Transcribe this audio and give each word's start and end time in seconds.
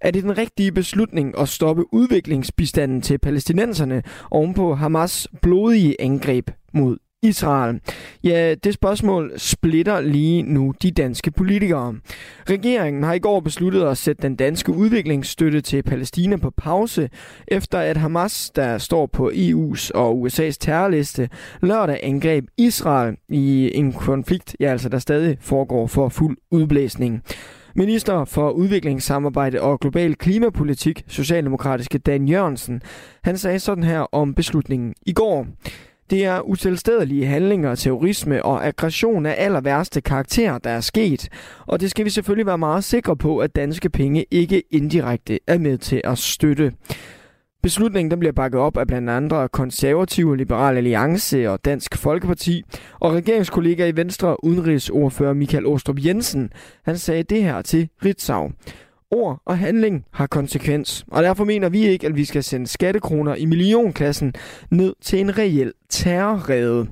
Er 0.00 0.10
det 0.10 0.22
den 0.22 0.38
rigtige 0.38 0.72
beslutning 0.72 1.38
at 1.38 1.48
stoppe 1.48 1.94
udviklingsbistanden 1.94 3.02
til 3.02 3.18
palæstinenserne 3.18 4.02
ovenpå 4.30 4.74
Hamas 4.74 5.28
blodige 5.42 6.00
angreb 6.00 6.50
mod 6.74 6.96
Israel? 7.22 7.80
Ja, 8.24 8.54
det 8.54 8.74
spørgsmål 8.74 9.32
splitter 9.36 10.00
lige 10.00 10.42
nu 10.42 10.74
de 10.82 10.90
danske 10.90 11.30
politikere. 11.30 11.94
Regeringen 12.50 13.02
har 13.02 13.14
i 13.14 13.18
går 13.18 13.40
besluttet 13.40 13.84
at 13.84 13.98
sætte 13.98 14.22
den 14.22 14.36
danske 14.36 14.72
udviklingsstøtte 14.72 15.60
til 15.60 15.82
Palæstina 15.82 16.36
på 16.36 16.50
pause, 16.50 17.10
efter 17.48 17.78
at 17.78 17.96
Hamas, 17.96 18.50
der 18.56 18.78
står 18.78 19.06
på 19.06 19.30
EU's 19.34 19.90
og 19.94 20.26
USA's 20.26 20.56
terrorliste, 20.60 21.28
lørdag 21.62 22.00
angreb 22.02 22.44
Israel 22.58 23.16
i 23.28 23.70
en 23.74 23.92
konflikt, 23.92 24.56
ja, 24.60 24.70
altså 24.70 24.88
der 24.88 24.98
stadig 24.98 25.36
foregår 25.40 25.86
for 25.86 26.08
fuld 26.08 26.36
udblæsning. 26.50 27.22
Minister 27.74 28.24
for 28.24 28.50
udviklingssamarbejde 28.50 29.60
og 29.60 29.80
global 29.80 30.14
klimapolitik, 30.14 31.04
Socialdemokratiske 31.08 31.98
Dan 31.98 32.28
Jørgensen, 32.28 32.82
han 33.24 33.38
sagde 33.38 33.58
sådan 33.58 33.84
her 33.84 34.00
om 34.00 34.34
beslutningen 34.34 34.94
i 35.06 35.12
går. 35.12 35.46
Det 36.10 36.24
er 36.24 36.40
utilstedelige 36.40 37.26
handlinger, 37.26 37.74
terrorisme 37.74 38.44
og 38.44 38.66
aggression 38.66 39.26
af 39.26 39.34
aller 39.38 39.60
værste 39.60 40.00
karakter, 40.00 40.58
der 40.58 40.70
er 40.70 40.80
sket. 40.80 41.28
Og 41.66 41.80
det 41.80 41.90
skal 41.90 42.04
vi 42.04 42.10
selvfølgelig 42.10 42.46
være 42.46 42.58
meget 42.58 42.84
sikre 42.84 43.16
på, 43.16 43.38
at 43.38 43.56
danske 43.56 43.90
penge 43.90 44.24
ikke 44.30 44.62
indirekte 44.70 45.38
er 45.46 45.58
med 45.58 45.78
til 45.78 46.00
at 46.04 46.18
støtte. 46.18 46.72
Beslutningen 47.62 48.10
den 48.10 48.18
bliver 48.18 48.32
bakket 48.32 48.60
op 48.60 48.76
af 48.76 48.86
blandt 48.86 49.10
andre 49.10 49.48
konservative, 49.48 50.36
Liberal 50.36 50.76
Alliance 50.76 51.50
og 51.50 51.64
Dansk 51.64 51.96
Folkeparti. 51.96 52.62
Og 53.00 53.12
regeringskollega 53.12 53.86
i 53.86 53.96
Venstre, 53.96 54.44
udenrigsordfører 54.44 55.32
Michael 55.32 55.66
Åstrup 55.66 56.04
Jensen, 56.04 56.52
han 56.84 56.98
sagde 56.98 57.22
det 57.22 57.42
her 57.42 57.62
til 57.62 57.88
Ritzau. 58.04 58.50
Ord 59.10 59.42
og 59.44 59.58
handling 59.58 60.04
har 60.10 60.26
konsekvens, 60.26 61.04
og 61.08 61.22
derfor 61.22 61.44
mener 61.44 61.68
vi 61.68 61.86
ikke, 61.86 62.06
at 62.06 62.16
vi 62.16 62.24
skal 62.24 62.44
sende 62.44 62.66
skattekroner 62.66 63.34
i 63.34 63.44
millionklassen 63.44 64.34
ned 64.70 64.94
til 65.02 65.20
en 65.20 65.38
reel 65.38 65.72
terrorrede. 65.88 66.88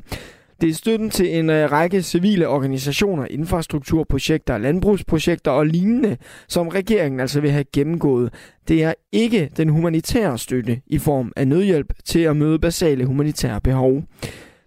Det 0.61 0.69
er 0.69 0.75
støtten 0.75 1.11
til 1.11 1.39
en 1.39 1.51
øh, 1.51 1.73
række 1.73 2.03
civile 2.03 2.49
organisationer, 2.49 3.27
infrastrukturprojekter, 3.31 4.59
landbrugsprojekter 4.59 5.51
og 5.51 5.67
lignende, 5.67 6.17
som 6.49 6.69
regeringen 6.69 7.21
altså 7.21 7.41
vil 7.41 7.51
have 7.51 7.65
gennemgået. 7.73 8.35
Det 8.69 8.85
er 8.85 8.95
ikke 9.13 9.51
den 9.57 9.69
humanitære 9.69 10.39
støtte 10.39 10.81
i 10.87 10.99
form 10.99 11.33
af 11.37 11.49
nødhjælp 11.49 11.93
til 12.05 12.21
at 12.21 12.37
møde 12.37 12.59
basale 12.59 13.05
humanitære 13.05 13.61
behov. 13.61 14.03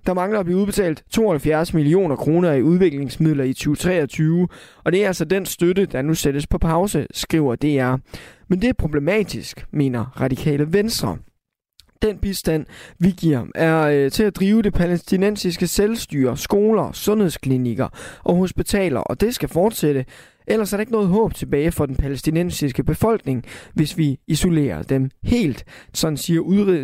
Der 0.06 0.14
mangler 0.14 0.40
at 0.40 0.46
blive 0.46 0.58
udbetalt 0.58 1.04
72 1.10 1.74
millioner 1.74 2.16
kroner 2.16 2.54
i 2.54 2.62
udviklingsmidler 2.62 3.44
i 3.44 3.54
2023, 3.54 4.48
og 4.84 4.92
det 4.92 5.04
er 5.04 5.08
altså 5.08 5.26
den 5.26 5.46
støtte, 5.46 5.86
der 5.86 6.02
nu 6.02 6.14
sættes 6.14 6.48
på 6.48 6.58
pause, 6.58 7.08
skriver 7.12 7.56
DR. 7.56 7.98
Men 8.48 8.62
det 8.62 8.70
er 8.70 8.74
problematisk, 8.74 9.66
mener 9.72 10.22
radikale 10.22 10.74
venstre. 10.74 11.18
Den 12.02 12.18
bistand, 12.18 12.66
vi 13.00 13.12
giver, 13.12 13.46
er 13.56 13.82
øh, 13.82 14.12
til 14.12 14.24
at 14.24 14.36
drive 14.36 14.62
det 14.62 14.74
palæstinensiske 14.74 15.68
selvstyre, 15.68 16.38
skoler, 16.38 16.92
sundhedsklinikker 16.92 17.88
og 18.24 18.36
hospitaler, 18.36 19.00
og 19.00 19.22
det 19.22 19.36
skal 19.36 19.50
fortsætte. 19.50 20.06
Ellers 20.48 20.74
er 20.74 20.78
der 20.78 20.82
ikke 20.82 20.92
noget 20.92 21.08
håb 21.08 21.34
tilbage 21.34 21.72
for 21.72 21.86
den 21.86 21.96
palæstinensiske 21.96 22.84
befolkning, 22.84 23.44
hvis 23.74 23.98
vi 23.98 24.20
isolerer 24.28 24.82
dem 24.84 25.10
helt, 25.24 25.66
sådan 25.94 26.18
siger 26.18 26.40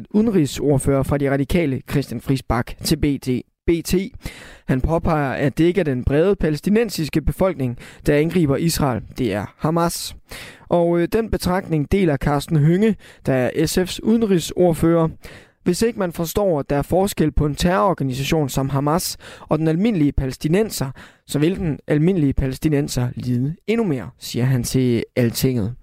udenrigsordfører 0.09 1.03
fra 1.03 1.17
de 1.17 1.31
radikale 1.31 1.81
Christian 1.89 2.21
Friis 2.21 2.43
Bak 2.43 2.73
til 2.83 2.97
BT. 2.97 3.29
BT. 3.67 3.95
Han 4.67 4.81
påpeger, 4.81 5.31
at 5.31 5.57
det 5.57 5.63
ikke 5.63 5.79
er 5.79 5.85
den 5.85 6.03
brede 6.03 6.35
palæstinensiske 6.35 7.21
befolkning, 7.21 7.77
der 8.05 8.15
angriber 8.15 8.55
Israel. 8.57 9.01
Det 9.17 9.33
er 9.33 9.45
Hamas. 9.57 10.15
Og 10.69 10.99
øh, 10.99 11.07
den 11.13 11.31
betragtning 11.31 11.91
deler 11.91 12.17
Carsten 12.17 12.57
Hynge, 12.57 12.95
der 13.25 13.33
er 13.33 13.49
SF's 13.49 13.99
udenrigsordfører. 14.03 15.07
Hvis 15.63 15.81
ikke 15.81 15.99
man 15.99 16.13
forstår, 16.13 16.59
at 16.59 16.69
der 16.69 16.75
er 16.75 16.81
forskel 16.81 17.31
på 17.31 17.45
en 17.45 17.55
terrororganisation 17.55 18.49
som 18.49 18.69
Hamas 18.69 19.17
og 19.39 19.59
den 19.59 19.67
almindelige 19.67 20.11
palæstinenser, 20.11 20.91
så 21.27 21.39
vil 21.39 21.55
den 21.55 21.79
almindelige 21.87 22.33
palæstinenser 22.33 23.07
lide 23.15 23.55
endnu 23.67 23.85
mere, 23.85 24.09
siger 24.19 24.45
han 24.45 24.63
til 24.63 25.03
Altinget. 25.15 25.75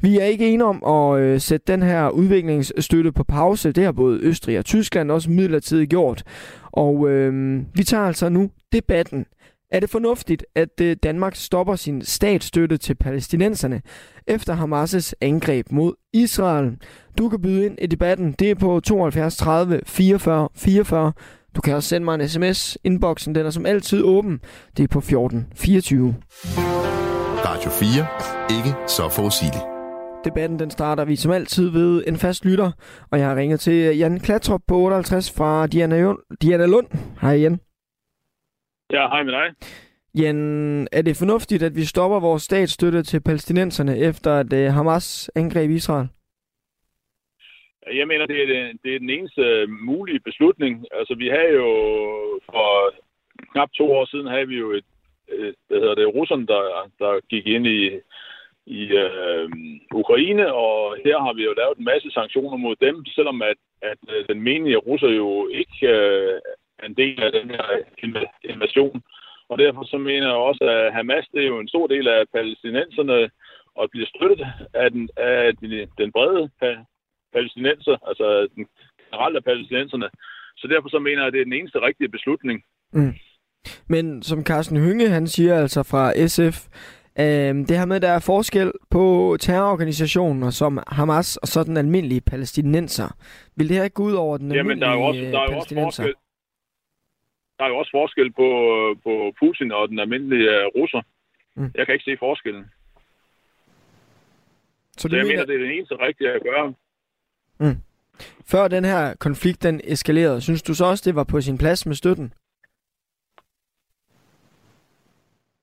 Vi 0.00 0.18
er 0.18 0.24
ikke 0.24 0.48
enige 0.48 0.64
om 0.64 0.84
at 0.84 1.20
øh, 1.20 1.40
sætte 1.40 1.72
den 1.72 1.82
her 1.82 2.08
udviklingsstøtte 2.08 3.12
på 3.12 3.24
pause. 3.24 3.72
Det 3.72 3.84
har 3.84 3.92
både 3.92 4.20
Østrig 4.22 4.58
og 4.58 4.64
Tyskland 4.64 5.10
også 5.10 5.30
midlertidigt 5.30 5.90
gjort. 5.90 6.24
Og 6.72 7.08
øh, 7.08 7.62
vi 7.74 7.84
tager 7.84 8.04
altså 8.04 8.28
nu 8.28 8.50
debatten. 8.72 9.26
Er 9.72 9.80
det 9.80 9.90
fornuftigt, 9.90 10.44
at 10.54 10.80
øh, 10.80 10.96
Danmark 11.02 11.34
stopper 11.36 11.76
sin 11.76 12.02
statsstøtte 12.04 12.76
til 12.76 12.94
palæstinenserne 12.94 13.82
efter 14.26 14.56
Hamas' 14.56 15.12
angreb 15.20 15.66
mod 15.72 15.92
Israel? 16.12 16.76
Du 17.18 17.28
kan 17.28 17.42
byde 17.42 17.66
ind 17.66 17.78
i 17.82 17.86
debatten. 17.86 18.32
Det 18.38 18.50
er 18.50 18.54
på 18.54 18.80
72 18.80 19.36
30 19.36 19.80
44 19.86 20.48
44. 20.54 21.12
Du 21.56 21.60
kan 21.60 21.74
også 21.74 21.88
sende 21.88 22.04
mig 22.04 22.14
en 22.14 22.28
sms. 22.28 22.78
Inboxen 22.84 23.34
den 23.34 23.46
er 23.46 23.50
som 23.50 23.66
altid 23.66 24.02
åben. 24.02 24.40
Det 24.76 24.82
er 24.82 24.88
på 24.88 25.00
14 25.00 25.46
24. 25.56 26.14
Radio 27.44 27.70
4. 27.70 28.06
Ikke 28.58 28.76
så 28.86 29.08
forudsigeligt. 29.08 29.77
Debatten 30.28 30.58
den 30.58 30.70
starter 30.70 31.04
vi 31.04 31.16
som 31.16 31.32
altid 31.32 31.70
ved 31.70 32.04
en 32.06 32.16
fast 32.16 32.44
lytter, 32.44 32.70
og 33.10 33.18
jeg 33.18 33.28
har 33.28 33.36
ringet 33.36 33.60
til 33.60 33.98
Jan 33.98 34.20
Klatrop 34.20 34.60
på 34.68 34.74
58 34.74 35.36
fra 35.38 35.66
Diana, 35.66 35.96
Diana 36.42 36.66
Lund. 36.66 36.88
Hej 37.20 37.34
Jan. 37.42 37.56
Ja, 38.92 39.08
hej 39.12 39.22
med 39.22 39.32
dig. 39.32 39.46
Jan, 40.20 40.38
er 40.92 41.02
det 41.02 41.16
fornuftigt, 41.16 41.62
at 41.62 41.76
vi 41.76 41.84
stopper 41.84 42.20
vores 42.20 42.42
statsstøtte 42.42 43.02
til 43.02 43.20
palæstinenserne 43.20 43.98
efter 43.98 44.30
at 44.42 44.52
uh, 44.52 44.74
Hamas 44.74 45.30
angreb 45.36 45.70
Israel? 45.70 46.08
Jeg 47.92 48.06
mener, 48.08 48.26
det 48.26 48.42
er, 48.42 48.46
det, 48.46 48.80
det 48.84 48.94
er 48.94 48.98
den 48.98 49.10
eneste 49.10 49.66
mulige 49.66 50.20
beslutning. 50.20 50.86
Altså, 50.92 51.14
vi 51.14 51.28
har 51.28 51.46
jo 51.60 51.68
for 52.46 52.94
knap 53.52 53.70
to 53.72 53.92
år 53.92 54.04
siden, 54.04 54.26
havde 54.26 54.48
vi 54.48 54.56
jo 54.58 54.70
et, 54.72 54.84
et 55.28 55.54
hvad 55.68 55.78
hedder 55.78 55.94
det, 55.94 56.14
russerne, 56.14 56.46
der, 56.46 56.90
der 56.98 57.20
gik 57.28 57.46
ind 57.46 57.66
i, 57.66 58.00
i 58.68 58.80
øh, 59.02 59.48
Ukraine, 60.02 60.46
og 60.54 60.96
her 61.04 61.18
har 61.24 61.32
vi 61.32 61.42
jo 61.44 61.52
lavet 61.56 61.78
en 61.78 61.84
masse 61.92 62.10
sanktioner 62.10 62.56
mod 62.56 62.76
dem, 62.86 63.04
selvom 63.16 63.42
at, 63.42 63.58
at 63.82 64.00
øh, 64.12 64.24
den 64.28 64.40
menige 64.42 64.76
russer 64.76 65.08
jo 65.08 65.48
ikke 65.60 65.78
øh, 65.96 66.40
er 66.78 66.86
en 66.86 66.94
del 67.02 67.22
af 67.22 67.32
den 67.32 67.50
her 67.50 67.64
invasion. 68.44 69.02
Og 69.48 69.58
derfor 69.58 69.84
så 69.84 69.98
mener 69.98 70.26
jeg 70.26 70.46
også, 70.48 70.64
at 70.64 70.92
Hamas 70.94 71.26
det 71.34 71.42
er 71.42 71.46
jo 71.46 71.58
en 71.60 71.68
stor 71.68 71.86
del 71.86 72.08
af 72.08 72.20
palæstinenserne, 72.34 73.30
og 73.74 73.90
bliver 73.90 74.06
støttet 74.14 74.46
af 74.74 74.90
den, 74.90 75.08
af 75.16 75.56
den, 75.56 75.70
den 75.98 76.12
brede 76.12 76.50
palæstinenser, 77.32 77.96
altså 78.08 78.48
den 78.54 78.66
generelle 79.10 79.40
palæstinenserne. 79.40 80.08
Så 80.56 80.68
derfor 80.72 80.88
så 80.88 80.98
mener 80.98 81.20
jeg, 81.22 81.26
at 81.26 81.32
det 81.32 81.40
er 81.40 81.44
den 81.44 81.58
eneste 81.60 81.82
rigtige 81.82 82.08
beslutning. 82.08 82.64
Mm. 82.92 83.14
Men 83.88 84.22
som 84.22 84.44
Carsten 84.44 84.76
Hynge, 84.76 85.08
han 85.08 85.26
siger 85.26 85.54
altså 85.58 85.82
fra 85.82 86.26
SF, 86.26 86.58
øh, 87.20 87.54
det 87.68 87.78
her 87.78 87.84
med, 87.84 88.00
der 88.00 88.08
er 88.08 88.18
forskel 88.20 88.72
på 88.90 89.36
terrororganisationer 89.40 90.50
som 90.50 90.78
Hamas 90.86 91.36
og 91.36 91.48
så 91.48 91.64
den 91.64 91.76
almindelige 91.76 92.20
palæstinenser. 92.20 93.08
Vil 93.56 93.68
det 93.68 93.76
her 93.76 93.84
ikke 93.84 93.94
gå 93.94 94.02
ud 94.02 94.12
over 94.12 94.36
den 94.36 94.52
almindelige 94.52 94.70
Jamen, 94.70 94.82
der 94.82 94.88
er 94.88 94.94
jo 94.94 95.02
også, 95.02 95.20
der 95.20 95.40
er 95.40 95.52
jo 95.52 95.58
også 95.58 95.74
forskel, 95.74 96.14
der 97.58 97.64
er 97.64 97.68
jo 97.68 97.78
også 97.78 97.90
forskel 97.90 98.32
på, 98.32 98.48
på 99.04 99.32
Putin 99.38 99.72
og 99.72 99.88
den 99.88 99.98
almindelige 99.98 100.66
russer. 100.76 101.02
Mm. 101.56 101.70
Jeg 101.74 101.86
kan 101.86 101.92
ikke 101.94 102.04
se 102.04 102.16
forskellen. 102.18 102.64
Så, 104.96 105.08
Så 105.08 105.16
jeg 105.16 105.26
mener, 105.26 105.44
det 105.44 105.54
er 105.54 105.58
det 105.58 105.76
eneste 105.76 105.94
rigtige 105.94 106.30
at 106.30 106.42
gøre. 106.42 106.74
Mm. 107.60 107.76
Før 108.46 108.68
den 108.68 108.84
her 108.84 109.14
konflikt 109.14 109.62
den 109.62 109.80
eskalerede, 109.84 110.40
synes 110.40 110.62
du 110.62 110.74
så 110.74 110.84
også, 110.84 111.02
det 111.06 111.14
var 111.14 111.24
på 111.24 111.40
sin 111.40 111.58
plads 111.58 111.86
med 111.86 111.94
støtten? 111.94 112.32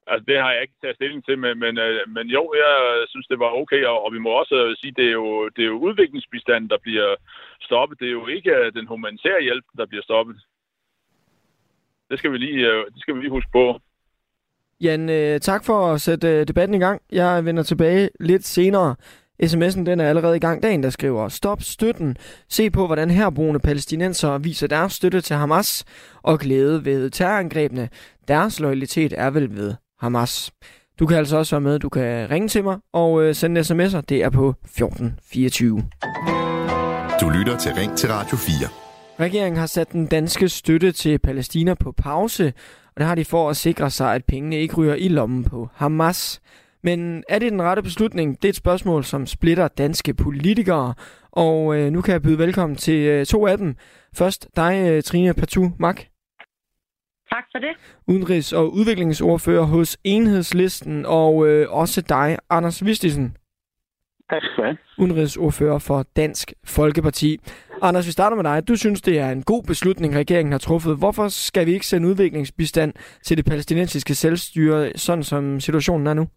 Altså, 0.07 0.25
det 0.29 0.37
har 0.43 0.51
jeg 0.51 0.61
ikke 0.61 0.79
taget 0.81 0.95
stilling 0.95 1.25
til, 1.25 1.37
men, 1.39 1.59
men, 1.63 1.77
øh, 1.77 2.09
men 2.15 2.27
jo, 2.27 2.43
jeg 2.63 2.73
synes, 3.11 3.27
det 3.27 3.39
var 3.39 3.51
okay, 3.61 3.85
og, 3.85 4.05
og 4.05 4.13
vi 4.13 4.19
må 4.19 4.29
også 4.29 4.55
øh, 4.65 4.75
sige, 4.79 4.93
det 4.99 5.05
er 5.07 5.15
jo, 5.21 5.49
det 5.55 5.61
er 5.63 5.71
jo 5.73 5.77
udviklingsbistanden, 5.87 6.69
der 6.69 6.77
bliver 6.85 7.15
stoppet. 7.61 7.99
Det 7.99 8.07
er 8.07 8.11
jo 8.11 8.27
ikke 8.27 8.51
øh, 8.51 8.73
den 8.73 8.87
humanitære 8.87 9.41
hjælp, 9.41 9.65
der 9.77 9.85
bliver 9.85 10.03
stoppet. 10.03 10.35
Det 12.09 12.19
skal 12.19 12.31
vi 12.31 12.37
lige, 12.37 12.67
det 12.93 12.99
skal 13.01 13.15
vi 13.15 13.19
lige 13.19 13.37
huske 13.37 13.51
på. 13.51 13.79
Jan, 14.81 15.07
tak 15.39 15.65
for 15.65 15.93
at 15.93 16.01
sætte 16.01 16.45
debatten 16.45 16.75
i 16.75 16.79
gang. 16.79 17.01
Jeg 17.11 17.45
vender 17.45 17.63
tilbage 17.63 18.09
lidt 18.19 18.45
senere. 18.45 18.95
SMS'en 19.43 19.83
den 19.85 19.99
er 19.99 20.09
allerede 20.09 20.37
i 20.37 20.39
gang 20.39 20.63
dagen, 20.63 20.83
der 20.83 20.89
skriver, 20.89 21.27
stop 21.27 21.61
støtten. 21.61 22.17
Se 22.49 22.69
på, 22.69 22.85
hvordan 22.85 23.09
herboende 23.09 23.59
palæstinenser 23.59 24.37
viser 24.37 24.67
deres 24.67 24.93
støtte 24.93 25.21
til 25.21 25.35
Hamas 25.35 25.85
og 26.23 26.39
glæde 26.39 26.85
ved 26.85 27.09
terrorangrebene. 27.09 27.89
Deres 28.27 28.59
loyalitet 28.59 29.13
er 29.17 29.29
vel 29.29 29.55
ved 29.55 29.73
Hamas. 30.05 30.51
Du 30.99 31.05
kan 31.05 31.17
altså 31.17 31.37
også 31.37 31.55
være 31.55 31.61
med. 31.61 31.79
Du 31.79 31.89
kan 31.89 32.29
ringe 32.31 32.47
til 32.47 32.63
mig 32.63 32.77
og 32.93 33.23
øh, 33.23 33.35
sende 33.35 33.61
sms'er. 33.61 34.01
Det 34.01 34.23
er 34.23 34.29
på 34.29 34.49
1424. 34.49 35.83
Du 37.21 37.29
lytter 37.29 37.57
til 37.57 37.71
Ring 37.73 37.97
til 37.97 38.09
Radio 38.09 38.37
4. 38.37 38.69
Regeringen 39.19 39.59
har 39.59 39.65
sat 39.65 39.91
den 39.91 40.05
danske 40.05 40.49
støtte 40.49 40.91
til 40.91 41.19
Palæstina 41.19 41.73
på 41.73 41.91
pause, 41.91 42.53
og 42.87 42.93
det 42.97 43.05
har 43.05 43.15
de 43.15 43.25
for 43.25 43.49
at 43.49 43.57
sikre 43.57 43.89
sig, 43.89 44.15
at 44.15 44.25
pengene 44.25 44.55
ikke 44.55 44.75
ryger 44.75 44.95
i 44.95 45.07
lommen 45.07 45.43
på 45.43 45.69
Hamas. 45.73 46.41
Men 46.83 47.23
er 47.29 47.39
det 47.39 47.51
den 47.51 47.61
rette 47.61 47.81
beslutning? 47.81 48.41
Det 48.41 48.45
er 48.45 48.49
et 48.49 48.55
spørgsmål, 48.55 49.03
som 49.03 49.25
splitter 49.25 49.67
danske 49.67 50.13
politikere. 50.13 50.93
Og 51.31 51.75
øh, 51.75 51.91
nu 51.91 52.01
kan 52.01 52.11
jeg 52.11 52.21
byde 52.21 52.37
velkommen 52.37 52.75
til 52.75 52.99
øh, 52.99 53.25
to 53.25 53.47
af 53.47 53.57
dem. 53.57 53.75
Først 54.13 54.47
dig, 54.55 54.87
øh, 54.89 55.03
Trine 55.03 55.33
Patu 55.33 55.69
Mak. 55.79 56.01
Tak 57.31 57.45
for 57.51 57.59
det. 57.59 57.73
Udenrigs- 58.07 58.55
og 58.55 58.73
udviklingsordfører 58.73 59.63
hos 59.63 59.97
Enhedslisten, 60.03 61.05
og 61.05 61.47
øh, 61.47 61.67
også 61.69 62.01
dig, 62.09 62.37
Anders 62.49 62.85
Vistisen. 62.85 63.37
Tak 64.29 64.41
skal 64.43 64.57
du 64.57 64.63
have. 64.63 64.77
Udenrigsordfører 64.97 65.79
for 65.79 66.05
Dansk 66.15 66.53
Folkeparti. 66.65 67.37
Anders, 67.81 68.07
vi 68.07 68.11
starter 68.11 68.35
med 68.35 68.43
dig. 68.43 68.67
Du 68.67 68.75
synes, 68.75 69.01
det 69.01 69.19
er 69.19 69.29
en 69.29 69.43
god 69.43 69.63
beslutning, 69.63 70.15
regeringen 70.15 70.51
har 70.51 70.59
truffet. 70.59 70.97
Hvorfor 70.97 71.27
skal 71.27 71.65
vi 71.65 71.71
ikke 71.73 71.85
sende 71.85 72.07
udviklingsbistand 72.07 72.93
til 73.23 73.37
det 73.37 73.45
palæstinensiske 73.45 74.15
selvstyre, 74.15 74.89
sådan 74.95 75.23
som 75.23 75.59
situationen 75.59 76.07
er 76.07 76.13
nu? 76.13 76.27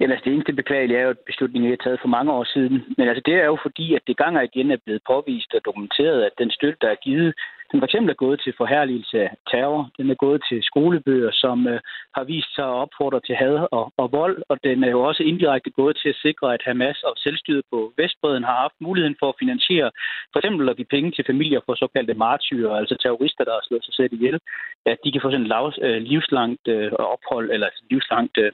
Jamen, 0.00 0.12
altså, 0.12 0.24
det 0.24 0.32
eneste 0.34 0.52
beklagelige 0.52 0.98
er 0.98 1.02
jo, 1.02 1.10
at 1.10 1.26
beslutningen 1.30 1.72
er 1.72 1.76
taget 1.76 2.00
for 2.02 2.08
mange 2.08 2.32
år 2.32 2.44
siden. 2.44 2.74
Men 2.98 3.08
altså, 3.08 3.22
det 3.26 3.34
er 3.34 3.44
jo 3.44 3.58
fordi, 3.62 3.94
at 3.94 4.02
det 4.06 4.16
gang 4.16 4.36
og 4.36 4.44
igen 4.44 4.70
er 4.70 4.84
blevet 4.84 5.02
påvist 5.10 5.54
og 5.54 5.60
dokumenteret, 5.64 6.22
at 6.22 6.32
den 6.38 6.50
støtte, 6.50 6.78
der 6.80 6.90
er 6.90 7.04
givet 7.04 7.34
den 7.70 7.80
for 7.80 7.84
eksempel 7.84 8.10
er 8.10 8.24
gået 8.24 8.40
til 8.40 8.54
forherligelse 8.56 9.16
af 9.20 9.30
terror. 9.50 9.90
Den 9.98 10.10
er 10.10 10.14
gået 10.14 10.40
til 10.48 10.62
skolebøger, 10.62 11.30
som 11.32 11.66
øh, 11.66 11.80
har 12.16 12.24
vist 12.24 12.54
sig 12.54 12.64
at 12.64 12.80
opfordre 12.84 13.20
til 13.20 13.34
had 13.34 13.66
og, 13.78 13.92
og 13.96 14.12
vold. 14.12 14.42
Og 14.48 14.56
den 14.64 14.84
er 14.84 14.90
jo 14.90 15.00
også 15.08 15.22
indirekte 15.22 15.70
gået 15.70 15.96
til 16.02 16.08
at 16.08 16.20
sikre, 16.26 16.54
at 16.54 16.62
Hamas 16.66 17.02
og 17.02 17.14
selvstyret 17.16 17.64
på 17.72 17.92
Vestbreden 17.96 18.44
har 18.44 18.56
haft 18.64 18.74
muligheden 18.80 19.16
for 19.20 19.28
at 19.28 19.38
finansiere 19.38 19.90
for 20.32 20.38
eksempel 20.38 20.68
at 20.68 20.76
give 20.76 20.94
penge 20.94 21.10
til 21.10 21.24
familier 21.26 21.60
for 21.66 21.74
såkaldte 21.74 22.14
martyrer, 22.14 22.74
altså 22.80 22.96
terrorister, 23.02 23.44
der 23.44 23.52
har 23.52 23.64
slået 23.68 23.84
sig 23.84 23.94
selv 23.94 24.12
ihjel, 24.12 24.38
at 24.86 24.98
de 25.04 25.12
kan 25.12 25.20
få 25.24 25.30
sådan 25.30 25.46
et 25.46 25.78
øh, 25.82 26.02
livslangt 26.02 26.68
øh, 26.68 26.92
ophold 26.92 27.50
eller 27.50 27.68
livslangt 27.90 28.38
øh, 28.38 28.52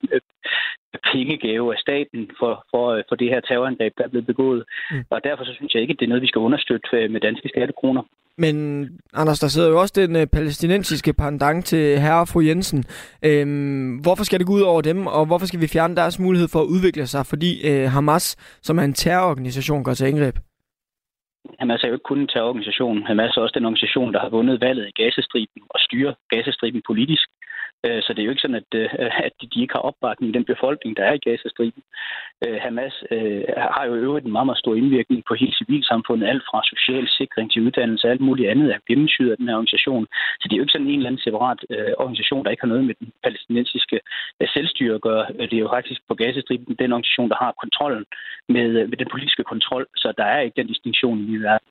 pengegave 1.13 1.73
af 1.75 1.79
staten 1.79 2.31
for, 2.39 2.65
for, 2.71 2.85
øh, 2.95 3.03
for 3.09 3.17
det 3.17 3.29
her 3.29 3.41
terrorangreb, 3.41 3.93
der 3.99 4.05
er 4.05 4.09
blevet 4.09 4.27
begået. 4.27 4.65
Mm. 4.91 5.05
Og 5.11 5.25
derfor 5.25 5.45
så 5.45 5.53
synes 5.55 5.75
jeg 5.75 5.83
ikke, 5.83 5.93
at 5.93 6.01
det 6.01 6.07
er 6.07 6.13
noget, 6.13 6.27
vi 6.27 6.33
skal 6.33 6.47
understøtte 6.49 6.89
øh, 6.93 7.11
med 7.11 7.21
danske 7.21 7.49
skattekroner. 7.49 8.03
Men 8.39 8.57
Anders, 9.15 9.39
der 9.41 9.49
sidder 9.49 9.69
jo 9.69 9.81
også 9.81 9.95
den 9.97 10.17
øh, 10.17 10.27
palæstinensiske 10.27 11.13
pandang 11.13 11.65
til 11.65 12.01
herre 12.01 12.21
og 12.21 12.29
fru 12.29 12.41
Jensen. 12.41 12.85
Øhm, 13.25 13.97
hvorfor 14.03 14.25
skal 14.25 14.39
det 14.39 14.47
gå 14.47 14.53
ud 14.53 14.61
over 14.61 14.81
dem, 14.81 15.07
og 15.07 15.27
hvorfor 15.27 15.47
skal 15.47 15.61
vi 15.61 15.67
fjerne 15.67 15.97
deres 15.97 16.19
mulighed 16.19 16.49
for 16.53 16.61
at 16.61 16.67
udvikle 16.75 17.07
sig, 17.07 17.27
fordi 17.27 17.51
øh, 17.69 17.91
Hamas, 17.91 18.37
som 18.63 18.79
er 18.79 18.83
en 18.83 18.95
terrororganisation, 18.95 19.85
går 19.85 19.95
til 19.95 20.05
angreb? 20.05 20.37
Hamas 21.61 21.75
altså, 21.75 21.87
er 21.87 21.91
jo 21.91 21.97
ikke 21.97 22.11
kun 22.13 22.21
en 22.21 22.33
terrororganisation. 22.33 23.03
Hamas 23.07 23.37
er 23.37 23.41
også 23.41 23.57
den 23.59 23.65
organisation, 23.65 24.13
der 24.15 24.21
har 24.21 24.29
vundet 24.29 24.61
valget 24.61 24.89
i 24.89 25.03
Gazastriben 25.03 25.63
og 25.71 25.81
styrer 25.81 26.15
Gazastriben 26.31 26.83
politisk. 26.87 27.27
Øh, 27.87 28.01
så 28.03 28.11
det 28.13 28.21
er 28.21 28.27
jo 28.27 28.35
ikke 28.35 28.45
sådan, 28.45 28.63
at, 28.63 28.71
øh, 28.81 28.89
at 29.27 29.33
de 29.41 29.61
ikke 29.63 29.75
har 29.75 29.89
opbakning 29.91 30.29
i 30.31 30.37
den 30.39 30.45
befolkning, 30.53 30.97
der 30.97 31.05
er 31.05 31.15
i 31.15 31.25
Gazastriben. 31.27 31.83
Øh, 32.45 32.59
Hamas 32.65 32.95
har 33.77 33.85
jo 33.89 33.95
øvrigt 33.95 34.27
en 34.27 34.33
meget, 34.33 34.47
meget 34.47 34.63
stor 34.65 34.75
indvirkning 34.75 35.23
på 35.29 35.35
hele 35.35 35.55
civilsamfundet. 35.61 36.29
Alt 36.29 36.45
fra 36.51 36.61
social 36.73 37.09
sikring 37.19 37.53
til 37.53 37.63
uddannelse 37.67 38.07
og 38.07 38.11
alt 38.11 38.21
muligt 38.29 38.51
andet 38.51 38.69
er 38.75 38.87
gennemsyret 38.89 39.31
af 39.31 39.37
den 39.37 39.49
her 39.49 39.55
organisation. 39.55 40.07
Så 40.41 40.45
det 40.45 40.53
er 40.53 40.57
jo 40.57 40.63
ikke 40.63 40.77
sådan 40.77 40.87
en 40.87 40.99
eller 40.99 41.11
anden 41.11 41.27
separat 41.27 41.61
organisation, 42.03 42.45
der 42.45 42.51
ikke 42.51 42.65
har 42.65 42.75
noget 42.75 42.85
med 42.85 42.95
den 43.01 43.13
palæstinensiske 43.25 44.01
selvstyre 44.55 44.95
at 44.95 45.01
gøre. 45.09 45.27
Det 45.51 45.57
er 45.57 45.65
jo 45.67 45.75
faktisk 45.77 46.01
på 46.09 46.15
Gazastriben 46.15 46.77
den 46.79 46.93
organisation, 46.93 47.29
der 47.29 47.37
har 47.45 47.61
kontrollen 47.63 48.05
med, 48.49 48.69
med 48.91 48.97
den 49.03 49.09
politiske 49.11 49.45
kontrol. 49.45 49.87
Så 49.97 50.13
der 50.19 50.25
er 50.25 50.41
ikke 50.41 50.61
den 50.61 50.67
distinktion 50.67 51.19
i 51.35 51.37
verden. 51.37 51.69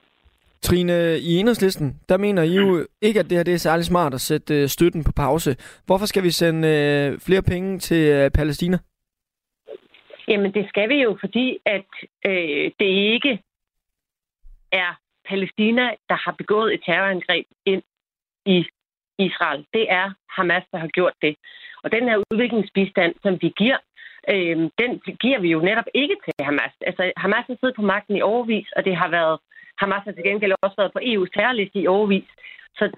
Trine, 0.66 1.20
i 1.20 1.32
enhedslisten, 1.40 2.00
der 2.10 2.18
mener 2.18 2.44
I 2.44 2.56
jo 2.56 2.88
ikke, 3.02 3.20
at 3.20 3.30
det 3.30 3.38
her 3.38 3.44
det 3.44 3.54
er 3.54 3.58
særlig 3.58 3.86
smart 3.86 4.14
at 4.14 4.22
sætte 4.22 4.62
øh, 4.62 4.68
støtten 4.68 5.04
på 5.04 5.12
pause. 5.12 5.56
Hvorfor 5.86 6.06
skal 6.06 6.24
vi 6.24 6.32
sende 6.32 6.68
øh, 6.68 7.20
flere 7.20 7.42
penge 7.42 7.80
til 7.80 8.04
øh, 8.16 8.32
Palæstina? 8.32 8.78
Jamen, 10.28 10.54
det 10.54 10.66
skal 10.70 10.90
vi 10.90 10.98
jo, 11.06 11.18
fordi 11.20 11.58
at 11.66 11.90
øh, 12.26 12.72
det 12.80 12.92
ikke 13.14 13.42
er 14.72 14.92
Palæstina, 15.30 15.86
der 16.10 16.18
har 16.26 16.36
begået 16.38 16.74
et 16.74 16.82
terrorangreb 16.86 17.46
ind 17.66 17.84
i 18.46 18.58
Israel. 19.20 19.66
Det 19.74 19.86
er 19.90 20.08
Hamas, 20.30 20.64
der 20.72 20.78
har 20.78 20.88
gjort 20.88 21.14
det. 21.22 21.36
Og 21.84 21.92
den 21.92 22.04
her 22.10 22.18
udviklingsbistand, 22.32 23.16
som 23.24 23.34
vi 23.42 23.50
giver, 23.58 23.78
øh, 24.34 24.58
den 24.82 24.92
giver 25.24 25.40
vi 25.40 25.50
jo 25.56 25.60
netop 25.60 25.90
ikke 25.94 26.16
til 26.26 26.46
Hamas. 26.46 26.74
Altså, 26.88 27.12
Hamas 27.18 27.46
har 27.48 27.58
siddet 27.60 27.76
på 27.76 27.82
magten 27.82 28.16
i 28.16 28.22
overvis, 28.22 28.68
og 28.76 28.86
det 28.86 28.96
har 28.96 29.10
været 29.10 29.38
Hamas 29.80 30.04
har 30.04 30.12
til 30.12 30.24
gengæld 30.24 30.54
også 30.62 30.76
været 30.78 30.94
på 30.94 31.00
EU's 31.00 31.32
terrorliste 31.34 31.80
i 31.80 31.88
overvis. 31.88 32.30
Så 32.78 32.92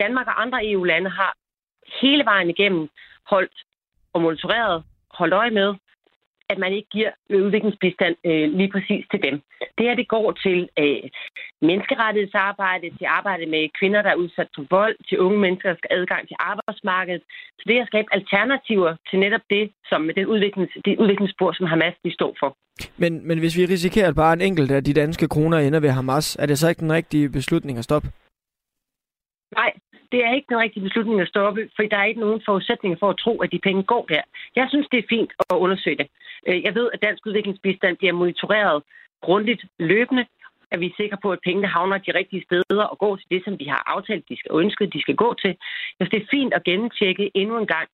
Danmark 0.00 0.26
og 0.26 0.42
andre 0.42 0.70
EU-lande 0.70 1.10
har 1.10 1.32
hele 2.00 2.24
vejen 2.24 2.50
igennem 2.50 2.88
holdt 3.30 3.56
og 4.12 4.22
monitoreret, 4.22 4.84
holdt 5.10 5.34
øje 5.34 5.50
med, 5.50 5.74
at 6.52 6.58
man 6.58 6.72
ikke 6.72 6.88
giver 6.96 7.10
udviklingsbistand 7.46 8.14
øh, 8.28 8.46
lige 8.58 8.70
præcis 8.74 9.04
til 9.12 9.20
dem. 9.26 9.34
Det 9.76 9.86
her 9.86 9.94
det 9.94 10.08
går 10.08 10.28
til 10.44 10.58
øh, 10.82 11.04
menneskerettighedsarbejde, 11.68 12.86
til 12.98 13.06
arbejde 13.18 13.46
med 13.54 13.62
kvinder, 13.78 14.02
der 14.02 14.10
er 14.10 14.22
udsat 14.24 14.48
for 14.54 14.64
vold, 14.70 14.96
til 15.08 15.20
unge 15.26 15.38
mennesker, 15.44 15.68
der 15.68 15.78
skal 15.78 15.92
adgang 15.98 16.22
til 16.28 16.36
arbejdsmarkedet. 16.38 17.22
Så 17.58 17.62
det 17.66 17.76
er 17.76 17.82
at 17.82 17.90
skabe 17.92 18.08
alternativer 18.18 18.92
til 19.10 19.18
netop 19.18 19.44
det, 19.50 19.64
som 19.90 20.00
med 20.00 20.14
det, 20.14 20.24
udviklings, 20.26 20.72
det 20.84 20.98
udviklingsspor, 20.98 21.52
som 21.52 21.66
Hamas 21.66 21.94
de 22.04 22.12
står 22.18 22.32
for. 22.40 22.50
Men, 22.96 23.28
men 23.28 23.38
hvis 23.38 23.56
vi 23.58 23.64
risikerer, 23.64 24.08
at 24.08 24.14
bare 24.14 24.32
en 24.32 24.40
enkelt 24.40 24.70
af 24.70 24.84
de 24.84 24.94
danske 24.94 25.28
kroner 25.28 25.58
ender 25.58 25.80
ved 25.80 25.90
Hamas, 25.90 26.36
er 26.36 26.46
det 26.46 26.58
så 26.58 26.68
ikke 26.68 26.80
den 26.80 26.92
rigtige 26.92 27.28
beslutning 27.30 27.78
at 27.78 27.84
stoppe? 27.84 28.08
Nej, 29.54 29.72
det 30.12 30.24
er 30.24 30.34
ikke 30.34 30.46
den 30.48 30.58
rigtige 30.58 30.82
beslutning 30.82 31.20
at 31.20 31.28
stoppe, 31.28 31.70
for 31.76 31.82
der 31.82 31.98
er 31.98 32.04
ikke 32.04 32.20
nogen 32.20 32.42
forudsætninger 32.44 32.98
for 32.98 33.10
at 33.10 33.18
tro, 33.18 33.38
at 33.42 33.52
de 33.52 33.58
penge 33.58 33.82
går 33.82 34.04
der. 34.08 34.22
Jeg 34.56 34.66
synes, 34.68 34.86
det 34.92 34.98
er 34.98 35.08
fint 35.08 35.32
at 35.50 35.56
undersøge 35.56 35.96
det. 35.96 36.08
Øh, 36.48 36.62
jeg 36.62 36.74
ved, 36.74 36.90
at 36.94 37.02
dansk 37.02 37.26
udviklingsbistand 37.26 37.96
bliver 37.96 38.12
monitoreret 38.12 38.82
grundigt 39.22 39.64
løbende, 39.78 40.26
at 40.70 40.80
vi 40.80 40.86
er 40.86 40.96
sikre 40.96 41.18
på, 41.22 41.32
at 41.32 41.44
pengene 41.44 41.68
havner 41.68 41.98
de 41.98 42.18
rigtige 42.20 42.44
steder 42.48 42.84
og 42.84 42.98
går 42.98 43.16
til 43.16 43.26
det, 43.30 43.42
som 43.44 43.58
vi 43.58 43.64
har 43.64 43.82
aftalt, 43.86 44.28
de 44.28 44.38
skal 44.38 44.50
ønske, 44.54 44.86
de 44.86 45.00
skal 45.00 45.16
gå 45.16 45.34
til. 45.42 45.52
Jeg 45.96 46.06
synes, 46.06 46.10
det 46.10 46.22
er 46.22 46.36
fint 46.36 46.54
at 46.54 46.64
gennemtjekke 46.64 47.30
endnu 47.34 47.58
en 47.58 47.66
gang. 47.66 47.88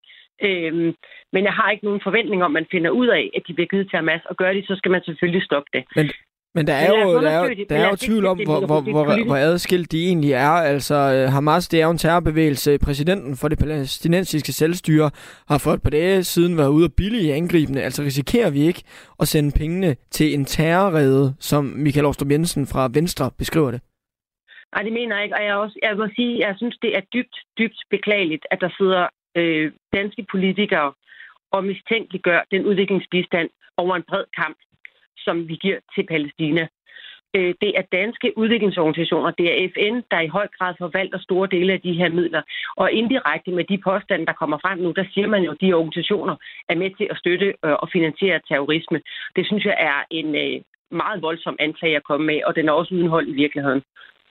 Øhm, 0.47 0.95
men 1.33 1.45
jeg 1.45 1.53
har 1.53 1.71
ikke 1.71 1.85
nogen 1.85 2.01
forventning 2.05 2.45
om, 2.45 2.51
at 2.51 2.59
man 2.61 2.67
finder 2.71 2.91
ud 2.91 3.07
af, 3.07 3.31
at 3.37 3.43
de 3.47 3.55
bliver 3.55 3.67
givet 3.73 3.91
til 3.91 3.97
Hamas, 3.97 4.25
og 4.25 4.37
gør 4.37 4.53
det, 4.53 4.67
så 4.67 4.75
skal 4.77 4.91
man 4.91 5.05
selvfølgelig 5.05 5.43
stoppe 5.43 5.71
det. 5.73 5.85
Men, 5.97 6.11
men 6.55 6.67
der 6.67 6.75
er 6.75 6.89
jo, 6.89 7.23
der 7.23 7.31
er, 7.31 7.55
der 7.69 7.77
er 7.77 7.89
jo 7.89 7.97
tvivl 7.97 8.27
om, 8.27 8.39
hvor, 8.45 8.67
hvor, 8.67 8.81
hvor, 8.81 9.25
hvor 9.25 9.37
adskilt 9.37 9.93
de 9.93 10.07
egentlig 10.07 10.33
er. 10.33 10.57
Altså, 10.73 10.95
øh, 10.95 11.33
Hamas, 11.33 11.69
det 11.69 11.81
er 11.81 11.85
jo 11.85 11.91
en 11.91 11.99
terrorbevægelse. 11.99 12.79
Præsidenten 12.79 13.37
for 13.37 13.49
det 13.49 13.59
palæstinensiske 13.59 14.53
selvstyre 14.53 15.11
har 15.49 15.59
for 15.59 15.73
et 15.73 15.83
par 15.83 15.91
dage 15.91 16.25
siden 16.25 16.59
været 16.59 16.69
ude 16.69 16.85
og 16.85 16.93
billige 16.97 17.35
angribende. 17.35 17.83
Altså, 17.83 18.03
risikerer 18.03 18.51
vi 18.51 18.61
ikke 18.61 18.83
at 19.21 19.29
sende 19.29 19.59
pengene 19.59 19.97
til 20.11 20.35
en 20.35 20.45
terrorrede, 20.45 21.35
som 21.41 21.65
Michael 21.65 22.07
Åstrup 22.07 22.31
Jensen 22.31 22.67
fra 22.67 22.91
Venstre 22.95 23.31
beskriver 23.39 23.71
det? 23.71 23.81
Nej, 24.75 24.83
det 24.83 24.93
mener 24.93 25.17
jeg 25.17 25.25
ikke. 25.25 25.37
Og 25.37 25.45
jeg, 25.45 25.55
også, 25.55 25.79
jeg 25.83 25.97
må 25.97 26.07
sige, 26.17 26.39
jeg 26.47 26.55
synes, 26.57 26.77
det 26.83 26.97
er 26.97 27.01
dybt, 27.15 27.37
dybt 27.59 27.79
beklageligt, 27.91 28.47
at 28.51 28.61
der 28.61 28.71
sidder 28.79 29.07
øh, 29.37 29.73
danske 29.93 30.27
politikere 30.31 30.93
og 31.53 31.65
mistænkeliggør 31.65 32.41
den 32.51 32.67
udviklingsbistand 32.67 33.49
over 33.77 33.97
en 33.97 34.05
bred 34.09 34.25
kamp 34.41 34.57
som 35.25 35.49
vi 35.49 35.55
giver 35.55 35.79
til 35.95 36.07
Palæstina. 36.07 36.67
Øh, 37.37 37.55
det 37.63 37.71
er 37.79 37.93
danske 37.99 38.29
udviklingsorganisationer, 38.41 39.31
det 39.31 39.47
er 39.51 39.69
FN, 39.75 39.97
der 40.11 40.21
i 40.21 40.35
høj 40.37 40.47
grad 40.59 40.75
forvalter 40.79 41.19
store 41.19 41.49
dele 41.51 41.73
af 41.73 41.81
de 41.81 41.93
her 41.93 42.09
midler. 42.19 42.43
Og 42.77 42.93
indirekte 42.93 43.51
med 43.51 43.65
de 43.65 43.79
påstande, 43.89 44.27
der 44.27 44.33
kommer 44.41 44.59
frem 44.65 44.79
nu, 44.79 44.91
der 44.97 45.05
siger 45.15 45.29
man 45.29 45.43
jo, 45.43 45.51
at 45.51 45.61
de 45.61 45.73
organisationer 45.73 46.37
er 46.69 46.77
med 46.83 46.91
til 46.99 47.07
at 47.11 47.17
støtte 47.23 47.47
øh, 47.65 47.77
og 47.83 47.89
finansiere 47.93 48.41
terrorisme. 48.49 49.01
Det 49.37 49.47
synes 49.47 49.65
jeg 49.65 49.77
er 49.91 49.99
en 50.11 50.29
øh, 50.45 50.61
meget 50.91 51.23
voldsom 51.23 51.57
anklage 51.59 51.97
at 51.97 52.05
komme 52.05 52.27
med, 52.27 52.39
og 52.47 52.57
den 52.57 52.69
er 52.69 52.73
også 52.73 52.95
udenhold 52.95 53.29
i 53.29 53.35
virkeligheden. 53.43 53.83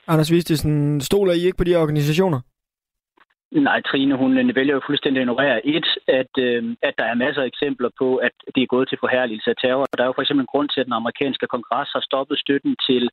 Anders 0.08 0.32
Vistesen, 0.32 1.02
stoler 1.02 1.34
I 1.34 1.46
ikke 1.46 1.58
på 1.58 1.64
de 1.64 1.76
organisationer? 1.76 2.40
Nej, 3.52 3.82
Trine, 3.82 4.16
hun 4.16 4.38
øh, 4.38 4.56
vælger 4.56 4.74
jo 4.74 4.82
fuldstændig 4.86 5.20
at 5.20 5.24
ignorere 5.24 5.66
et, 5.66 5.88
at, 6.08 6.34
øh, 6.40 6.76
at 6.82 6.94
der 6.98 7.06
er 7.06 7.22
masser 7.24 7.42
af 7.42 7.46
eksempler 7.46 7.90
på, 7.98 8.16
at 8.16 8.32
det 8.56 8.64
er 8.64 8.74
gået 8.76 8.90
til 8.90 8.98
forhærligelse 9.02 9.50
af 9.50 9.56
terror. 9.62 9.86
Der 9.98 10.04
er 10.04 10.08
jo 10.08 10.14
for 10.16 10.22
eksempel 10.22 10.44
en 10.44 10.54
grund 10.54 10.70
til, 10.70 10.80
at 10.80 10.86
den 10.86 11.00
amerikanske 11.02 11.48
kongres 11.48 11.90
har 11.96 12.04
stoppet 12.10 12.40
støtten 12.40 12.76
til 12.88 13.04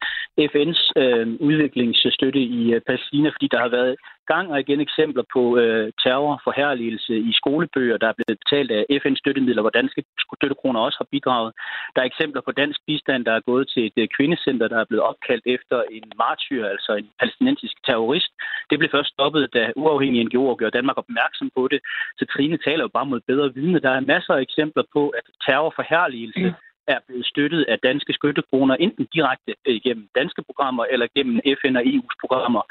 FN's 0.50 0.83
øh, 1.02 1.26
udviklingsstøtte 1.49 2.40
i 2.40 2.75
øh, 2.75 2.80
Palæstina, 2.87 3.28
fordi 3.28 3.49
der 3.52 3.61
har 3.61 3.68
været 3.68 3.97
gang 4.32 4.47
og 4.52 4.61
igen 4.61 4.80
eksempler 4.80 5.25
på 5.35 5.42
øh, 5.62 5.92
terrorforherligelse 6.02 7.14
i 7.30 7.32
skolebøger, 7.40 7.97
der 7.99 8.08
er 8.08 8.16
blevet 8.16 8.40
betalt 8.44 8.70
af 8.78 8.82
FN-støttemidler, 9.02 9.62
hvor 9.62 9.76
danske 9.80 10.00
støttekroner 10.37 10.80
også 10.80 10.99
har 11.02 11.08
bidraget. 11.14 11.50
Der 11.94 12.00
er 12.00 12.11
eksempler 12.12 12.42
på 12.44 12.52
dansk 12.52 12.80
bistand, 12.87 13.25
der 13.28 13.35
er 13.37 13.49
gået 13.50 13.64
til 13.73 13.82
et 13.87 13.97
øh, 14.02 14.08
kvindecenter, 14.16 14.68
der 14.68 14.78
er 14.80 14.88
blevet 14.88 15.04
opkaldt 15.11 15.44
efter 15.56 15.78
en 15.97 16.06
martyr, 16.25 16.62
altså 16.75 16.92
en 17.00 17.08
palæstinensisk 17.20 17.76
terrorist. 17.87 18.32
Det 18.70 18.78
blev 18.78 18.90
først 18.90 19.12
stoppet, 19.14 19.42
da 19.54 19.62
uafhængige 19.76 20.25
NGO'er 20.26 20.56
gjorde 20.58 20.76
Danmark 20.78 20.99
opmærksom 21.04 21.50
på 21.56 21.68
det. 21.73 21.80
Så 22.18 22.25
Trine 22.32 22.58
taler 22.66 22.82
jo 22.85 22.90
bare 22.97 23.11
mod 23.12 23.20
bedre 23.30 23.54
vidne. 23.54 23.80
Der 23.87 23.90
er 23.90 24.08
masser 24.14 24.35
af 24.35 24.40
eksempler 24.40 24.85
på, 24.94 25.02
at 25.08 25.26
terrorforherligelse 25.47 26.49
mm 26.49 26.67
er 26.95 26.99
blevet 27.07 27.26
støttet 27.33 27.62
af 27.73 27.78
danske 27.88 28.12
skyttekroner, 28.12 28.75
enten 28.75 29.04
direkte 29.14 29.52
øh, 29.68 29.80
gennem 29.85 30.09
danske 30.21 30.42
programmer 30.49 30.85
eller 30.92 31.07
gennem 31.16 31.40
FN 31.61 31.76
og 31.76 31.85
EU's 31.92 32.16
programmer. 32.23 32.62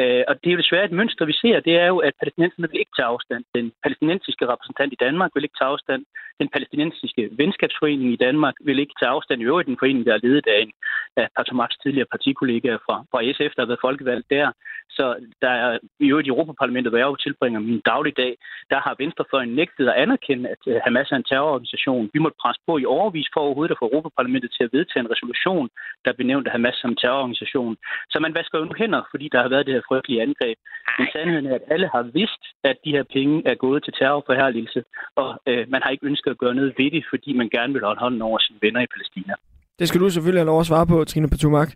Øh, 0.00 0.22
og 0.28 0.34
det 0.40 0.48
er 0.48 0.54
jo 0.54 0.62
desværre 0.62 0.84
et 0.84 0.98
mønster, 1.00 1.24
vi 1.24 1.36
ser, 1.42 1.60
det 1.60 1.74
er 1.84 1.86
jo, 1.86 1.98
at 1.98 2.12
palæstinenserne 2.20 2.68
vil 2.70 2.80
ikke 2.80 2.96
tage 2.96 3.12
afstand. 3.14 3.44
Den 3.54 3.72
palæstinensiske 3.82 4.44
repræsentant 4.52 4.92
i 4.92 5.02
Danmark 5.06 5.30
vil 5.34 5.44
ikke 5.44 5.58
tage 5.60 5.72
afstand. 5.74 6.02
Den 6.40 6.48
palæstinensiske 6.54 7.22
venskabsforening 7.32 8.12
i 8.12 8.22
Danmark 8.26 8.54
vil 8.60 8.78
ikke 8.78 8.94
tage 9.00 9.14
afstand. 9.16 9.40
I 9.40 9.44
øvrigt 9.44 9.68
en 9.68 9.80
forening, 9.82 10.06
der 10.06 10.14
er 10.14 10.24
ledet 10.26 10.46
af 10.46 10.58
en 10.62 10.72
af 11.16 11.28
Patomaks 11.36 11.76
tidligere 11.82 12.12
partikollegaer 12.14 12.78
fra, 12.86 12.96
fra 13.10 13.20
SF, 13.36 13.52
der 13.54 13.62
har 13.62 13.70
været 13.72 13.84
folkevalgt 13.86 14.30
der. 14.30 14.52
Så 14.90 15.04
der 15.42 15.48
er 15.48 15.78
i 16.00 16.10
øvrigt 16.10 16.26
i 16.26 16.34
Europaparlamentet, 16.34 16.90
hvor 16.90 16.98
jeg 16.98 17.06
jo 17.06 17.16
tilbringer 17.16 17.60
min 17.60 17.82
dagligdag, 17.92 18.36
der 18.70 18.80
har 18.80 18.94
Venstrefløjen 18.98 19.54
nægtet 19.54 19.88
at 19.88 19.94
anerkende, 19.94 20.48
at 20.48 20.62
øh, 20.66 20.80
Hamas 20.84 21.12
er 21.12 21.16
en 21.16 21.30
terrororganisation. 21.30 22.10
Vi 22.12 22.18
måtte 22.18 22.36
presse 22.42 22.60
på 22.66 22.78
i 22.78 22.84
overvis 22.84 23.28
for 23.34 23.40
overhovedet 23.40 23.63
at 23.70 23.80
få 23.80 23.86
Europaparlamentet 23.88 24.50
til 24.52 24.64
at 24.64 24.72
vedtage 24.76 25.02
en 25.04 25.12
resolution, 25.14 25.68
der 26.04 26.12
benævnte 26.20 26.50
Hamas 26.50 26.76
som 26.82 26.96
terrororganisation. 26.96 27.76
Så 28.12 28.16
man 28.24 28.34
vasker 28.34 28.58
jo 28.58 28.64
nu 28.64 28.74
hænder, 28.78 29.02
fordi 29.12 29.26
der 29.32 29.40
har 29.42 29.48
været 29.48 29.66
det 29.66 29.74
her 29.74 29.88
frygtelige 29.88 30.22
angreb. 30.26 30.58
Men 30.98 31.06
sandheden 31.12 31.46
er, 31.46 31.54
at 31.54 31.68
alle 31.74 31.88
har 31.94 32.02
vidst, 32.02 32.42
at 32.70 32.76
de 32.84 32.94
her 32.96 33.04
penge 33.16 33.42
er 33.50 33.54
gået 33.54 33.84
til 33.84 33.92
terrorforherligelse, 33.98 34.80
og 35.16 35.28
øh, 35.48 35.64
man 35.72 35.80
har 35.82 35.90
ikke 35.90 36.06
ønsket 36.10 36.30
at 36.30 36.38
gøre 36.38 36.54
noget 36.54 36.74
ved 36.78 36.90
det, 36.90 37.04
fordi 37.12 37.30
man 37.40 37.48
gerne 37.56 37.72
vil 37.72 37.82
holde 37.88 38.00
hånden 38.00 38.22
over 38.22 38.38
sine 38.38 38.58
venner 38.62 38.80
i 38.80 38.92
Palæstina. 38.92 39.34
Det 39.78 39.88
skal 39.88 40.00
du 40.00 40.10
selvfølgelig 40.10 40.40
have 40.42 40.52
lov 40.52 40.60
at 40.60 40.66
svare 40.66 40.86
på, 40.86 41.04
Trine 41.04 41.30
Patumak. 41.30 41.70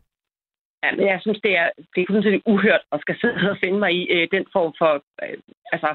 Ja, 0.82 0.90
men 0.96 1.06
jeg 1.12 1.18
synes, 1.24 1.40
det 1.46 1.52
er, 1.62 1.68
det 1.94 2.00
er 2.00 2.06
fuldstændig 2.10 2.42
uhørt 2.52 2.82
at 2.92 3.00
skal 3.00 3.16
sidde 3.20 3.50
og 3.52 3.56
finde 3.64 3.78
mig 3.84 3.92
i 4.00 4.02
øh, 4.14 4.28
den 4.36 4.44
form 4.52 4.72
for 4.80 4.92
øh, 5.24 5.38
altså, 5.74 5.90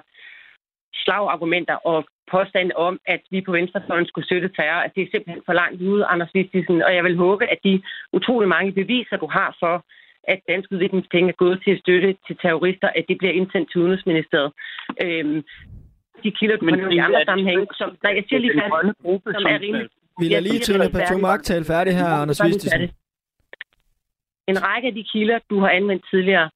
slagargumenter 0.95 1.75
og 1.75 2.05
påstande 2.31 2.75
om, 2.75 3.00
at 3.05 3.21
vi 3.31 3.41
på 3.41 3.51
venstrefløjen 3.51 4.07
skulle 4.07 4.25
støtte 4.25 4.50
terror, 4.57 4.81
at 4.85 4.91
det 4.95 5.01
er 5.03 5.12
simpelthen 5.12 5.43
for 5.45 5.53
langt 5.53 5.81
ude, 5.81 6.05
Anders 6.05 6.33
Vistisen. 6.35 6.81
Og 6.88 6.95
jeg 6.95 7.03
vil 7.03 7.17
håbe, 7.17 7.45
at 7.53 7.59
de 7.63 7.81
utrolig 8.13 8.50
mange 8.50 8.71
beviser, 8.71 9.17
du 9.17 9.27
har 9.38 9.50
for, 9.59 9.75
at 10.33 10.39
dansk 10.50 10.71
udviklingspenge 10.71 11.29
er 11.29 11.41
gået 11.43 11.62
til 11.63 11.71
at 11.71 11.79
støtte 11.79 12.09
til 12.27 12.35
terrorister, 12.41 12.89
at 12.97 13.05
det 13.09 13.17
bliver 13.17 13.33
indsendt 13.33 13.71
til 13.71 13.81
Udenrigsministeriet. 13.81 14.51
Øhm, 15.03 15.43
de 16.23 16.31
kilder, 16.31 16.57
du 16.57 16.65
har 16.65 16.89
i 16.89 16.97
andre 16.97 17.25
sammenhæng, 17.25 17.67
som, 17.79 17.97
nej, 18.03 18.13
jeg 18.15 18.23
siger 18.27 18.39
lige 18.39 18.53
fast, 18.59 18.71
som 19.35 19.43
er 19.53 19.59
rimelig. 19.65 19.89
Vi 20.19 20.25
lader 20.27 20.41
lige 20.41 20.59
Trine 20.59 20.89
Patumak 20.93 21.43
tale 21.43 21.65
færdig 21.65 21.93
her, 21.95 22.05
Anders 22.05 22.41
Vistisen. 22.45 22.81
En 24.47 24.57
række 24.67 24.88
af 24.88 24.93
de 24.93 25.03
kilder, 25.13 25.39
du 25.50 25.59
har 25.59 25.69
anvendt 25.69 26.05
tidligere, 26.09 26.50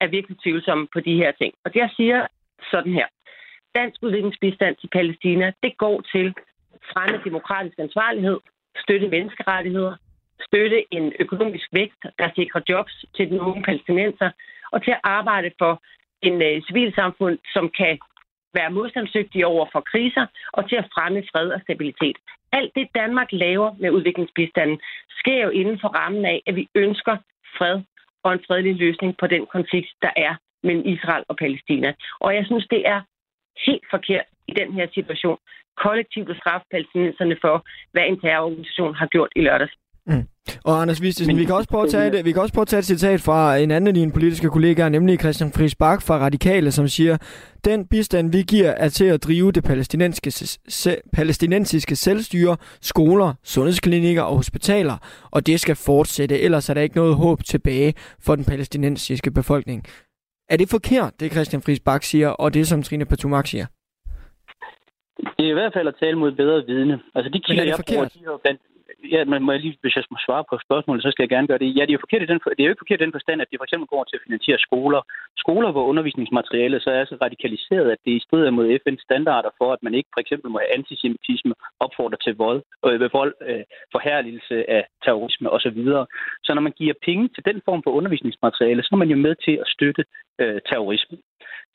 er 0.00 0.06
virkelig 0.06 0.36
tvivlsomme 0.42 0.86
på 0.92 1.00
de 1.00 1.14
her 1.14 1.32
ting. 1.32 1.54
Og 1.64 1.70
jeg 1.74 1.90
siger 1.96 2.26
sådan 2.70 2.92
her 2.92 3.06
dansk 3.74 3.98
udviklingsbistand 4.02 4.76
til 4.76 4.88
Palæstina, 4.88 5.52
det 5.62 5.78
går 5.78 6.00
til 6.12 6.34
fremme 6.92 7.20
demokratisk 7.24 7.78
ansvarlighed, 7.78 8.38
støtte 8.84 9.08
menneskerettigheder, 9.08 9.94
støtte 10.48 10.94
en 10.94 11.12
økonomisk 11.20 11.68
vækst, 11.72 12.02
der 12.18 12.28
sikrer 12.36 12.60
jobs 12.68 13.04
til 13.16 13.30
den 13.30 13.40
unge 13.40 13.62
palæstinenser, 13.62 14.30
og 14.72 14.84
til 14.84 14.90
at 14.90 15.00
arbejde 15.02 15.50
for 15.58 15.82
en 16.22 16.42
øh, 16.42 16.62
civilsamfund, 16.62 17.38
som 17.54 17.70
kan 17.80 17.98
være 18.54 18.70
modstandsdygtige 18.70 19.46
over 19.46 19.66
for 19.72 19.80
kriser, 19.80 20.26
og 20.52 20.68
til 20.68 20.76
at 20.76 20.88
fremme 20.94 21.22
fred 21.32 21.48
og 21.50 21.60
stabilitet. 21.60 22.16
Alt 22.52 22.72
det, 22.76 22.88
Danmark 22.94 23.28
laver 23.32 23.74
med 23.78 23.90
udviklingsbistanden, 23.90 24.80
sker 25.20 25.42
jo 25.44 25.50
inden 25.50 25.78
for 25.80 25.88
rammen 25.88 26.24
af, 26.24 26.42
at 26.46 26.56
vi 26.56 26.68
ønsker 26.74 27.16
fred 27.58 27.82
og 28.24 28.32
en 28.32 28.44
fredelig 28.46 28.76
løsning 28.76 29.16
på 29.16 29.26
den 29.26 29.46
konflikt, 29.46 29.90
der 30.02 30.10
er 30.16 30.34
mellem 30.62 30.86
Israel 30.86 31.24
og 31.28 31.36
Palæstina. 31.36 31.92
Og 32.20 32.34
jeg 32.34 32.46
synes, 32.46 32.66
det 32.70 32.88
er 32.88 33.00
helt 33.66 33.86
forkert 33.94 34.26
i 34.50 34.52
den 34.60 34.72
her 34.72 34.86
situation 34.94 35.38
kollektivt 35.84 36.30
at 36.30 36.36
straffe 36.36 36.66
palæstinenserne 36.72 37.36
for, 37.44 37.56
hvad 37.92 38.04
en 38.06 38.20
terrororganisation 38.20 38.94
har 39.00 39.06
gjort 39.06 39.32
i 39.36 39.40
lørdags. 39.40 39.74
Mm. 40.06 40.26
Og 40.64 40.82
Anders 40.82 41.02
Vistesen, 41.02 41.36
vi 41.36 41.44
kan 41.44 41.54
også 41.54 41.68
prøve 41.68 41.84
at 41.84 41.90
tage 41.90 42.10
det, 42.12 42.24
vi 42.24 42.32
kan 42.32 42.42
også 42.42 42.54
prøve 42.54 42.62
at 42.62 42.68
tage 42.68 42.78
et 42.78 42.84
citat 42.84 43.20
fra 43.20 43.56
en 43.56 43.70
anden 43.70 43.88
af 43.88 43.94
dine 43.94 44.12
politiske 44.12 44.48
kollegaer, 44.48 44.88
nemlig 44.88 45.20
Christian 45.20 45.52
Friis 45.52 45.74
Bak 45.74 46.02
fra 46.02 46.18
Radikale, 46.18 46.70
som 46.72 46.88
siger, 46.88 47.16
den 47.64 47.86
bistand, 47.86 48.32
vi 48.32 48.42
giver, 48.42 48.70
er 48.70 48.88
til 48.88 49.04
at 49.04 49.24
drive 49.24 49.52
det 49.52 49.64
palæstinensiske, 49.64 50.30
se, 50.68 50.96
palæstinensiske 51.12 51.96
selvstyre, 51.96 52.56
skoler, 52.80 53.34
sundhedsklinikker 53.42 54.22
og 54.22 54.36
hospitaler, 54.36 54.96
og 55.30 55.46
det 55.46 55.60
skal 55.60 55.76
fortsætte, 55.76 56.40
ellers 56.40 56.68
er 56.68 56.74
der 56.74 56.80
ikke 56.80 56.96
noget 56.96 57.16
håb 57.16 57.44
tilbage 57.44 57.94
for 58.24 58.34
den 58.34 58.44
palæstinensiske 58.44 59.30
befolkning. 59.30 59.84
Er 60.52 60.56
det 60.56 60.68
forkert, 60.70 61.12
det 61.20 61.32
Christian 61.32 61.62
Friis 61.62 61.80
Bak 61.80 62.02
siger, 62.02 62.28
og 62.28 62.54
det 62.54 62.68
som 62.68 62.82
Trine 62.82 63.06
Patumak 63.06 63.46
siger? 63.46 63.66
Det 65.36 65.44
er 65.46 65.50
i 65.50 65.58
hvert 65.60 65.72
fald 65.72 65.88
at 65.88 65.94
tale 66.00 66.16
mod 66.18 66.32
bedre 66.32 66.66
vidne. 66.66 67.00
Altså 67.14 67.30
de 67.34 67.40
kilder, 67.40 67.64
jeg 67.64 67.78
bruger, 67.88 68.04
de 68.04 68.24
har 68.26 68.38
blandt, 68.42 68.60
ja, 69.14 69.24
men 69.24 69.42
må 69.42 69.52
jeg 69.52 69.60
lige, 69.60 69.78
hvis 69.82 69.96
jeg 69.96 70.04
må 70.10 70.18
svare 70.26 70.44
på 70.50 70.54
spørgsmålet, 70.66 71.02
så 71.02 71.10
skal 71.10 71.22
jeg 71.22 71.34
gerne 71.34 71.50
gøre 71.50 71.62
det. 71.62 71.76
Ja, 71.76 71.82
det 71.84 71.92
er 71.92 71.98
jo 71.98 72.06
forkert 72.06 72.22
i 72.22 72.30
den, 72.32 72.40
det 72.56 72.62
er 72.62 72.68
jo 72.68 72.74
ikke 72.74 72.84
forkert 72.84 73.00
i 73.00 73.04
den 73.04 73.16
forstand, 73.16 73.38
at 73.40 73.48
det 73.50 73.58
for 73.60 73.66
eksempel 73.68 73.88
går 73.94 74.04
til 74.04 74.16
at 74.16 74.24
finansiere 74.26 74.58
skoler. 74.66 75.00
Skoler, 75.44 75.70
hvor 75.72 75.84
undervisningsmaterialet 75.90 76.82
så 76.82 76.90
er 76.90 77.04
så 77.04 77.16
radikaliseret, 77.26 77.88
at 77.90 78.00
det 78.04 78.12
er 78.12 78.20
i 78.20 78.26
strid 78.26 78.50
mod 78.50 78.78
FN's 78.80 79.04
standarder 79.08 79.50
for, 79.58 79.68
at 79.72 79.82
man 79.82 79.94
ikke 79.94 80.10
for 80.14 80.20
eksempel 80.20 80.48
må 80.50 80.58
have 80.62 80.74
antisemitisme, 80.78 81.54
opfordre 81.84 82.18
til 82.24 82.34
vold, 82.44 82.62
øh, 82.86 83.12
vold, 83.18 83.34
øh, 83.48 83.64
forherligelse 83.94 84.56
af 84.76 84.82
terrorisme 85.04 85.50
osv. 85.50 85.80
Så 86.46 86.50
når 86.54 86.62
man 86.66 86.78
giver 86.80 86.94
penge 87.08 87.28
til 87.34 87.44
den 87.44 87.58
form 87.64 87.82
for 87.82 87.90
undervisningsmateriale, 87.98 88.82
så 88.82 88.90
er 88.92 89.02
man 89.04 89.14
jo 89.14 89.16
med 89.16 89.34
til 89.46 89.54
at 89.62 89.68
støtte 89.76 90.02
øh, 90.40 90.60
terrorisme. 90.70 91.18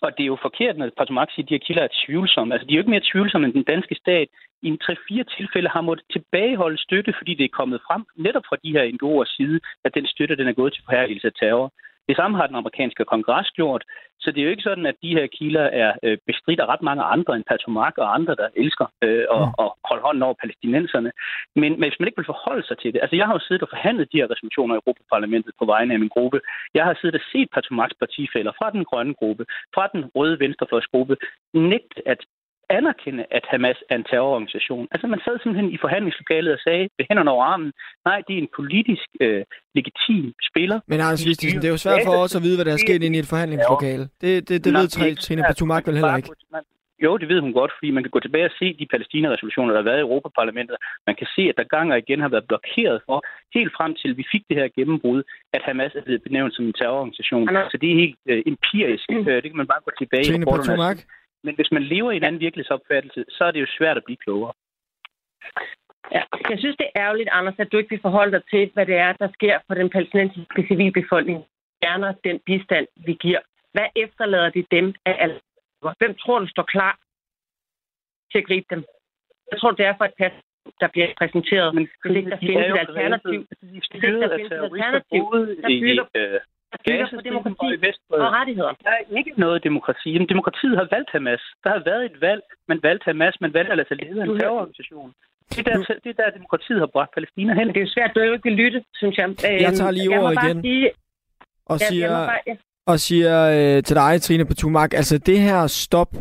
Og 0.01 0.10
det 0.17 0.24
er 0.24 0.34
jo 0.34 0.46
forkert, 0.48 0.77
når 0.77 0.89
Patomak 0.98 1.29
siger, 1.32 1.46
at 1.46 1.50
de 1.50 1.53
her 1.53 1.65
kilder 1.67 1.84
er 1.84 1.98
tvivlsomme. 2.05 2.53
Altså, 2.53 2.65
de 2.65 2.72
er 2.74 2.77
jo 2.77 2.84
ikke 2.84 2.96
mere 2.96 3.10
tvivlsomme 3.12 3.46
end 3.48 3.53
den 3.53 3.70
danske 3.74 3.96
stat. 3.96 4.27
I 4.65 4.67
en 4.67 4.79
3-4 4.84 5.24
tilfælde 5.38 5.69
har 5.69 5.81
måttet 5.81 6.05
tilbageholde 6.12 6.77
støtte, 6.77 7.13
fordi 7.17 7.34
det 7.36 7.45
er 7.45 7.57
kommet 7.60 7.86
frem 7.88 8.03
netop 8.25 8.45
fra 8.50 8.62
de 8.63 8.72
her 8.75 8.84
NGO'ers 8.95 9.36
side, 9.38 9.60
at 9.86 9.95
den 9.95 10.05
støtte 10.07 10.36
den 10.36 10.48
er 10.48 10.60
gået 10.60 10.74
til 10.74 10.84
forhærligelse 10.86 11.27
af 11.27 11.34
terror. 11.39 11.74
Det 12.10 12.15
samme 12.15 12.38
har 12.38 12.48
den 12.48 12.55
amerikanske 12.55 13.05
kongres 13.05 13.51
gjort, 13.51 13.84
så 14.19 14.31
det 14.31 14.39
er 14.39 14.45
jo 14.45 14.50
ikke 14.55 14.69
sådan, 14.69 14.86
at 14.86 14.95
de 15.03 15.15
her 15.17 15.27
kilder 15.27 15.65
er 15.84 15.91
øh, 16.03 16.17
bestridt 16.27 16.60
af 16.60 16.65
ret 16.65 16.81
mange 16.81 17.03
andre 17.03 17.36
end 17.36 17.43
Patomak 17.50 17.98
og 17.98 18.13
andre, 18.17 18.36
der 18.36 18.48
elsker 18.55 18.86
øh, 19.03 19.25
at, 19.36 19.43
mm. 19.48 19.63
at 19.63 19.67
holde 19.89 20.03
hånden 20.07 20.24
over 20.24 20.36
palæstinenserne. 20.41 21.12
Men, 21.62 21.72
men 21.79 21.88
hvis 21.89 22.00
man 22.00 22.07
ikke 22.07 22.22
vil 22.22 22.34
forholde 22.34 22.67
sig 22.67 22.77
til 22.77 22.93
det, 22.93 23.00
altså 23.01 23.15
jeg 23.15 23.25
har 23.25 23.34
jo 23.34 23.45
siddet 23.48 23.63
og 23.63 23.74
forhandlet 23.75 24.12
de 24.12 24.17
her 24.22 24.31
resolutioner 24.34 24.75
i 24.75 24.81
Europaparlamentet 24.81 25.53
på 25.60 25.65
vegne 25.65 25.93
af 25.93 26.00
min 26.00 26.15
gruppe. 26.15 26.39
Jeg 26.74 26.84
har 26.86 26.98
siddet 27.01 27.19
og 27.22 27.25
set 27.31 27.50
Patomaks 27.53 27.95
partifælder 28.01 28.51
fra 28.60 28.67
den 28.75 28.84
grønne 28.89 29.13
gruppe, 29.13 29.43
fra 29.75 29.86
den 29.93 30.01
røde 30.15 30.39
venstrefløjsgruppe, 30.39 31.15
nægte 31.53 32.00
at 32.13 32.22
anerkende, 32.69 33.24
at 33.38 33.43
Hamas 33.51 33.79
er 33.89 33.95
en 33.95 34.05
terrororganisation. 34.12 34.88
Altså 34.91 35.07
man 35.07 35.19
sad 35.25 35.36
simpelthen 35.39 35.72
i 35.75 35.77
forhandlingslokalet 35.86 36.53
og 36.53 36.60
sagde 36.67 36.84
ved 36.98 37.05
hænderne 37.10 37.31
over 37.31 37.45
armen, 37.53 37.72
nej, 38.05 38.22
det 38.27 38.34
er 38.38 38.41
en 38.45 38.51
politisk 38.60 39.07
øh, 39.22 39.43
legitim 39.75 40.34
spiller. 40.50 40.77
Men 40.88 41.00
Anders 41.00 41.25
Vistisen, 41.27 41.62
det 41.62 41.67
er 41.67 41.75
jo 41.77 41.84
svært 41.86 42.01
for 42.05 42.15
os 42.24 42.36
at 42.36 42.43
vide, 42.45 42.57
hvad 42.57 42.65
der 42.65 42.74
er 42.74 42.81
sket 42.88 43.03
inde 43.03 43.17
i 43.17 43.19
et 43.19 43.31
forhandlingslokale. 43.34 44.03
Det, 44.22 44.50
det, 44.50 44.65
det 44.65 44.74
ved 44.74 44.88
Trine 45.15 45.43
Patumak 45.50 45.88
vel 45.88 45.95
heller 45.95 46.17
ikke. 46.17 46.29
Jo, 47.03 47.17
det 47.17 47.27
ved 47.29 47.39
hun 47.45 47.53
godt, 47.53 47.72
fordi 47.77 47.89
man 47.91 48.03
kan 48.03 48.13
gå 48.15 48.19
tilbage 48.19 48.45
og 48.45 48.55
se 48.60 48.67
de 48.79 48.86
Palæstina-resolutioner, 48.93 49.72
der 49.72 49.81
har 49.81 49.89
været 49.89 50.01
i 50.01 50.07
Europaparlamentet. 50.07 50.77
Man 51.07 51.15
kan 51.19 51.27
se, 51.36 51.41
at 51.51 51.57
der 51.57 51.74
gang 51.75 51.91
og 51.91 51.98
igen 51.98 52.19
har 52.25 52.29
været 52.29 52.48
blokeret 52.51 52.98
for, 53.07 53.17
helt 53.57 53.72
frem 53.77 53.91
til 54.01 54.17
vi 54.17 54.25
fik 54.34 54.43
det 54.50 54.57
her 54.60 54.67
gennembrud, 54.77 55.19
at 55.55 55.62
Hamas 55.67 55.95
er 55.95 56.03
blevet 56.07 56.24
benævnt 56.27 56.55
som 56.55 56.65
en 56.65 56.74
terrororganisation. 56.74 57.48
Så 57.72 57.77
det 57.81 57.88
er 57.91 57.98
helt 58.03 58.19
øh, 58.31 58.41
empirisk. 58.53 59.05
Mm. 59.10 59.27
Øh, 59.29 59.38
det 59.43 59.48
kan 59.51 59.62
man 59.62 59.72
bare 59.74 59.81
gå 59.88 59.91
tilbage 60.01 60.25
i. 60.25 60.31
Trine 60.31 60.45
Patumak, 60.45 60.98
men 61.46 61.56
hvis 61.56 61.72
man 61.72 61.84
lever 61.84 62.12
i 62.12 62.18
en 62.18 62.24
anden 62.24 62.42
virkelighedsopfattelse, 62.42 63.25
så 63.30 63.42
er 63.46 63.52
det 63.52 63.62
jo 63.62 63.75
svært 63.78 63.98
at 63.98 64.06
blive 64.06 64.18
klogere. 64.25 64.54
Ja, 66.12 66.22
jeg 66.50 66.60
synes, 66.60 66.78
det 66.80 66.88
er 66.88 67.02
ærgerligt, 67.04 67.30
Anders, 67.32 67.60
at 67.60 67.72
du 67.72 67.78
ikke 67.78 67.90
vil 67.90 68.08
forholde 68.08 68.32
dig 68.32 68.44
til, 68.54 68.72
hvad 68.74 68.86
det 68.86 68.96
er, 68.96 69.14
der 69.14 69.30
sker 69.34 69.60
for 69.68 69.74
den 69.74 69.90
palæstinensiske 69.90 70.66
civilbefolkning. 70.68 71.46
Gerne 71.84 72.16
den 72.24 72.40
bistand, 72.46 72.88
vi 73.08 73.14
giver. 73.14 73.40
Hvad 73.74 73.88
efterlader 73.96 74.50
det 74.50 74.66
dem 74.72 74.94
af 75.06 75.16
alle? 75.20 75.40
Hvem 76.00 76.16
tror 76.16 76.40
du 76.40 76.48
står 76.48 76.64
klar 76.64 77.00
til 78.32 78.38
at 78.38 78.48
gribe 78.48 78.68
dem? 78.70 78.86
Jeg 79.52 79.60
tror, 79.60 79.72
det 79.72 79.86
er 79.86 79.94
for 79.98 80.06
et 80.06 80.14
pas, 80.18 80.34
der 80.80 80.88
bliver 80.88 81.08
præsenteret. 81.18 81.75
Men 81.75 81.88
ikke 82.16 82.30
der 82.30 82.38
findes 82.38 82.66
et 82.66 82.78
alternativ, 82.78 83.34
ikke 83.34 83.48
der 83.52 83.98
findes 84.00 84.25
et 84.25 84.32
alternativ, 84.32 85.24
der 85.62 85.68
bygger, 85.68 86.06
øh, 86.16 86.40
der 86.77 86.84
bygger 86.91 87.08
på 87.15 87.22
demokrati 87.29 87.67
og 88.10 88.32
rettigheder. 88.39 88.74
Der 88.86 88.91
er 88.98 89.01
ikke 89.20 89.34
noget 89.46 89.63
demokrati. 89.67 90.10
Jamen, 90.15 90.29
demokratiet 90.34 90.75
har 90.82 90.88
valgt 90.96 91.10
Hamas. 91.15 91.44
Der 91.63 91.70
har 91.75 91.82
været 91.89 92.03
et 92.10 92.17
valg. 92.27 92.41
Man 92.72 92.79
valgte 92.88 93.05
Hamas. 93.10 93.36
Man 93.46 93.53
valgte 93.58 93.72
at 93.74 93.77
lade 93.77 93.88
sig 93.88 93.98
lede 94.03 94.22
en 94.24 94.39
terrororganisation. 94.39 95.10
Det 95.50 95.60
er, 95.60 95.63
der, 95.63 95.77
det 96.03 96.10
er 96.13 96.17
der, 96.24 96.38
demokratiet 96.39 96.79
har 96.79 96.89
bragt 96.96 97.12
Palæstina 97.15 97.53
hen. 97.60 97.67
Det 97.67 97.77
er 97.77 97.86
jo 97.88 97.91
svært, 97.96 98.12
du 98.15 98.20
ikke 98.20 98.50
vil 98.50 98.58
lytte, 98.63 98.79
synes 99.01 99.15
jeg. 99.17 99.27
Jeg 99.65 99.74
tager 99.74 99.91
lige 99.91 100.10
ordet 100.20 100.38
igen. 100.44 100.62
Sige, 100.62 100.91
og 101.65 101.79
siger, 101.79 102.10
bare, 102.10 102.39
ja. 102.48 102.55
og 102.86 103.00
siger 103.00 103.36
øh, 103.55 103.84
til 103.84 103.96
dig, 103.96 104.22
Trine 104.22 104.46
Patumak, 104.46 104.94
altså 104.94 105.17
det 105.17 105.39
her 105.39 105.67
stop 105.67 106.12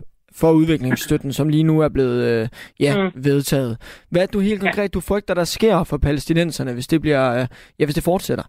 for 0.41 0.53
udviklingsstøtten, 0.53 1.33
som 1.33 1.49
lige 1.49 1.63
nu 1.63 1.81
er 1.81 1.89
blevet 1.89 2.25
øh, 2.25 2.49
ja, 2.81 3.03
mm. 3.03 3.25
vedtaget. 3.25 4.05
Hvad 4.11 4.23
er 4.23 4.27
du 4.27 4.41
helt 4.41 4.61
konkret, 4.61 4.83
ja. 4.83 4.95
du 4.95 5.01
frygter, 5.01 5.35
der 5.35 5.45
sker 5.45 5.85
for 5.85 5.99
palæstinenserne, 5.99 6.73
hvis 6.73 6.87
det 6.87 7.01
bliver, 7.01 7.33
øh, 7.35 7.47
ja, 7.79 7.85
hvis 7.85 7.95
det 7.95 8.05
fortsætter? 8.05 8.45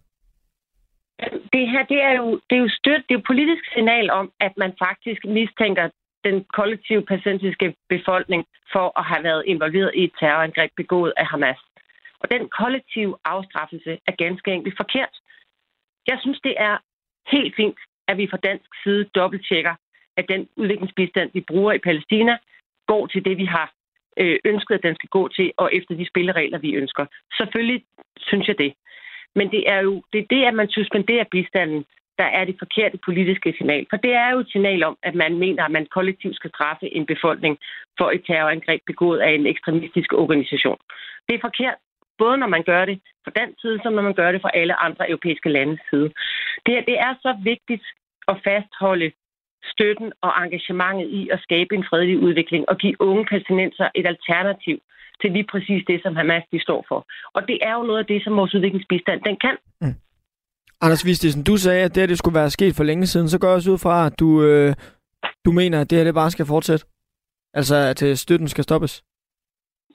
Det 1.53 1.69
her, 1.69 1.83
det 1.83 2.01
er 2.01 2.13
jo, 2.21 2.39
det 2.49 2.55
er 2.55 2.63
jo 2.65 2.69
støt, 2.69 3.03
det 3.07 3.15
er 3.15 3.19
jo 3.19 3.31
politisk 3.31 3.63
signal 3.73 4.09
om, 4.09 4.31
at 4.39 4.53
man 4.57 4.73
faktisk 4.79 5.25
mistænker 5.25 5.89
den 6.23 6.43
kollektive 6.43 7.05
palæstinensiske 7.05 7.75
befolkning 7.89 8.45
for 8.71 8.99
at 8.99 9.05
have 9.05 9.23
været 9.23 9.43
involveret 9.45 9.91
i 9.95 10.03
et 10.03 10.13
terrorangreb 10.19 10.71
begået 10.75 11.13
af 11.17 11.25
Hamas. 11.25 11.59
Og 12.19 12.31
den 12.31 12.49
kollektive 12.49 13.17
afstraffelse 13.25 13.97
er 14.07 14.11
ganske 14.11 14.51
enkelt 14.51 14.77
forkert. 14.77 15.15
Jeg 16.07 16.17
synes, 16.21 16.39
det 16.43 16.55
er 16.57 16.77
helt 17.31 17.55
fint, 17.55 17.77
at 18.07 18.17
vi 18.17 18.27
fra 18.31 18.37
dansk 18.37 18.69
side 18.83 19.03
dobbelttjekker, 19.03 19.75
at 20.17 20.25
den 20.29 20.47
udviklingsbistand, 20.55 21.29
vi 21.33 21.41
bruger 21.41 21.73
i 21.73 21.77
Palæstina, 21.77 22.37
går 22.87 23.07
til 23.07 23.25
det, 23.25 23.37
vi 23.37 23.45
har 23.45 23.73
øh, 24.17 24.39
ønsket, 24.45 24.75
at 24.75 24.83
den 24.83 24.95
skal 24.95 25.09
gå 25.09 25.27
til, 25.27 25.51
og 25.57 25.69
efter 25.73 25.95
de 25.95 26.07
spilleregler, 26.07 26.57
vi 26.57 26.73
ønsker. 26.73 27.05
Selvfølgelig 27.37 27.85
synes 28.17 28.47
jeg 28.47 28.57
det. 28.57 28.73
Men 29.35 29.51
det 29.51 29.69
er 29.69 29.79
jo 29.79 30.03
det, 30.13 30.19
er 30.19 30.27
det 30.29 30.43
at 30.43 30.53
man 30.53 30.69
suspenderer 30.69 31.25
bistanden, 31.31 31.85
der 32.17 32.29
er 32.39 32.45
det 32.45 32.55
forkerte 32.59 32.97
politiske 33.05 33.53
signal. 33.57 33.85
For 33.89 33.97
det 33.97 34.13
er 34.13 34.29
jo 34.31 34.39
et 34.39 34.51
signal 34.51 34.83
om, 34.83 34.97
at 35.03 35.15
man 35.15 35.37
mener, 35.37 35.63
at 35.63 35.71
man 35.71 35.85
kollektivt 35.85 36.35
skal 36.35 36.49
straffe 36.49 36.95
en 36.95 37.05
befolkning 37.05 37.57
for 37.97 38.11
et 38.11 38.23
terrorangreb 38.27 38.81
begået 38.85 39.19
af 39.19 39.31
en 39.31 39.45
ekstremistisk 39.45 40.13
organisation. 40.13 40.77
Det 41.27 41.35
er 41.35 41.45
forkert, 41.47 41.75
både 42.17 42.37
når 42.37 42.47
man 42.47 42.63
gør 42.63 42.85
det 42.85 42.99
fra 43.23 43.31
den 43.39 43.49
side, 43.61 43.79
som 43.83 43.93
når 43.93 44.01
man 44.01 44.13
gør 44.13 44.31
det 44.31 44.41
fra 44.41 44.51
alle 44.53 44.75
andre 44.83 45.09
europæiske 45.09 45.49
landes 45.49 45.79
side. 45.89 46.09
Det, 46.65 46.73
det 46.89 46.97
er 46.99 47.13
så 47.21 47.37
vigtigt 47.43 47.85
at 48.27 48.37
fastholde 48.43 49.11
støtten 49.63 50.13
og 50.21 50.31
engagementet 50.43 51.07
i 51.19 51.29
at 51.29 51.39
skabe 51.39 51.75
en 51.75 51.85
fredelig 51.89 52.19
udvikling 52.19 52.69
og 52.69 52.77
give 52.77 53.01
unge 53.01 53.25
palæstinenser 53.25 53.87
et 53.95 54.07
alternativ 54.07 54.77
til 55.22 55.31
lige 55.31 55.48
præcis 55.51 55.81
det, 55.89 55.98
som 56.03 56.15
Hamas 56.15 56.43
de 56.51 56.60
står 56.67 56.86
for. 56.89 57.00
Og 57.36 57.41
det 57.50 57.57
er 57.62 57.74
jo 57.77 57.84
noget 57.84 58.00
af 58.00 58.05
det, 58.05 58.24
som 58.24 58.34
vores 58.39 58.53
udviklingsbistand 58.55 59.19
den 59.27 59.38
kan. 59.45 59.55
Mm. 59.81 59.95
Anders 60.81 61.05
Vistisen, 61.05 61.43
du 61.43 61.57
sagde, 61.57 61.84
at 61.84 61.95
det 61.95 62.01
her 62.01 62.07
det 62.07 62.17
skulle 62.17 62.39
være 62.41 62.50
sket 62.50 62.75
for 62.75 62.84
længe 62.84 63.07
siden. 63.07 63.29
Så 63.29 63.39
går 63.39 63.48
jeg 63.48 63.55
også 63.55 63.72
ud 63.72 63.77
fra, 63.77 64.05
at 64.05 64.19
du, 64.19 64.43
øh, 64.43 64.74
du 65.45 65.51
mener, 65.51 65.81
at 65.81 65.89
det 65.89 65.98
her 65.98 66.05
det 66.05 66.13
bare 66.13 66.31
skal 66.31 66.45
fortsætte. 66.45 66.86
Altså, 67.53 67.75
at 67.75 68.03
øh, 68.03 68.15
støtten 68.15 68.48
skal 68.48 68.63
stoppes. 68.63 69.03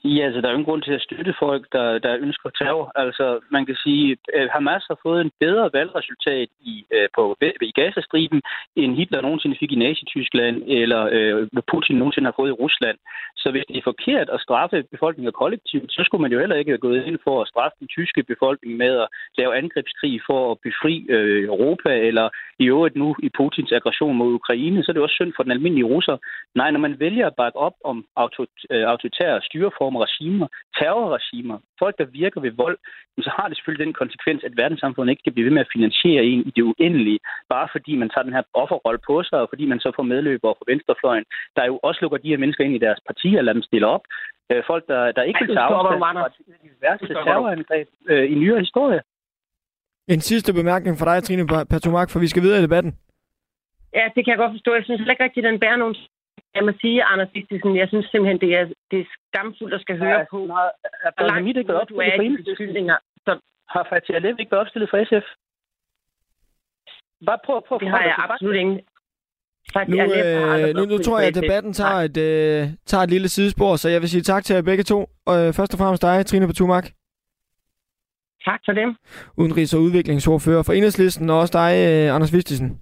Ja, 0.03 0.25
altså 0.25 0.41
der 0.41 0.47
er 0.47 0.51
jo 0.51 0.57
ingen 0.57 0.71
grund 0.71 0.81
til 0.83 0.93
at 0.93 1.01
støtte 1.01 1.33
folk, 1.39 1.63
der, 1.71 1.99
der 1.99 2.17
ønsker 2.25 2.49
terror. 2.49 2.91
Altså 2.95 3.39
man 3.51 3.65
kan 3.65 3.75
sige, 3.75 4.17
at 4.33 4.49
Hamas 4.53 4.83
har 4.87 4.99
fået 5.03 5.21
en 5.21 5.31
bedre 5.39 5.69
valgresultat 5.73 6.49
i, 6.61 6.85
øh, 6.93 7.07
på, 7.15 7.37
i 7.61 7.71
Gazastriben, 7.71 8.41
end 8.75 8.95
Hitler 8.95 9.21
nogensinde 9.21 9.57
fik 9.59 9.71
i 9.71 9.75
Nazi-Tyskland, 9.75 10.63
eller 10.67 11.09
øh, 11.11 11.47
Putin 11.71 11.95
nogensinde 11.97 12.27
har 12.27 12.39
fået 12.39 12.49
i 12.49 12.59
Rusland. 12.63 12.97
Så 13.37 13.51
hvis 13.51 13.65
det 13.67 13.77
er 13.77 13.89
forkert 13.91 14.29
at 14.29 14.41
straffe 14.41 14.83
befolkningen 14.91 15.33
kollektivt, 15.33 15.91
så 15.91 16.01
skulle 16.05 16.21
man 16.21 16.31
jo 16.31 16.39
heller 16.39 16.55
ikke 16.55 16.71
have 16.71 16.85
gået 16.87 17.05
ind 17.05 17.17
for 17.23 17.41
at 17.41 17.47
straffe 17.47 17.75
den 17.79 17.87
tyske 17.87 18.23
befolkning 18.23 18.77
med 18.77 18.93
at 19.03 19.07
lave 19.37 19.55
angrebskrig 19.55 20.21
for 20.27 20.51
at 20.51 20.57
befri 20.67 21.05
øh, 21.09 21.43
Europa, 21.43 21.91
eller 22.09 22.29
i 22.59 22.65
øvrigt 22.65 22.95
nu 22.95 23.15
i 23.23 23.29
Putins 23.37 23.71
aggression 23.71 24.17
mod 24.17 24.33
Ukraine, 24.33 24.83
så 24.83 24.91
er 24.91 24.93
det 24.93 25.03
også 25.03 25.19
synd 25.19 25.33
for 25.35 25.43
den 25.43 25.51
almindelige 25.51 25.91
russer. 25.93 26.17
Nej, 26.55 26.71
når 26.71 26.79
man 26.79 26.99
vælger 26.99 27.27
at 27.27 27.35
bakke 27.35 27.59
op 27.59 27.73
om 27.83 27.97
øh, 28.71 28.83
autoritære 28.93 29.41
styreformer, 29.41 29.90
enorme 29.91 30.05
regimer, 30.05 30.47
terrorregimer, 30.77 31.57
folk, 31.81 31.95
der 32.01 32.05
virker 32.21 32.39
ved 32.41 32.51
vold, 32.63 32.77
så 33.27 33.31
har 33.37 33.47
det 33.47 33.57
selvfølgelig 33.57 33.85
den 33.85 33.99
konsekvens, 34.01 34.41
at 34.47 34.57
verdenssamfundet 34.61 35.11
ikke 35.11 35.23
skal 35.23 35.33
blive 35.33 35.47
ved 35.47 35.55
med 35.57 35.65
at 35.65 35.73
finansiere 35.75 36.23
en 36.31 36.41
i 36.49 36.51
det 36.55 36.63
uendelige, 36.71 37.19
bare 37.53 37.67
fordi 37.71 37.91
man 38.01 38.09
tager 38.09 38.27
den 38.27 38.37
her 38.37 38.43
offerrolle 38.61 39.01
på 39.09 39.15
sig, 39.23 39.39
og 39.43 39.47
fordi 39.51 39.65
man 39.71 39.79
så 39.79 39.89
får 39.95 40.05
medløbere 40.13 40.55
fra 40.57 40.69
venstrefløjen, 40.71 41.25
der 41.55 41.63
jo 41.71 41.75
også 41.87 41.99
lukker 42.01 42.17
de 42.17 42.31
her 42.33 42.41
mennesker 42.43 42.63
ind 42.63 42.75
i 42.75 42.85
deres 42.85 43.01
partier 43.09 43.37
og 43.39 43.43
lader 43.45 43.57
dem 43.59 43.69
stille 43.69 43.87
op. 43.95 44.03
Øh, 44.51 44.63
folk, 44.71 44.83
der, 44.91 45.11
der 45.17 45.23
ikke 45.29 45.39
vil 45.41 45.55
tage 45.55 45.67
afstand 45.69 45.99
fra 46.01 46.29
de 46.63 46.69
værste 46.81 47.07
terrorangreb 47.25 47.87
øh, 48.11 48.25
i 48.33 48.35
nyere 48.41 48.59
historie. 48.67 49.01
En 50.07 50.21
sidste 50.29 50.53
bemærkning 50.53 50.93
fra 50.99 51.07
dig, 51.09 51.23
Trine 51.23 51.47
Patumak, 51.71 52.09
for 52.11 52.19
vi 52.19 52.27
skal 52.27 52.43
videre 52.43 52.59
i 52.59 52.67
debatten. 52.67 52.91
Ja, 53.97 54.05
det 54.15 54.21
kan 54.23 54.31
jeg 54.31 54.41
godt 54.43 54.55
forstå. 54.57 54.73
Jeg 54.73 54.83
synes 54.83 55.01
ikke 55.01 55.23
rigtigt, 55.23 55.45
at 55.45 55.51
den 55.51 55.59
bærer 55.59 55.75
nogen 55.83 55.95
jeg 56.55 56.63
må 56.67 56.71
sige, 56.81 57.03
Anders 57.03 57.29
Vistisen, 57.33 57.77
jeg 57.81 57.87
synes 57.87 58.05
simpelthen, 58.11 58.39
det 58.41 58.51
er, 58.59 58.65
det 58.91 58.99
er 58.99 59.07
skamfuldt 59.27 59.73
at 59.73 59.81
skal 59.81 59.97
høre 59.97 60.19
ja, 60.19 60.25
på, 60.31 60.37
hvor 60.45 61.27
langt 61.27 61.47
ikke 61.47 61.67
været 61.67 61.89
du 61.89 61.95
er 61.95 62.21
i 62.21 62.37
beskyldninger. 62.37 62.97
Så... 63.25 63.39
Har 63.73 63.87
Fatih 63.89 64.15
Alev 64.15 64.35
ikke 64.39 64.51
været 64.51 64.61
opstillet 64.65 64.89
for 64.89 64.97
SF? 65.09 65.25
Bare 67.25 67.39
prøv, 67.45 67.61
prøv, 67.67 67.79
det 67.79 67.89
har 67.89 68.03
jeg 68.03 68.15
absolut 68.17 68.55
ingen. 68.55 68.79
nu, 69.87 69.97
øh, 69.97 70.75
nu, 70.77 70.85
nu 70.85 70.97
tror 70.97 71.19
jeg, 71.19 71.27
at 71.27 71.35
debatten 71.35 71.73
tager 71.73 71.99
et, 72.09 72.17
øh, 72.17 72.67
tager 72.85 73.03
et 73.03 73.09
lille 73.09 73.29
sidespor, 73.29 73.75
så 73.75 73.89
jeg 73.89 74.01
vil 74.01 74.09
sige 74.09 74.21
tak 74.21 74.43
til 74.43 74.53
jer 74.53 74.61
begge 74.61 74.83
to. 74.83 75.09
Og 75.25 75.35
øh, 75.41 75.53
først 75.53 75.73
og 75.73 75.79
fremmest 75.79 76.01
dig, 76.01 76.25
Trine 76.25 76.47
Patumak. 76.47 76.85
Tak 78.45 78.61
for 78.65 78.73
dem. 78.73 78.89
Udenrigs- 79.41 79.75
og 79.75 79.81
udviklingsordfører 79.81 80.63
for 80.63 80.73
Enhedslisten, 80.73 81.29
og 81.29 81.39
også 81.39 81.53
dig, 81.61 81.73
øh, 81.87 82.15
Anders 82.15 82.33
Vistisen. 82.33 82.81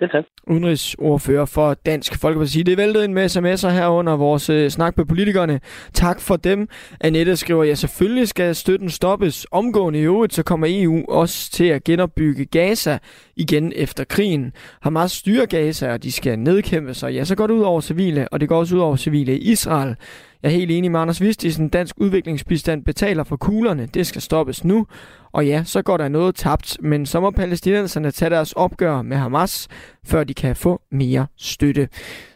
Det 0.00 0.10
tak. 0.10 0.24
Udenrigsordfører 0.46 1.44
for 1.44 1.74
Dansk 1.74 2.20
Folkeparti. 2.20 2.62
Det 2.62 2.72
er 2.72 2.76
væltet 2.76 3.04
ind 3.04 3.12
med 3.12 3.36
sms'er 3.36 3.68
her 3.68 3.88
under 3.88 4.16
vores 4.16 4.50
øh, 4.50 4.70
snak 4.70 4.96
med 4.96 5.04
politikerne. 5.04 5.60
Tak 5.92 6.20
for 6.20 6.36
dem. 6.36 6.68
Annette 7.00 7.36
skriver, 7.36 7.64
ja 7.64 7.74
selvfølgelig 7.74 8.28
skal 8.28 8.54
støtten 8.54 8.90
stoppes 8.90 9.46
omgående 9.50 9.98
i 9.98 10.02
øvrigt, 10.02 10.34
så 10.34 10.42
kommer 10.42 10.66
EU 10.70 11.04
også 11.08 11.50
til 11.50 11.64
at 11.64 11.84
genopbygge 11.84 12.44
Gaza 12.44 12.98
igen 13.36 13.72
efter 13.76 14.04
krigen. 14.04 14.52
Hamas 14.80 15.12
styrer 15.12 15.46
Gaza, 15.46 15.92
og 15.92 16.02
de 16.02 16.12
skal 16.12 16.38
nedkæmpe 16.38 16.94
sig. 16.94 17.14
Ja, 17.14 17.24
så 17.24 17.34
går 17.34 17.46
det 17.46 17.54
ud 17.54 17.62
over 17.62 17.80
civile, 17.80 18.28
og 18.28 18.40
det 18.40 18.48
går 18.48 18.58
også 18.58 18.76
ud 18.76 18.80
over 18.80 18.96
civile 18.96 19.38
i 19.38 19.50
Israel. 19.50 19.96
Jeg 20.42 20.48
er 20.48 20.52
helt 20.52 20.70
enig 20.70 20.90
med 20.90 21.00
Anders 21.00 21.20
Vistisen. 21.20 21.68
Dansk 21.68 21.94
udviklingsbistand 21.98 22.84
betaler 22.84 23.24
for 23.24 23.36
kuglerne. 23.36 23.86
Det 23.86 24.06
skal 24.06 24.22
stoppes 24.22 24.64
nu. 24.64 24.86
Og 25.32 25.46
ja, 25.46 25.64
så 25.64 25.82
går 25.82 25.96
der 25.96 26.08
noget 26.08 26.34
tabt, 26.34 26.76
men 26.80 27.06
så 27.06 27.20
må 27.20 27.30
palæstinenserne 27.30 28.10
tage 28.10 28.30
deres 28.30 28.52
opgør 28.52 29.02
med 29.02 29.16
Hamas, 29.16 29.68
før 30.04 30.24
de 30.24 30.34
kan 30.34 30.56
få 30.56 30.80
mere 30.90 31.26
støtte. 31.36 31.88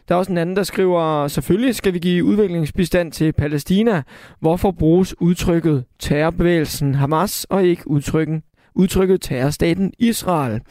Der 0.07 0.15
er 0.15 0.19
også 0.19 0.31
en 0.31 0.37
anden, 0.37 0.55
der 0.55 0.63
skriver, 0.63 1.27
selvfølgelig 1.27 1.75
skal 1.75 1.93
vi 1.93 1.99
give 1.99 2.23
udviklingsbistand 2.23 3.11
til 3.11 3.33
Palæstina. 3.33 4.03
Hvorfor 4.39 4.71
bruges 4.71 5.21
udtrykket 5.21 5.85
terrorbevægelsen 5.99 6.95
Hamas 6.95 7.45
og 7.49 7.63
ikke 7.65 7.87
udtrykken, 7.87 8.43
udtrykket 8.75 9.21
terrorstaten 9.21 9.93
Israel? 9.99 10.61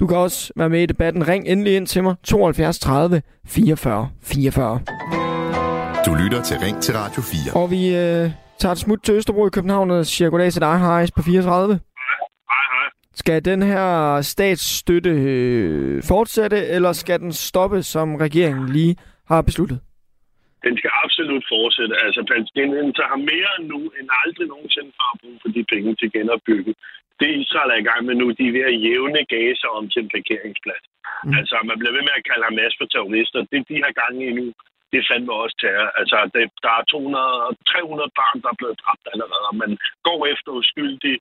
Du 0.00 0.06
kan 0.06 0.16
også 0.16 0.52
være 0.56 0.68
med 0.68 0.82
i 0.82 0.86
debatten. 0.86 1.28
Ring 1.28 1.46
endelig 1.46 1.76
ind 1.76 1.86
til 1.86 2.02
mig 2.02 2.14
72 2.24 2.78
30 2.78 3.22
44 3.46 4.08
44. 4.22 4.80
Du 6.06 6.12
lytter 6.22 6.40
til 6.48 6.56
Ring 6.64 6.76
til 6.84 6.92
Radio 7.02 7.20
4. 7.22 7.60
Og 7.60 7.66
vi 7.74 7.82
øh, 8.02 8.24
tager 8.60 8.74
et 8.76 8.82
smut 8.84 9.00
til 9.04 9.14
Østerbro 9.18 9.42
i 9.46 9.54
København 9.56 9.90
og 9.90 10.06
siger 10.06 10.28
goddag 10.30 10.52
til 10.52 10.62
dig, 10.68 10.76
Hejs, 10.86 11.10
på 11.16 11.22
34. 11.22 11.72
Hej, 12.52 12.64
hej. 12.74 12.88
Skal 13.20 13.44
den 13.50 13.60
her 13.72 13.86
statsstøtte 14.32 15.10
øh, 15.10 16.02
fortsætte, 16.12 16.58
eller 16.76 16.92
skal 16.92 17.20
den 17.24 17.32
stoppe, 17.32 17.78
som 17.82 18.08
regeringen 18.24 18.66
lige 18.76 18.94
har 19.30 19.42
besluttet? 19.48 19.78
Den 20.66 20.74
skal 20.80 20.90
absolut 21.04 21.44
fortsætte. 21.54 21.94
Altså, 22.04 22.20
palæstinenser 22.30 23.06
har 23.12 23.20
mere 23.32 23.54
nu 23.72 23.80
end 23.98 24.08
aldrig 24.22 24.46
nogensinde 24.54 24.90
for 24.98 25.06
at 25.12 25.18
bruge 25.20 25.38
for 25.42 25.50
de 25.56 25.62
penge 25.72 25.90
til 26.00 26.08
genopbygge. 26.16 26.72
Det 27.20 27.30
Israel 27.42 27.70
er 27.74 27.80
i 27.82 27.88
gang 27.90 28.00
med 28.08 28.14
nu, 28.20 28.26
de 28.38 28.44
er 28.48 28.54
ved 28.58 28.64
at 28.72 28.76
jævne 28.86 29.20
Gaza 29.32 29.66
om 29.78 29.84
til 29.92 30.00
en 30.04 30.10
parkeringsplads. 30.16 30.84
Mm. 31.24 31.34
Altså, 31.38 31.54
man 31.70 31.78
bliver 31.78 31.94
ved 31.96 32.04
med 32.08 32.18
at 32.18 32.26
kalde 32.28 32.46
Hamas 32.48 32.74
for 32.78 32.86
terrorister. 32.92 33.38
Det, 33.52 33.60
de 33.70 33.76
har 33.84 33.92
gang 34.02 34.14
i 34.26 34.30
nu, 34.38 34.46
det 34.92 34.98
er 35.00 35.08
fandme 35.10 35.32
også 35.42 35.56
terror. 35.62 35.88
Altså, 36.00 36.16
det, 36.34 36.42
der 36.64 36.72
er 36.78 36.84
200, 36.84 37.56
300 37.72 38.10
børn, 38.18 38.38
der 38.44 38.50
er 38.52 38.60
blevet 38.60 38.80
dræbt 38.82 39.06
allerede, 39.12 39.44
og 39.50 39.56
man 39.62 39.72
går 40.08 40.20
efter 40.32 40.50
uskyldige, 40.60 41.18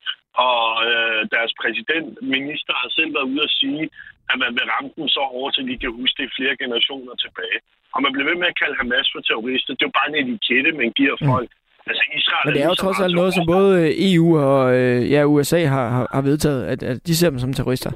og 0.47 0.63
øh, 0.89 1.21
deres 1.35 1.51
præsident, 1.61 2.07
minister, 2.35 2.73
har 2.81 2.89
selv 2.97 3.11
været 3.15 3.31
ude 3.33 3.43
at 3.49 3.55
sige, 3.61 3.83
at 4.31 4.37
man 4.43 4.51
vil 4.57 4.69
ramme 4.73 4.89
dem 4.97 5.07
så 5.17 5.23
hårdt, 5.33 5.59
at 5.59 5.65
de 5.69 5.81
kan 5.83 5.91
huske 5.99 6.17
det 6.21 6.35
flere 6.37 6.55
generationer 6.63 7.15
tilbage. 7.25 7.59
Og 7.93 7.99
man 8.03 8.11
bliver 8.13 8.29
ved 8.29 8.37
med 8.41 8.51
at 8.51 8.59
kalde 8.61 8.75
Hamas 8.79 9.07
for 9.13 9.21
terrorister. 9.27 9.71
Det 9.73 9.83
er 9.83 9.89
jo 9.89 9.97
bare 9.99 10.09
en 10.09 10.17
etikette, 10.33 10.71
man 10.81 10.91
giver 10.99 11.15
mm. 11.21 11.27
folk. 11.31 11.49
Mm. 11.51 11.89
Altså, 11.89 12.03
Israel 12.19 12.45
Men 12.45 12.53
det 12.55 12.63
er 12.63 12.71
jo 12.73 12.81
trods 12.83 12.99
alt 13.05 13.15
noget, 13.21 13.33
som 13.37 13.45
både 13.55 13.75
EU 14.09 14.27
og 14.49 14.61
øh, 14.77 14.99
ja, 15.13 15.21
USA 15.33 15.59
har, 15.75 15.85
har, 15.95 16.05
har 16.15 16.23
vedtaget, 16.29 16.61
at, 16.73 16.79
at 16.91 16.97
de 17.07 17.13
ser 17.15 17.29
dem 17.29 17.39
som 17.39 17.53
terrorister. 17.53 17.91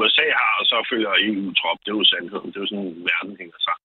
USA 0.00 0.26
har, 0.40 0.52
og 0.60 0.64
så 0.70 0.76
følger 0.90 1.12
EU-trop. 1.28 1.78
Det 1.84 1.90
er 1.92 1.98
jo 2.00 2.04
sandheden. 2.12 2.48
Det 2.50 2.56
er 2.56 2.64
jo 2.64 2.70
sådan, 2.72 2.92
verden 3.10 3.34
hænger 3.40 3.58
sammen. 3.68 3.81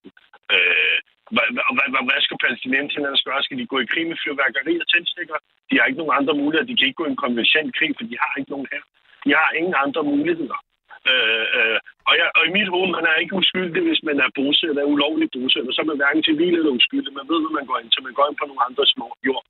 Øh, 0.55 0.97
hvad, 1.35 1.47
hvad, 1.93 2.03
hvad 2.07 2.19
skal 2.25 2.37
palæstinenserne 2.43 3.25
gøre? 3.27 3.45
Skal 3.45 3.59
de 3.59 3.71
gå 3.73 3.77
i 3.81 3.89
krig 3.91 4.05
med 4.07 4.17
fyrværkeri 4.23 4.73
og 4.83 4.87
tændstikker? 4.91 5.37
De 5.69 5.77
har 5.77 5.85
ikke 5.85 6.01
nogen 6.01 6.17
andre 6.19 6.33
muligheder. 6.41 6.69
De 6.69 6.77
kan 6.77 6.87
ikke 6.87 7.01
gå 7.01 7.07
i 7.07 7.13
en 7.15 7.23
konventionel 7.25 7.71
krig, 7.77 7.91
for 7.97 8.05
de 8.09 8.15
har 8.23 8.33
ikke 8.39 8.53
nogen 8.53 8.67
her. 8.73 8.83
De 9.25 9.31
har 9.39 9.49
ingen 9.59 9.75
andre 9.85 10.03
muligheder. 10.13 10.59
Øh, 11.11 11.45
øh, 11.57 11.79
og, 12.09 12.13
jeg, 12.19 12.27
og 12.37 12.43
i 12.49 12.55
mit 12.57 12.69
hoved, 12.73 12.89
man 12.97 13.05
er 13.11 13.15
ikke 13.23 13.37
uskyldig, 13.41 13.81
hvis 13.87 14.01
man 14.09 14.17
er 14.25 14.29
bosætter, 14.37 14.81
er 14.81 14.93
ulovlig 14.95 15.27
bosætter. 15.35 15.71
Så 15.71 15.81
er 15.81 15.89
man 15.91 15.99
hverken 16.01 16.23
civil 16.29 16.53
eller 16.59 16.77
uskyldig. 16.79 17.13
Man 17.19 17.29
ved, 17.31 17.39
hvad 17.43 17.53
man 17.59 17.67
går 17.69 17.77
ind 17.79 17.91
til. 17.91 18.07
Man 18.07 18.17
går 18.17 18.27
ind 18.29 18.37
på 18.39 18.45
nogle 18.47 18.65
andre 18.67 18.83
små 18.93 19.07
jord. 19.27 19.45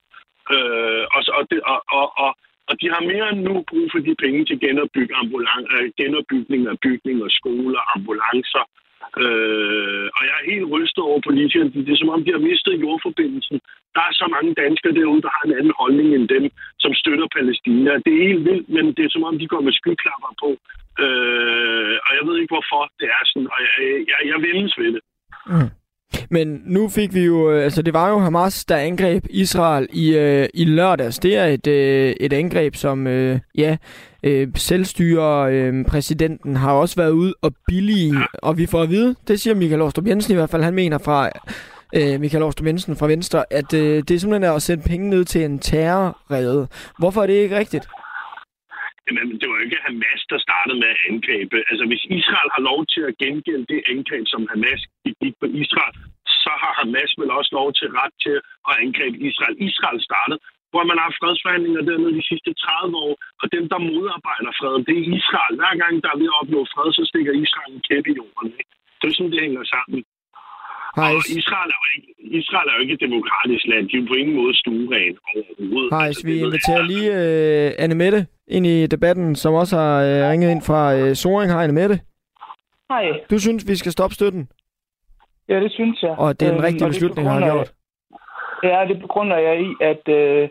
Øh, 0.53 1.03
og, 1.15 1.21
og, 1.37 1.43
det, 1.51 1.59
og, 1.71 1.79
og, 1.99 2.07
og 2.23 2.31
Og 2.71 2.75
de 2.81 2.87
har 2.93 3.01
mere 3.11 3.27
end 3.31 3.41
nu 3.47 3.53
brug 3.71 3.85
for 3.91 3.99
de 4.07 4.13
penge 4.23 4.41
til 4.45 4.57
genopbyg 4.65 5.09
ambulan- 5.21 5.69
øh, 5.75 5.87
genopbygning 5.99 6.61
af 6.71 6.75
bygninger, 6.85 7.27
skoler, 7.39 7.81
ambulancer. 7.95 8.63
Øh, 9.23 10.05
og 10.17 10.21
jeg 10.27 10.35
er 10.37 10.51
helt 10.51 10.67
rystet 10.75 11.03
over 11.09 11.19
politikerne. 11.27 11.71
Det 11.87 11.93
er 11.93 12.01
som 12.01 12.13
om, 12.15 12.23
de 12.25 12.35
har 12.35 12.47
mistet 12.49 12.81
jordforbindelsen. 12.85 13.57
Der 13.95 14.03
er 14.09 14.13
så 14.21 14.25
mange 14.35 14.51
danskere 14.63 14.97
derude, 14.99 15.21
der 15.25 15.31
har 15.35 15.43
en 15.45 15.57
anden 15.59 15.75
holdning 15.81 16.09
end 16.15 16.25
dem, 16.35 16.45
som 16.83 16.91
støtter 17.01 17.27
Palæstina. 17.35 17.91
Det 18.05 18.11
er 18.13 18.27
helt 18.27 18.43
vildt, 18.49 18.67
men 18.75 18.85
det 18.95 19.03
er 19.05 19.13
som 19.13 19.27
om, 19.29 19.35
de 19.41 19.51
går 19.53 19.61
med 19.67 19.73
skyklapper 19.79 20.31
på. 20.43 20.49
Øh, 21.03 21.95
og 22.05 22.11
jeg 22.17 22.23
ved 22.27 22.35
ikke, 22.37 22.53
hvorfor 22.55 22.81
det 22.99 23.07
er 23.17 23.23
sådan. 23.29 23.47
Og 23.53 23.59
jeg, 23.65 23.73
jeg, 24.11 24.19
jeg 24.31 24.37
vælges 24.47 24.75
ved 24.81 24.89
det. 24.95 25.03
Mm. 25.51 25.69
Men 26.29 26.61
nu 26.65 26.89
fik 26.89 27.13
vi 27.13 27.23
jo, 27.25 27.51
øh, 27.51 27.63
altså 27.63 27.81
det 27.81 27.93
var 27.93 28.09
jo 28.09 28.19
Hamas, 28.19 28.65
der 28.65 28.77
angreb 28.77 29.23
Israel 29.29 29.87
i, 29.93 30.17
øh, 30.17 30.47
i 30.53 30.65
lørdags. 30.65 31.19
Det 31.19 31.37
er 31.37 31.45
et, 31.45 31.67
øh, 31.67 32.15
et 32.19 32.33
angreb, 32.33 32.75
som, 32.75 33.07
øh, 33.07 33.39
ja, 33.57 33.77
øh, 34.27 34.47
selvstyre 34.55 35.53
øh, 35.53 35.85
præsidenten 35.91 36.55
har 36.55 36.73
også 36.73 36.95
været 37.01 37.11
ude 37.11 37.33
og 37.41 37.51
billige, 37.67 38.13
og 38.43 38.57
vi 38.57 38.65
får 38.71 38.81
at 38.81 38.89
vide, 38.89 39.15
det 39.27 39.39
siger 39.39 39.55
Michael 39.55 39.81
Åstrup 39.81 40.07
Jensen 40.07 40.33
i 40.33 40.35
hvert 40.35 40.49
fald, 40.49 40.63
han 40.63 40.79
mener 40.81 40.97
fra 40.97 41.19
øh, 41.97 42.19
Michael 42.23 42.43
Åstrup 42.43 42.67
Jensen 42.67 42.95
fra 42.99 43.07
Venstre, 43.07 43.39
at 43.59 43.69
øh, 43.81 43.95
det 44.05 44.11
er 44.11 44.19
simpelthen 44.19 44.55
at 44.55 44.61
sætte 44.61 44.83
penge 44.91 45.09
ned 45.09 45.23
til 45.25 45.41
en 45.49 45.59
terrorrede. 45.59 46.67
Hvorfor 46.99 47.19
er 47.21 47.27
det 47.27 47.33
ikke 47.33 47.59
rigtigt? 47.63 47.85
Jamen, 49.07 49.35
det 49.39 49.47
var 49.49 49.57
jo 49.57 49.65
ikke 49.67 49.79
Hamas, 49.87 50.21
der 50.31 50.39
startede 50.47 50.77
med 50.81 50.89
at 50.95 51.01
angribe. 51.09 51.57
Altså, 51.69 51.85
hvis 51.91 52.03
Israel 52.19 52.49
har 52.55 52.63
lov 52.69 52.79
til 52.93 53.03
at 53.09 53.17
gengælde 53.23 53.65
det 53.73 53.81
angreb, 53.93 54.23
som 54.33 54.41
Hamas 54.51 54.81
gik 55.21 55.35
på 55.41 55.47
Israel, 55.63 55.95
så 56.43 56.51
har 56.63 56.73
Hamas 56.79 57.11
vel 57.19 57.31
også 57.39 57.51
lov 57.59 57.67
til 57.79 57.87
ret 57.99 58.15
til 58.25 58.37
at 58.69 58.75
angribe 58.83 59.17
Israel. 59.29 59.55
Israel 59.69 59.99
startede, 60.09 60.39
hvor 60.71 60.83
man 60.89 60.97
har 60.97 61.05
haft 61.07 61.21
fredsforhandlinger 61.21 61.81
dernede 61.89 62.17
de 62.19 62.25
sidste 62.31 62.51
30 62.53 62.97
år, 63.05 63.13
og 63.41 63.45
dem, 63.55 63.63
der 63.71 63.79
modarbejder 63.89 64.51
freden, 64.59 64.83
det 64.87 64.95
er 64.99 65.05
Israel. 65.19 65.53
Hver 65.61 65.75
gang, 65.81 65.93
der 66.03 66.09
er 66.11 66.19
ved 66.21 66.29
at 66.31 66.39
opnå 66.41 66.59
fred, 66.73 66.89
så 66.97 67.03
stikker 67.11 67.33
Israel 67.45 67.71
en 67.73 67.83
kæppe 67.87 68.09
i 68.11 68.17
jorden. 68.19 68.51
Ikke? 68.61 68.73
Det 68.99 69.05
er 69.07 69.15
sådan, 69.15 69.31
det 69.33 69.41
hænger 69.45 69.63
sammen. 69.75 69.99
Og 70.97 71.23
Israel 71.39 71.69
er, 71.75 71.79
jo 71.81 71.87
ikke, 71.95 72.09
Israel 72.39 72.67
er 72.69 72.73
jo 72.77 72.81
ikke 72.83 72.93
et 72.97 73.03
demokratisk 73.07 73.65
land. 73.71 73.83
De 73.89 73.93
er 73.97 74.01
jo 74.01 74.07
på 74.11 74.17
ingen 74.21 74.35
måde 74.41 74.53
stueren 74.61 75.15
overhovedet. 75.31 75.89
Hej, 75.95 76.05
altså, 76.09 76.27
vi 76.27 76.33
inviterer 76.45 76.83
lige 76.93 77.09
uh, 77.21 77.83
Anne 77.83 77.95
Mette 78.01 78.27
ind 78.47 78.65
i 78.73 78.87
debatten, 78.87 79.35
som 79.35 79.53
også 79.53 79.73
har 79.77 79.95
uh, 80.03 80.29
ringet 80.31 80.51
ind 80.51 80.61
fra 80.69 80.81
uh, 81.01 81.13
Soring. 81.21 81.51
Hej, 81.51 81.63
Anne 81.63 81.77
Mette. 81.79 81.99
Hej. 82.91 83.05
Du 83.31 83.39
synes, 83.39 83.67
vi 83.67 83.75
skal 83.75 83.91
stoppe 83.91 84.15
støtten? 84.15 84.49
Ja, 85.49 85.59
det 85.59 85.71
synes 85.71 86.01
jeg. 86.01 86.15
Og 86.17 86.39
det 86.39 86.47
er 86.47 86.53
en 86.53 86.63
rigtig 86.63 86.83
øhm, 86.83 86.91
beslutning, 86.91 87.29
har 87.29 87.41
gjort? 87.51 87.71
Ja, 88.63 88.85
det 88.87 88.99
begrunder 88.99 89.37
jeg 89.37 89.61
i, 89.61 89.69
at 89.81 90.03
øh, 90.07 90.49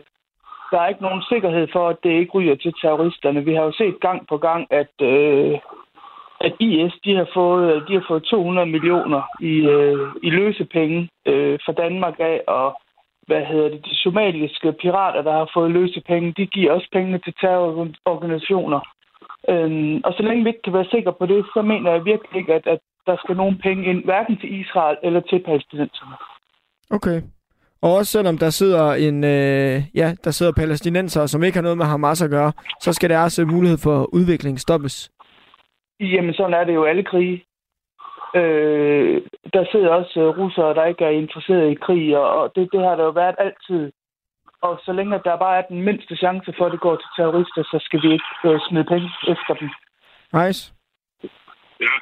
der 0.71 0.79
er 0.79 0.87
ikke 0.87 1.01
nogen 1.01 1.23
sikkerhed 1.29 1.67
for, 1.71 1.89
at 1.89 1.97
det 2.03 2.09
ikke 2.09 2.31
ryger 2.31 2.55
til 2.55 2.73
terroristerne. 2.81 3.45
Vi 3.45 3.53
har 3.53 3.63
jo 3.63 3.71
set 3.71 3.99
gang 3.99 4.27
på 4.27 4.37
gang, 4.37 4.67
at, 4.69 4.93
øh, 5.01 5.59
at 6.39 6.53
IS 6.59 6.93
de 7.05 7.15
har, 7.15 7.29
fået, 7.33 7.75
øh, 7.75 7.87
de 7.87 7.93
har 7.93 8.05
fået 8.07 8.23
200 8.23 8.67
millioner 8.67 9.21
i, 9.41 9.55
øh, 9.75 10.07
i 10.23 10.29
løsepenge 10.29 11.09
øh, 11.25 11.59
fra 11.65 11.71
Danmark 11.71 12.19
af, 12.19 12.41
og 12.47 12.81
hvad 13.27 13.45
hedder 13.45 13.69
det, 13.69 13.85
de 13.85 13.95
somaliske 13.95 14.71
pirater, 14.71 15.21
der 15.21 15.31
har 15.31 15.49
fået 15.53 15.71
løsepenge, 15.71 16.33
de 16.37 16.45
giver 16.45 16.73
også 16.73 16.87
pengene 16.91 17.19
til 17.19 17.33
terrororganisationer. 17.41 18.79
Øhm, 19.49 20.01
og 20.03 20.13
så 20.13 20.23
længe 20.23 20.43
vi 20.43 20.49
ikke 20.49 20.61
kan 20.61 20.73
være 20.73 20.91
sikre 20.91 21.13
på 21.13 21.25
det, 21.25 21.45
så 21.53 21.61
mener 21.61 21.91
jeg 21.91 22.05
virkelig 22.05 22.39
ikke, 22.39 22.53
at, 22.53 22.67
at 22.67 22.79
der 23.05 23.15
skal 23.17 23.35
nogen 23.35 23.57
penge 23.57 23.85
ind, 23.85 24.03
hverken 24.03 24.37
til 24.37 24.59
Israel 24.61 24.97
eller 25.03 25.19
til 25.19 25.39
palæstinenserne. 25.45 26.15
Okay. 26.91 27.21
Og 27.87 27.93
også 27.93 28.11
selvom 28.11 28.37
der 28.37 28.49
sidder 28.49 28.85
en, 29.07 29.17
øh, 29.23 29.75
ja, 30.01 30.07
der 30.23 30.31
sidder 30.31 30.51
palæstinenser, 30.61 31.25
som 31.25 31.43
ikke 31.43 31.57
har 31.57 31.67
noget 31.67 31.77
med 31.77 31.85
Hamas 31.85 32.21
at 32.21 32.29
gøre, 32.29 32.51
så 32.81 32.93
skal 32.93 33.09
deres 33.09 33.39
altså 33.39 33.55
mulighed 33.55 33.77
for 33.87 33.97
udvikling 34.17 34.59
stoppes. 34.59 35.11
Jamen, 35.99 36.33
sådan 36.33 36.53
er 36.53 36.63
det 36.63 36.73
jo 36.73 36.83
alle 36.83 37.03
krige. 37.03 37.37
Øh, 38.35 39.21
der 39.53 39.63
sidder 39.71 39.89
også 39.99 40.15
uh, 40.23 40.37
russere, 40.37 40.73
der 40.73 40.85
ikke 40.85 41.05
er 41.05 41.19
interesseret 41.23 41.71
i 41.71 41.81
krig, 41.85 42.17
og, 42.17 42.51
det, 42.55 42.69
det 42.73 42.79
har 42.79 42.95
der 42.95 43.03
jo 43.03 43.09
været 43.09 43.35
altid. 43.45 43.91
Og 44.61 44.79
så 44.85 44.91
længe 44.93 45.11
der 45.27 45.43
bare 45.45 45.57
er 45.57 45.65
den 45.73 45.81
mindste 45.81 46.15
chance 46.15 46.53
for, 46.57 46.65
at 46.65 46.71
det 46.71 46.79
går 46.79 46.95
til 46.95 47.09
terrorister, 47.17 47.63
så 47.71 47.77
skal 47.85 47.99
vi 48.03 48.09
ikke 48.17 48.31
uh, 48.47 48.59
smide 48.67 48.87
penge 48.93 49.09
efter 49.33 49.53
dem. 49.61 49.69
Nice. 50.39 50.61
Ja. 51.85 51.95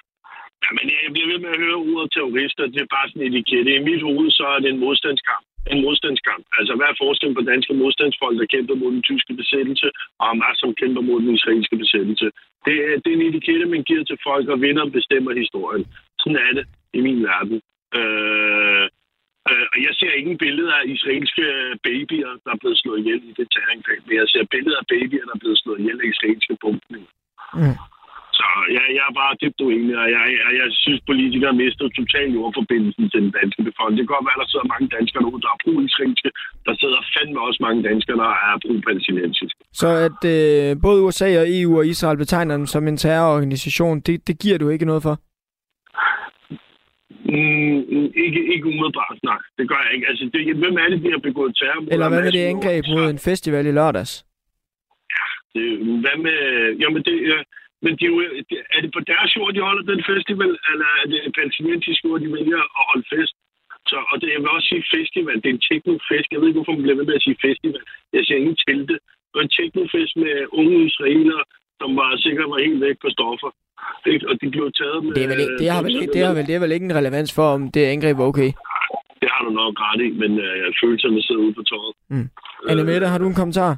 ja, 0.64 0.70
men 0.78 0.86
jeg 1.04 1.12
bliver 1.14 1.30
ved 1.32 1.40
med 1.44 1.52
at 1.56 1.62
høre 1.64 1.78
ordet 1.92 2.12
terrorister. 2.14 2.64
Det 2.74 2.82
er 2.82 2.96
bare 2.96 3.10
sådan 3.10 3.22
en 3.22 3.34
etikette. 3.34 3.76
I 3.76 3.86
mit 3.90 4.04
hoved, 4.08 4.30
så 4.38 4.44
er 4.54 4.60
det 4.60 4.70
en 4.70 4.80
modstandskamp 4.86 5.45
en 5.72 5.82
modstandskamp. 5.86 6.46
Altså, 6.60 6.74
hvad 6.76 6.88
er 6.90 7.02
forskellen 7.04 7.36
på 7.38 7.44
danske 7.52 7.74
modstandsfolk, 7.82 8.36
der 8.40 8.54
kæmper 8.54 8.76
mod 8.82 8.92
den 8.98 9.04
tyske 9.10 9.34
besættelse, 9.42 9.88
og 10.20 10.26
Hamas, 10.28 10.58
som 10.62 10.76
kæmper 10.82 11.02
mod 11.02 11.20
den 11.22 11.36
israelske 11.38 11.76
besættelse? 11.84 12.28
Det 12.66 12.76
er, 12.86 12.92
det 13.02 13.10
er 13.10 13.18
en 13.18 13.28
etikette, 13.30 13.66
man 13.66 13.84
giver 13.90 14.04
til 14.04 14.20
folk, 14.28 14.46
og 14.54 14.62
vinder 14.62 14.86
bestemmer 14.98 15.32
historien. 15.44 15.86
Sådan 16.20 16.42
er 16.48 16.52
det 16.58 16.66
i 16.98 17.00
min 17.08 17.24
verden. 17.24 17.58
Øh, 18.00 18.86
øh, 19.50 19.66
og 19.74 19.78
jeg 19.86 19.94
ser 20.00 20.12
ingen 20.22 20.38
billeder 20.38 20.76
af 20.82 20.86
israelske 20.96 21.44
babyer, 21.86 22.32
der 22.44 22.52
er 22.54 22.62
blevet 22.62 22.80
slået 22.82 23.00
ihjel 23.00 23.22
i 23.30 23.34
det 23.40 23.48
terrorangreb, 23.54 24.02
men 24.08 24.16
jeg 24.22 24.28
ser 24.34 24.44
billeder 24.56 24.78
af 24.84 24.88
babyer, 24.94 25.26
der 25.28 25.36
er 25.36 25.44
blevet 25.44 25.60
slået 25.64 25.80
ihjel 25.80 26.00
af 26.04 26.08
israelske 26.14 26.58
bombninger. 26.62 27.12
Mm. 27.60 27.78
Så 28.38 28.46
jeg, 28.76 28.86
jeg 28.98 29.04
er 29.10 29.16
bare 29.22 29.40
dybt 29.42 29.60
uenig, 29.66 29.96
og 30.04 30.08
jeg, 30.16 30.24
jeg, 30.40 30.50
jeg 30.62 30.68
synes, 30.84 31.02
politikere 31.12 31.54
mister 31.62 31.86
totalt 32.00 32.34
jordforbindelsen 32.38 33.06
til 33.12 33.20
den 33.26 33.32
danske 33.40 33.62
befolkning. 33.70 33.98
Det 33.98 34.04
kan 34.04 34.16
godt 34.16 34.28
være, 34.28 34.38
at 34.38 34.44
der 34.44 34.52
sidder 34.52 34.72
mange 34.74 34.88
danskere 34.98 35.22
nu, 35.26 35.32
der 35.44 35.52
er 35.56 35.60
pro-israelske. 35.64 36.30
Der 36.68 36.74
sidder 36.82 37.00
fandme 37.14 37.40
også 37.48 37.60
mange 37.68 37.82
danskere, 37.90 38.18
der 38.24 38.32
er 38.48 38.54
pro-palæstinensiske. 38.64 39.62
Så 39.82 39.90
at 40.08 40.22
øh, 40.36 40.70
både 40.86 41.04
USA 41.08 41.30
og 41.42 41.48
EU 41.58 41.72
og 41.80 41.86
Israel 41.94 42.18
betegner 42.24 42.54
dem 42.60 42.68
som 42.74 42.84
en 42.88 42.98
terrororganisation, 43.04 43.96
det, 44.08 44.16
det 44.28 44.36
giver 44.44 44.58
du 44.60 44.68
ikke 44.70 44.90
noget 44.92 45.04
for? 45.08 45.16
Mm, 47.32 47.80
ikke, 48.26 48.42
ikke 48.54 48.66
umiddelbart, 48.72 49.18
nej. 49.32 49.42
Det 49.58 49.66
gør 49.72 49.80
jeg 49.86 49.92
ikke. 49.96 50.08
Altså, 50.10 50.24
det, 50.34 50.40
hvem 50.64 50.76
er 50.84 50.88
det, 50.92 51.00
de 51.04 51.12
har 51.16 51.24
begået 51.30 51.52
terror? 51.60 51.82
Eller 51.94 52.10
hvad 52.10 52.22
med 52.24 52.32
det 52.38 52.46
angreb 52.54 52.84
mod 52.96 53.06
en 53.10 53.20
festival 53.30 53.66
i 53.66 53.72
lørdags? 53.72 54.14
Ja, 55.16 55.28
det, 55.54 55.66
hvad 56.04 56.18
med... 56.26 56.38
Jamen, 56.82 57.04
det, 57.08 57.16
men 57.86 57.94
de, 58.00 58.06
er 58.76 58.80
det 58.84 58.92
på 58.98 59.02
deres 59.12 59.32
jord, 59.38 59.54
de 59.56 59.68
holder 59.70 59.86
den 59.92 60.02
festival, 60.12 60.52
eller 60.72 60.88
er 61.02 61.06
det 61.12 61.36
palæstinensisk 61.38 62.00
jord, 62.06 62.20
de 62.24 62.30
vælger 62.38 62.62
at 62.80 62.84
holde 62.90 63.08
fest? 63.14 63.36
Så, 63.90 63.98
og 64.12 64.16
det, 64.22 64.28
jeg 64.34 64.42
vil 64.42 64.56
også 64.56 64.68
sige 64.72 64.86
festival. 64.98 65.36
Det 65.42 65.50
er 65.50 65.56
en 65.58 65.66
teknofest. 65.70 66.28
Jeg 66.32 66.40
ved 66.40 66.48
ikke, 66.48 66.60
hvorfor 66.60 66.76
man 66.78 66.86
bliver 66.86 67.00
ved 67.00 67.08
med 67.10 67.20
at 67.20 67.26
sige 67.28 67.38
festival. 67.48 67.82
Jeg 68.16 68.22
siger 68.26 68.38
ingen 68.42 68.58
telte. 68.68 68.96
Det 69.28 69.36
var 69.38 69.44
en 69.48 69.56
teknofest 69.60 70.14
med 70.24 70.36
unge 70.60 70.78
israelere, 70.90 71.44
som 71.80 71.90
var 72.00 72.10
sikkert 72.26 72.50
var 72.54 72.60
helt 72.66 72.82
væk 72.88 72.98
på 73.04 73.10
stoffer. 73.18 73.52
Og 74.30 74.36
de 74.42 74.48
blev 74.54 74.66
taget 74.82 75.00
med... 75.04 75.14
Det, 75.18 75.24
er 75.26 75.32
vel 75.34 75.42
ikke, 75.44 75.58
det, 75.62 75.70
har, 75.76 75.82
vel, 75.86 75.94
det, 76.16 76.22
har 76.28 76.34
vel, 76.38 76.48
det 76.50 76.56
er 76.56 76.64
vel 76.66 76.76
ikke 76.76 76.88
en 76.90 76.98
relevans 77.00 77.32
for, 77.38 77.48
om 77.58 77.62
det 77.76 77.82
angreb 77.94 78.18
var 78.18 78.28
okay? 78.32 78.52
Det 79.22 79.30
har 79.34 79.42
du 79.48 79.52
nok 79.62 79.74
ret 79.86 80.02
i, 80.08 80.10
men 80.22 80.32
øh, 80.46 80.74
følelserne 80.82 81.22
sidder 81.26 81.42
ude 81.46 81.54
på 81.60 81.64
tåret. 81.72 81.94
Mm. 82.14 82.30
Anne 82.70 82.84
Mette, 82.84 83.08
har 83.08 83.18
du 83.18 83.28
en 83.28 83.40
kommentar? 83.42 83.72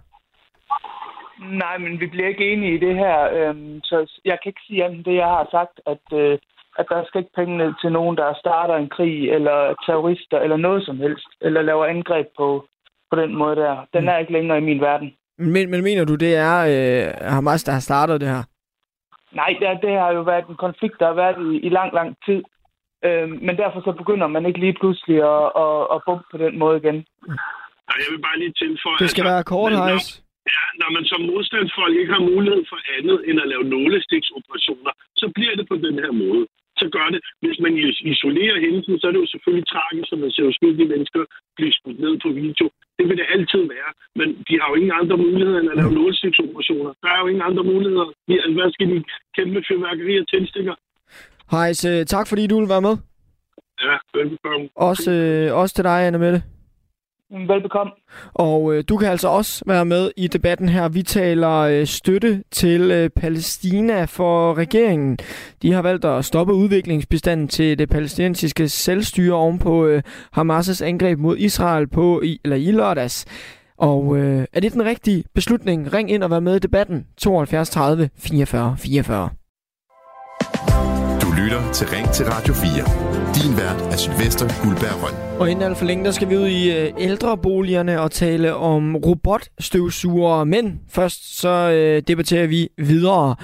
Nej, 1.40 1.78
men 1.78 2.00
vi 2.00 2.08
bliver 2.08 2.28
ikke 2.28 2.52
enige 2.52 2.76
i 2.76 2.78
det 2.78 2.96
her. 2.96 3.18
Øhm, 3.34 3.80
så 3.84 4.20
jeg 4.26 4.38
kan 4.40 4.50
ikke 4.50 4.68
sige 4.68 4.86
andet 4.86 5.06
det, 5.06 5.16
jeg 5.16 5.26
har 5.26 5.48
sagt, 5.52 5.82
at, 5.86 6.20
øh, 6.20 6.38
at 6.80 6.86
der 6.90 7.04
skal 7.06 7.20
ikke 7.20 7.36
penge 7.36 7.58
ned 7.58 7.74
til 7.82 7.92
nogen, 7.92 8.18
der 8.18 8.40
starter 8.40 8.76
en 8.76 8.90
krig, 8.90 9.30
eller 9.32 9.76
terrorister, 9.86 10.40
eller 10.40 10.58
noget 10.58 10.86
som 10.86 10.98
helst, 10.98 11.28
eller 11.42 11.62
laver 11.62 11.86
angreb 11.86 12.28
på, 12.38 12.66
på 13.12 13.16
den 13.22 13.36
måde 13.36 13.56
der. 13.56 13.86
Den 13.94 14.02
mm. 14.02 14.08
er 14.08 14.18
ikke 14.18 14.34
længere 14.34 14.58
i 14.58 14.68
min 14.70 14.82
verden. 14.82 15.14
Men, 15.38 15.72
men 15.72 15.84
mener 15.84 16.06
du, 16.06 16.16
det 16.16 16.36
er 16.36 16.58
øh, 16.74 17.32
Hamas, 17.34 17.64
der 17.64 17.72
har 17.72 17.80
startet 17.80 18.22
det 18.22 18.30
her? 18.30 18.44
Nej, 19.32 19.56
det, 19.60 19.82
det 19.82 20.00
har 20.00 20.12
jo 20.12 20.22
været 20.22 20.48
en 20.50 20.56
konflikt, 20.56 21.00
der 21.00 21.06
har 21.06 21.14
været 21.14 21.38
i, 21.54 21.58
i 21.68 21.70
lang, 21.70 21.94
lang 21.94 22.18
tid. 22.26 22.44
Øhm, 23.06 23.40
men 23.46 23.58
derfor 23.58 23.82
så 23.82 23.92
begynder 23.92 24.28
man 24.28 24.46
ikke 24.46 24.60
lige 24.60 24.78
pludselig 24.80 25.18
at, 25.34 25.46
at, 25.64 25.82
at 25.94 26.02
bumpe 26.06 26.26
på 26.32 26.38
den 26.38 26.60
måde 26.60 26.78
igen. 26.78 27.06
Jeg 28.02 28.10
vil 28.12 28.22
bare 28.22 28.40
lige 28.40 28.54
tilføje... 28.54 28.98
Det 29.00 29.10
skal 29.10 29.22
altså, 29.22 29.34
være 29.34 29.44
kort, 29.44 29.72
Heis. 29.72 30.27
Ja, 30.52 30.64
når 30.82 30.90
man 30.96 31.06
som 31.12 31.22
modstandsfolk 31.32 31.96
ikke 32.02 32.14
har 32.18 32.30
mulighed 32.34 32.64
for 32.72 32.80
andet 32.98 33.18
end 33.28 33.38
at 33.44 33.48
lave 33.54 33.66
nålestiksoperationer, 33.76 34.92
så 35.22 35.26
bliver 35.36 35.56
det 35.60 35.66
på 35.72 35.78
den 35.86 35.96
her 36.04 36.12
måde. 36.26 36.44
Så 36.82 36.86
gør 36.98 37.08
det. 37.14 37.22
Hvis 37.44 37.58
man 37.66 37.74
isolerer 38.14 38.58
hændelsen, 38.64 39.00
så 39.00 39.08
er 39.08 39.12
det 39.14 39.24
jo 39.24 39.34
selvfølgelig 39.34 39.68
tragisk, 39.74 40.10
at 40.14 40.20
man 40.24 40.32
ser 40.32 40.50
uskyldige 40.52 40.92
mennesker 40.94 41.22
blive 41.58 41.74
skudt 41.78 42.00
ned 42.06 42.14
på 42.24 42.30
video. 42.42 42.66
Det 42.98 43.06
vil 43.08 43.18
det 43.22 43.28
altid 43.36 43.62
være. 43.76 43.92
Men 44.20 44.28
de 44.48 44.54
har 44.60 44.68
jo 44.70 44.76
ingen 44.80 44.94
andre 45.02 45.18
muligheder 45.26 45.60
end 45.60 45.72
at 45.74 45.78
lave 45.82 45.92
nålestiksoperationer. 46.00 46.92
Der 47.04 47.10
er 47.14 47.20
jo 47.22 47.28
ingen 47.32 47.46
andre 47.50 47.64
muligheder. 47.72 48.06
Hvad 48.58 48.70
skal 48.76 48.88
de 48.92 48.98
kæmpe 49.38 49.60
fyrværkeri 49.68 50.14
og 50.22 50.28
tændstikker? 50.32 50.76
Hej, 51.52 51.74
så 51.74 51.90
tak 52.14 52.26
fordi 52.30 52.48
du 52.48 52.60
vil 52.60 52.70
være 52.70 52.86
med. 52.88 52.96
Ja, 53.86 53.96
velkommen. 54.20 54.70
Også, 54.76 55.12
øh, 55.12 55.60
også 55.62 55.76
til 55.76 55.84
dig, 55.84 56.00
Anne 56.08 56.20
Mette. 56.24 56.40
Mm, 57.32 57.48
velbekomme. 57.50 57.94
Og 58.34 58.74
øh, 58.74 58.84
du 58.90 58.98
kan 58.98 59.08
altså 59.08 59.28
også 59.28 59.64
være 59.66 59.86
med 59.86 60.12
i 60.18 60.28
debatten 60.28 60.70
her. 60.70 60.90
Vi 60.90 61.04
taler 61.04 61.58
øh, 61.58 61.86
støtte 61.86 62.44
til 62.52 62.92
øh, 62.92 63.10
Palæstina 63.10 64.06
for 64.06 64.54
regeringen. 64.54 65.18
De 65.62 65.74
har 65.74 65.82
valgt 65.82 66.06
at 66.06 66.26
stoppe 66.26 66.54
udviklingsbestanden 66.54 67.48
til 67.48 67.80
det 67.80 67.90
palæstinensiske 67.90 68.70
selvstyre 68.70 69.36
oven 69.36 69.60
på 69.60 69.86
øh, 69.86 70.04
Hamas' 70.38 70.84
angreb 70.84 71.20
mod 71.20 71.38
Israel 71.38 71.88
på 71.88 72.22
i, 72.22 72.40
eller 72.44 72.58
i 72.58 72.72
lørdags. 72.72 73.26
Og 73.78 74.18
øh, 74.18 74.46
er 74.54 74.60
det 74.60 74.74
den 74.74 74.86
rigtige 74.86 75.24
beslutning? 75.36 75.94
Ring 75.94 76.12
ind 76.12 76.24
og 76.24 76.30
vær 76.30 76.40
med 76.40 76.56
i 76.56 76.60
debatten. 76.60 77.08
72 77.18 77.70
30 77.70 78.10
44 78.18 78.76
44. 78.78 79.30
Lytter 81.38 81.72
til 81.72 81.88
Ring 81.88 82.12
til 82.14 82.26
Radio 82.26 82.54
4. 82.54 82.72
Din 83.36 83.58
vært 83.58 83.94
er 83.94 83.98
Sylvester 83.98 84.64
Guldberg 84.64 85.04
Røn. 85.04 85.40
Og 85.40 85.52
inden 85.52 85.66
alt 85.66 85.78
for 85.78 85.86
længe, 85.86 86.06
der 86.06 86.12
skal 86.12 86.30
vi 86.30 86.38
ud 86.38 86.48
i 86.48 86.72
øh, 86.72 86.94
ældreboligerne 86.98 88.02
og 88.02 88.12
tale 88.12 88.56
om 88.56 88.96
robotstøvsugere. 88.96 90.46
Men 90.46 90.80
først 90.90 91.40
så 91.40 91.50
øh, 91.50 92.02
debatterer 92.08 92.48
vi 92.48 92.70
videre 92.78 93.36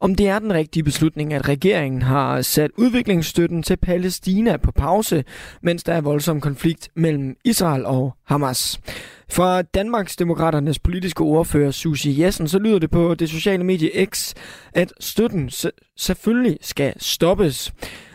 om 0.00 0.14
det 0.14 0.28
er 0.28 0.38
den 0.38 0.52
rigtige 0.52 0.82
beslutning, 0.82 1.32
at 1.32 1.48
regeringen 1.48 2.02
har 2.02 2.42
sat 2.42 2.70
udviklingsstøtten 2.76 3.62
til 3.62 3.76
Palæstina 3.76 4.56
på 4.56 4.72
pause, 4.72 5.24
mens 5.62 5.82
der 5.82 5.92
er 5.92 6.00
voldsom 6.00 6.40
konflikt 6.40 6.88
mellem 6.94 7.36
Israel 7.44 7.86
og 7.86 8.14
Hamas. 8.24 8.80
Fra 9.30 9.62
Danmarks 9.62 10.16
Demokraternes 10.16 10.78
politiske 10.78 11.20
ordfører 11.20 11.70
Susie 11.70 12.24
Jessen, 12.24 12.48
så 12.48 12.58
lyder 12.58 12.78
det 12.78 12.90
på 12.90 13.14
det 13.14 13.30
sociale 13.30 13.64
medie 13.64 14.06
X, 14.06 14.34
at 14.72 14.92
støtten 15.00 15.50
selvfølgelig 15.96 16.58
skal 16.60 16.92
stoppes. 16.96 17.72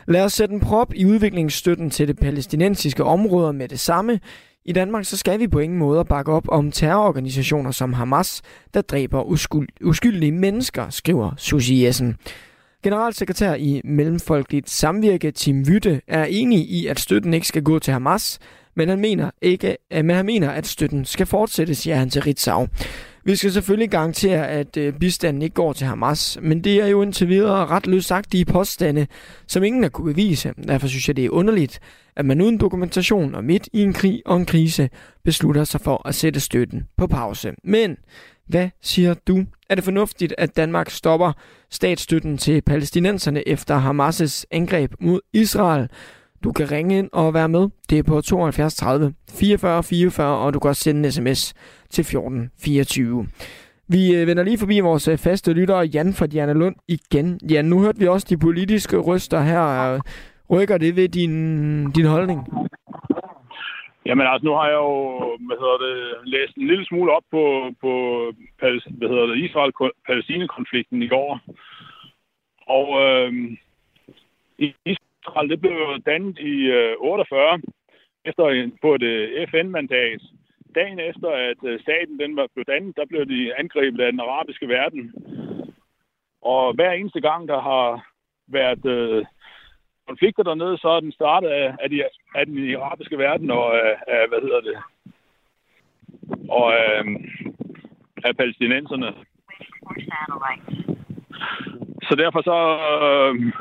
Lad 0.08 0.24
os 0.24 0.34
sætte 0.34 0.54
en 0.54 0.60
prop 0.60 0.94
i 0.96 1.06
udviklingsstøtten 1.06 1.90
til 1.90 2.08
det 2.08 2.20
palæstinensiske 2.20 3.04
område 3.04 3.54
med 3.54 3.68
det 3.68 3.80
samme. 3.80 4.20
I 4.66 4.72
Danmark 4.72 5.06
så 5.06 5.18
skal 5.18 5.40
vi 5.40 5.48
på 5.48 5.60
ingen 5.60 5.80
måde 5.80 6.06
bakke 6.06 6.32
op 6.32 6.44
om 6.48 6.72
terrororganisationer 6.72 7.72
som 7.72 7.94
Hamas, 7.94 8.42
der 8.74 8.82
dræber 8.82 9.24
uskyld- 9.24 9.78
uskyldige 9.82 10.32
mennesker, 10.32 10.90
skriver 10.90 11.32
Susie 11.38 11.86
Jessen. 11.86 12.16
Generalsekretær 12.84 13.54
i 13.54 13.82
Mellemfolkeligt 13.84 14.70
Samvirke, 14.70 15.32
Tim 15.32 15.68
Vytte, 15.68 16.02
er 16.08 16.26
enig 16.26 16.60
i, 16.60 16.88
at 16.88 17.00
støtten 17.00 17.34
ikke 17.34 17.48
skal 17.48 17.64
gå 17.64 17.80
til 17.80 17.94
Hamas, 17.94 18.40
men 18.76 18.90
han 18.90 19.00
mener, 19.00 19.32
ikke, 19.42 19.78
øh, 19.94 20.06
men 20.06 20.16
han 20.16 20.26
mener 20.26 20.50
at 20.50 20.68
støtten 20.68 21.06
skal 21.06 21.26
fortsætte, 21.26 21.76
siger 21.76 21.96
han 21.96 22.10
til 22.10 22.22
Ritzau. 22.22 22.68
Vi 23.26 23.36
skal 23.36 23.52
selvfølgelig 23.52 23.90
garantere, 23.90 24.48
at 24.48 24.78
øh, 24.78 24.94
bistanden 24.94 25.42
ikke 25.42 25.54
går 25.54 25.74
til 25.74 25.88
Hamas, 25.88 26.38
men 26.42 26.64
det 26.64 26.82
er 26.82 26.88
jo 26.88 27.02
indtil 27.02 27.28
videre 27.30 27.66
ret 27.66 27.88
løsagtige 27.88 28.46
påstande, 28.46 29.08
som 29.48 29.64
ingen 29.64 29.84
har 29.84 29.90
kunne 29.90 30.14
bevise. 30.14 30.54
Derfor 30.68 30.88
synes 30.88 31.08
jeg, 31.08 31.16
det 31.16 31.26
er 31.26 31.30
underligt, 31.30 31.80
at 32.16 32.26
man 32.26 32.42
uden 32.42 32.58
dokumentation 32.58 33.36
og 33.36 33.44
midt 33.44 33.70
i 33.74 33.82
en 33.82 33.94
krig 33.94 34.22
og 34.26 34.38
en 34.38 34.46
krise 34.46 34.90
beslutter 35.24 35.64
sig 35.64 35.82
for 35.82 36.08
at 36.08 36.16
sætte 36.16 36.40
støtten 36.40 36.84
på 36.98 37.08
pause. 37.08 37.54
Men 37.64 37.98
hvad 38.48 38.70
siger 38.82 39.14
du? 39.14 39.46
Er 39.70 39.76
det 39.76 39.84
fornuftigt, 39.84 40.34
at 40.38 40.58
Danmark 40.58 40.90
stopper 40.90 41.34
statsstøtten 41.70 42.38
til 42.38 42.62
palæstinenserne 42.62 43.48
efter 43.48 43.80
Hamas' 43.80 44.44
angreb 44.52 44.94
mod 45.00 45.22
Israel? 45.34 45.90
Du 46.44 46.52
kan 46.52 46.72
ringe 46.72 46.98
ind 47.00 47.10
og 47.14 47.34
være 47.34 47.50
med. 47.50 47.70
Det 47.90 48.00
er 48.00 48.04
på 48.04 48.22
72 48.22 48.76
30 48.76 49.14
44 49.40 49.84
44, 49.84 50.38
og 50.38 50.54
du 50.54 50.60
kan 50.60 50.70
også 50.70 50.84
sende 50.84 51.00
en 51.06 51.12
sms 51.12 51.54
til 51.90 52.04
14 52.04 52.52
24. 52.64 53.28
Vi 53.88 54.16
øh, 54.16 54.28
vender 54.28 54.44
lige 54.44 54.58
forbi 54.58 54.80
vores 54.80 55.08
øh, 55.08 55.18
faste 55.18 55.54
lytter, 55.54 55.82
Jan 55.94 56.14
fra 56.14 56.28
Diana 56.28 56.54
Lund 56.54 56.76
igen. 56.88 57.40
Jan, 57.50 57.66
nu 57.66 57.80
hørte 57.80 58.00
vi 58.00 58.08
også 58.08 58.28
de 58.30 58.38
politiske 58.38 58.98
røster 58.98 59.42
her. 59.42 60.00
Rykker 60.52 60.78
det 60.78 60.96
ved 60.96 61.10
din, 61.10 61.92
din 61.92 62.06
holdning? 62.06 62.40
Jamen 64.06 64.28
altså, 64.28 64.46
nu 64.46 64.54
har 64.54 64.68
jeg 64.68 64.80
jo 64.86 64.92
hvad 65.48 65.58
hedder 65.64 65.78
det, 65.86 65.98
læst 66.24 66.56
en 66.58 66.68
lille 66.68 66.86
smule 66.86 67.12
op 67.12 67.24
på, 67.32 67.44
på 67.82 67.92
hvad 68.98 69.10
hedder 69.10 69.26
det, 69.26 69.38
Israel-Palæstine-konflikten 69.46 71.04
i 71.04 71.08
går. 71.08 71.40
Og 72.68 72.88
øh, 73.04 73.34
Israel, 75.24 75.50
det 75.50 75.62
blev 75.62 76.00
dannet 76.06 76.40
i 76.40 76.56
øh, 76.80 76.96
48 77.00 77.62
efter 78.26 78.70
på 78.82 78.96
et 78.96 79.04
øh, 79.04 79.48
FN-mandat. 79.48 80.22
Dagen 80.76 81.00
efter, 81.00 81.30
at 81.30 81.58
øh, 81.64 81.80
staten 81.82 82.20
den 82.20 82.36
var 82.36 82.48
blevet 82.54 82.68
dannet, 82.68 82.98
der 82.98 83.06
blev 83.06 83.26
de 83.26 83.56
angrebet 83.56 84.00
af 84.02 84.12
den 84.12 84.20
arabiske 84.20 84.68
verden. 84.68 85.14
Og 86.42 86.74
hver 86.74 86.92
eneste 86.92 87.22
gang, 87.22 87.48
der 87.48 87.62
har 87.62 88.08
været 88.48 88.86
øh, 88.86 89.26
konflikter 90.08 90.44
dernede, 90.44 90.78
så 90.78 90.88
er 90.88 91.00
den 91.00 91.12
startet 91.12 91.50
af, 91.50 91.76
af, 91.80 91.90
de, 91.90 92.04
af 92.36 92.46
den 92.46 92.76
arabiske 92.76 93.18
verden 93.18 93.52
og 93.52 93.76
af, 93.76 93.96
af 94.08 94.28
hvad 94.30 94.42
hedder 94.42 94.62
det, 94.62 94.76
og 96.50 96.68
af, 96.80 97.04
af 98.26 98.38
palæstinenserne. 98.38 99.14
Så 102.08 102.16
derfor 102.16 102.42
så, 102.42 102.58
øh, 103.08 103.54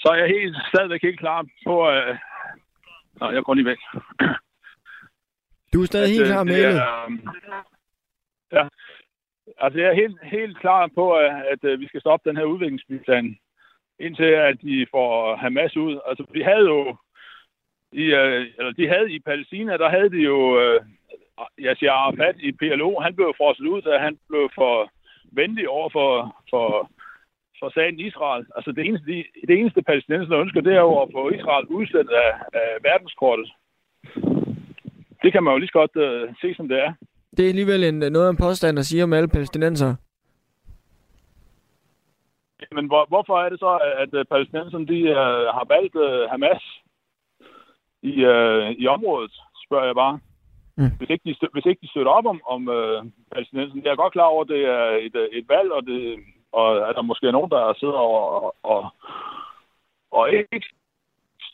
så 0.00 0.08
er 0.12 0.18
jeg 0.18 0.28
helt, 0.28 0.56
stadigvæk 0.74 1.02
helt 1.02 1.18
klar 1.18 1.46
på, 1.66 1.88
at... 1.88 2.16
Nå, 3.20 3.30
jeg 3.30 3.42
går 3.42 3.54
lige 3.54 3.66
væk. 3.66 3.78
Du 5.72 5.82
er 5.82 5.86
stadig 5.86 6.04
at, 6.04 6.10
helt 6.10 6.26
klar 6.26 6.44
med 6.44 6.62
det? 6.62 6.82
ja. 8.52 8.68
Altså, 9.58 9.80
jeg 9.80 9.88
er 9.88 9.94
helt, 9.94 10.18
helt 10.22 10.58
klar 10.60 10.90
på, 10.94 11.12
at, 11.12 11.64
at 11.64 11.80
vi 11.80 11.88
skal 11.88 12.00
stoppe 12.00 12.28
den 12.28 12.36
her 12.36 12.44
udviklingsbistand 12.44 13.36
indtil 14.00 14.24
at 14.48 14.62
de 14.62 14.86
får 14.90 15.36
Hamas 15.36 15.76
ud. 15.76 16.00
Altså, 16.08 16.24
vi 16.32 16.42
havde 16.42 16.66
jo 16.76 16.96
i, 17.92 18.04
øh, 18.04 18.46
eller 18.58 18.72
de 18.72 18.88
havde 18.88 19.12
i 19.12 19.18
Palæstina, 19.18 19.76
der 19.76 19.88
havde 19.88 20.10
de 20.10 20.22
jo 20.32 20.60
øh, 20.60 20.80
Yasser 21.58 21.92
Arafat 21.92 22.36
i 22.38 22.52
PLO. 22.52 23.00
Han 23.00 23.14
blev 23.14 23.34
frosset 23.36 23.66
ud, 23.66 23.82
da 23.82 23.98
han 23.98 24.18
blev 24.28 24.50
for 24.54 24.90
venlig 25.32 25.68
over 25.68 25.88
for, 25.88 26.36
for, 26.50 26.90
for 27.60 27.70
sagen 27.70 28.00
Israel. 28.00 28.46
Altså 28.56 28.72
det 28.72 28.86
eneste, 28.86 29.06
de, 29.12 29.24
det 29.48 29.58
eneste 29.58 29.82
palæstinenser 29.82 30.38
ønsker, 30.38 30.60
det 30.60 30.72
er 30.72 30.80
jo 30.80 31.02
at 31.02 31.08
få 31.12 31.30
Israel 31.30 31.66
udsat 31.66 32.08
af, 32.24 32.32
af 32.52 32.68
verdenskortet. 32.82 33.48
Det 35.22 35.32
kan 35.32 35.42
man 35.42 35.52
jo 35.52 35.58
lige 35.58 35.68
så 35.68 35.78
godt 35.80 35.96
øh, 35.96 36.34
se, 36.40 36.54
som 36.54 36.68
det 36.68 36.78
er. 36.78 36.92
Det 37.36 37.44
er 37.44 37.48
alligevel 37.48 37.84
en, 37.84 37.94
noget 37.94 38.26
af 38.26 38.30
en 38.30 38.44
påstand 38.46 38.78
at 38.78 38.84
sige 38.84 39.04
om 39.04 39.12
alle 39.12 39.28
palæstinenser. 39.28 39.94
Men 42.72 42.86
hvor, 42.86 43.06
hvorfor 43.08 43.36
er 43.44 43.48
det 43.48 43.58
så, 43.58 43.72
at 44.02 44.14
uh, 44.14 44.24
palæstinenserne 44.30 44.86
de, 44.86 45.00
uh, 45.02 45.46
har 45.56 45.66
valgt 45.74 45.94
uh, 45.94 46.30
Hamas 46.30 46.64
i, 48.02 48.14
uh, 48.34 48.70
i 48.82 48.86
området, 48.86 49.32
spørger 49.66 49.86
jeg 49.86 49.94
bare. 49.94 50.18
Mm. 50.76 50.90
Hvis, 50.98 51.10
ikke 51.10 51.24
de, 51.24 51.48
hvis 51.52 51.66
ikke 51.66 51.80
de 51.82 51.90
støtter 51.90 52.12
op 52.12 52.26
om, 52.26 52.40
om 52.54 52.68
uh, 52.68 52.98
palæstinenserne. 53.32 53.82
Jeg 53.84 53.90
er 53.90 54.02
godt 54.02 54.12
klar 54.12 54.28
over, 54.34 54.42
at 54.42 54.48
det 54.48 54.62
er 54.64 54.84
et, 55.06 55.16
et 55.32 55.48
valg, 55.48 55.72
og, 55.72 55.86
det, 55.86 56.18
og 56.52 56.88
at 56.88 56.96
der 56.96 57.02
måske 57.02 57.26
er 57.26 57.32
nogen, 57.32 57.50
der 57.50 57.74
sidder 57.80 57.94
og, 57.94 58.54
og, 58.62 58.80
og, 60.10 60.32
ikke 60.32 60.68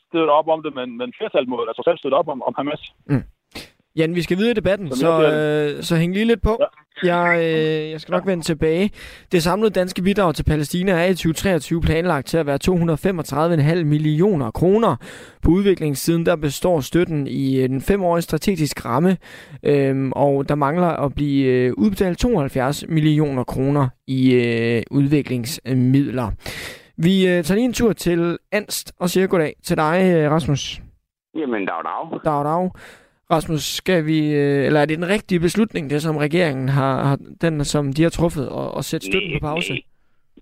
støtter 0.07 0.33
op 0.33 0.47
om 0.47 0.63
det, 0.63 0.75
men, 0.75 0.97
men 0.97 1.13
flertallet 1.17 1.49
må 1.49 1.65
altså 1.67 1.83
selv 1.85 1.97
støtte 1.97 2.15
op 2.15 2.27
om, 2.27 2.41
om 2.43 2.53
Hamas. 2.57 2.93
Mm. 3.05 3.23
Jan, 3.95 4.15
vi 4.15 4.21
skal 4.21 4.37
videre 4.37 4.51
i 4.51 4.53
debatten, 4.53 4.95
så, 4.95 5.23
øh, 5.23 5.83
så 5.83 5.95
hæng 5.95 6.13
lige 6.13 6.25
lidt 6.25 6.41
på. 6.41 6.57
Ja. 6.59 7.15
Jeg, 7.15 7.39
øh, 7.39 7.91
jeg 7.91 8.01
skal 8.01 8.11
nok 8.11 8.27
vende 8.27 8.43
tilbage. 8.43 8.91
Det 9.31 9.43
samlede 9.43 9.69
danske 9.71 10.01
bidrag 10.01 10.35
til 10.35 10.43
Palæstina 10.43 10.91
er 10.91 11.05
i 11.05 11.13
2023 11.15 11.81
planlagt 11.81 12.27
til 12.27 12.37
at 12.37 12.45
være 12.45 12.59
235,5 13.77 13.83
millioner 13.83 14.51
kroner. 14.51 14.95
På 15.41 15.51
udviklingssiden 15.51 16.25
der 16.25 16.35
består 16.35 16.79
støtten 16.79 17.27
i 17.27 17.61
en 17.63 17.81
femårig 17.81 18.23
strategisk 18.23 18.85
ramme, 18.85 19.17
øh, 19.63 20.09
og 20.11 20.49
der 20.49 20.55
mangler 20.55 20.87
at 20.87 21.13
blive 21.15 21.45
øh, 21.45 21.73
udbetalt 21.77 22.17
72 22.17 22.87
millioner 22.87 23.43
kroner 23.43 23.89
i 24.07 24.33
øh, 24.33 24.83
udviklingsmidler. 24.91 26.31
Vi 26.97 27.27
øh, 27.27 27.43
tager 27.43 27.55
lige 27.55 27.65
en 27.65 27.73
tur 27.73 27.93
til 27.93 28.37
Anst 28.51 28.93
og 28.99 29.09
siger 29.09 29.27
goddag 29.27 29.55
til 29.63 29.77
dig, 29.77 30.13
øh, 30.15 30.31
Rasmus. 30.31 30.81
Jamen, 31.35 31.65
dag, 31.65 31.83
dag. 31.83 32.19
Dag, 32.25 32.45
dag. 32.45 32.69
Rasmus, 33.31 33.63
skal 33.79 34.05
vi, 34.05 34.19
øh, 34.33 34.65
eller 34.67 34.79
er 34.79 34.85
det 34.85 34.97
den 34.97 35.09
rigtige 35.15 35.39
beslutning, 35.39 35.89
det 35.89 36.01
som 36.01 36.17
regeringen 36.17 36.69
har, 36.69 37.03
har 37.03 37.17
den 37.41 37.63
som 37.63 37.93
de 37.93 38.03
har 38.03 38.09
truffet, 38.09 38.49
og, 38.49 38.67
og 38.77 38.83
sætte 38.83 39.05
støtten 39.07 39.31
nej, 39.31 39.39
på 39.39 39.47
pause? 39.47 39.73
Nej. 39.73 39.81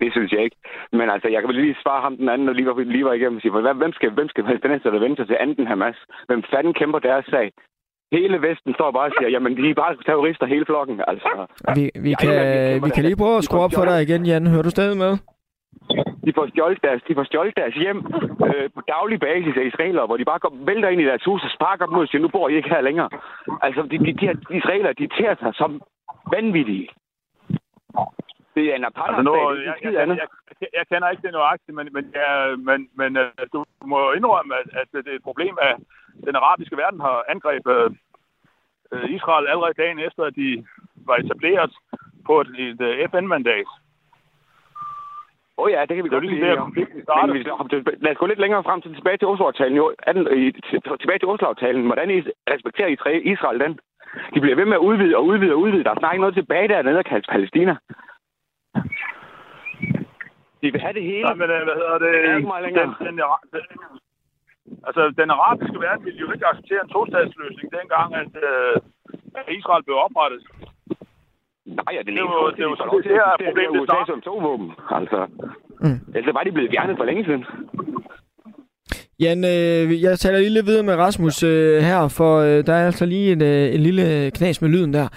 Det 0.02 0.12
synes 0.12 0.32
jeg 0.32 0.44
ikke. 0.44 0.58
Men 0.92 1.10
altså, 1.10 1.28
jeg 1.34 1.40
kan 1.42 1.48
vel 1.48 1.62
lige 1.62 1.76
svare 1.84 2.02
ham 2.02 2.18
den 2.18 2.30
anden, 2.30 2.48
der 2.48 2.54
lige 2.54 2.68
var, 2.68 2.76
lige 2.96 3.06
var 3.06 3.14
igennem 3.14 3.36
og 3.38 3.42
sige, 3.42 3.52
hvem 3.84 3.94
skal, 3.98 4.10
hvem 4.18 4.30
skal 4.30 4.44
palæstinenserne 4.44 5.00
vente 5.06 5.18
sig 5.20 5.28
til 5.28 5.38
anden 5.40 5.68
Hamas? 5.68 5.98
Hvem 6.28 6.44
fanden 6.52 6.74
kæmper 6.74 7.00
deres 7.00 7.26
sag? 7.26 7.52
Hele 8.12 8.38
Vesten 8.42 8.74
står 8.74 8.92
bare 8.92 9.08
og 9.10 9.14
siger, 9.18 9.30
jamen 9.30 9.58
de 9.58 9.70
er 9.70 9.74
bare 9.74 9.96
terrorister 10.06 10.46
hele 10.46 10.66
flokken. 10.66 11.02
Altså, 11.08 11.30
vi, 11.76 11.84
vi, 12.08 12.14
kan, 12.22 12.34
vi 12.86 12.90
kan 12.96 13.04
lige 13.04 13.22
prøve 13.24 13.38
at 13.38 13.44
skrue 13.44 13.62
op 13.66 13.74
for 13.76 13.86
dig 13.86 14.02
igen, 14.02 14.26
Jan. 14.26 14.48
Hører 14.48 14.62
du 14.68 14.70
stadig 14.70 14.98
med? 14.98 15.14
De 16.26 16.34
får 16.36 16.48
stjålet 16.48 16.82
deres, 16.84 17.02
de 17.08 17.16
får 17.16 17.24
stjålet 17.24 17.58
deres 17.58 17.76
hjem 17.76 18.00
øh, 18.48 18.70
på 18.76 18.82
daglig 18.88 19.20
basis 19.20 19.56
af 19.58 19.66
israelere, 19.66 20.06
hvor 20.06 20.18
de 20.18 20.26
bare 20.26 20.40
går, 20.40 20.54
vælter 20.66 20.90
ind 20.90 21.02
i 21.02 21.06
deres 21.06 21.24
hus 21.24 21.44
og 21.44 21.50
sparker 21.50 21.86
dem 21.86 21.96
ud 21.96 22.02
og 22.02 22.08
siger, 22.08 22.22
nu 22.22 22.28
bor 22.28 22.50
I 22.50 22.56
ikke 22.56 22.70
her 22.70 22.82
længere. 22.82 23.10
Altså, 23.62 23.82
de, 23.82 23.98
de, 24.06 24.14
de, 24.14 24.28
de 24.50 24.58
israelere, 24.58 24.94
de 24.94 25.08
tærer 25.08 25.36
sig 25.36 25.52
som 25.56 25.82
vanvittige. 26.32 26.90
Det 28.56 28.64
er 28.72 28.76
en 28.76 28.86
apartheid. 28.86 29.18
Altså, 29.18 29.32
nu, 29.32 29.34
jeg, 29.52 29.76
jeg, 29.84 29.94
jeg, 29.94 30.08
jeg, 30.62 30.68
jeg, 30.74 30.86
kender 30.92 31.10
ikke 31.10 31.24
det 31.28 31.32
nøjagtigt, 31.32 31.76
men, 31.76 31.88
men, 31.96 32.04
ja, 32.16 32.56
men, 32.56 32.90
men 33.00 33.18
uh, 33.18 33.44
du 33.54 33.66
må 33.86 34.12
indrømme, 34.12 34.56
at, 34.56 34.68
at 34.82 34.88
det 35.06 35.12
er 35.12 35.16
et 35.16 35.24
problem, 35.30 35.58
at 35.62 35.76
den 36.28 36.36
arabiske 36.36 36.78
verden 36.78 37.00
har 37.00 37.26
angrebet 37.30 37.98
uh, 38.92 39.10
Israel 39.18 39.48
allerede 39.48 39.82
dagen 39.84 40.00
efter, 40.00 40.24
at 40.24 40.36
de 40.36 40.66
var 41.08 41.16
etableret 41.16 41.74
på 42.26 42.42
et, 42.42 42.50
et, 42.60 42.82
et 42.82 43.12
FN-mandat. 43.12 43.68
Åh 45.58 45.66
oh 45.66 45.72
ja, 45.72 45.82
det 45.86 45.96
kan 45.96 46.04
vi 46.04 46.10
det 46.10 46.58
godt. 46.58 46.76
Men 47.26 47.34
vi, 47.34 47.44
lad 48.06 48.12
os 48.12 48.18
gå 48.18 48.26
lidt 48.26 48.40
længere 48.40 48.64
frem 48.64 48.82
til 48.82 48.96
tilbage 48.96 49.18
til 49.18 49.28
Oslo-aftalen. 49.28 49.78
Jo, 49.78 49.94
tilbage 51.02 51.20
til 51.20 51.28
Oslo-aftalen. 51.28 51.86
Hvordan 51.86 52.10
I 52.10 52.18
respekterer 52.54 52.90
Israel 53.34 53.60
den? 53.60 53.80
De 54.34 54.40
bliver 54.42 54.56
ved 54.56 54.66
med 54.66 54.74
at 54.74 54.86
udvide 54.90 55.16
og 55.18 55.26
udvide 55.26 55.54
og 55.54 55.60
udvide. 55.60 55.84
Der 55.84 55.92
er 55.92 56.00
snart 56.00 56.14
ikke 56.14 56.22
noget 56.22 56.36
tilbage 56.36 56.68
dernede 56.68 57.00
at 57.00 57.06
kalde 57.06 57.26
Palæstina. 57.32 57.76
De 60.62 60.72
vil 60.72 60.82
have 60.82 60.94
det 60.94 61.04
hele. 61.04 61.24
Nej, 61.24 61.34
men 61.34 61.50
øh, 61.56 61.64
hvad 61.68 61.78
hedder 61.82 61.98
det? 62.04 62.14
Det 62.14 62.30
er 62.30 62.36
ikke 62.36 62.48
meget 62.48 62.64
længere. 62.64 62.96
Den, 63.00 63.06
den, 63.08 63.18
den, 63.54 63.70
altså, 64.88 65.14
den 65.22 65.30
arabiske 65.36 65.80
verden 65.80 66.06
ville 66.06 66.20
jo 66.20 66.32
ikke 66.32 66.48
acceptere 66.48 66.82
en 66.84 66.90
tostatsløsning 66.90 67.68
dengang, 67.80 68.16
at, 68.16 68.34
øh, 68.50 68.76
at 69.40 69.46
Israel 69.60 69.84
blev 69.84 69.98
oprettet. 70.06 70.42
Nej, 71.66 71.94
det, 71.98 72.06
Det 72.08 72.18
er 72.20 72.24
var- 72.24 72.54
det 72.58 72.66
var 72.66 72.76
sådan, 72.76 73.04
det 73.04 73.12
her 73.20 73.30
det 73.40 73.46
problem, 73.48 73.70
er 73.70 73.74
det 73.74 73.82
USA 73.82 73.98
som 74.12 74.22
togvåben, 74.22 74.72
altså. 74.92 75.20
Mm. 75.84 76.00
Ellers 76.16 76.34
var 76.34 76.44
de 76.44 76.52
blevet 76.52 76.72
fjernet 76.74 76.98
for 76.98 77.04
længe 77.06 77.24
siden. 77.26 77.46
Jan, 79.20 79.44
øh, 79.44 80.02
jeg 80.02 80.20
taler 80.20 80.40
lige 80.40 80.50
lidt 80.50 80.66
videre 80.66 80.84
med 80.84 80.96
Rasmus 80.96 81.44
øh, 81.44 81.82
her, 81.84 82.08
for 82.08 82.38
øh, 82.40 82.66
der 82.68 82.74
er 82.74 82.86
altså 82.86 83.06
lige 83.06 83.32
en, 83.32 83.42
øh, 83.42 83.74
en 83.76 83.80
lille 83.82 84.32
knas 84.32 84.62
med 84.62 84.70
lyden 84.70 84.94
der. 84.94 85.08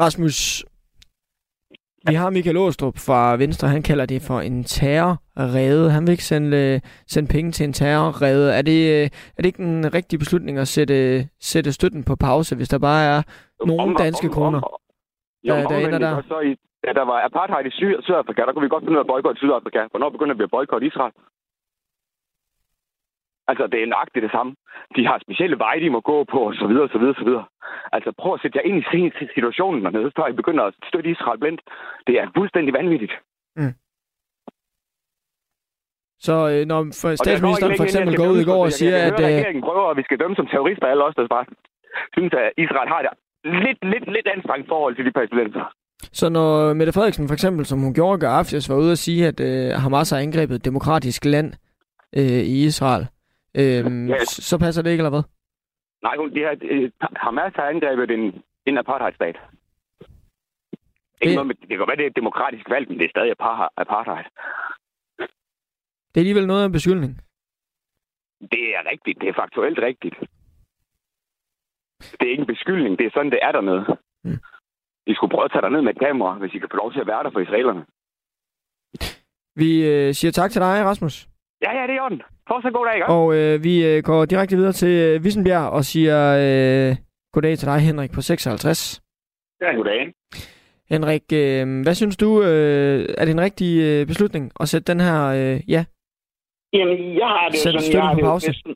Rasmus, 0.00 0.64
vi 2.08 2.14
har 2.14 2.30
Michael 2.30 2.56
Åstrup 2.56 2.98
fra 2.98 3.36
Venstre, 3.36 3.68
han 3.68 3.82
kalder 3.82 4.06
det 4.06 4.22
for 4.22 4.40
en 4.40 4.64
terrorrede. 4.64 5.90
Han 5.90 6.06
vil 6.06 6.10
ikke 6.12 6.24
sende, 6.24 6.56
øh, 6.56 6.80
sende 7.06 7.28
penge 7.28 7.52
til 7.52 7.64
en 7.64 7.72
terrorrede. 7.72 8.54
Er 8.54 8.62
det, 8.62 8.90
øh, 8.94 9.02
er 9.04 9.42
det 9.42 9.46
ikke 9.46 9.62
en 9.62 9.94
rigtig 9.94 10.18
beslutning 10.18 10.58
at 10.58 10.68
sætte, 10.68 11.28
sætte 11.40 11.72
støtten 11.72 12.04
på 12.04 12.16
pause, 12.16 12.56
hvis 12.56 12.68
der 12.68 12.78
bare 12.78 13.04
er 13.04 13.22
nogle 13.66 13.96
danske 13.96 14.28
kroner? 14.28 14.60
Jo, 15.48 15.54
der- 15.54 15.68
der 15.68 15.76
ender 15.86 15.98
der. 15.98 16.16
Og 16.16 16.24
Så 16.28 16.40
i, 16.40 16.56
da 16.84 16.92
der 16.92 17.04
var 17.10 17.18
apartheid 17.28 17.64
i 17.66 17.70
Sy- 17.70 18.00
Sydafrika, 18.06 18.40
der 18.46 18.52
kunne 18.52 18.62
vi 18.66 18.68
godt 18.74 18.82
finde 18.84 18.92
ud 18.92 19.02
af 19.02 19.06
at 19.06 19.12
boykotte 19.12 19.38
Sydafrika. 19.38 19.80
Hvornår 19.90 20.10
begynder 20.10 20.34
vi 20.34 20.42
at 20.42 20.50
boykotte 20.50 20.86
Israel? 20.86 21.12
Altså, 23.50 23.64
det 23.72 23.78
er 23.82 23.86
nøjagtigt 23.86 24.22
det 24.22 24.30
samme. 24.36 24.52
De 24.96 25.06
har 25.06 25.18
specielle 25.18 25.58
veje, 25.58 25.80
de 25.80 25.90
må 25.90 26.00
gå 26.00 26.24
på, 26.24 26.38
og 26.48 26.54
så 26.54 26.66
videre, 26.66 26.88
så 26.88 26.98
videre, 26.98 27.14
så 27.20 27.24
videre. 27.24 27.44
Altså, 27.92 28.12
prøv 28.20 28.34
at 28.34 28.40
sætte 28.42 28.58
jer 28.58 28.64
ind 28.68 28.76
i 28.78 29.10
situationen 29.34 29.84
dernede, 29.84 30.12
før 30.16 30.26
I 30.26 30.32
begynder 30.32 30.64
at 30.64 30.74
støtte 30.88 31.10
Israel 31.10 31.38
blindt. 31.40 31.60
Det 32.06 32.14
er 32.20 32.26
fuldstændig 32.36 32.74
vanvittigt. 32.74 33.12
Så 36.26 36.36
øh, 36.52 36.62
når 36.70 36.80
for 37.02 37.08
Og 37.10 37.18
statsministeren 37.18 37.76
for 37.76 37.84
eksempel 37.84 38.16
går 38.16 38.24
jeg 38.24 38.32
ud 38.32 38.40
i 38.40 38.50
går 38.52 38.62
og 38.64 38.72
siger, 38.72 38.96
jeg 38.96 39.06
at... 39.06 39.12
kan 39.16 39.24
høre, 39.24 39.32
Øh, 39.32 39.38
regeringen 39.38 39.62
prøver, 39.68 39.90
at 39.90 39.96
vi 39.96 40.02
skal 40.02 40.18
dømme 40.20 40.36
som 40.36 40.46
terrorister, 40.46 40.86
alle 40.86 41.04
os, 41.04 41.14
der 41.14 41.26
bare 41.36 41.46
synes, 42.16 42.32
at 42.42 42.52
Israel 42.64 42.88
har 42.88 43.00
et 43.00 43.06
lidt, 43.44 43.78
lidt, 43.92 44.12
lidt 44.12 44.26
anstrengt 44.26 44.68
forhold 44.68 44.96
til 44.96 45.04
de 45.06 45.12
palæstinenser. 45.12 45.74
Så 46.12 46.28
når 46.28 46.74
Mette 46.74 46.92
Frederiksen 46.92 47.28
for 47.28 47.32
eksempel, 47.34 47.66
som 47.66 47.78
hun 47.78 47.94
gjorde 47.94 48.26
i 48.26 48.28
aftes, 48.28 48.70
var 48.70 48.76
ude 48.76 48.92
at 48.92 48.98
sige, 48.98 49.26
at 49.26 49.40
øh, 49.40 49.70
Hamas 49.82 50.10
har 50.10 50.18
angrebet 50.18 50.54
et 50.56 50.64
demokratisk 50.64 51.24
land 51.24 51.52
øh, 52.16 52.22
i 52.54 52.64
Israel, 52.64 53.06
øh, 53.54 54.08
Ja. 54.08 54.24
så 54.24 54.58
passer 54.58 54.82
det 54.82 54.90
ikke, 54.90 55.00
eller 55.02 55.10
hvad? 55.10 55.22
Nej, 56.02 56.16
hun- 56.16 56.34
de 56.34 56.40
har, 56.42 56.56
øh, 56.62 56.90
Hamas 57.16 57.52
har 57.56 57.62
angrebet 57.68 58.10
en, 58.10 58.42
en 58.66 58.78
apartheidstat. 58.78 59.36
Ikke 61.20 61.30
Det- 61.30 61.34
noget 61.34 61.46
med, 61.46 61.54
det 61.54 61.68
kan 61.68 61.78
være, 61.88 61.96
det 61.96 62.02
er 62.06 62.10
et 62.10 62.16
demokratisk 62.16 62.70
valg, 62.70 62.88
men 62.88 62.98
det 62.98 63.04
er 63.04 63.08
stadig 63.10 63.30
apar- 63.40 63.72
apartheid. 63.76 64.24
Det 66.10 66.16
er 66.20 66.24
alligevel 66.24 66.46
noget 66.46 66.62
af 66.62 66.66
en 66.66 66.72
beskyldning. 66.72 67.20
Det 68.40 68.64
er 68.76 68.90
rigtigt. 68.92 69.20
Det 69.20 69.28
er 69.28 69.34
faktuelt 69.34 69.78
rigtigt. 69.78 70.14
Det 72.18 72.26
er 72.26 72.30
ikke 72.30 72.40
en 72.40 72.54
beskyldning. 72.54 72.98
Det 72.98 73.06
er 73.06 73.10
sådan, 73.14 73.30
det 73.30 73.38
er 73.42 73.52
dernede. 73.52 73.82
Mm. 74.24 74.38
I 75.06 75.14
skulle 75.14 75.30
prøve 75.34 75.44
at 75.44 75.52
tage 75.52 75.62
dig 75.62 75.70
ned 75.70 75.82
med 75.82 75.92
et 75.94 76.02
kamera, 76.06 76.38
hvis 76.38 76.54
I 76.54 76.58
kan 76.58 76.68
få 76.72 76.76
lov 76.76 76.92
til 76.92 77.00
at 77.00 77.06
være 77.06 77.22
der 77.24 77.30
for 77.30 77.40
israelerne. 77.40 77.82
Vi 79.62 79.70
øh, 79.92 80.14
siger 80.14 80.32
tak 80.32 80.50
til 80.50 80.60
dig, 80.60 80.84
Rasmus. 80.84 81.28
Ja, 81.64 81.70
ja, 81.78 81.86
det 81.86 81.94
er 81.96 82.02
orden. 82.02 82.22
Fortsæt 82.48 82.72
god 82.72 82.86
dag, 82.86 82.94
ikke? 82.94 83.06
Og 83.06 83.34
øh, 83.36 83.64
vi 83.64 83.86
øh, 83.86 84.02
går 84.02 84.24
direkte 84.24 84.56
videre 84.56 84.72
til 84.72 84.94
øh, 85.08 85.24
Vissenbjerg 85.24 85.68
og 85.70 85.84
siger 85.84 86.18
øh, 86.44 86.96
goddag 87.32 87.58
til 87.58 87.68
dig, 87.68 87.80
Henrik, 87.80 88.12
på 88.12 88.20
56. 88.20 89.02
Ja, 89.60 89.72
goddag. 89.72 90.12
Henrik, 90.90 91.26
øh, 91.32 91.82
hvad 91.82 91.94
synes 91.94 92.16
du, 92.16 92.42
øh, 92.42 93.00
er 93.18 93.24
det 93.24 93.32
en 93.32 93.40
rigtig 93.40 93.72
øh, 93.82 94.06
beslutning 94.06 94.52
at 94.60 94.68
sætte 94.68 94.92
den 94.92 95.00
her, 95.00 95.18
øh, 95.26 95.70
ja, 95.70 95.84
Jamen, 96.78 96.98
jeg 97.20 97.28
har 97.34 97.48
det 97.48 97.56
jo 97.58 97.62
sådan, 97.62 97.92
jeg 97.92 98.02
har 98.02 98.14
på 98.14 98.20
det 98.20 98.26
jo 98.26 98.34
bedst, 98.34 98.66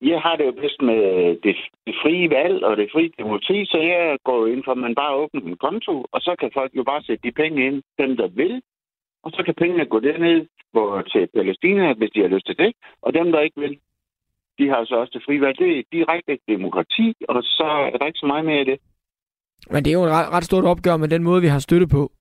jeg 0.00 0.20
har 0.20 0.36
det 0.36 0.46
jo 0.46 0.52
bedst 0.52 0.82
med 0.82 1.00
det, 1.44 1.56
det 1.86 1.94
frie 2.02 2.30
valg 2.30 2.64
og 2.64 2.76
det 2.76 2.88
frie 2.92 3.10
demokrati, 3.18 3.64
så 3.64 3.78
jeg 3.78 4.18
går 4.24 4.46
ind 4.46 4.62
for, 4.64 4.72
at 4.72 4.78
man 4.78 4.94
bare 4.94 5.14
åbner 5.14 5.40
en 5.40 5.56
konto, 5.56 6.04
og 6.12 6.20
så 6.20 6.36
kan 6.40 6.50
folk 6.54 6.72
jo 6.76 6.84
bare 6.84 7.02
sætte 7.02 7.28
de 7.28 7.32
penge 7.32 7.66
ind, 7.66 7.82
dem 7.98 8.16
der 8.16 8.28
vil, 8.28 8.62
og 9.22 9.30
så 9.32 9.42
kan 9.42 9.54
pengene 9.54 9.86
gå 9.86 10.00
derned 10.00 10.46
på, 10.72 11.02
til 11.12 11.28
Palæstina, 11.34 11.92
hvis 11.92 12.10
de 12.10 12.20
har 12.20 12.28
lyst 12.28 12.46
til 12.46 12.58
det, 12.58 12.72
og 13.02 13.14
dem 13.14 13.32
der 13.32 13.40
ikke 13.40 13.60
vil, 13.60 13.78
de 14.58 14.68
har 14.68 14.84
så 14.84 14.94
også 14.96 15.12
det 15.14 15.22
frie 15.26 15.40
valg. 15.40 15.58
Det 15.58 15.78
er 15.78 15.82
direkte 15.92 16.38
demokrati, 16.48 17.14
og 17.28 17.42
så 17.42 17.68
er 17.92 17.96
der 17.98 18.06
ikke 18.06 18.18
så 18.18 18.26
meget 18.26 18.44
mere 18.44 18.60
i 18.60 18.64
det. 18.64 18.78
men 19.70 19.84
det 19.84 19.90
er 19.90 19.98
jo 19.98 20.04
et 20.04 20.10
ret, 20.10 20.32
ret 20.32 20.44
stort 20.44 20.64
opgør 20.64 20.96
med 20.96 21.08
den 21.08 21.22
måde, 21.22 21.40
vi 21.40 21.46
har 21.54 21.58
støtte 21.58 21.88
på. 21.96 22.12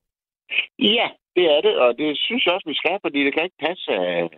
Ja, 0.79 1.07
det 1.35 1.45
er 1.55 1.61
det, 1.61 1.77
og 1.83 1.97
det 1.97 2.17
synes 2.17 2.45
jeg 2.45 2.53
også, 2.53 2.69
vi 2.69 2.75
skal, 2.81 2.97
fordi 3.01 3.25
det 3.25 3.33
kan 3.33 3.43
ikke 3.43 3.63
passe, 3.67 3.91
at, 3.91 4.29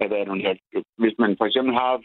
at 0.00 0.12
at 0.12 0.58
hvis 0.98 1.14
man 1.18 1.36
for 1.38 1.44
eksempel 1.44 1.74
har 1.74 2.02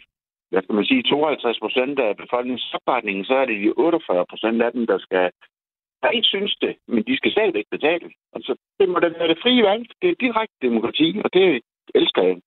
hvad 0.52 0.62
skal 0.64 0.76
man 0.76 0.86
sige, 0.86 1.04
52 1.04 1.60
procent 1.60 2.00
af 2.00 2.18
befolkningens 2.18 2.74
opbakning, 2.78 3.26
så 3.26 3.34
er 3.42 3.46
det 3.46 3.56
de 3.64 3.74
48 3.78 4.26
procent 4.32 4.62
af 4.62 4.72
dem, 4.72 4.88
der 4.88 4.98
skal 4.98 5.32
der 6.04 6.10
ikke 6.18 6.28
synes 6.28 6.56
det, 6.62 6.74
men 6.88 7.04
de 7.08 7.18
skal 7.18 7.32
stadigvæk 7.32 7.66
betale. 7.72 8.08
Altså, 8.36 8.52
det 8.80 8.90
må 8.90 9.00
da 9.00 9.08
være 9.08 9.28
det 9.28 9.40
frie 9.44 9.64
valg. 9.64 9.84
Det 10.02 10.10
er 10.10 10.16
direkte 10.26 10.56
demokrati, 10.62 11.22
og 11.24 11.30
det 11.34 11.62
elsker 11.96 12.22
jeg. 12.24 12.38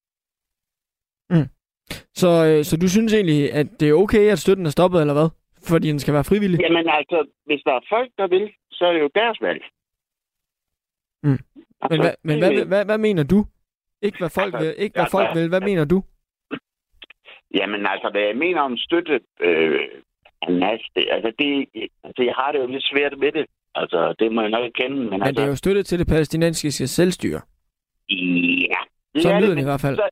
Så, 2.14 2.28
øh, 2.48 2.64
så 2.64 2.76
du 2.76 2.88
synes 2.88 3.14
egentlig, 3.14 3.52
at 3.52 3.66
det 3.80 3.88
er 3.88 3.94
okay, 4.04 4.24
at 4.32 4.38
støtten 4.38 4.66
er 4.66 4.70
stoppet, 4.70 5.00
eller 5.00 5.14
hvad? 5.14 5.28
Fordi 5.68 5.88
den 5.88 5.98
skal 5.98 6.14
være 6.14 6.24
frivillig? 6.24 6.61
Jamen 6.61 6.88
altså, 6.88 7.26
hvis 7.46 7.62
der 7.66 7.72
er 7.72 7.80
folk, 7.88 8.11
der 8.18 8.26
vil, 8.26 8.52
så 8.70 8.84
er 8.87 8.92
det 8.92 9.00
jo 9.00 9.11
deres 9.14 9.38
valg. 9.40 9.62
Mm. 11.22 11.38
Altså, 11.82 11.90
Men, 11.90 12.00
hvad, 12.00 12.14
men 12.22 12.38
hvad, 12.38 12.66
hvad, 12.66 12.84
hvad 12.84 12.98
mener 12.98 13.22
du? 13.22 13.44
Ikke 14.02 14.18
hvad 14.18 14.30
folk 14.30 14.54
Altså, 14.54 14.66
vil, 14.66 14.74
ikke 14.84 14.94
hvad 14.94 15.02
altså- 15.02 15.16
folk 15.16 15.28
vil. 15.37 15.48
Hvad 15.48 15.61
mener 15.61 15.84
du? 15.84 16.02
Jamen 17.54 17.87
altså, 17.87 18.08
hvad 18.11 18.22
jeg 18.22 18.37
mener 18.37 18.61
om 18.61 18.76
støtte 18.76 19.20
øh, 19.40 19.80
Hamas, 20.42 20.80
det, 20.94 21.04
altså, 21.11 21.32
det, 21.38 21.66
altså, 22.04 22.22
jeg 22.22 22.34
har 22.34 22.52
det 22.52 22.58
jo 22.58 22.66
lidt 22.66 22.84
svært 22.84 23.18
med 23.18 23.32
det. 23.32 23.46
Altså, 23.74 24.14
det 24.18 24.32
må 24.32 24.40
jeg 24.40 24.50
nok 24.50 24.72
kende, 24.74 24.96
men, 24.96 25.11
Men 25.11 25.22
altså... 25.22 25.40
det 25.40 25.46
er 25.46 25.48
jo 25.48 25.56
støtte 25.56 25.82
til 25.82 25.98
det 25.98 26.06
palæstinensiske 26.06 26.87
selvstyre. 26.87 27.40
Ja. 28.08 28.80
Sådan 29.16 29.37
er 29.37 29.40
lyder 29.40 29.48
det, 29.48 29.56
det 29.56 29.62
i 29.62 29.70
hvert 29.70 29.80
fald. 29.80 29.96
Så, 29.96 30.08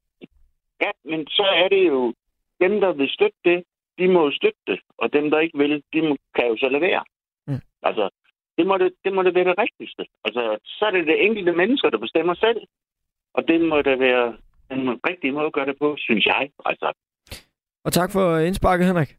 ja, 0.81 0.91
men 1.05 1.27
så 1.27 1.47
er 1.63 1.69
det 1.69 1.87
jo 1.87 2.15
dem, 2.61 2.81
der 2.81 2.93
vil 2.93 3.09
støtte 3.09 3.39
det, 3.45 3.65
de 3.99 4.09
må 4.09 4.25
jo 4.25 4.33
støtte 4.33 4.63
det. 4.67 4.81
Og 4.99 5.13
dem, 5.13 5.31
der 5.31 5.39
ikke 5.41 5.59
vil, 5.59 5.83
de 5.93 6.03
må, 6.03 6.17
kan 6.35 6.47
jo 6.49 6.57
så 6.57 6.69
lade 6.69 6.83
være. 6.83 7.05
Mm. 7.47 7.61
Altså, 7.83 8.11
det 8.59 8.67
må 8.67 8.79
det, 8.79 8.93
det 9.05 9.13
må 9.13 9.23
det 9.23 9.35
være 9.35 9.45
det 9.45 9.59
rigtigste. 9.59 10.05
Altså, 10.25 10.59
så 10.65 10.85
er 10.85 10.91
det 10.91 11.07
det 11.07 11.25
enkelte 11.25 11.53
mennesker, 11.53 11.91
der 11.91 11.99
bestemmer 11.99 12.35
selv. 12.35 12.61
Og 13.35 13.49
det 13.49 13.61
må 13.61 13.83
det 13.83 13.99
være 13.99 14.37
den 14.71 14.89
rigtige 15.09 15.33
måde 15.33 15.47
at 15.47 15.53
gøre 15.53 15.67
det 15.67 15.79
på, 15.79 15.97
synes 15.99 16.27
jeg. 16.27 16.51
Altså, 16.65 16.93
og 17.87 17.93
tak 17.93 18.11
for 18.11 18.39
indsparket, 18.39 18.87
Henrik 18.87 19.17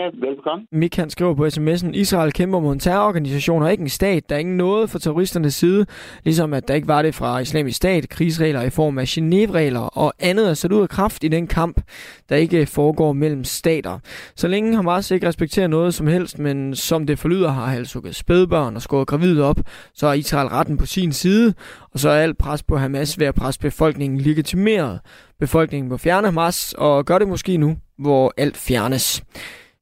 ja, 0.00 0.26
velkommen. 0.26 0.66
Mik 0.72 0.96
han 0.96 1.10
skriver 1.10 1.34
på 1.34 1.46
sms'en, 1.46 1.90
Israel 1.92 2.32
kæmper 2.32 2.60
mod 2.60 2.72
en 2.72 2.78
terrororganisation 2.78 3.62
og 3.62 3.70
ikke 3.70 3.82
en 3.82 3.88
stat. 3.88 4.28
Der 4.28 4.34
er 4.34 4.38
ingen 4.38 4.56
noget 4.56 4.90
for 4.90 4.98
terroristernes 4.98 5.54
side, 5.54 5.86
ligesom 6.24 6.54
at 6.54 6.68
der 6.68 6.74
ikke 6.74 6.88
var 6.88 7.02
det 7.02 7.14
fra 7.14 7.38
islamisk 7.38 7.76
stat, 7.76 8.08
krigsregler 8.08 8.62
i 8.62 8.70
form 8.70 8.98
af 8.98 9.04
Genève-regler 9.04 9.80
og 9.80 10.12
andet 10.18 10.50
er 10.50 10.54
sat 10.54 10.72
ud 10.72 10.82
af 10.82 10.88
kraft 10.88 11.24
i 11.24 11.28
den 11.28 11.46
kamp, 11.46 11.80
der 12.28 12.36
ikke 12.36 12.66
foregår 12.66 13.12
mellem 13.12 13.44
stater. 13.44 13.98
Så 14.36 14.48
længe 14.48 14.76
Hamas 14.76 15.10
ikke 15.10 15.28
respekterer 15.28 15.66
noget 15.66 15.94
som 15.94 16.06
helst, 16.06 16.38
men 16.38 16.74
som 16.74 17.06
det 17.06 17.18
forlyder 17.18 17.50
har 17.50 17.66
halshugget 17.66 18.16
spædbørn 18.16 18.76
og 18.76 18.82
skåret 18.82 19.08
gravide 19.08 19.44
op, 19.44 19.60
så 19.94 20.06
er 20.06 20.12
Israel 20.12 20.48
retten 20.48 20.76
på 20.76 20.86
sin 20.86 21.12
side, 21.12 21.54
og 21.92 21.98
så 21.98 22.08
er 22.08 22.22
alt 22.22 22.38
pres 22.38 22.62
på 22.62 22.76
Hamas 22.76 23.18
ved 23.18 23.26
at 23.26 23.34
presse 23.34 23.60
befolkningen 23.60 24.20
legitimeret. 24.20 25.00
Befolkningen 25.40 25.88
må 25.88 25.96
fjerne 25.96 26.26
Hamas, 26.26 26.74
og 26.78 27.04
gør 27.04 27.18
det 27.18 27.28
måske 27.28 27.56
nu, 27.56 27.76
hvor 27.98 28.34
alt 28.36 28.56
fjernes. 28.56 29.22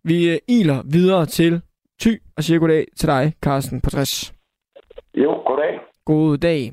Vi 0.05 0.31
øh, 0.33 0.39
iler 0.49 0.79
videre 0.93 1.27
til 1.27 1.63
Ty 2.01 2.09
og 2.37 2.43
siger 2.43 2.61
goddag 2.61 2.85
til 2.97 3.09
dig, 3.09 3.33
Carsten 3.45 3.81
på 3.81 3.91
60. 3.91 4.35
Jo, 5.15 5.43
goddag. 5.47 5.81
God 6.05 6.39
dag. 6.39 6.73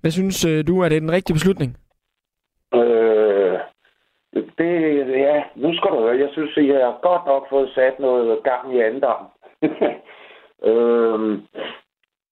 Hvad 0.00 0.10
synes 0.10 0.44
øh, 0.44 0.66
du, 0.66 0.80
er 0.80 0.88
det 0.88 1.02
den 1.02 1.12
rigtige 1.12 1.34
beslutning? 1.34 1.76
Øh, 2.74 3.58
det, 4.58 4.72
ja, 5.08 5.42
nu 5.56 5.74
skal 5.74 5.90
du 5.90 5.98
høre. 6.00 6.18
Jeg 6.18 6.28
synes, 6.32 6.56
at 6.56 6.66
jeg 6.66 6.86
har 6.86 6.98
godt 7.02 7.26
nok 7.26 7.48
fået 7.50 7.70
sat 7.74 7.98
noget 7.98 8.42
gang 8.44 8.76
i 8.76 8.80
andendam. 8.80 9.22
øh, 10.70 11.38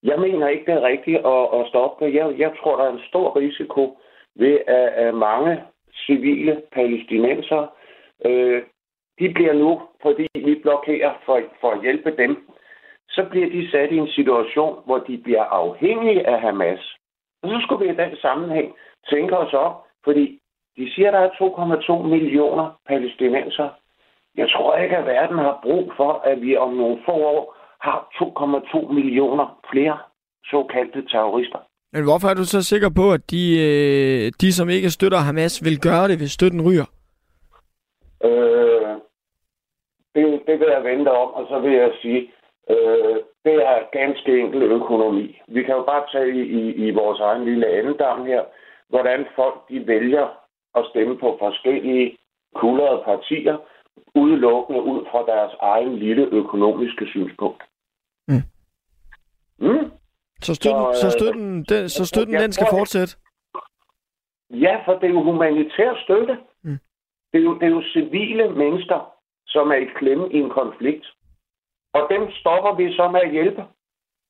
jeg 0.03 0.19
mener 0.21 0.49
ikke, 0.49 0.67
det 0.67 0.75
er 0.75 0.89
rigtigt 0.93 1.19
at, 1.19 1.61
at 1.61 1.69
stoppe. 1.69 2.05
Jeg, 2.05 2.39
jeg 2.39 2.53
tror, 2.61 2.77
der 2.77 2.85
er 2.85 2.93
en 2.93 3.09
stor 3.09 3.37
risiko 3.37 3.99
ved, 4.35 4.59
at, 4.67 4.89
at 5.05 5.15
mange 5.15 5.63
civile 6.07 6.63
palæstinenser, 6.73 7.67
øh, 8.25 8.63
de 9.19 9.33
bliver 9.35 9.53
nu, 9.53 9.83
fordi 10.03 10.27
vi 10.35 10.55
blokerer 10.63 11.13
for, 11.25 11.41
for 11.61 11.71
at 11.71 11.83
hjælpe 11.83 12.17
dem, 12.17 12.33
så 13.09 13.27
bliver 13.31 13.49
de 13.51 13.71
sat 13.71 13.91
i 13.93 13.97
en 13.97 14.09
situation, 14.09 14.75
hvor 14.87 14.99
de 14.99 15.19
bliver 15.19 15.45
afhængige 15.45 16.27
af 16.27 16.41
Hamas. 16.41 16.97
Og 17.43 17.49
så 17.51 17.57
skulle 17.63 17.85
vi 17.85 17.93
i 17.93 17.97
den 17.97 18.17
sammenhæng 18.17 18.75
tænke 19.11 19.37
os 19.37 19.53
op, 19.53 19.75
fordi 20.05 20.41
de 20.77 20.95
siger, 20.95 21.09
at 21.09 21.15
der 21.15 21.21
er 21.21 22.01
2,2 22.01 22.07
millioner 22.07 22.79
palæstinenser. 22.89 23.69
Jeg 24.37 24.49
tror 24.51 24.77
ikke, 24.77 24.97
at 24.97 25.07
verden 25.07 25.39
har 25.39 25.59
brug 25.63 25.93
for, 25.97 26.13
at 26.13 26.41
vi 26.43 26.57
om 26.57 26.75
nogle 26.75 26.99
få 27.07 27.13
år 27.13 27.57
har 27.81 27.99
2,2 28.15 28.93
millioner 28.93 29.61
flere 29.73 29.99
såkaldte 30.45 31.09
terrorister. 31.09 31.59
Men 31.93 32.05
hvorfor 32.05 32.29
er 32.29 32.35
du 32.35 32.45
så 32.45 32.63
sikker 32.63 32.91
på, 32.97 33.13
at 33.13 33.31
de, 33.31 33.45
øh, 33.67 34.33
de 34.41 34.53
som 34.53 34.69
ikke 34.69 34.91
støtter 34.91 35.19
Hamas, 35.19 35.65
vil 35.65 35.81
gøre 35.81 36.09
det, 36.09 36.17
hvis 36.19 36.31
støtten 36.31 36.63
ryger? 36.69 36.87
Øh, 38.25 38.97
det, 40.17 40.43
det 40.47 40.61
vil 40.61 40.69
jeg 40.77 40.85
vente 40.85 41.11
om, 41.13 41.29
og 41.39 41.47
så 41.51 41.59
vil 41.59 41.73
jeg 41.73 41.93
sige, 42.03 42.21
øh, 42.71 43.17
det 43.45 43.57
er 43.71 43.91
ganske 43.99 44.41
enkel 44.41 44.63
økonomi. 44.63 45.41
Vi 45.49 45.63
kan 45.63 45.75
jo 45.75 45.83
bare 45.83 46.05
tage 46.13 46.31
i, 46.35 46.43
i, 46.61 46.63
i 46.87 46.91
vores 46.91 47.21
egen 47.21 47.45
lille 47.45 47.67
andedam 47.67 48.27
her, 48.27 48.43
hvordan 48.89 49.27
folk 49.37 49.69
de 49.69 49.87
vælger 49.87 50.27
at 50.75 50.87
stemme 50.91 51.19
på 51.19 51.37
forskellige 51.39 52.19
kuldrede 52.55 53.03
partier, 53.05 53.57
udelukkende 54.15 54.83
ud 54.83 55.07
fra 55.11 55.21
deres 55.33 55.53
egen 55.61 55.97
lille 55.97 56.25
økonomiske 56.33 57.07
synspunkt. 57.07 57.63
Mm. 58.29 58.45
Mm. 59.59 59.91
Så 60.43 60.55
støtten, 60.55 60.95
så, 60.95 61.01
Så, 61.01 61.01
så 61.01 61.07
øh, 61.07 61.13
støtten, 61.13 61.65
den, 61.65 61.89
så 61.89 62.07
støtten 62.07 62.35
den 62.35 62.53
skal 62.53 62.67
tror, 62.67 62.79
fortsætte? 62.79 63.17
Ja, 64.51 64.83
for 64.85 64.93
det 64.93 65.05
er 65.05 65.15
jo 65.15 65.23
humanitær 65.23 66.03
støtte. 66.05 66.39
Mm. 66.63 66.79
Det, 67.33 67.39
er 67.41 67.45
jo, 67.45 67.55
det 67.55 67.63
er 67.63 67.71
jo 67.71 67.83
civile 67.93 68.51
mennesker, 68.51 69.16
som 69.47 69.71
er 69.71 69.75
i 69.75 69.89
klemme 69.99 70.33
i 70.33 70.39
en 70.39 70.51
konflikt. 70.51 71.07
Og 71.95 72.03
dem 72.11 72.31
stopper 72.31 72.75
vi 72.75 72.93
så 72.93 73.09
med 73.09 73.21
at 73.21 73.31
hjælpe. 73.31 73.63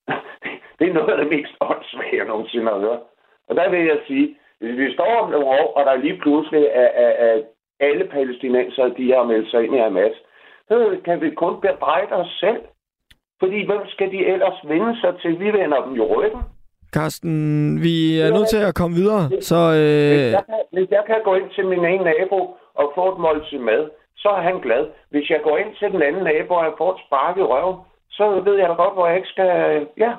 det 0.79 0.89
er 0.89 0.95
noget 0.99 1.13
af 1.13 1.19
det 1.19 1.29
mest 1.29 1.53
åndssvage, 1.61 2.17
jeg 2.17 2.27
nogensinde 2.27 2.73
har 2.73 2.79
hørt. 2.79 3.03
Og 3.49 3.57
der 3.57 3.71
vil 3.71 3.85
jeg 3.85 3.99
sige, 4.07 4.37
hvis 4.61 4.77
vi 4.77 4.95
står 4.95 5.21
om 5.23 5.31
nogle 5.31 5.47
år, 5.47 5.67
og 5.77 5.87
der 5.87 5.97
lige 5.97 6.19
pludselig 6.23 6.65
er, 6.65 6.91
er, 7.05 7.13
er 7.27 7.43
alle 7.81 8.05
palæstinenser, 8.05 8.89
de 8.89 9.13
har 9.13 9.25
meldt 9.25 9.51
sig 9.51 9.65
ind 9.65 9.75
i 9.75 9.79
Hamas, 9.79 10.17
så 10.69 10.97
kan 11.05 11.21
vi 11.21 11.31
kun 11.31 11.61
bebrejde 11.61 12.13
os 12.13 12.37
selv. 12.41 12.61
Fordi 13.41 13.67
hvem 13.67 13.83
skal 13.89 14.11
de 14.11 14.27
ellers 14.27 14.59
vende 14.65 15.01
sig 15.01 15.13
til? 15.23 15.41
Vi 15.41 15.47
vender 15.47 15.85
dem 15.85 15.97
i 15.97 16.01
ryggen. 16.01 16.43
Carsten, 16.95 17.35
vi 17.87 17.97
er 18.21 18.31
nødt 18.37 18.49
til 18.49 18.63
at 18.69 18.75
komme 18.75 18.95
videre, 18.97 19.25
så 19.51 19.59
Hvis 19.71 20.27
øh, 20.27 20.33
jeg, 20.39 20.45
kan, 20.51 20.61
hvis 20.73 20.89
jeg 20.91 21.05
kan 21.07 21.21
gå 21.25 21.35
ind 21.35 21.51
til 21.57 21.67
min 21.67 21.85
ene 21.85 22.05
nabo 22.05 22.41
og 22.81 22.87
få 22.95 23.13
et 23.13 23.19
måltid 23.19 23.59
mad, 23.59 23.83
så 24.27 24.31
er 24.39 24.43
han 24.51 24.59
glad. 24.67 24.83
Hvis 25.13 25.31
jeg 25.31 25.41
går 25.47 25.57
ind 25.63 25.71
til 25.79 25.89
den 25.95 26.03
anden 26.03 26.25
nabo 26.25 26.55
og 26.55 26.65
jeg 26.65 26.75
får 26.79 26.91
et 26.95 27.01
spark 27.07 27.37
i 27.43 27.49
røven, 27.53 27.77
så 28.11 28.25
ved 28.47 28.57
jeg 28.61 28.69
da 28.69 28.75
godt, 28.75 28.95
hvor 28.95 29.07
jeg 29.07 29.17
ikke 29.17 29.33
skal... 29.35 29.51
Ja, 30.05 30.13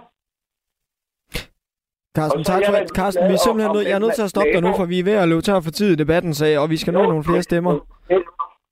Carsten, 2.18 2.44
tak 2.44 2.62
for, 2.66 2.74
rigtig 2.80 2.96
Carsten, 3.00 3.24
vi 3.30 3.34
er 3.38 3.44
simpelthen 3.46 3.72
nødt, 3.76 3.88
jeg 3.90 3.98
er 4.00 4.06
nødt 4.06 4.18
til 4.18 4.28
at 4.28 4.34
stoppe 4.34 4.54
dig 4.56 4.62
nu, 4.68 4.72
for 4.80 4.86
vi 4.92 4.98
er 5.00 5.08
ved 5.10 5.18
at 5.24 5.30
løbe 5.32 5.44
tør 5.46 5.66
for 5.66 5.74
tid 5.80 5.90
i 5.94 6.02
debatten, 6.04 6.32
så, 6.40 6.46
og 6.64 6.68
vi 6.74 6.78
skal 6.82 6.94
nå 6.94 7.02
nogle 7.12 7.28
flere 7.30 7.44
stemmer. 7.50 7.72
Den, 8.12 8.22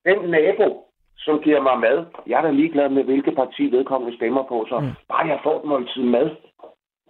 den 0.07 0.19
nabo, 0.35 0.67
som 1.25 1.35
giver 1.45 1.61
mig 1.67 1.77
mad, 1.85 1.97
jeg 2.29 2.37
er 2.37 2.45
da 2.45 2.51
ligeglad 2.51 2.89
med, 2.89 3.03
hvilket 3.03 3.35
parti 3.41 3.63
vedkommende 3.75 4.17
stemmer 4.17 4.43
på, 4.51 4.57
så 4.69 4.77
mm. 4.79 4.91
bare 5.11 5.25
jeg 5.31 5.39
får 5.43 5.55
et 5.59 5.65
måltid 5.71 6.03
mad. 6.15 6.27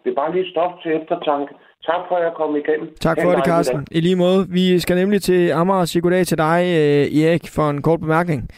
Det 0.03 0.09
er 0.11 0.19
bare 0.21 0.33
lige 0.35 0.51
stof 0.51 0.71
til 0.81 0.91
eftertanke. 0.99 1.51
Tak 1.85 2.01
for, 2.07 2.15
at 2.15 2.23
jeg 2.23 2.33
kom 2.35 2.55
igennem. 2.55 2.95
Tak 2.95 3.17
for 3.23 3.31
det, 3.31 3.45
Carsten. 3.45 3.87
I 3.91 3.99
lige 3.99 4.15
måde. 4.15 4.47
Vi 4.49 4.79
skal 4.79 4.95
nemlig 4.95 5.21
til 5.21 5.51
Amager 5.51 5.79
og 5.79 5.87
sige 5.87 6.01
goddag 6.01 6.25
til 6.25 6.37
dig, 6.37 6.59
øh, 6.81 7.21
Erik, 7.23 7.41
for 7.55 7.69
en 7.69 7.81
kort 7.81 7.99
bemærkning. 7.99 8.49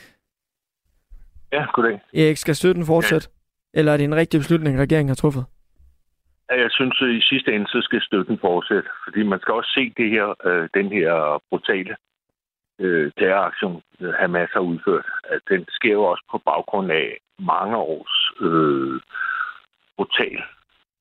Ja, 1.52 1.66
goddag. 1.74 2.02
Erik, 2.14 2.38
skal 2.38 2.56
støtten 2.56 2.86
fortsætte? 2.86 3.28
Eller 3.74 3.92
er 3.94 3.98
det 3.98 4.04
en 4.04 4.16
rigtig 4.16 4.40
beslutning, 4.40 4.80
regeringen 4.80 5.10
har 5.10 5.16
truffet? 5.16 5.46
Ja, 6.52 6.62
Jeg 6.62 6.72
synes, 6.72 7.02
at 7.02 7.10
i 7.10 7.22
sidste 7.22 7.54
ende, 7.56 7.68
så 7.68 7.80
skal 7.82 8.02
støtten 8.02 8.38
fortsætte. 8.42 8.90
Fordi 9.04 9.24
man 9.24 9.40
skal 9.40 9.54
også 9.54 9.72
se 9.78 9.94
det 9.98 10.10
her, 10.10 10.28
øh, 10.46 10.70
den 10.74 10.88
her 10.92 11.42
brutale 11.50 11.96
øh, 12.80 13.12
terroraktion, 13.18 13.82
øh, 14.00 14.14
Hamas 14.20 14.50
har 14.54 14.60
udført. 14.60 15.06
At 15.24 15.42
den 15.50 15.66
sker 15.70 15.92
jo 15.94 16.04
også 16.04 16.24
på 16.32 16.38
baggrund 16.38 16.92
af 16.92 17.18
mange 17.40 17.78
års 17.78 18.16
øh, 18.42 19.02
brutal 19.98 20.38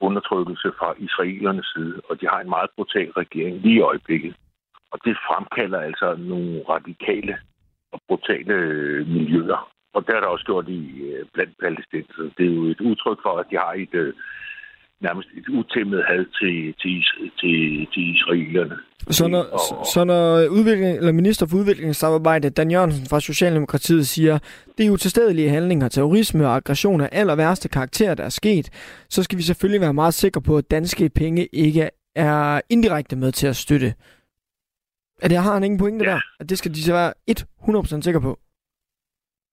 undertrykkelse 0.00 0.72
fra 0.78 0.94
israelernes 0.98 1.66
side. 1.74 2.00
Og 2.08 2.20
de 2.20 2.26
har 2.26 2.40
en 2.40 2.48
meget 2.48 2.70
brutal 2.76 3.10
regering 3.10 3.56
lige 3.60 3.74
i 3.74 3.86
øjeblikket. 3.90 4.34
Og 4.92 4.98
det 5.04 5.16
fremkalder 5.28 5.80
altså 5.80 6.16
nogle 6.18 6.62
radikale 6.68 7.38
og 7.92 8.00
brutale 8.08 8.54
øh, 8.54 9.06
miljøer. 9.08 9.70
Og 9.94 10.06
det 10.06 10.14
er 10.14 10.20
der 10.20 10.26
også 10.26 10.44
gjort 10.44 10.68
i 10.68 10.82
øh, 11.12 11.26
blandt 11.34 11.54
palæstinenser. 11.60 12.22
Det 12.38 12.46
er 12.46 12.54
jo 12.54 12.64
et 12.64 12.80
udtryk 12.80 13.18
for, 13.22 13.38
at 13.38 13.46
de 13.50 13.56
har 13.56 13.72
et 13.72 13.94
øh, 13.94 14.14
nærmest 15.00 15.28
et 15.36 15.48
utæmmet 15.48 16.04
had 16.08 16.24
til, 16.40 16.74
til, 16.80 17.04
til, 17.40 17.86
til 17.92 18.02
israelerne. 18.14 18.76
Så 19.10 19.28
når, 19.28 19.42
Og- 19.42 19.86
så, 19.94 20.04
når 20.04 20.48
udvikling, 20.48 20.96
eller 20.98 21.12
minister 21.12 21.46
for 21.46 21.56
udviklingssamarbejde, 21.56 22.50
Dan 22.50 22.70
Jørgensen 22.70 23.06
fra 23.10 23.20
Socialdemokratiet, 23.20 24.06
siger, 24.06 24.38
det 24.78 24.86
er 24.86 24.90
utilstedelige 24.90 25.48
handlinger, 25.48 25.88
terrorisme 25.88 26.46
og 26.46 26.56
aggression 26.56 27.00
af 27.00 27.08
aller 27.12 27.36
værste 27.36 27.68
karakter, 27.68 28.14
der 28.14 28.24
er 28.24 28.28
sket, 28.28 28.70
så 29.08 29.22
skal 29.22 29.38
vi 29.38 29.42
selvfølgelig 29.42 29.80
være 29.80 29.94
meget 29.94 30.14
sikre 30.14 30.42
på, 30.42 30.56
at 30.56 30.70
danske 30.70 31.08
penge 31.08 31.46
ikke 31.52 31.90
er 32.14 32.60
indirekte 32.70 33.16
med 33.16 33.32
til 33.32 33.46
at 33.46 33.56
støtte. 33.56 33.94
Er 35.22 35.28
det, 35.28 35.38
har 35.38 35.52
han 35.54 35.64
ingen 35.64 35.78
pointe 35.78 36.04
Ja. 36.04 36.10
der? 36.10 36.20
At 36.40 36.48
det 36.50 36.58
skal 36.58 36.70
de 36.74 36.82
så 36.82 36.92
være 36.92 37.12
100% 37.98 38.02
sikre 38.02 38.20
på? 38.20 38.38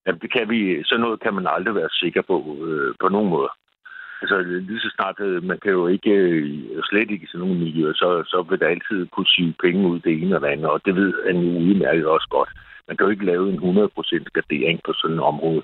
Jamen, 0.07 0.19
det 0.21 0.33
kan 0.33 0.49
vi, 0.49 0.83
sådan 0.83 1.01
noget 1.01 1.21
kan 1.21 1.33
man 1.33 1.47
aldrig 1.47 1.75
være 1.75 1.89
sikker 1.91 2.21
på, 2.21 2.57
øh, 2.67 2.95
på 3.01 3.07
nogen 3.09 3.29
måde. 3.29 3.49
Altså, 4.23 4.37
lige 4.41 4.79
så 4.79 4.89
snart, 4.95 5.19
øh, 5.19 5.43
man 5.43 5.59
kan 5.63 5.71
jo 5.71 5.87
ikke, 5.87 6.11
øh, 6.11 6.83
slet 6.89 7.11
ikke 7.11 7.25
i 7.25 7.31
sådan 7.31 7.39
nogle 7.39 7.63
miljøer, 7.63 7.93
så, 7.93 8.09
så 8.31 8.45
vil 8.49 8.59
der 8.59 8.67
altid 8.67 9.07
kunne 9.07 9.33
sige 9.35 9.55
penge 9.63 9.87
ud 9.87 9.99
det 9.99 10.13
ene 10.13 10.35
eller 10.35 10.53
andet, 10.53 10.69
og 10.73 10.85
det 10.85 10.95
ved 10.95 11.13
han 11.27 11.37
jo 11.37 11.51
udmærket 11.67 12.05
også 12.05 12.27
godt. 12.29 12.49
Man 12.87 12.97
kan 12.97 13.05
jo 13.05 13.11
ikke 13.11 13.25
lave 13.25 13.49
en 13.49 13.59
100% 13.59 14.25
gardering 14.37 14.79
på 14.85 14.93
sådan 14.93 15.17
et 15.17 15.23
område. 15.31 15.63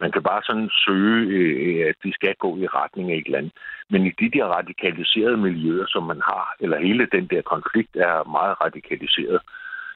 Man 0.00 0.12
kan 0.12 0.22
bare 0.22 0.42
sådan 0.44 0.70
søge, 0.84 1.20
øh, 1.36 1.88
at 1.88 1.96
de 2.04 2.12
skal 2.12 2.34
gå 2.44 2.50
i 2.56 2.66
retning 2.66 3.12
af 3.12 3.16
et 3.16 3.26
eller 3.26 3.38
andet. 3.38 3.52
Men 3.90 4.06
i 4.06 4.12
de 4.20 4.30
der 4.36 4.44
radikaliserede 4.58 5.36
miljøer, 5.36 5.86
som 5.88 6.02
man 6.02 6.20
har, 6.30 6.46
eller 6.60 6.86
hele 6.86 7.06
den 7.16 7.26
der 7.32 7.42
konflikt 7.42 7.96
er 7.96 8.30
meget 8.36 8.54
radikaliseret, 8.64 9.40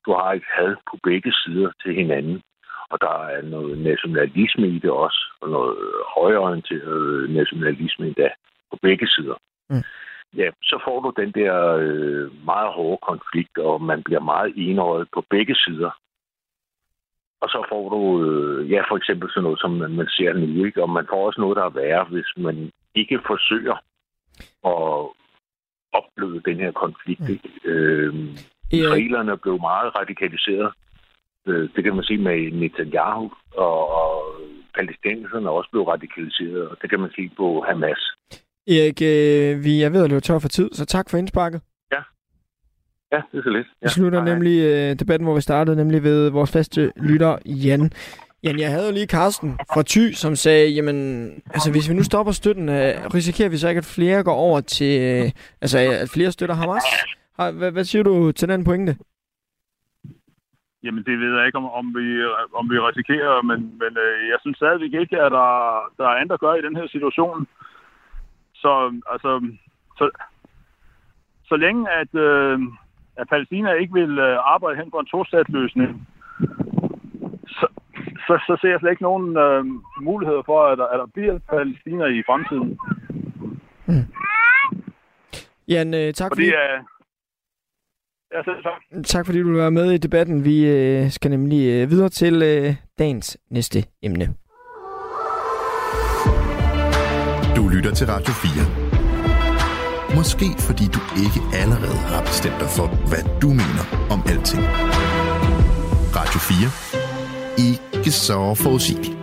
du 0.06 0.10
har 0.12 0.30
et 0.32 0.46
had 0.56 0.76
på 0.90 0.98
begge 1.02 1.32
sider 1.32 1.70
til 1.82 1.94
hinanden 1.94 2.42
og 2.92 2.98
der 3.00 3.16
er 3.34 3.42
noget 3.42 3.78
nationalisme 3.78 4.66
i 4.68 4.78
det 4.78 4.90
også, 4.90 5.20
og 5.40 5.48
noget 5.48 5.76
højorienteret 6.16 7.30
nationalisme 7.30 8.06
endda 8.06 8.28
på 8.70 8.78
begge 8.82 9.06
sider. 9.08 9.36
Mm. 9.70 9.84
Ja, 10.36 10.50
så 10.62 10.76
får 10.84 11.00
du 11.00 11.22
den 11.22 11.32
der 11.32 11.54
øh, 11.84 12.44
meget 12.44 12.72
hårde 12.72 13.00
konflikt, 13.10 13.58
og 13.58 13.82
man 13.82 14.02
bliver 14.02 14.20
meget 14.20 14.52
enøjet 14.56 15.08
på 15.14 15.24
begge 15.30 15.54
sider. 15.54 15.90
Og 17.40 17.48
så 17.48 17.66
får 17.68 17.88
du, 17.94 18.00
øh, 18.24 18.70
ja, 18.70 18.80
for 18.90 18.96
eksempel 18.96 19.30
sådan 19.30 19.42
noget, 19.42 19.60
som 19.60 19.70
man, 19.70 19.90
man 19.90 20.08
ser 20.08 20.32
nu, 20.32 20.64
ikke? 20.64 20.82
Og 20.82 20.90
man 20.90 21.06
får 21.10 21.26
også 21.26 21.40
noget, 21.40 21.56
der 21.56 21.64
er 21.64 21.78
værre, 21.80 22.04
hvis 22.04 22.30
man 22.36 22.70
ikke 22.94 23.20
forsøger 23.26 23.76
at 24.72 24.82
opleve 25.92 26.40
den 26.44 26.56
her 26.56 26.72
konflikt. 26.72 27.28
Ikke? 27.28 27.50
Øh, 27.64 28.14
Israelerne 28.72 29.38
blev 29.38 29.60
meget 29.60 29.96
radikaliseret. 29.98 30.72
Øh, 31.48 31.68
Det 31.76 31.84
kan 31.84 31.94
man 31.94 32.04
sige 32.04 32.18
med 32.18 32.52
Netanyahu, 32.52 33.30
og, 33.56 33.78
og 34.00 34.12
palæstinenserne 34.74 35.46
er 35.46 35.50
også 35.50 35.70
blevet 35.70 35.88
radikaliseret, 35.88 36.68
og 36.68 36.76
det 36.82 36.90
kan 36.90 37.00
man 37.00 37.10
sige 37.14 37.30
på 37.36 37.64
Hamas. 37.68 38.02
Erik 38.66 39.02
øh, 39.02 39.64
vi 39.64 39.82
er 39.82 39.88
ved 39.88 40.04
at 40.04 40.10
løbe 40.10 40.20
tør 40.20 40.38
for 40.38 40.48
tid, 40.48 40.68
så 40.72 40.84
tak 40.84 41.10
for 41.10 41.18
indsparket. 41.18 41.60
Ja, 43.14 43.22
det 43.32 43.38
er 43.38 43.42
så 43.42 43.50
lidt. 43.50 43.66
Vi 43.82 43.88
slutter 43.88 44.22
hej, 44.22 44.28
nemlig 44.32 44.58
øh, 44.60 44.98
debatten, 44.98 45.26
hvor 45.26 45.34
vi 45.34 45.40
startede, 45.40 45.76
nemlig 45.76 46.02
ved 46.02 46.30
vores 46.30 46.52
faste 46.52 46.92
lytter, 46.96 47.38
Jan. 47.46 47.90
Jan, 48.44 48.58
jeg 48.58 48.70
havde 48.70 48.86
jo 48.86 48.92
lige 48.92 49.06
Carsten 49.06 49.58
fra 49.74 49.82
Thy, 49.86 50.12
som 50.12 50.36
sagde, 50.36 50.68
jamen, 50.68 51.28
altså 51.54 51.70
hvis 51.70 51.88
vi 51.88 51.94
nu 51.94 52.02
stopper 52.02 52.32
støtten, 52.32 52.68
risikerer 53.14 53.48
vi 53.48 53.56
så 53.56 53.68
ikke, 53.68 53.78
at 53.78 53.84
flere 53.84 54.24
går 54.24 54.34
over 54.34 54.60
til, 54.60 54.98
altså 55.60 55.78
at 55.78 56.08
flere 56.08 56.32
støtter 56.32 56.54
Hamas? 56.54 56.82
Hvad, 57.58 57.70
hvad 57.70 57.84
siger 57.84 58.02
du 58.02 58.32
til 58.32 58.48
den 58.48 58.64
pointe? 58.64 58.96
Jamen, 60.84 61.04
det 61.04 61.20
ved 61.20 61.36
jeg 61.36 61.46
ikke, 61.46 61.58
om, 61.58 61.70
om, 61.80 61.86
vi, 61.98 62.06
om 62.54 62.70
vi 62.70 62.78
risikerer, 62.78 63.42
men, 63.42 63.58
men 63.82 63.92
øh, 64.04 64.28
jeg 64.28 64.38
synes 64.40 64.56
stadigvæk 64.56 64.94
ikke, 65.00 65.20
at 65.20 65.32
der, 65.32 65.48
der 65.98 66.04
er 66.08 66.20
andet 66.20 66.34
at 66.34 66.40
gøre 66.40 66.58
i 66.58 66.66
den 66.66 66.76
her 66.76 66.86
situation. 66.86 67.46
Så, 68.54 69.00
altså, 69.12 69.30
så, 69.98 70.10
så 71.44 71.56
længe 71.56 71.90
at, 71.90 72.14
øh, 72.14 72.58
at 73.16 73.28
Palæstina 73.28 73.72
ikke 73.72 73.92
vil 73.92 74.18
øh, 74.18 74.38
arbejde 74.54 74.76
hen 74.80 74.90
på 74.90 74.98
en 74.98 75.06
to-stat-løsning, 75.06 76.08
så, 77.46 77.66
så, 78.26 78.34
så 78.46 78.58
ser 78.60 78.70
jeg 78.70 78.80
slet 78.80 78.90
ikke 78.90 79.08
nogen 79.10 79.36
øh, 79.36 79.64
muligheder 80.00 80.42
for, 80.46 80.66
at 80.66 80.78
der, 80.78 80.86
at 80.86 80.98
der 80.98 81.06
bliver 81.06 81.38
Palæstina 81.50 82.04
i 82.04 82.22
fremtiden. 82.26 82.78
Jan, 85.68 85.94
øh, 85.94 86.12
tak 86.12 86.30
fordi, 86.30 86.50
Fordi, 86.50 86.74
øh, 86.74 86.78
selv 88.44 88.62
tak. 88.62 89.04
tak 89.04 89.26
fordi 89.26 89.38
du 89.38 89.48
vil 89.48 89.58
være 89.58 89.70
med 89.70 89.92
i 89.92 89.98
debatten. 89.98 90.44
Vi 90.44 90.66
øh, 90.66 91.10
skal 91.10 91.30
nemlig 91.30 91.62
øh, 91.68 91.90
videre 91.90 92.08
til 92.08 92.42
øh, 92.42 92.74
dagens 92.98 93.38
næste 93.50 93.84
emne. 94.02 94.26
Du 97.56 97.68
lytter 97.68 97.92
til 97.94 98.06
Radio 98.06 98.32
4. 98.32 98.82
Måske 100.16 100.46
fordi 100.68 100.84
du 100.96 101.00
ikke 101.24 101.40
allerede 101.62 102.00
har 102.12 102.22
bestemt 102.22 102.58
dig 102.60 102.70
for, 102.76 102.86
hvad 103.10 103.40
du 103.42 103.48
mener 103.48 103.84
om 104.14 104.20
alting. 104.32 104.62
Radio 106.18 106.38
4 106.38 106.92
ikke 107.58 108.10
så 108.10 108.54
forudsigeligt. 108.54 109.16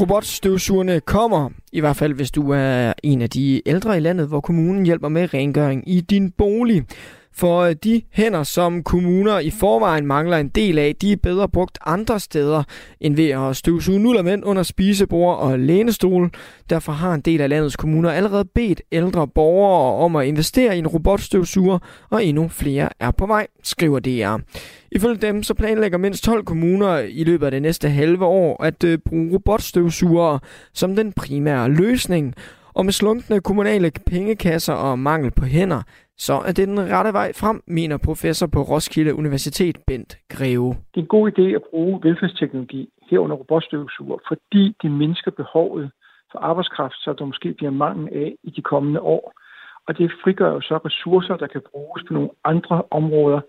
Robotstøvsugerne 0.00 1.00
kommer, 1.00 1.50
i 1.72 1.80
hvert 1.80 1.96
fald 1.96 2.14
hvis 2.14 2.30
du 2.30 2.50
er 2.50 2.92
en 3.02 3.22
af 3.22 3.30
de 3.30 3.68
ældre 3.68 3.96
i 3.96 4.00
landet, 4.00 4.28
hvor 4.28 4.40
kommunen 4.40 4.86
hjælper 4.86 5.08
med 5.08 5.34
rengøring 5.34 5.88
i 5.88 6.00
din 6.00 6.30
bolig. 6.30 6.84
For 7.34 7.60
øh, 7.60 7.74
de 7.84 8.02
hænder, 8.10 8.42
som 8.42 8.82
kommuner 8.82 9.38
i 9.38 9.50
forvejen 9.50 10.06
mangler 10.06 10.36
en 10.36 10.48
del 10.48 10.78
af, 10.78 10.96
de 10.96 11.12
er 11.12 11.16
bedre 11.16 11.48
brugt 11.48 11.78
andre 11.86 12.20
steder 12.20 12.62
end 13.00 13.16
ved 13.16 13.28
at 13.30 13.56
støvsuge 13.56 14.00
nullermænd 14.00 14.44
under 14.44 14.62
spisebord 14.62 15.38
og 15.38 15.58
lænestol. 15.58 16.30
Derfor 16.70 16.92
har 16.92 17.14
en 17.14 17.20
del 17.20 17.40
af 17.40 17.48
landets 17.48 17.76
kommuner 17.76 18.10
allerede 18.10 18.44
bedt 18.44 18.82
ældre 18.92 19.28
borgere 19.28 20.04
om 20.04 20.16
at 20.16 20.26
investere 20.26 20.76
i 20.76 20.78
en 20.78 20.86
robotstøvsuger, 20.86 21.78
og 22.10 22.24
endnu 22.24 22.48
flere 22.48 22.88
er 23.00 23.10
på 23.10 23.26
vej, 23.26 23.46
skriver 23.62 23.98
DR. 23.98 24.42
Ifølge 24.92 25.16
dem 25.16 25.42
så 25.42 25.54
planlægger 25.54 25.98
mindst 25.98 26.24
12 26.24 26.44
kommuner 26.44 26.98
i 26.98 27.24
løbet 27.24 27.46
af 27.46 27.50
det 27.50 27.62
næste 27.62 27.88
halve 27.88 28.24
år 28.24 28.62
at 28.62 28.84
øh, 28.84 28.98
bruge 28.98 29.32
robotstøvsugere 29.32 30.40
som 30.72 30.96
den 30.96 31.12
primære 31.12 31.68
løsning. 31.68 32.34
Og 32.74 32.84
med 32.84 32.92
slunkne 32.92 33.40
kommunale 33.40 33.90
pengekasser 34.06 34.74
og 34.74 34.98
mangel 34.98 35.30
på 35.40 35.44
hænder, 35.44 35.82
så 36.16 36.34
er 36.48 36.52
det 36.52 36.68
den 36.68 36.80
rette 36.94 37.12
vej 37.12 37.32
frem, 37.32 37.62
mener 37.66 37.96
professor 38.08 38.46
på 38.46 38.60
Roskilde 38.62 39.14
Universitet, 39.14 39.76
Bent 39.86 40.18
Greve. 40.28 40.68
Det 40.68 40.98
er 41.00 41.06
en 41.06 41.16
god 41.16 41.30
idé 41.32 41.42
at 41.42 41.62
bruge 41.70 42.00
velfærdsteknologi 42.02 42.88
herunder 43.10 43.36
robotstøvsuger, 43.36 44.18
fordi 44.28 44.76
det 44.82 44.90
mindsker 44.90 45.30
behovet 45.30 45.90
for 46.32 46.38
arbejdskraft, 46.38 46.94
så 46.94 47.14
der 47.18 47.24
måske 47.24 47.54
bliver 47.58 47.70
mangel 47.70 48.08
af 48.12 48.34
i 48.42 48.50
de 48.50 48.62
kommende 48.62 49.00
år. 49.00 49.32
Og 49.86 49.98
det 49.98 50.12
frigør 50.24 50.52
jo 50.52 50.60
så 50.60 50.76
ressourcer, 50.76 51.36
der 51.36 51.46
kan 51.46 51.62
bruges 51.70 52.02
på 52.08 52.14
nogle 52.14 52.30
andre 52.44 52.82
områder, 52.90 53.40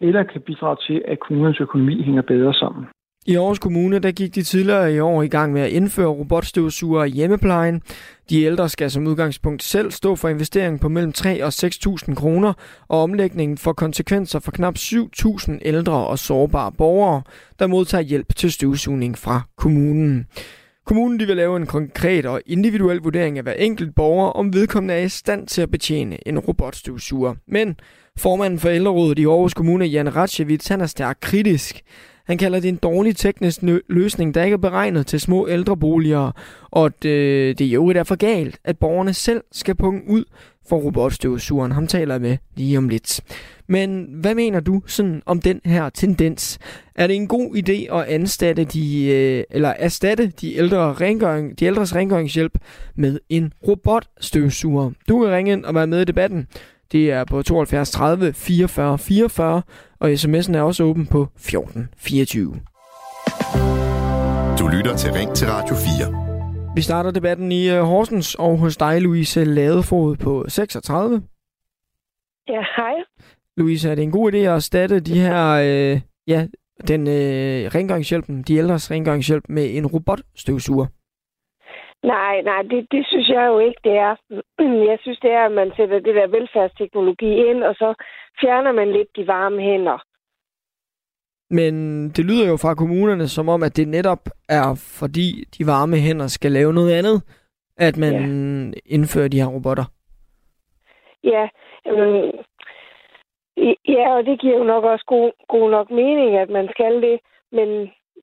eller 0.00 0.22
kan 0.22 0.40
bidrage 0.40 0.76
til, 0.86 1.02
at 1.08 1.20
kommunens 1.20 1.60
økonomi 1.60 2.02
hænger 2.02 2.22
bedre 2.22 2.54
sammen. 2.54 2.84
I 3.26 3.36
Aarhus 3.36 3.58
Kommune 3.58 3.98
der 3.98 4.12
gik 4.12 4.34
de 4.34 4.42
tidligere 4.42 4.94
i 4.94 5.00
år 5.00 5.22
i 5.22 5.28
gang 5.28 5.52
med 5.52 5.62
at 5.62 5.70
indføre 5.70 6.06
robotstøvsugere 6.06 7.08
i 7.08 7.12
hjemmeplejen. 7.12 7.82
De 8.30 8.42
ældre 8.42 8.68
skal 8.68 8.90
som 8.90 9.06
udgangspunkt 9.06 9.62
selv 9.62 9.90
stå 9.90 10.16
for 10.16 10.28
investeringen 10.28 10.78
på 10.78 10.88
mellem 10.88 11.12
3 11.12 11.44
og 11.44 11.48
6.000 11.48 12.14
kroner, 12.14 12.52
og 12.88 13.02
omlægningen 13.02 13.58
får 13.58 13.72
konsekvenser 13.72 14.38
for 14.38 14.50
knap 14.50 14.76
7.000 14.78 15.58
ældre 15.62 15.92
og 15.92 16.18
sårbare 16.18 16.72
borgere, 16.72 17.22
der 17.58 17.66
modtager 17.66 18.02
hjælp 18.02 18.36
til 18.36 18.52
støvsugning 18.52 19.18
fra 19.18 19.40
kommunen. 19.56 20.26
Kommunen 20.86 21.20
de 21.20 21.26
vil 21.26 21.36
lave 21.36 21.56
en 21.56 21.66
konkret 21.66 22.26
og 22.26 22.40
individuel 22.46 22.98
vurdering 22.98 23.38
af 23.38 23.44
hver 23.44 23.52
enkelt 23.52 23.94
borger, 23.94 24.28
om 24.28 24.52
vedkommende 24.52 24.94
er 24.94 24.98
i 25.04 25.08
stand 25.08 25.46
til 25.46 25.62
at 25.62 25.70
betjene 25.70 26.28
en 26.28 26.38
robotstøvsuger. 26.38 27.34
Men 27.48 27.76
formanden 28.18 28.58
for 28.58 28.68
ældrerådet 28.68 29.18
i 29.18 29.26
Aarhus 29.26 29.54
Kommune, 29.54 29.84
Jan 29.84 30.16
Ratchevits, 30.16 30.68
han 30.68 30.80
er 30.80 30.86
stærkt 30.86 31.20
kritisk. 31.20 31.82
Han 32.30 32.38
kalder 32.38 32.60
det 32.60 32.68
en 32.68 32.76
dårlig 32.76 33.16
teknisk 33.16 33.60
løsning, 33.88 34.34
der 34.34 34.42
ikke 34.42 34.54
er 34.54 34.58
beregnet 34.58 35.06
til 35.06 35.20
små 35.20 35.48
ældreboliger, 35.48 36.30
og 36.70 36.86
at 36.86 37.04
øh, 37.04 37.58
det 37.58 37.64
jo 37.64 37.88
er 37.88 38.02
for 38.02 38.16
galt, 38.16 38.58
at 38.64 38.78
borgerne 38.78 39.14
selv 39.14 39.40
skal 39.52 39.74
punge 39.74 40.02
ud 40.08 40.24
for 40.68 40.76
robotstøvsugeren. 40.76 41.72
Ham 41.72 41.86
taler 41.86 42.14
jeg 42.14 42.20
med 42.20 42.36
lige 42.56 42.78
om 42.78 42.88
lidt. 42.88 43.20
Men 43.66 44.06
hvad 44.14 44.34
mener 44.34 44.60
du 44.60 44.82
sådan 44.86 45.22
om 45.26 45.40
den 45.40 45.60
her 45.64 45.88
tendens? 45.88 46.58
Er 46.94 47.06
det 47.06 47.16
en 47.16 47.26
god 47.26 47.56
idé 47.56 47.96
at 47.96 48.04
anstatte 48.04 48.64
de, 48.64 49.06
øh, 49.06 49.44
eller 49.50 49.68
erstatte 49.68 50.32
de, 50.40 50.56
ældre 50.56 50.92
rengøring, 50.92 51.60
de 51.60 51.64
ældres 51.64 51.94
rengøringshjælp 51.94 52.58
med 52.94 53.18
en 53.28 53.52
robotstøvsuger? 53.68 54.90
Du 55.08 55.20
kan 55.20 55.32
ringe 55.32 55.52
ind 55.52 55.64
og 55.64 55.74
være 55.74 55.86
med 55.86 56.00
i 56.00 56.04
debatten. 56.04 56.46
Det 56.92 57.10
er 57.10 57.24
på 57.24 57.42
72 57.42 57.90
30 57.90 58.32
44 58.32 58.98
44, 58.98 59.62
og 60.00 60.12
sms'en 60.12 60.56
er 60.56 60.62
også 60.62 60.84
åben 60.84 61.06
på 61.06 61.28
14 61.36 61.88
24. 61.96 62.60
Du 64.58 64.68
lytter 64.68 64.96
til 64.96 65.12
Ring 65.12 65.34
til 65.34 65.48
Radio 65.48 65.74
4. 65.74 66.74
Vi 66.74 66.82
starter 66.82 67.10
debatten 67.10 67.52
i 67.52 67.70
øh, 67.70 67.82
Horsens 67.82 68.34
og 68.34 68.58
hos 68.58 68.76
dig, 68.76 69.02
Louise 69.02 69.44
Ladefod 69.44 70.16
på 70.16 70.44
36. 70.48 71.22
Ja, 72.48 72.62
hej. 72.76 72.94
Louise, 73.56 73.90
er 73.90 73.94
det 73.94 74.02
en 74.02 74.10
god 74.10 74.32
idé 74.32 74.36
at 74.36 74.46
erstatte 74.46 75.00
de 75.00 75.20
her, 75.20 75.46
øh, 75.50 76.00
ja, 76.26 76.46
den 76.88 77.06
øh, 77.06 77.70
rengøringshjælpen, 77.74 78.42
de 78.42 78.56
ældres 78.56 78.90
rengøringshjælp 78.90 79.44
med 79.48 79.76
en 79.76 79.86
robotstøvsuger? 79.86 80.86
Nej, 82.02 82.42
nej, 82.42 82.62
det, 82.62 82.86
det 82.90 83.06
synes 83.06 83.28
jeg 83.28 83.46
jo 83.46 83.58
ikke, 83.58 83.80
det 83.84 83.92
er. 83.92 84.14
Jeg 84.90 84.98
synes, 85.00 85.18
det 85.18 85.30
er, 85.30 85.44
at 85.44 85.52
man 85.52 85.72
sætter 85.76 85.98
det 85.98 86.14
der 86.14 86.26
velfærdsteknologi 86.26 87.30
ind, 87.50 87.64
og 87.64 87.74
så 87.74 87.94
fjerner 88.40 88.72
man 88.72 88.92
lidt 88.92 89.16
de 89.16 89.26
varme 89.26 89.60
hænder. 89.62 90.04
Men 91.50 91.74
det 92.08 92.24
lyder 92.24 92.48
jo 92.48 92.56
fra 92.56 92.74
kommunerne 92.74 93.28
som 93.28 93.48
om, 93.48 93.62
at 93.62 93.76
det 93.76 93.88
netop 93.88 94.22
er, 94.48 94.94
fordi 95.00 95.44
de 95.58 95.66
varme 95.66 95.96
hænder 95.96 96.26
skal 96.26 96.52
lave 96.52 96.72
noget 96.72 96.92
andet, 96.92 97.22
at 97.76 97.96
man 97.96 98.12
ja. 98.12 98.94
indfører 98.94 99.28
de 99.28 99.40
her 99.40 99.46
robotter. 99.46 99.84
Ja, 101.24 101.48
øh, 101.86 102.32
ja, 103.88 104.16
og 104.16 104.24
det 104.26 104.40
giver 104.40 104.58
jo 104.58 104.64
nok 104.64 104.84
også 104.84 105.04
god, 105.06 105.30
god 105.48 105.70
nok 105.70 105.90
mening, 105.90 106.36
at 106.36 106.50
man 106.50 106.68
skal 106.70 107.02
det. 107.02 107.20
Men 107.52 107.68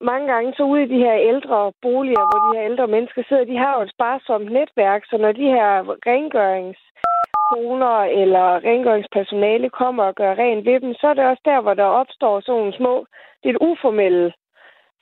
mange 0.02 0.28
gange 0.34 0.54
så 0.58 0.64
ude 0.64 0.84
i 0.84 0.92
de 0.94 1.04
her 1.06 1.18
ældre 1.32 1.74
boliger, 1.82 2.24
hvor 2.30 2.40
de 2.46 2.58
her 2.58 2.66
ældre 2.70 2.88
mennesker 2.88 3.24
sidder, 3.28 3.46
de 3.46 3.58
har 3.58 3.76
jo 3.76 3.82
et 3.82 3.94
sparsomt 3.96 4.52
netværk, 4.52 5.02
så 5.06 5.18
når 5.18 5.32
de 5.32 5.46
her 5.56 5.70
rengøringskoner 6.10 7.98
eller 8.22 8.46
rengøringspersonale 8.70 9.70
kommer 9.70 10.04
og 10.04 10.16
gør 10.16 10.34
rent 10.36 10.66
ved 10.66 10.80
dem, 10.80 10.94
så 10.94 11.08
er 11.08 11.14
det 11.14 11.26
også 11.26 11.42
der, 11.46 11.62
hvor 11.62 11.74
der 11.74 11.84
opstår 12.02 12.40
sådan 12.40 12.60
nogle 12.60 12.78
små, 12.78 13.06
lidt 13.44 13.58
uformelle 13.62 14.34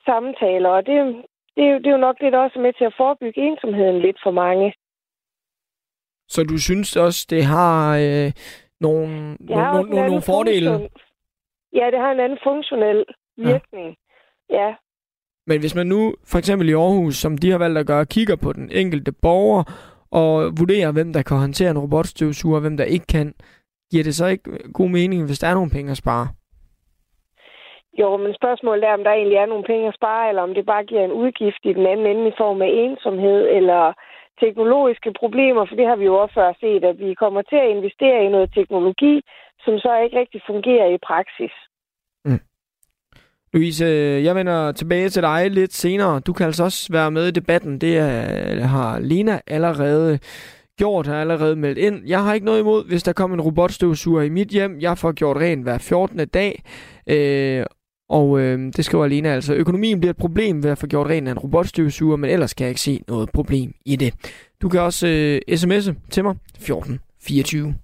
samtaler, 0.04 0.68
og 0.68 0.86
det, 0.86 0.94
det, 1.56 1.64
er 1.64 1.70
jo, 1.72 1.78
det 1.78 1.86
er 1.86 1.96
jo 1.98 2.06
nok 2.08 2.16
lidt 2.20 2.34
også 2.34 2.58
med 2.58 2.72
til 2.72 2.84
at 2.84 2.94
forebygge 2.96 3.40
ensomheden 3.40 3.98
lidt 4.00 4.18
for 4.22 4.30
mange. 4.30 4.74
Så 6.28 6.42
du 6.42 6.58
synes 6.58 6.96
også, 6.96 7.26
det 7.30 7.44
har 7.44 7.96
øh, 7.96 8.32
nogle, 8.80 9.36
det 9.48 9.56
har 9.56 9.72
nogle, 9.72 9.90
nogle, 9.90 10.06
nogle 10.06 10.22
fordele? 10.22 10.70
Ja, 11.72 11.86
det 11.92 11.98
har 11.98 12.10
en 12.12 12.20
anden 12.20 12.38
funktionel 12.42 13.04
virkning. 13.36 13.96
Ja. 14.50 14.56
ja. 14.56 14.74
Men 15.48 15.60
hvis 15.60 15.74
man 15.74 15.86
nu, 15.86 16.14
for 16.30 16.38
eksempel 16.38 16.68
i 16.68 16.72
Aarhus, 16.72 17.16
som 17.16 17.38
de 17.38 17.50
har 17.50 17.58
valgt 17.58 17.78
at 17.78 17.86
gøre, 17.86 18.06
kigger 18.06 18.36
på 18.36 18.52
den 18.52 18.70
enkelte 18.72 19.12
borger 19.22 19.62
og 20.10 20.32
vurderer, 20.60 20.92
hvem 20.92 21.12
der 21.12 21.22
kan 21.22 21.36
håndtere 21.36 21.70
en 21.70 21.78
robotstøvsuger, 21.78 22.56
og 22.56 22.60
hvem 22.60 22.76
der 22.76 22.84
ikke 22.84 23.06
kan, 23.06 23.34
giver 23.90 24.04
det 24.04 24.14
så 24.14 24.26
ikke 24.26 24.50
øh, 24.50 24.72
god 24.78 24.88
mening, 24.88 25.26
hvis 25.26 25.38
der 25.38 25.48
er 25.48 25.54
nogle 25.54 25.70
penge 25.76 25.90
at 25.90 25.96
spare? 25.96 26.26
Jo, 28.00 28.16
men 28.16 28.34
spørgsmålet 28.34 28.84
er, 28.84 28.94
om 28.98 29.04
der 29.04 29.12
egentlig 29.12 29.38
er 29.38 29.46
nogle 29.46 29.64
penge 29.64 29.88
at 29.88 29.94
spare, 29.94 30.28
eller 30.28 30.42
om 30.42 30.54
det 30.54 30.66
bare 30.66 30.84
giver 30.84 31.04
en 31.04 31.18
udgift 31.22 31.62
i 31.64 31.72
den 31.72 31.86
anden 31.86 32.06
ende 32.06 32.28
i 32.28 32.38
form 32.42 32.62
af 32.62 32.70
ensomhed 32.84 33.40
eller 33.58 33.92
teknologiske 34.40 35.12
problemer, 35.20 35.66
for 35.66 35.74
det 35.76 35.86
har 35.86 35.96
vi 35.96 36.04
jo 36.04 36.14
også 36.22 36.34
før 36.34 36.52
set, 36.60 36.84
at 36.84 36.98
vi 36.98 37.14
kommer 37.14 37.42
til 37.42 37.56
at 37.56 37.70
investere 37.76 38.24
i 38.24 38.28
noget 38.28 38.54
teknologi, 38.54 39.14
som 39.64 39.78
så 39.78 39.90
ikke 40.04 40.18
rigtig 40.18 40.40
fungerer 40.46 40.88
i 40.94 40.98
praksis. 41.08 41.54
Louise, 43.56 43.84
jeg 44.24 44.34
vender 44.34 44.72
tilbage 44.72 45.08
til 45.08 45.22
dig 45.22 45.50
lidt 45.50 45.74
senere. 45.74 46.20
Du 46.20 46.32
kan 46.32 46.46
altså 46.46 46.64
også 46.64 46.86
være 46.90 47.10
med 47.10 47.26
i 47.26 47.30
debatten. 47.30 47.78
Det 47.80 47.96
er, 47.96 48.60
har 48.60 48.98
Lena 48.98 49.40
allerede 49.46 50.18
gjort, 50.78 51.06
har 51.06 51.20
allerede 51.20 51.56
meldt 51.56 51.78
ind. 51.78 52.02
Jeg 52.06 52.22
har 52.22 52.34
ikke 52.34 52.46
noget 52.46 52.60
imod, 52.60 52.88
hvis 52.88 53.02
der 53.02 53.12
kommer 53.12 53.36
en 53.36 53.40
robotstøvsuger 53.40 54.22
i 54.22 54.28
mit 54.28 54.48
hjem. 54.48 54.80
Jeg 54.80 54.98
får 54.98 55.12
gjort 55.12 55.36
rent 55.36 55.62
hver 55.62 55.78
14. 55.78 56.28
dag. 56.28 56.62
Øh, 57.06 57.64
og 58.08 58.40
øh, 58.40 58.72
det 58.76 58.84
skriver 58.84 59.06
Lena 59.06 59.28
altså. 59.28 59.54
Økonomien 59.54 60.00
bliver 60.00 60.10
et 60.10 60.16
problem 60.16 60.62
ved 60.62 60.70
at 60.70 60.78
få 60.78 60.86
gjort 60.86 61.06
rent 61.06 61.28
af 61.28 61.32
en 61.32 61.38
robotstøvsuger, 61.38 62.16
men 62.16 62.30
ellers 62.30 62.54
kan 62.54 62.64
jeg 62.64 62.70
ikke 62.70 62.80
se 62.80 63.00
noget 63.08 63.30
problem 63.34 63.72
i 63.84 63.96
det. 63.96 64.14
Du 64.62 64.68
kan 64.68 64.80
også 64.80 65.06
øh, 65.06 65.40
sms'e 65.50 65.94
til 66.10 66.24
mig 66.24 66.34
1424. 66.54 67.74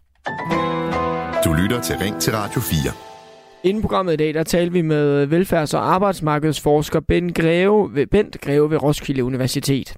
Du 1.45 1.53
lytter 1.53 1.81
til 1.83 1.97
Ring 1.97 2.21
til 2.21 2.33
Radio 2.33 2.61
4. 2.61 3.12
Inden 3.65 3.83
programmet 3.83 4.13
i 4.13 4.17
dag, 4.17 4.35
der 4.35 4.43
talte 4.43 4.73
vi 4.73 4.83
med 4.83 5.27
velfærds- 5.27 5.75
og 5.75 5.95
arbejdsmarkedsforsker 5.95 7.01
Ben 7.01 7.33
Greve, 7.33 8.07
Bent 8.11 8.41
Greve 8.41 8.71
ved 8.71 8.83
Roskilde 8.83 9.25
Universitet. 9.25 9.89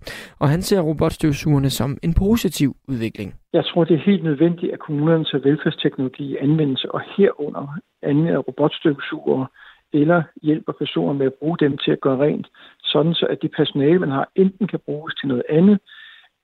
Og 0.41 0.49
han 0.49 0.63
ser 0.63 0.81
robotstøvsugerne 0.81 1.71
som 1.71 1.99
en 2.03 2.15
positiv 2.15 2.77
udvikling. 2.89 3.35
Jeg 3.53 3.65
tror, 3.65 3.85
det 3.85 3.95
er 3.95 4.11
helt 4.11 4.25
nødvendigt, 4.25 4.73
at 4.73 4.79
kommunerne 4.79 5.25
tager 5.25 5.43
velfærdsteknologi 5.43 6.25
i 6.33 6.37
anvendelse, 6.37 6.93
og 6.93 7.01
herunder 7.17 7.79
anvender 8.03 8.39
robotstøvsugere 8.39 9.47
eller 9.93 10.23
hjælper 10.43 10.73
personer 10.73 11.13
med 11.13 11.27
at 11.27 11.35
bruge 11.41 11.57
dem 11.61 11.79
til 11.79 11.91
at 11.91 12.01
gøre 12.01 12.19
rent, 12.19 12.47
sådan 12.83 13.15
så 13.15 13.27
at 13.27 13.39
det 13.43 13.51
personale, 13.57 13.99
man 13.99 14.11
har, 14.11 14.29
enten 14.37 14.67
kan 14.67 14.81
bruges 14.87 15.15
til 15.15 15.29
noget 15.29 15.43
andet, 15.49 15.79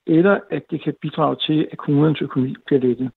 eller 0.07 0.39
at 0.51 0.63
det 0.71 0.83
kan 0.83 0.93
bidrage 1.01 1.35
til, 1.47 1.67
at 1.71 1.77
kommunernes 1.77 2.21
økonomi 2.21 2.55
bliver 2.65 2.81
lettet. 2.81 3.11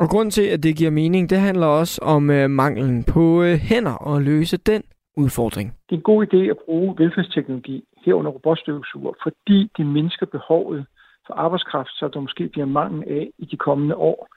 Og 0.00 0.08
grund 0.08 0.30
til, 0.30 0.46
at 0.54 0.62
det 0.62 0.76
giver 0.76 0.90
mening, 0.90 1.30
det 1.30 1.38
handler 1.38 1.66
også 1.66 2.00
om 2.02 2.30
øh, 2.30 2.50
manglen 2.50 3.04
på 3.04 3.42
øh, 3.42 3.54
hænder 3.68 3.94
og 4.10 4.22
løse 4.22 4.56
den 4.56 4.82
udfordring. 5.16 5.68
Det 5.88 5.94
er 5.94 5.96
en 5.96 6.10
god 6.12 6.26
idé 6.26 6.36
at 6.36 6.58
bruge 6.64 6.94
velfærdsteknologi 6.98 7.84
herunder 8.04 8.30
robotstøvsuger, 8.30 9.12
fordi 9.22 9.70
det 9.76 9.86
mindsker 9.86 10.26
behovet 10.26 10.86
for 11.26 11.34
arbejdskraft, 11.34 11.88
så 11.88 12.10
der 12.14 12.20
måske 12.20 12.48
bliver 12.48 12.66
mangel 12.66 13.04
af 13.08 13.30
i 13.38 13.44
de 13.44 13.56
kommende 13.56 13.96
år. 13.96 14.28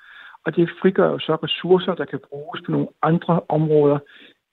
Og 0.46 0.56
det 0.56 0.70
frigør 0.82 1.10
jo 1.12 1.20
så 1.20 1.36
ressourcer, 1.44 1.94
der 1.96 2.06
kan 2.06 2.20
bruges 2.30 2.62
på 2.66 2.72
nogle 2.72 2.88
andre 3.02 3.42
områder, 3.50 4.00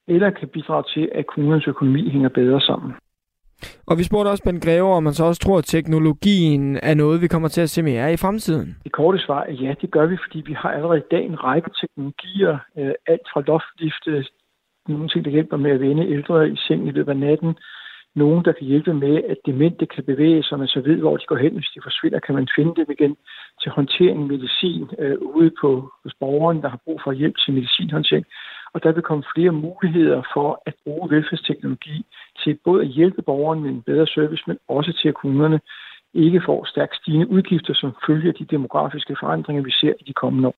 eller 0.08 0.30
kan 0.30 0.48
bidrage 0.48 0.84
til, 0.94 1.08
at 1.14 1.26
kommunens 1.26 1.68
økonomi 1.68 2.10
hænger 2.10 2.28
bedre 2.28 2.60
sammen. 2.60 2.92
Og 3.90 3.98
vi 3.98 4.04
spurgte 4.04 4.28
også 4.28 4.44
Ben 4.44 4.60
Greve, 4.60 4.94
om 4.94 5.02
man 5.02 5.12
så 5.12 5.24
også 5.24 5.40
tror, 5.40 5.58
at 5.58 5.64
teknologien 5.64 6.76
er 6.82 6.94
noget, 6.94 7.22
vi 7.22 7.28
kommer 7.28 7.48
til 7.48 7.60
at 7.60 7.70
se 7.70 7.82
mere 7.82 8.02
af 8.06 8.12
i 8.12 8.16
fremtiden. 8.16 8.76
Det 8.84 8.92
korte 8.92 9.18
svar 9.18 9.42
er 9.42 9.52
ja, 9.52 9.74
det 9.80 9.90
gør 9.90 10.06
vi, 10.06 10.16
fordi 10.24 10.42
vi 10.46 10.52
har 10.52 10.70
allerede 10.70 10.98
i 10.98 11.10
dag 11.10 11.24
en 11.24 11.44
række 11.44 11.70
teknologier. 11.80 12.58
Øh, 12.78 12.92
alt 13.06 13.26
fra 13.32 13.40
loftlifte, 13.46 14.24
nogle 14.88 15.08
ting, 15.08 15.24
der 15.24 15.30
hjælper 15.30 15.56
med 15.56 15.70
at 15.70 15.80
vende 15.80 16.08
ældre 16.08 16.50
i 16.50 16.56
seng 16.56 16.88
i 16.88 16.90
løbet 16.90 17.12
af 17.12 17.16
natten, 17.16 17.54
nogen, 18.14 18.44
der 18.44 18.52
kan 18.52 18.66
hjælpe 18.66 18.94
med, 18.94 19.14
at 19.32 19.38
demente 19.46 19.86
kan 19.86 20.04
bevæge 20.04 20.42
sig, 20.42 20.58
man 20.58 20.68
så 20.68 20.80
ved, 20.80 20.96
hvor 20.96 21.16
de 21.16 21.26
går 21.26 21.36
hen. 21.36 21.54
Hvis 21.54 21.72
de 21.74 21.80
forsvinder, 21.82 22.20
kan 22.20 22.34
man 22.34 22.48
finde 22.56 22.74
dem 22.76 22.86
igen 22.90 23.16
til 23.62 23.70
håndtering 23.76 24.26
medicin 24.26 24.84
øh, 24.98 25.18
ude 25.20 25.50
på 25.60 25.70
hos 26.02 26.14
borgeren, 26.20 26.62
der 26.62 26.68
har 26.68 26.80
brug 26.84 27.00
for 27.04 27.12
hjælp 27.12 27.36
til 27.38 27.54
medicinhåndtering. 27.54 28.26
Og 28.78 28.84
der 28.84 28.92
vil 28.92 29.08
komme 29.08 29.24
flere 29.34 29.52
muligheder 29.52 30.22
for 30.34 30.62
at 30.66 30.74
bruge 30.84 31.10
velfærdsteknologi 31.10 31.96
til 32.42 32.58
både 32.64 32.82
at 32.82 32.88
hjælpe 32.88 33.22
borgeren 33.22 33.60
med 33.62 33.70
en 33.70 33.82
bedre 33.82 34.06
service, 34.06 34.44
men 34.46 34.58
også 34.68 34.92
til 35.00 35.08
at 35.08 35.14
kommunerne 35.14 35.60
ikke 36.14 36.40
får 36.46 36.64
stærkt 36.64 36.96
stigende 36.96 37.30
udgifter, 37.30 37.74
som 37.74 37.90
følger 38.06 38.32
de 38.32 38.44
demografiske 38.44 39.16
forandringer, 39.20 39.62
vi 39.62 39.70
ser 39.70 39.92
i 40.00 40.04
de 40.06 40.12
kommende 40.12 40.48
år. 40.48 40.54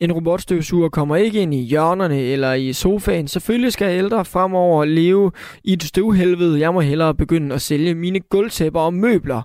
En 0.00 0.12
robotstøvsuger 0.12 0.88
kommer 0.88 1.16
ikke 1.16 1.42
ind 1.42 1.54
i 1.54 1.62
hjørnerne 1.62 2.20
eller 2.20 2.52
i 2.52 2.72
sofaen. 2.72 3.28
Selvfølgelig 3.28 3.72
skal 3.72 3.98
ældre 3.98 4.24
fremover 4.24 4.84
leve 4.84 5.32
i 5.64 5.72
et 5.72 5.82
støvhelvede. 5.82 6.60
Jeg 6.60 6.74
må 6.74 6.80
hellere 6.80 7.14
begynde 7.14 7.54
at 7.54 7.60
sælge 7.60 7.94
mine 7.94 8.20
gulvtæpper 8.20 8.80
og 8.80 8.94
møbler 8.94 9.42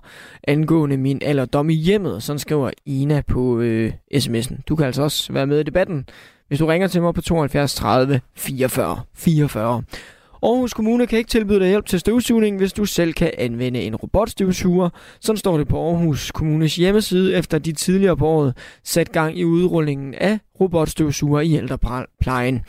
angående 0.48 0.96
min 0.96 1.20
alderdom 1.24 1.70
i 1.70 1.74
hjemmet. 1.74 2.22
Sådan 2.22 2.38
skriver 2.38 2.70
Ina 2.86 3.22
på 3.28 3.60
øh, 3.60 3.92
sms'en. 4.14 4.62
Du 4.68 4.76
kan 4.76 4.86
altså 4.86 5.02
også 5.02 5.32
være 5.32 5.46
med 5.46 5.60
i 5.60 5.62
debatten, 5.62 6.06
hvis 6.48 6.58
du 6.58 6.66
ringer 6.66 6.88
til 6.88 7.02
mig 7.02 7.14
på 7.14 7.20
72 7.20 7.74
30 7.74 8.20
44 8.36 9.00
44. 9.14 9.82
Aarhus 10.42 10.74
Kommune 10.74 11.06
kan 11.06 11.18
ikke 11.18 11.30
tilbyde 11.30 11.60
dig 11.60 11.68
hjælp 11.68 11.86
til 11.86 12.00
støvsugning, 12.00 12.56
hvis 12.56 12.72
du 12.72 12.84
selv 12.84 13.12
kan 13.12 13.32
anvende 13.38 13.80
en 13.80 13.96
robotstøvsuger. 13.96 14.90
Sådan 15.20 15.36
står 15.36 15.58
det 15.58 15.68
på 15.68 15.88
Aarhus 15.88 16.30
Kommunes 16.30 16.76
hjemmeside, 16.76 17.34
efter 17.34 17.58
de 17.58 17.72
tidligere 17.72 18.16
på 18.16 18.26
året 18.26 18.56
sat 18.84 19.12
gang 19.12 19.38
i 19.38 19.44
udrullingen 19.44 20.14
af 20.14 20.38
robotstøvsuger 20.60 21.40
i 21.40 21.54
ældreplejen. 21.54 22.60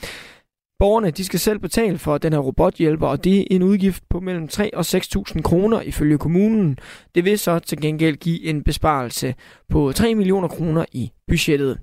Borgerne 0.83 1.11
de 1.11 1.25
skal 1.25 1.39
selv 1.39 1.59
betale 1.59 1.97
for 1.97 2.17
den 2.17 2.33
her 2.33 2.39
robothjælper, 2.39 3.07
og 3.07 3.23
det 3.23 3.35
er 3.39 3.45
en 3.51 3.63
udgift 3.63 4.03
på 4.09 4.19
mellem 4.19 4.47
3 4.47 4.73
og 4.73 4.79
6.000 4.79 5.41
kroner 5.41 5.81
ifølge 5.81 6.17
kommunen. 6.17 6.77
Det 7.15 7.25
vil 7.25 7.39
så 7.39 7.59
til 7.59 7.81
gengæld 7.81 8.15
give 8.15 8.49
en 8.49 8.63
besparelse 8.63 9.27
på 9.73 9.91
3 9.91 10.15
millioner 10.15 10.47
kroner 10.47 10.85
i 11.01 11.11
budgettet. 11.27 11.73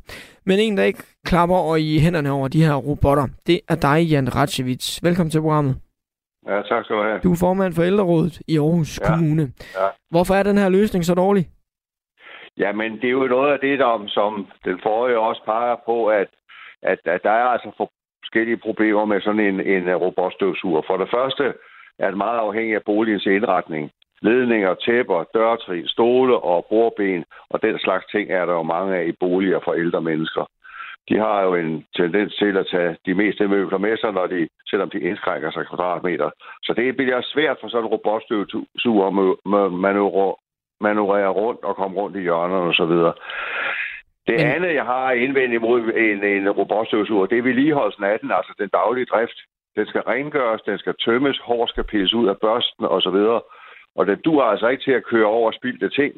Men 0.47 0.59
en, 0.59 0.77
der 0.77 0.83
ikke 0.83 1.03
klapper 1.27 1.57
og 1.57 1.81
i 1.81 1.99
hænderne 1.99 2.31
over 2.31 2.49
de 2.49 2.65
her 2.65 2.75
robotter, 2.75 3.27
det 3.47 3.61
er 3.69 3.75
dig, 3.75 3.99
Jan 4.11 4.37
Ratchevits. 4.37 5.01
Velkommen 5.03 5.31
til 5.31 5.41
programmet. 5.41 5.75
Ja, 6.49 6.63
tak 6.63 6.85
skal 6.85 6.97
du 6.97 7.03
have. 7.03 7.21
Du 7.25 7.33
er 7.33 7.41
formand 7.41 7.73
for 7.75 7.83
ældrerådet 7.83 8.43
i 8.49 8.59
Aarhus 8.59 9.01
ja. 9.01 9.07
Kommune. 9.07 9.43
Ja. 9.81 9.89
Hvorfor 10.11 10.35
er 10.35 10.43
den 10.43 10.59
her 10.59 10.69
løsning 10.69 11.05
så 11.05 11.15
dårlig? 11.15 11.45
Jamen, 12.59 12.93
det 13.01 13.05
er 13.05 13.17
jo 13.21 13.27
noget 13.27 13.53
af 13.53 13.59
det, 13.61 13.79
der, 13.79 14.05
som 14.09 14.47
den 14.65 14.79
forrige 14.83 15.19
også 15.19 15.43
peger 15.45 15.77
på, 15.87 16.07
at, 16.07 16.29
at, 16.83 16.99
at 17.05 17.21
der 17.23 17.31
er 17.31 17.49
altså 17.55 17.71
for 17.77 17.91
forskellige 18.37 18.67
problemer 18.69 19.05
med 19.05 19.21
sådan 19.21 19.41
en, 19.41 19.61
en 19.61 19.89
øh, 19.89 20.01
robotstøvsuger. 20.01 20.83
For 20.87 20.97
det 20.97 21.09
første 21.17 21.45
er 21.99 22.09
det 22.09 22.17
meget 22.17 22.39
afhængigt 22.39 22.77
af 22.77 22.85
boligens 22.85 23.27
indretning. 23.27 23.91
Ledninger, 24.23 24.75
tæpper, 24.75 25.25
dørtrin, 25.35 25.87
stole 25.89 26.35
og 26.39 26.67
bordben 26.71 27.25
og 27.51 27.63
den 27.63 27.79
slags 27.79 28.07
ting 28.07 28.31
er 28.31 28.45
der 28.47 28.53
jo 28.53 28.63
mange 28.63 28.97
af 28.97 29.05
i 29.07 29.13
boliger 29.21 29.61
for 29.65 29.73
ældre 29.73 30.01
mennesker. 30.01 30.45
De 31.09 31.19
har 31.19 31.43
jo 31.43 31.55
en 31.55 31.85
tendens 31.97 32.35
til 32.37 32.57
at 32.57 32.67
tage 32.71 32.97
de 33.07 33.15
meste 33.15 33.49
møbler 33.49 33.79
med 33.79 33.97
sig, 33.97 34.13
når 34.13 34.27
de, 34.27 34.49
selvom 34.71 34.91
de 34.91 35.01
indskrænker 35.01 35.51
sig 35.51 35.67
kvadratmeter. 35.67 36.31
Så 36.63 36.73
det 36.77 36.97
bliver 36.97 37.21
svært 37.23 37.57
for 37.61 37.69
sådan 37.69 37.85
en 37.85 37.95
robotstøvsuger 37.95 39.07
at 39.07 39.15
manøvrere 40.81 41.29
rundt 41.41 41.65
og 41.65 41.77
komme 41.77 41.97
rundt 42.01 42.17
i 42.17 42.21
hjørnerne 42.21 42.69
osv. 42.73 42.95
Det 44.27 44.37
Men... 44.37 44.47
andet, 44.47 44.75
jeg 44.75 44.85
har 44.85 45.11
indvendt 45.13 45.55
imod 45.55 45.81
en, 45.83 46.25
en 46.25 46.51
robotstøvsuger, 46.51 47.27
det 47.27 47.39
er 47.39 47.43
vedligeholdelsen 47.43 48.05
af 48.05 48.19
den, 48.21 48.31
altså 48.31 48.53
den 48.59 48.69
daglige 48.69 49.07
drift. 49.13 49.39
Den 49.77 49.87
skal 49.87 50.01
rengøres, 50.01 50.63
den 50.63 50.79
skal 50.79 50.95
tømmes, 51.05 51.39
hår 51.39 51.67
skal 51.67 51.85
pilles 51.85 52.15
ud 52.15 52.29
af 52.29 52.37
børsten 52.39 52.85
osv. 52.85 53.19
Og 53.97 54.07
den 54.07 54.19
dur 54.25 54.43
altså 54.43 54.69
ikke 54.69 54.85
til 54.85 54.91
at 54.91 55.05
køre 55.05 55.27
over 55.27 55.51
spildte 55.53 55.89
ting. 55.89 56.13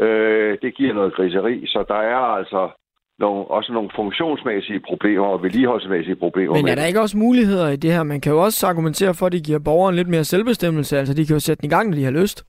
Øh, 0.00 0.58
det 0.62 0.74
giver 0.74 0.94
noget 0.94 1.14
griseri, 1.14 1.66
så 1.66 1.84
der 1.88 2.00
er 2.14 2.24
altså 2.38 2.70
nogle, 3.18 3.44
også 3.44 3.72
nogle 3.72 3.90
funktionsmæssige 3.94 4.80
problemer 4.80 5.26
og 5.26 5.42
vedligeholdsmæssige 5.42 6.16
problemer. 6.16 6.54
Men 6.54 6.68
er 6.68 6.74
der 6.74 6.86
ikke 6.86 7.00
også 7.00 7.18
muligheder 7.18 7.68
i 7.68 7.76
det 7.76 7.92
her? 7.92 8.02
Man 8.02 8.20
kan 8.20 8.32
jo 8.32 8.38
også 8.42 8.66
argumentere 8.66 9.14
for, 9.14 9.26
at 9.26 9.32
det 9.32 9.46
giver 9.46 9.58
borgeren 9.64 9.94
lidt 9.94 10.08
mere 10.08 10.24
selvbestemmelse. 10.24 10.98
Altså, 10.98 11.14
de 11.14 11.26
kan 11.26 11.34
jo 11.34 11.40
sætte 11.40 11.60
den 11.60 11.70
i 11.70 11.74
gang, 11.74 11.90
når 11.90 11.96
de 11.96 12.04
har 12.04 12.20
lyst. 12.22 12.44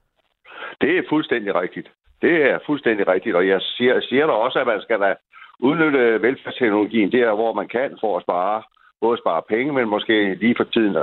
Det 0.81 0.97
er 0.97 1.03
fuldstændig 1.09 1.55
rigtigt. 1.55 1.87
Det 2.25 2.35
er 2.51 2.59
fuldstændig 2.65 3.07
rigtigt, 3.07 3.35
og 3.35 3.47
jeg 3.47 3.61
siger, 3.61 4.01
siger 4.01 4.25
der 4.25 4.33
også, 4.33 4.59
at 4.59 4.67
man 4.67 4.81
skal 4.81 4.99
da 4.99 5.15
udnytte 5.59 6.21
velfærdsteknologien 6.21 7.11
der, 7.11 7.35
hvor 7.35 7.53
man 7.53 7.67
kan 7.67 7.97
for 8.01 8.17
at 8.17 8.23
spare, 8.23 8.63
både 9.01 9.17
spare 9.17 9.41
penge, 9.49 9.73
men 9.73 9.89
måske 9.89 10.35
lige 10.35 10.55
for 10.57 10.63
tiden 10.63 10.97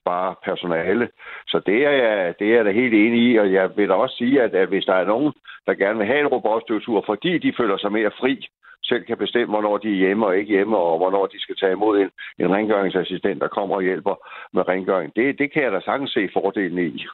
spare 0.00 0.34
personale. 0.44 1.08
Så 1.46 1.60
det 1.66 1.86
er, 1.86 1.90
jeg, 1.90 2.34
det 2.38 2.46
er 2.50 2.56
jeg 2.56 2.64
da 2.64 2.70
helt 2.70 2.94
enig 2.94 3.32
i, 3.32 3.36
og 3.36 3.52
jeg 3.52 3.76
vil 3.76 3.88
da 3.88 3.94
også 3.94 4.16
sige, 4.16 4.42
at, 4.42 4.54
at 4.54 4.68
hvis 4.68 4.84
der 4.84 4.94
er 4.94 5.04
nogen, 5.04 5.32
der 5.66 5.74
gerne 5.74 5.98
vil 5.98 6.06
have 6.06 6.20
en 6.20 6.26
robotstøvsuger, 6.26 7.02
fordi 7.06 7.38
de 7.38 7.52
føler 7.58 7.76
sig 7.78 7.92
mere 7.92 8.10
fri, 8.20 8.48
selv 8.84 9.04
kan 9.04 9.18
bestemme, 9.18 9.52
hvornår 9.52 9.78
de 9.78 9.88
er 9.88 9.96
hjemme 10.04 10.26
og 10.26 10.36
ikke 10.36 10.52
hjemme, 10.52 10.76
og 10.76 10.98
hvornår 10.98 11.26
de 11.26 11.40
skal 11.40 11.56
tage 11.56 11.72
imod 11.72 11.98
en, 11.98 12.10
en 12.38 12.54
rengøringsassistent, 12.54 13.40
der 13.40 13.48
kommer 13.48 13.76
og 13.76 13.82
hjælper 13.82 14.14
med 14.52 14.68
rengøring. 14.68 15.16
Det, 15.16 15.38
det 15.38 15.52
kan 15.52 15.62
jeg 15.62 15.72
da 15.72 15.80
sagtens 15.80 16.10
se 16.10 16.28
fordelen 16.32 16.78
i. 16.78 17.06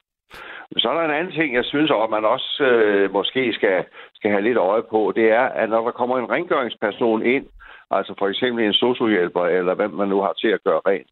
Så 0.77 0.89
er 0.89 0.93
der 0.93 1.05
en 1.05 1.19
anden 1.19 1.33
ting, 1.33 1.55
jeg 1.55 1.65
synes, 1.65 1.91
at 1.91 2.09
man 2.09 2.25
også 2.25 2.63
øh, 2.63 3.13
måske 3.13 3.53
skal, 3.53 3.85
skal 4.13 4.31
have 4.31 4.43
lidt 4.43 4.57
øje 4.57 4.83
på, 4.89 5.13
det 5.15 5.31
er, 5.31 5.45
at 5.61 5.69
når 5.69 5.83
der 5.83 5.91
kommer 5.91 6.17
en 6.17 6.29
rengøringsperson 6.29 7.25
ind, 7.25 7.45
altså 7.91 8.13
for 8.19 8.27
eksempel 8.27 8.65
en 8.65 8.73
sociohjælper, 8.73 9.45
eller 9.45 9.73
hvem 9.73 9.91
man 9.91 10.07
nu 10.07 10.21
har 10.21 10.33
til 10.33 10.47
at 10.47 10.63
gøre 10.63 10.81
rent, 10.87 11.07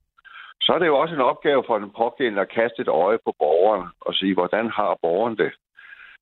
så 0.66 0.74
er 0.74 0.80
det 0.80 0.88
jo 0.88 0.98
også 0.98 1.16
en 1.16 1.30
opgave 1.32 1.64
for 1.68 1.78
den 1.78 1.92
pågældende 1.98 2.42
at 2.42 2.54
kaste 2.58 2.82
et 2.82 2.88
øje 2.88 3.20
på 3.26 3.32
borgeren 3.40 3.88
og 4.02 4.14
sige, 4.14 4.34
hvordan 4.34 4.70
har 4.70 4.98
borgeren 5.02 5.38
det? 5.38 5.52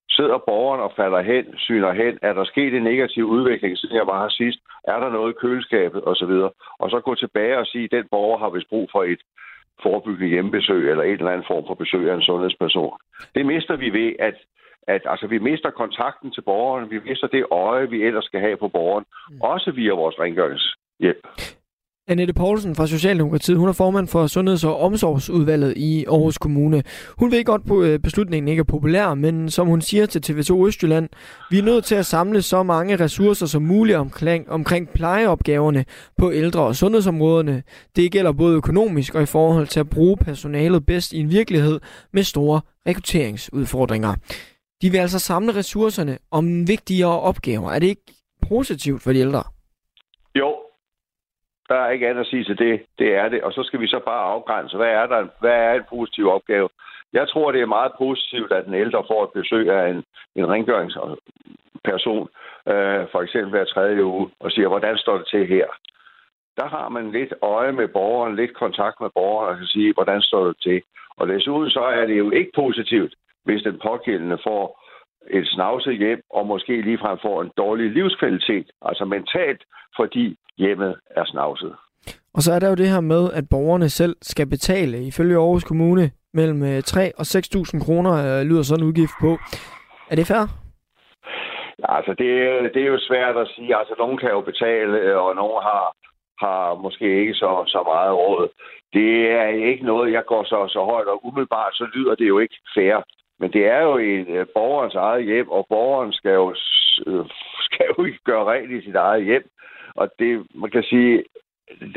Sidder 0.10 0.38
borgeren 0.38 0.82
og 0.82 0.92
falder 0.96 1.22
hen, 1.22 1.46
syner 1.58 1.92
hen, 1.92 2.20
er 2.22 2.34
der 2.34 2.44
sket 2.44 2.74
en 2.76 2.84
negativ 2.84 3.26
udvikling, 3.26 3.78
siden 3.78 3.96
jeg 3.96 4.08
var 4.08 4.22
her 4.22 4.30
sidst? 4.30 4.60
Er 4.84 5.00
der 5.00 5.10
noget 5.10 5.34
i 5.34 5.40
køleskabet 5.42 6.02
osv.? 6.08 6.34
Og 6.82 6.90
så 6.90 7.02
gå 7.06 7.16
tilbage 7.16 7.58
og 7.58 7.66
sige, 7.66 7.84
at 7.84 7.92
den 7.92 8.08
borger 8.12 8.38
har 8.38 8.50
vist 8.50 8.70
brug 8.70 8.90
for 8.92 9.04
et 9.04 9.22
forebyggende 9.84 10.30
hjemmebesøg 10.34 10.90
eller 10.92 11.04
en 11.04 11.12
eller 11.12 11.32
anden 11.32 11.50
form 11.52 11.64
for 11.68 11.74
besøg 11.74 12.10
af 12.10 12.16
en 12.16 12.22
sundhedsperson. 12.22 12.98
Det 13.36 13.46
mister 13.46 13.76
vi 13.76 13.90
ved, 13.90 14.16
at, 14.20 14.38
at 14.88 15.02
altså, 15.06 15.28
vi 15.28 15.40
mister 15.40 15.70
kontakten 15.70 16.32
til 16.32 16.42
borgeren, 16.42 16.90
vi 16.90 17.00
mister 17.00 17.28
det 17.28 17.46
øje, 17.52 17.90
vi 17.90 18.04
ellers 18.04 18.26
skal 18.26 18.40
have 18.40 18.58
på 18.58 18.68
borgeren, 18.68 19.06
mm. 19.30 19.42
også 19.42 19.72
via 19.72 19.94
vores 19.94 20.20
rengøringshjælp. 20.20 21.28
Annette 22.12 22.34
Poulsen 22.34 22.76
fra 22.76 22.88
Socialdemokratiet, 22.88 23.58
hun 23.58 23.70
er 23.70 23.74
formand 23.74 24.08
for 24.08 24.28
Sundheds- 24.28 24.64
og 24.64 24.80
Omsorgsudvalget 24.80 25.74
i 25.78 26.06
Aarhus 26.06 26.38
Kommune. 26.38 26.84
Hun 27.20 27.32
ved 27.32 27.44
godt, 27.44 27.62
at 27.72 27.90
øh, 27.90 28.00
beslutningen 28.00 28.48
ikke 28.48 28.60
er 28.60 28.64
populær, 28.64 29.14
men 29.14 29.50
som 29.50 29.68
hun 29.68 29.82
siger 29.82 30.06
til 30.06 30.32
TV2 30.32 30.68
Østjylland, 30.68 31.10
vi 31.52 31.58
er 31.58 31.64
nødt 31.64 31.86
til 31.86 31.96
at 31.96 32.06
samle 32.06 32.42
så 32.42 32.64
mange 32.64 32.96
ressourcer 32.96 33.46
som 33.46 33.62
muligt 33.62 33.98
omkring, 33.98 34.50
omkring 34.50 34.90
plejeopgaverne 34.90 35.86
på 36.18 36.32
ældre- 36.32 36.62
og 36.62 36.76
sundhedsområderne. 36.76 37.64
Det 37.96 38.12
gælder 38.12 38.32
både 38.32 38.56
økonomisk 38.56 39.16
og 39.16 39.24
i 39.24 39.26
forhold 39.26 39.68
til 39.68 39.80
at 39.80 39.90
bruge 39.90 40.18
personalet 40.18 40.86
bedst 40.86 41.14
i 41.14 41.20
en 41.20 41.30
virkelighed 41.30 41.80
med 42.14 42.24
store 42.24 42.62
rekrutteringsudfordringer. 42.88 44.16
De 44.82 44.92
vil 44.92 44.98
altså 44.98 45.20
samle 45.20 45.56
ressourcerne 45.56 46.18
om 46.32 46.68
vigtigere 46.68 47.20
opgaver. 47.20 47.72
Er 47.72 47.80
det 47.80 47.88
ikke 47.88 48.14
positivt 48.50 49.02
for 49.02 49.14
de 49.14 49.20
ældre? 49.20 49.44
Der 51.72 51.78
er 51.78 51.90
ikke 51.90 52.08
andet 52.08 52.22
at 52.22 52.28
sige 52.28 52.44
til 52.44 52.58
det. 52.58 52.82
Det 53.00 53.16
er 53.16 53.30
det. 53.30 53.42
Og 53.44 53.54
så 53.54 53.64
skal 53.64 53.80
vi 53.80 53.88
så 53.88 54.00
bare 54.06 54.24
afgrænse, 54.34 54.78
hvad 54.78 54.88
er, 54.88 55.08
der, 55.08 55.28
hvad 55.40 55.52
er 55.52 55.74
en 55.74 55.90
positiv 55.90 56.30
opgave? 56.30 56.70
Jeg 57.14 57.30
tror, 57.30 57.52
det 57.52 57.62
er 57.62 57.76
meget 57.78 57.92
positivt, 57.98 58.52
at 58.52 58.66
den 58.66 58.74
ældre 58.74 59.04
får 59.08 59.24
et 59.24 59.32
besøg 59.40 59.70
af 59.70 59.90
en, 59.90 60.04
en 60.36 60.50
rengøringsperson, 60.50 62.28
øh, 62.68 63.04
for 63.12 63.22
eksempel 63.22 63.50
hver 63.50 63.66
tredje 63.66 64.06
uge, 64.06 64.30
og 64.40 64.52
siger, 64.52 64.68
hvordan 64.68 64.98
står 64.98 65.18
det 65.18 65.28
til 65.28 65.48
her? 65.48 65.68
Der 66.58 66.68
har 66.68 66.90
man 66.90 67.12
lidt 67.12 67.34
øje 67.42 67.72
med 67.72 67.88
borgeren, 67.88 68.36
lidt 68.36 68.54
kontakt 68.54 69.02
med 69.02 69.10
borgeren, 69.14 69.52
og 69.52 69.58
kan 69.58 69.68
sige, 69.68 69.94
hvordan 69.94 70.22
står 70.22 70.48
det 70.48 70.58
til? 70.62 70.82
Og 71.18 71.28
desuden 71.28 71.70
så 71.70 71.84
er 71.84 72.06
det 72.06 72.18
jo 72.18 72.32
ikke 72.32 72.52
positivt, 72.56 73.14
hvis 73.44 73.64
den 73.64 73.80
pågældende 73.80 74.38
får 74.44 74.81
et 75.30 75.48
snavset 75.48 75.98
hjem, 75.98 76.22
og 76.30 76.48
måske 76.48 76.82
ligefrem 76.82 77.18
får 77.22 77.42
en 77.42 77.52
dårlig 77.58 77.92
livskvalitet, 77.92 78.68
altså 78.82 79.06
mentalt, 79.06 79.64
fordi 79.96 80.38
hjemmet 80.58 80.96
er 81.16 81.26
snavset. 81.26 81.76
Og 82.34 82.42
så 82.42 82.54
er 82.54 82.60
der 82.60 82.70
jo 82.70 82.76
det 82.76 82.90
her 82.90 83.02
med, 83.02 83.34
at 83.34 83.50
borgerne 83.50 83.90
selv 83.90 84.16
skal 84.22 84.48
betale, 84.48 85.04
ifølge 85.04 85.36
Aarhus 85.36 85.64
Kommune, 85.64 86.12
mellem 86.34 86.82
3 86.82 87.06
øh, 87.06 87.12
og 87.18 87.22
6.000 87.22 87.86
kroner 87.86 88.14
øh, 88.26 88.42
lyder 88.50 88.64
sådan 88.64 88.84
en 88.84 88.88
udgift 88.88 89.16
på. 89.22 89.32
Er 90.12 90.16
det 90.16 90.28
fair? 90.28 90.46
Ja, 91.82 91.98
altså 91.98 92.12
det, 92.22 92.30
det 92.74 92.82
er 92.82 92.92
jo 92.96 93.00
svært 93.10 93.38
at 93.38 93.48
sige. 93.56 93.78
Altså 93.80 93.96
nogen 93.98 94.18
kan 94.18 94.30
jo 94.30 94.42
betale, 94.42 94.98
øh, 95.00 95.18
og 95.26 95.36
nogen 95.36 95.60
har, 95.70 95.86
har 96.44 96.76
måske 96.86 97.20
ikke 97.22 97.34
så, 97.34 97.64
så 97.68 97.82
meget 97.92 98.14
råd. 98.14 98.48
Det 98.94 99.32
er 99.32 99.48
ikke 99.70 99.86
noget, 99.86 100.14
jeg 100.14 100.26
går 100.26 100.44
så, 100.44 100.60
så 100.68 100.80
højt, 100.92 101.08
og 101.08 101.26
umiddelbart 101.26 101.74
så 101.74 101.86
lyder 101.96 102.16
det 102.16 102.28
jo 102.28 102.40
ikke 102.40 102.58
fair. 102.76 102.96
Men 103.42 103.54
det 103.54 103.64
er 103.66 103.82
jo 103.82 103.98
i 103.98 104.14
øh, 104.36 104.46
borgerens 104.54 104.96
eget 104.96 105.26
hjem, 105.26 105.50
og 105.50 105.66
borgeren 105.70 106.14
skal 106.14 106.32
jo, 106.32 106.56
øh, 107.08 107.26
skal 107.68 107.86
jo 107.98 108.06
ikke 108.06 108.24
gøre 108.24 108.46
rent 108.52 108.72
i 108.72 108.86
sit 108.86 108.96
eget 108.96 109.26
hjem. 109.26 109.46
Og 109.96 110.12
det, 110.20 110.48
man 110.56 110.70
kan 110.72 110.84
sige, 110.84 111.24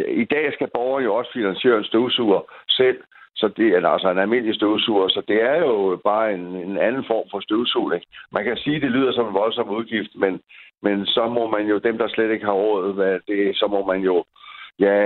i 0.09 0.25
dag 0.25 0.53
skal 0.53 0.69
borgeren 0.75 1.05
jo 1.05 1.15
også 1.15 1.31
finansiere 1.33 1.79
en 1.79 1.85
støvsuger 1.85 2.41
selv, 2.69 2.99
så 3.37 3.49
det 3.57 3.69
er 3.69 3.89
altså 3.89 4.11
en 4.11 4.19
almindelig 4.19 4.55
støvsuger, 4.55 5.09
så 5.09 5.23
det 5.29 5.43
er 5.43 5.57
jo 5.59 6.01
bare 6.05 6.35
en, 6.35 6.41
en 6.41 6.79
anden 6.79 7.05
form 7.07 7.27
for 7.31 7.41
støvsugning. 7.41 8.03
Man 8.33 8.45
kan 8.45 8.57
sige, 8.57 8.77
at 8.77 8.83
det 8.83 8.91
lyder 8.91 9.13
som 9.13 9.27
en 9.27 9.35
voldsom 9.35 9.71
udgift, 9.71 10.11
men, 10.15 10.41
men 10.83 11.07
så 11.07 11.29
må 11.29 11.51
man 11.51 11.67
jo, 11.67 11.79
dem 11.79 11.99
der 11.99 12.09
slet 12.09 12.31
ikke 12.31 12.45
har 12.45 12.53
råd, 12.53 12.95
hvad 12.95 13.21
det, 13.29 13.57
så 13.57 13.67
må 13.67 13.87
man 13.87 14.01
jo 14.01 14.25
ja, 14.79 14.97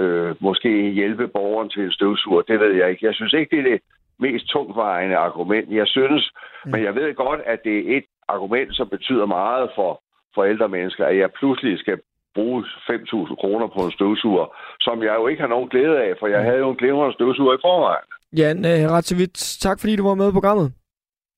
øh, 0.00 0.36
måske 0.40 0.90
hjælpe 0.90 1.28
borgeren 1.28 1.70
til 1.70 1.82
en 1.82 1.92
støvsuger. 1.92 2.42
Det 2.42 2.60
ved 2.60 2.72
jeg 2.72 2.90
ikke. 2.90 3.06
Jeg 3.06 3.14
synes 3.14 3.32
ikke, 3.32 3.56
det 3.56 3.58
er 3.58 3.70
det 3.70 3.80
mest 4.18 4.46
tungtvejende 4.46 5.16
argument. 5.16 5.72
Jeg 5.72 5.86
synes, 5.86 6.30
mm. 6.64 6.70
men 6.70 6.84
jeg 6.84 6.94
ved 6.94 7.14
godt, 7.14 7.40
at 7.46 7.58
det 7.64 7.76
er 7.78 7.96
et 7.96 8.04
argument, 8.28 8.76
som 8.76 8.88
betyder 8.88 9.26
meget 9.26 9.70
for, 9.74 10.02
for 10.34 10.44
ældre 10.44 10.68
mennesker, 10.68 11.06
at 11.06 11.18
jeg 11.18 11.30
pludselig 11.32 11.78
skal 11.78 11.98
bruge 12.34 12.64
5.000 12.90 13.34
kroner 13.40 13.66
på 13.66 13.80
en 13.86 13.92
støvsuger, 13.92 14.46
som 14.80 15.02
jeg 15.02 15.14
jo 15.14 15.26
ikke 15.26 15.40
har 15.40 15.48
nogen 15.48 15.68
glæde 15.68 16.02
af, 16.02 16.12
for 16.18 16.26
jeg 16.26 16.40
mm. 16.40 16.44
havde 16.44 16.58
jo 16.58 16.70
en 16.70 16.76
glæde 16.76 17.12
støvsuger 17.12 17.54
i 17.54 17.62
forvejen. 17.62 18.06
Jan 18.38 18.58
øh, 18.64 18.90
Ratsevits, 18.90 19.58
tak 19.58 19.80
fordi 19.80 19.96
du 19.96 20.08
var 20.08 20.14
med 20.14 20.28
i 20.28 20.32
programmet. 20.32 20.72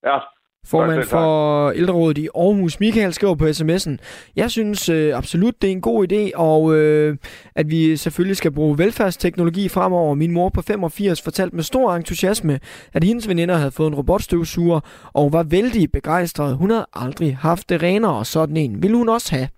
Ja, 0.04 0.18
Formand 0.66 1.04
for 1.04 1.70
ældrerådet 1.70 2.18
i 2.18 2.28
Aarhus, 2.34 2.80
Michael, 2.80 3.12
skriver 3.12 3.34
på 3.34 3.46
sms'en. 3.46 3.96
Jeg 4.36 4.50
synes 4.50 4.88
øh, 4.88 5.16
absolut, 5.16 5.62
det 5.62 5.68
er 5.68 5.72
en 5.72 5.80
god 5.80 6.12
idé, 6.12 6.30
og 6.34 6.74
øh, 6.76 7.16
at 7.54 7.70
vi 7.70 7.96
selvfølgelig 7.96 8.36
skal 8.36 8.50
bruge 8.52 8.78
velfærdsteknologi 8.78 9.68
fremover. 9.68 10.14
Min 10.14 10.32
mor 10.32 10.48
på 10.48 10.62
85 10.62 11.22
fortalte 11.22 11.56
med 11.56 11.64
stor 11.64 11.94
entusiasme, 11.94 12.60
at 12.92 13.04
hendes 13.04 13.28
veninder 13.28 13.56
havde 13.56 13.70
fået 13.70 13.88
en 13.88 13.94
robotstøvsuger, 13.94 14.80
og 15.12 15.32
var 15.32 15.42
vældig 15.42 15.92
begejstret. 15.92 16.56
Hun 16.56 16.70
havde 16.70 16.86
aldrig 16.94 17.36
haft 17.36 17.68
det 17.68 17.82
renere, 17.82 18.14
og 18.14 18.26
sådan 18.26 18.56
en 18.56 18.82
ville 18.82 18.96
hun 18.96 19.08
også 19.08 19.34
have. 19.34 19.48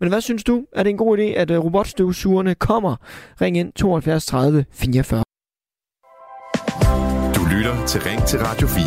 Men 0.00 0.08
hvad 0.08 0.20
synes 0.20 0.44
du? 0.44 0.64
Er 0.72 0.82
det 0.82 0.90
en 0.90 0.96
god 0.96 1.18
idé, 1.18 1.22
at 1.22 1.50
øh, 1.50 1.64
robotstøvsugerne 1.64 2.54
kommer? 2.54 2.96
Ring 3.40 3.56
ind 3.56 3.72
72 3.72 4.26
30 4.26 4.64
44 4.72 5.18
lytter 5.18 5.25
til 7.86 8.00
Ring 8.02 8.26
til 8.26 8.38
Radio 8.38 8.66
4. 8.66 8.84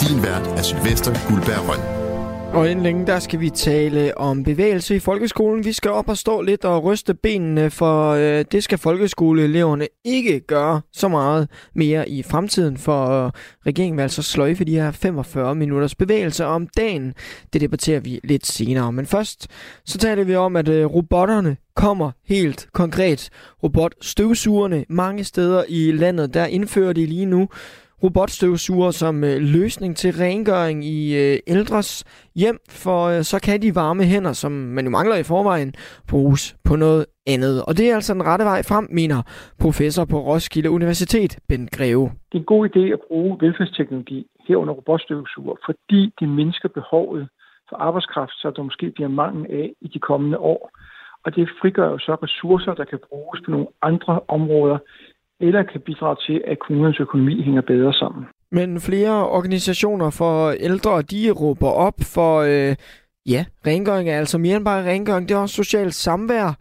Din 0.00 0.22
vært 0.22 0.58
er 0.58 0.62
Sylvester 0.62 1.28
Guldberg 1.28 1.68
Røn. 1.68 1.98
Og 2.54 2.70
inden 2.70 2.82
længe, 2.84 3.06
der 3.06 3.18
skal 3.18 3.40
vi 3.40 3.50
tale 3.50 4.18
om 4.18 4.44
bevægelse 4.44 4.96
i 4.96 4.98
folkeskolen. 4.98 5.64
Vi 5.64 5.72
skal 5.72 5.90
op 5.90 6.08
og 6.08 6.18
stå 6.18 6.42
lidt 6.42 6.64
og 6.64 6.84
ryste 6.84 7.14
benene, 7.14 7.70
for 7.70 8.10
øh, 8.10 8.44
det 8.52 8.64
skal 8.64 8.78
folkeskoleeleverne 8.78 9.88
ikke 10.04 10.40
gøre 10.40 10.80
så 10.92 11.08
meget 11.08 11.48
mere 11.74 12.08
i 12.08 12.22
fremtiden, 12.22 12.76
for 12.76 13.26
øh, 13.26 13.30
regeringen 13.66 13.96
vil 13.96 14.02
altså 14.02 14.22
sløjfe 14.22 14.64
de 14.64 14.74
her 14.74 14.90
45 14.90 15.54
minutters 15.54 15.94
bevægelse 15.94 16.44
om 16.46 16.66
dagen. 16.76 17.14
Det 17.52 17.60
debatterer 17.60 18.00
vi 18.00 18.20
lidt 18.24 18.46
senere. 18.46 18.92
Men 18.92 19.06
først, 19.06 19.48
så 19.84 19.98
taler 19.98 20.24
vi 20.24 20.34
om, 20.36 20.56
at 20.56 20.68
øh, 20.68 20.86
robotterne 20.86 21.56
kommer 21.76 22.10
helt 22.26 22.68
konkret. 22.72 23.30
Robotstøvsugerne 23.62 24.84
mange 24.88 25.24
steder 25.24 25.64
i 25.68 25.92
landet, 25.92 26.34
der 26.34 26.46
indfører 26.46 26.92
de 26.92 27.06
lige 27.06 27.26
nu 27.26 27.48
robotstøvsuger 28.04 28.90
som 28.90 29.24
øh, 29.24 29.36
løsning 29.40 29.96
til 29.96 30.10
rengøring 30.12 30.84
i 30.84 31.16
øh, 31.16 31.38
ældres 31.46 32.04
hjem, 32.34 32.58
for 32.70 33.00
øh, 33.06 33.22
så 33.22 33.40
kan 33.44 33.62
de 33.62 33.74
varme 33.74 34.04
hænder, 34.04 34.32
som 34.32 34.52
man 34.52 34.84
jo 34.84 34.90
mangler 34.90 35.16
i 35.16 35.22
forvejen, 35.22 35.74
bruges 36.10 36.56
på 36.64 36.76
noget 36.76 37.06
andet. 37.26 37.62
Og 37.68 37.76
det 37.76 37.90
er 37.90 37.94
altså 37.94 38.14
den 38.14 38.26
rette 38.26 38.44
vej 38.44 38.62
frem, 38.62 38.88
mener 38.90 39.22
professor 39.60 40.04
på 40.04 40.18
Roskilde 40.18 40.70
Universitet, 40.70 41.38
Ben 41.48 41.68
Greve. 41.76 42.04
Det 42.32 42.36
er 42.38 42.38
en 42.38 42.54
god 42.54 42.68
idé 42.68 42.84
at 42.96 43.00
bruge 43.08 43.38
velfærdsteknologi 43.40 44.26
herunder 44.48 44.74
robotstøvsuger, 44.74 45.56
fordi 45.66 46.12
det 46.20 46.28
mindsker 46.28 46.68
behovet 46.68 47.28
for 47.68 47.76
arbejdskraft, 47.76 48.32
så 48.32 48.52
der 48.56 48.62
måske 48.62 48.90
bliver 48.90 49.08
mangel 49.08 49.46
af 49.50 49.72
i 49.80 49.88
de 49.88 49.98
kommende 49.98 50.38
år. 50.38 50.70
Og 51.24 51.36
det 51.36 51.48
frigør 51.60 51.90
jo 51.90 51.98
så 51.98 52.14
ressourcer, 52.22 52.74
der 52.74 52.84
kan 52.84 52.98
bruges 53.08 53.40
på 53.44 53.50
nogle 53.50 53.66
andre 53.82 54.20
områder, 54.28 54.78
eller 55.40 55.62
kan 55.62 55.80
bidrage 55.80 56.16
til, 56.26 56.42
at 56.46 56.58
kommunens 56.58 57.00
økonomi 57.00 57.42
hænger 57.42 57.62
bedre 57.62 57.92
sammen. 57.92 58.24
Men 58.52 58.80
flere 58.80 59.28
organisationer 59.28 60.10
for 60.10 60.50
ældre, 60.50 61.02
de 61.02 61.30
råber 61.30 61.68
op 61.68 61.94
for, 62.14 62.38
øh, 62.40 62.76
ja, 63.26 63.44
rengøring 63.66 64.08
er 64.08 64.18
altså 64.18 64.38
mere 64.38 64.56
end 64.56 64.64
bare 64.64 64.90
rengøring, 64.90 65.28
det 65.28 65.34
er 65.34 65.38
også 65.38 65.54
socialt 65.54 65.94
samvær. 65.94 66.58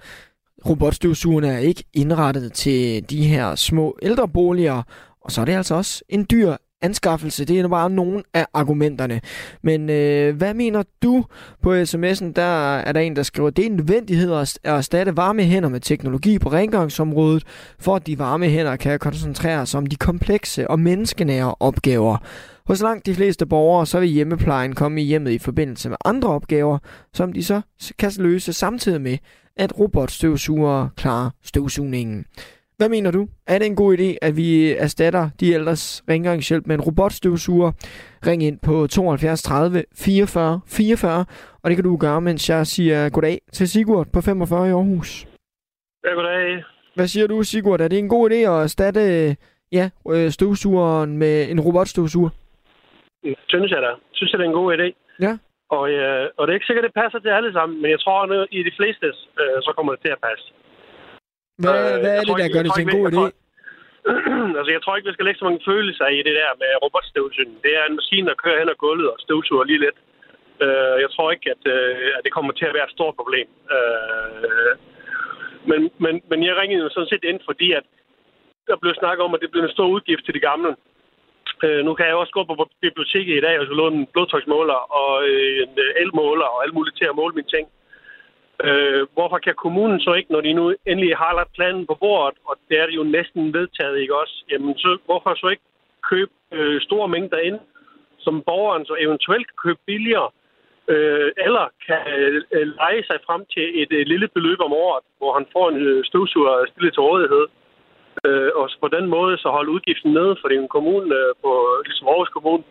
Robotstøvsugerne 0.70 1.48
er 1.48 1.58
ikke 1.58 1.84
indrettet 1.94 2.54
til 2.54 3.10
de 3.10 3.28
her 3.28 3.56
små 3.56 3.98
ældreboliger, 4.02 4.84
og 5.22 5.32
så 5.32 5.42
er 5.42 5.46
det 5.46 5.54
altså 5.54 5.76
også 5.76 6.04
en 6.10 6.26
dyr 6.32 6.56
anskaffelse. 6.82 7.46
Det 7.46 7.60
er 7.60 7.68
bare 7.68 7.90
nogle 7.90 8.24
af 8.34 8.46
argumenterne. 8.54 9.22
Men 9.64 9.90
øh, 9.90 10.36
hvad 10.36 10.54
mener 10.54 10.84
du 11.04 11.26
på 11.62 11.74
sms'en? 11.74 12.32
Der 12.36 12.78
er 12.78 12.92
der 12.92 13.00
en, 13.00 13.16
der 13.16 13.24
skriver, 13.24 13.50
det 13.50 13.66
er 13.66 13.70
en 13.70 13.76
nødvendighed 13.76 14.34
at 14.34 14.60
erstatte 14.64 15.18
varme 15.18 15.44
hænder 15.44 15.70
med 15.70 15.80
teknologi 15.80 16.40
på 16.40 16.50
rengøringsområdet, 16.50 17.44
for 17.80 17.96
at 17.96 18.08
de 18.08 18.20
varme 18.20 18.50
hænder 18.50 18.76
kan 18.76 19.00
koncentrere 19.00 19.66
sig 19.66 19.78
om 19.78 19.86
de 19.86 19.96
komplekse 19.96 20.70
og 20.70 20.80
menneskenære 20.80 21.56
opgaver. 21.60 22.18
Hos 22.68 22.82
langt 22.82 23.06
de 23.06 23.16
fleste 23.16 23.46
borgere, 23.46 23.86
så 23.86 24.00
vil 24.00 24.10
hjemmeplejen 24.10 24.76
komme 24.76 25.02
i 25.02 25.06
hjemmet 25.06 25.32
i 25.32 25.38
forbindelse 25.38 25.90
med 25.90 25.98
andre 26.06 26.30
opgaver, 26.30 26.78
som 27.14 27.34
de 27.34 27.44
så 27.44 27.62
kan 28.00 28.12
løse 28.18 28.54
samtidig 28.54 29.02
med, 29.02 29.18
at 29.58 29.80
robotstøvsugere 29.80 30.90
klarer 30.96 31.30
støvsugningen. 31.44 32.26
Hvad 32.80 32.90
mener 32.90 33.12
du? 33.12 33.28
Er 33.48 33.58
det 33.60 33.68
en 33.68 33.76
god 33.76 33.98
idé, 33.98 34.10
at 34.22 34.34
vi 34.38 34.50
erstatter 34.86 35.30
de 35.40 35.46
ældres 35.58 36.04
rengøringshjælp 36.10 36.66
med 36.68 36.76
en 36.76 36.82
robotstøvsuger? 36.82 37.72
Ring 38.28 38.44
ind 38.44 38.60
på 38.68 38.88
72 38.88 39.44
30 39.44 39.84
44 39.96 40.62
44, 40.68 41.26
og 41.64 41.70
det 41.70 41.76
kan 41.78 41.84
du 41.84 41.98
gøre, 41.98 42.22
mens 42.22 42.50
jeg 42.50 42.68
siger 42.68 43.10
goddag 43.10 43.38
til 43.52 43.68
Sigurd 43.70 44.08
på 44.14 44.20
45 44.22 44.68
i 44.68 44.72
Aarhus. 44.72 45.10
Ja, 46.06 46.12
goddag. 46.18 46.64
Hvad 46.96 47.08
siger 47.08 47.28
du, 47.28 47.44
Sigurd? 47.44 47.82
Er 47.82 47.88
det 47.88 48.00
en 48.00 48.10
god 48.10 48.32
idé 48.32 48.40
at 48.54 48.58
erstatte 48.68 49.02
ja, 49.72 49.86
øh, 50.14 50.30
støvsugeren 50.30 51.18
med 51.18 51.36
en 51.52 51.60
robotstøvsuger? 51.60 52.30
Synes 53.54 53.72
jeg 53.72 53.82
da. 53.82 53.92
Synes 54.12 54.32
jeg, 54.32 54.40
det 54.40 54.46
er 54.46 54.50
en 54.50 54.62
god 54.62 54.78
idé. 54.78 54.88
Ja. 55.26 55.34
Og, 55.70 55.84
øh, 55.92 56.30
og 56.38 56.42
det 56.48 56.52
er 56.52 56.60
ikke 56.60 56.70
sikkert, 56.70 56.86
det 56.90 57.02
passer 57.04 57.20
til 57.20 57.30
alle 57.38 57.54
sammen, 57.54 57.82
men 57.82 57.92
jeg 57.92 58.00
tror, 58.00 58.18
at 58.24 58.48
i 58.52 58.64
de 58.64 58.74
fleste, 58.80 59.08
øh, 59.42 59.58
så 59.66 59.74
kommer 59.76 59.92
det 59.94 60.02
til 60.06 60.12
at 60.18 60.24
passe. 60.30 60.48
Hvad, 61.64 61.82
øh, 61.94 62.00
hvad 62.04 62.14
er 62.18 62.24
det, 62.28 62.36
der 62.42 62.54
gør 62.56 62.64
det 62.66 62.74
til 62.74 62.86
en 62.86 62.96
god 62.98 63.06
idé? 63.12 63.24
altså, 64.60 64.72
jeg 64.76 64.82
tror 64.82 64.96
ikke, 64.96 65.10
vi 65.10 65.16
skal 65.16 65.26
lægge 65.26 65.40
så 65.40 65.48
mange 65.50 65.68
følelser 65.72 66.08
i 66.18 66.20
det 66.28 66.36
der 66.42 66.52
med 66.62 66.72
robotstøvsugning. 66.86 67.58
Det 67.66 67.74
er 67.80 67.84
en 67.86 68.00
maskine, 68.00 68.28
der 68.30 68.42
kører 68.44 68.60
hen 68.60 68.74
ad 68.74 68.82
gulvet 68.86 69.10
og 69.14 69.20
støvsuger 69.26 69.66
lige 69.70 69.84
lidt. 69.86 70.00
Uh, 70.66 70.96
jeg 71.04 71.10
tror 71.12 71.28
ikke, 71.32 71.48
at, 71.56 71.64
uh, 71.76 72.08
at 72.18 72.22
det 72.26 72.32
kommer 72.36 72.52
til 72.54 72.70
at 72.70 72.76
være 72.78 72.88
et 72.90 72.96
stort 72.98 73.16
problem. 73.20 73.48
Uh, 73.76 74.74
men, 75.70 75.80
men, 76.04 76.14
men 76.30 76.40
jeg 76.48 76.56
ringede 76.62 76.84
jo 76.84 76.90
sådan 76.90 77.12
set 77.12 77.26
ind, 77.32 77.40
fordi 77.50 77.68
at 77.80 77.86
der 78.68 78.78
blev 78.82 78.94
snakket 79.02 79.24
om, 79.26 79.34
at 79.36 79.42
det 79.44 79.52
blev 79.52 79.64
en 79.64 79.76
stor 79.78 79.88
udgift 79.96 80.24
til 80.26 80.34
de 80.38 80.46
gamle. 80.50 80.72
Uh, 81.64 81.82
nu 81.88 81.92
kan 81.94 82.08
jeg 82.08 82.16
også 82.16 82.34
gå 82.38 82.44
på 82.44 82.56
biblioteket 82.86 83.36
i 83.38 83.46
dag 83.48 83.60
og 83.60 83.66
så 83.66 83.74
låne 83.74 83.98
en 83.98 84.08
blodtryksmåler 84.14 84.80
og 85.00 85.12
en 85.64 85.74
elmåler 86.04 86.48
og 86.54 86.64
alt 86.64 86.74
muligt 86.78 86.98
til 86.98 87.08
at 87.10 87.20
måle 87.20 87.36
mine 87.36 87.54
ting. 87.56 87.68
Øh, 87.68 87.87
hvorfor 89.14 89.38
kan 89.38 89.56
kommunen 89.56 90.00
så 90.00 90.14
ikke, 90.14 90.32
når 90.32 90.42
de 90.42 90.54
nu 90.54 90.76
endelig 90.86 91.18
har 91.18 91.34
lagt 91.36 91.54
planen 91.54 91.88
på 91.88 91.96
bordet, 92.00 92.38
og 92.46 92.56
det 92.70 92.80
er 92.80 92.86
det 92.86 92.96
jo 92.96 93.04
næsten 93.04 93.54
vedtaget, 93.54 94.00
ikke 94.00 94.16
også? 94.16 94.44
Jamen, 94.52 94.78
så, 94.78 94.98
hvorfor 95.06 95.36
så 95.36 95.48
ikke 95.48 95.64
købe 96.10 96.32
øh, 96.52 96.82
store 96.82 97.08
mængder 97.08 97.38
ind, 97.38 97.60
som 98.20 98.42
borgeren 98.42 98.86
så 98.86 98.96
eventuelt 99.00 99.48
kan 99.48 99.60
købe 99.64 99.80
billigere, 99.86 100.30
øh, 100.88 101.32
eller 101.46 101.66
kan 101.88 102.02
øh, 102.52 102.68
lege 102.80 103.04
sig 103.04 103.18
frem 103.28 103.42
til 103.54 103.82
et 103.82 103.92
øh, 103.92 104.06
lille 104.12 104.28
beløb 104.28 104.60
om 104.60 104.74
året, 104.74 105.04
hvor 105.18 105.32
han 105.38 105.46
får 105.54 105.70
en 105.70 105.78
øh, 105.88 106.04
støvsuger 106.06 106.66
stillet 106.72 106.94
til 106.94 107.02
rådighed. 107.10 107.46
Øh, 108.26 108.52
og 108.56 108.70
på 108.82 108.88
den 108.88 109.06
måde 109.16 109.38
så 109.38 109.48
holde 109.50 109.72
udgiften 109.76 110.12
nede, 110.14 110.34
for 110.40 110.48
det 110.48 110.58
er 110.58 110.62
en 110.62 110.76
kommune 110.78 111.16
øh, 111.16 111.32
på, 111.44 111.52
ligesom 111.86 112.08
Aarhus 112.08 112.30
Kommune, 112.30 112.64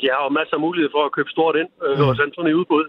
de 0.00 0.06
har 0.12 0.22
jo 0.24 0.28
masser 0.38 0.54
af 0.56 0.64
mulighed 0.66 0.90
for 0.92 1.02
at 1.04 1.12
købe 1.16 1.30
stort 1.30 1.56
ind 1.56 1.70
øh, 1.86 1.98
mm. 1.98 2.08
og 2.08 2.16
sende 2.16 2.34
sådan 2.34 2.50
et 2.50 2.60
udbud. 2.60 2.84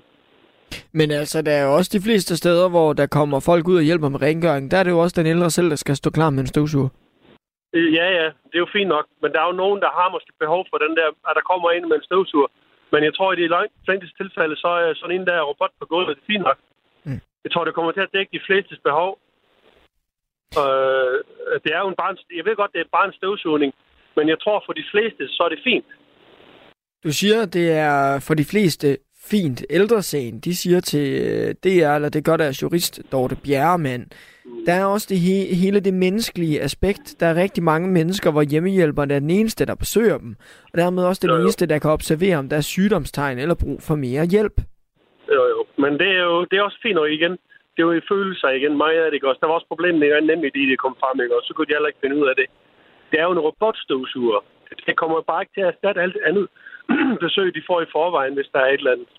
Men 0.91 1.11
altså, 1.11 1.41
der 1.41 1.51
er 1.51 1.63
jo 1.65 1.75
også 1.77 1.89
de 1.93 2.03
fleste 2.07 2.37
steder, 2.37 2.69
hvor 2.69 2.93
der 2.93 3.07
kommer 3.07 3.39
folk 3.39 3.67
ud 3.67 3.77
og 3.77 3.87
hjælper 3.89 4.09
med 4.09 4.21
rengøring. 4.21 4.71
Der 4.71 4.77
er 4.77 4.83
det 4.83 4.91
jo 4.91 4.99
også 4.99 5.15
den 5.21 5.27
ældre 5.33 5.49
selv, 5.49 5.69
der 5.69 5.75
skal 5.75 5.95
stå 5.95 6.09
klar 6.09 6.29
med 6.29 6.39
en 6.39 6.47
støvsuger. 6.53 6.89
Øh, 7.75 7.93
ja, 7.93 8.07
ja, 8.19 8.25
det 8.49 8.55
er 8.57 8.65
jo 8.65 8.75
fint 8.77 8.89
nok. 8.95 9.05
Men 9.21 9.31
der 9.31 9.39
er 9.41 9.47
jo 9.51 9.61
nogen, 9.63 9.79
der 9.85 9.91
har 9.99 10.09
måske 10.15 10.31
behov 10.39 10.61
for 10.69 10.77
den 10.77 10.93
der, 10.99 11.07
at 11.29 11.33
der 11.37 11.49
kommer 11.51 11.71
ind 11.71 11.85
med 11.85 11.97
en 11.97 12.07
støvsuger. 12.09 12.49
Men 12.93 13.03
jeg 13.07 13.13
tror, 13.15 13.31
at 13.31 13.39
i 13.39 13.47
de 13.47 13.85
fleste 13.87 14.17
tilfælde, 14.21 14.55
så 14.63 14.69
er 14.81 14.93
sådan 14.93 15.15
en 15.15 15.27
der 15.27 15.47
robot 15.49 15.73
på 15.79 15.85
gulvet, 15.91 16.15
det 16.15 16.23
er 16.23 16.31
fint 16.33 16.45
nok. 16.49 16.59
Mm. 17.07 17.21
Jeg 17.43 17.51
tror, 17.51 17.63
det 17.65 17.73
kommer 17.73 17.91
til 17.91 18.07
at 18.07 18.13
dække 18.15 18.31
de 18.35 18.45
flestes 18.47 18.79
behov. 18.87 19.11
Øh, 20.61 21.15
det 21.63 21.71
er 21.75 21.81
jo 21.83 21.89
en 21.89 22.01
barn, 22.01 22.17
jeg 22.37 22.45
ved 22.45 22.55
godt, 22.55 22.73
det 22.73 22.81
er 22.81 22.95
bare 22.97 23.07
en 23.07 23.17
støvsugning, 23.19 23.71
men 24.17 24.25
jeg 24.29 24.39
tror, 24.43 24.63
for 24.65 24.73
de 24.73 24.85
fleste, 24.91 25.23
så 25.35 25.41
er 25.43 25.49
det 25.49 25.59
fint. 25.63 25.89
Du 27.03 27.11
siger, 27.19 27.45
det 27.45 27.67
er 27.71 28.19
for 28.27 28.33
de 28.33 28.45
fleste 28.45 28.97
fint. 29.23 29.65
Ældresagen, 29.69 30.39
de 30.39 30.55
siger 30.55 30.79
til 30.79 31.07
øh, 31.21 31.55
DR, 31.63 31.95
eller 31.95 32.09
det 32.09 32.25
gør 32.25 32.37
deres 32.37 32.61
jurist, 32.63 33.01
Dorte 33.11 33.35
Bjerremann, 33.43 34.05
Der 34.65 34.73
er 34.73 34.85
også 34.85 35.07
det 35.09 35.19
he- 35.27 35.55
hele 35.63 35.79
det 35.79 35.93
menneskelige 35.93 36.61
aspekt. 36.61 37.15
Der 37.19 37.25
er 37.25 37.35
rigtig 37.35 37.63
mange 37.63 37.87
mennesker, 37.97 38.31
hvor 38.31 38.41
hjemmehjælperne 38.41 39.13
er 39.13 39.19
den 39.19 39.29
eneste, 39.29 39.65
der 39.65 39.75
besøger 39.75 40.17
dem. 40.17 40.35
Og 40.73 40.77
dermed 40.81 41.03
også 41.03 41.19
den 41.23 41.29
Jo, 41.29 41.35
jo. 41.35 41.41
eneste, 41.41 41.65
der 41.65 41.79
kan 41.79 41.91
observere, 41.91 42.37
om 42.37 42.49
der 42.49 42.57
er 42.57 42.61
sygdomstegn 42.61 43.37
eller 43.39 43.55
brug 43.63 43.77
for 43.87 43.95
mere 43.95 44.25
hjælp. 44.25 44.55
Jo, 45.35 45.43
jo. 45.53 45.59
Men 45.83 45.91
det 46.01 46.09
er 46.19 46.23
jo 46.31 46.37
det 46.49 46.55
er 46.57 46.63
også 46.67 46.79
fint 46.85 46.95
nok 46.95 47.09
igen. 47.19 47.31
Det 47.73 47.79
er 47.81 47.87
jo 47.89 47.93
i 48.01 48.07
følelser 48.11 48.49
igen. 48.59 48.73
Mig 48.77 48.93
er 48.95 49.05
det 49.05 49.13
ikke 49.13 49.29
også. 49.29 49.39
Der 49.41 49.47
var 49.47 49.53
også 49.59 49.67
problemet 49.73 50.03
ikke? 50.03 50.27
nemlig, 50.31 50.49
de, 50.55 50.61
de 50.71 50.77
kom 50.85 50.95
frem, 51.01 51.15
ikke? 51.23 51.35
Og 51.37 51.41
så 51.45 51.51
kunne 51.53 51.67
de 51.69 51.75
heller 51.77 51.91
ikke 51.91 52.03
finde 52.03 52.17
ud 52.21 52.27
af 52.31 52.35
det. 52.41 52.47
Det 53.11 53.17
er 53.19 53.25
jo 53.27 53.31
en 53.37 53.45
robotstøvsuger. 53.49 54.39
Det 54.87 54.95
kommer 55.01 55.15
bare 55.31 55.41
ikke 55.43 55.53
til 55.55 55.61
at 55.65 55.71
erstatte 55.73 56.01
alt 56.05 56.17
andet 56.29 56.47
besøg, 57.25 57.55
de 57.55 57.67
får 57.69 57.81
i 57.81 57.91
forvejen, 57.91 58.33
hvis 58.33 58.49
der 58.53 58.59
er 58.59 58.71
et 58.71 58.81
eller 58.81 58.91
andet. 58.91 59.09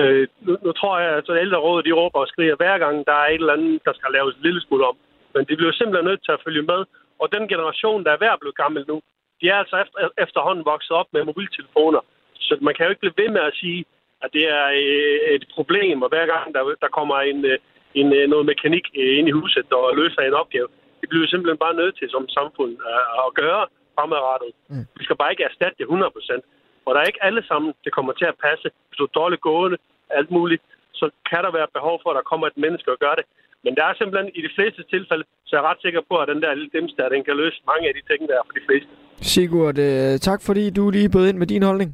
Øh, 0.00 0.26
nu, 0.46 0.52
nu, 0.64 0.72
tror 0.72 0.98
jeg, 0.98 1.10
at 1.10 1.16
altså, 1.16 1.34
ældrerådet, 1.44 1.86
de 1.86 1.92
råber 1.92 2.20
og 2.20 2.28
skriger 2.28 2.56
hver 2.56 2.78
gang, 2.78 3.06
der 3.06 3.12
er 3.12 3.28
et 3.28 3.40
eller 3.42 3.52
andet, 3.52 3.84
der 3.84 3.92
skal 3.92 4.12
laves 4.12 4.34
en 4.34 4.42
lille 4.42 4.60
smule 4.60 4.86
om. 4.86 4.96
Men 5.34 5.42
de 5.48 5.56
bliver 5.56 5.72
simpelthen 5.72 6.08
nødt 6.10 6.24
til 6.24 6.32
at 6.32 6.44
følge 6.46 6.62
med. 6.62 6.80
Og 7.22 7.26
den 7.32 7.48
generation, 7.48 8.04
der 8.04 8.10
er 8.12 8.22
ved 8.22 8.30
at 8.34 8.40
blive 8.40 8.60
gammel 8.62 8.84
nu, 8.88 8.96
de 9.40 9.48
er 9.48 9.56
altså 9.62 9.76
efter, 9.84 10.08
efterhånden 10.24 10.64
vokset 10.64 10.94
op 11.00 11.08
med 11.12 11.24
mobiltelefoner. 11.24 12.00
Så 12.34 12.58
man 12.60 12.74
kan 12.74 12.84
jo 12.84 12.90
ikke 12.90 13.04
blive 13.04 13.20
ved 13.22 13.28
med 13.36 13.40
at 13.40 13.54
sige, 13.60 13.84
at 14.22 14.30
det 14.32 14.44
er 14.58 14.66
øh, 14.82 15.34
et 15.36 15.44
problem, 15.54 16.02
og 16.02 16.08
hver 16.08 16.26
gang 16.26 16.54
der, 16.54 16.62
der 16.84 16.88
kommer 16.98 17.16
en, 17.30 17.44
øh, 17.44 17.58
en, 17.94 18.08
øh, 18.18 18.28
noget 18.28 18.46
mekanik 18.46 18.84
øh, 19.00 19.18
ind 19.18 19.28
i 19.28 19.36
huset 19.38 19.72
og 19.72 19.96
løser 19.96 20.22
en 20.22 20.40
opgave, 20.42 20.68
det 21.00 21.08
bliver 21.08 21.22
vi 21.24 21.28
simpelthen 21.28 21.64
bare 21.64 21.78
nødt 21.80 21.98
til 21.98 22.10
som 22.10 22.28
samfund 22.28 22.72
at, 22.94 23.02
at 23.24 23.34
gøre 23.34 23.66
fremadrettet. 23.98 24.50
Mm. 24.72 24.86
Vi 24.98 25.04
skal 25.06 25.16
bare 25.20 25.32
ikke 25.34 25.46
erstatte 25.50 25.76
det 25.80 25.86
100% 25.86 26.86
Og 26.86 26.90
der 26.94 27.00
er 27.00 27.10
ikke 27.10 27.24
alle 27.28 27.42
sammen, 27.50 27.70
det 27.84 27.92
kommer 27.96 28.12
til 28.20 28.28
at 28.32 28.40
passe. 28.46 28.66
Hvis 28.86 28.98
du 28.98 29.04
er 29.08 29.16
dårligt 29.20 29.42
gående, 29.48 29.78
alt 30.18 30.30
muligt, 30.36 30.62
så 31.00 31.06
kan 31.30 31.40
der 31.46 31.52
være 31.58 31.74
behov 31.78 31.96
for, 32.02 32.08
at 32.10 32.18
der 32.18 32.30
kommer 32.30 32.46
et 32.46 32.58
menneske 32.64 32.88
og 32.94 32.98
gør 33.04 33.14
det. 33.20 33.26
Men 33.64 33.72
der 33.78 33.84
er 33.90 33.94
simpelthen 33.94 34.30
i 34.38 34.40
de 34.46 34.50
fleste 34.56 34.82
tilfælde, 34.94 35.24
så 35.46 35.50
er 35.56 35.60
jeg 35.60 35.68
ret 35.70 35.80
sikker 35.86 36.02
på, 36.10 36.14
at 36.22 36.28
den 36.32 36.40
der 36.42 36.54
lille 36.54 36.70
dims 36.74 36.92
der, 36.98 37.14
den 37.14 37.24
kan 37.28 37.36
løse 37.42 37.58
mange 37.70 37.84
af 37.88 37.94
de 37.98 38.02
ting, 38.10 38.20
der 38.28 38.34
er 38.40 38.44
for 38.48 38.56
de 38.58 38.64
fleste. 38.68 38.90
Sigurd, 39.34 39.78
øh, 39.88 40.12
tak 40.28 40.40
fordi 40.46 40.64
du 40.70 40.90
lige 40.90 41.10
bød 41.14 41.28
ind 41.28 41.38
med 41.42 41.46
din 41.46 41.62
holdning. 41.62 41.90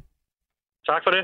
Tak 0.91 1.01
for 1.05 1.11
det. 1.17 1.23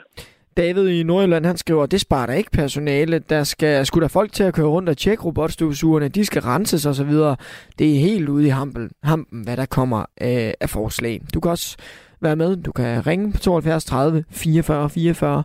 David 0.58 0.88
i 0.88 1.04
Nordjylland, 1.04 1.45
han 1.45 1.58
skriver, 1.58 1.86
det 1.86 2.02
sparer 2.02 2.26
der 2.26 2.34
ikke 2.34 2.52
personale. 2.52 3.20
Der 3.20 3.43
skal 3.43 3.86
skulle 3.86 4.02
der 4.02 4.08
folk 4.08 4.34
til 4.34 4.43
at 4.43 4.54
køre 4.54 4.68
rundt 4.68 4.89
og 4.89 4.97
tjekke 4.97 5.24
robotstøvsugerne. 5.24 6.08
De 6.08 6.26
skal 6.26 6.41
renses 6.41 6.86
og 6.86 6.95
så 6.95 7.04
videre. 7.04 7.36
Det 7.80 7.95
er 7.95 7.99
helt 7.99 8.30
ude 8.30 8.45
i 8.45 8.49
hampen, 8.49 8.89
hampen 9.04 9.43
hvad 9.43 9.58
der 9.58 9.66
kommer 9.66 9.99
øh, 9.99 10.54
af 10.62 10.70
forslag. 10.70 11.22
Du 11.34 11.39
kan 11.39 11.52
også 11.52 11.78
være 12.22 12.36
med. 12.36 12.58
Du 12.58 12.72
kan 12.72 13.08
ringe 13.08 13.32
på 13.32 13.39
72 13.39 13.86
30 13.86 14.24
44 14.32 14.89
44. 14.89 15.43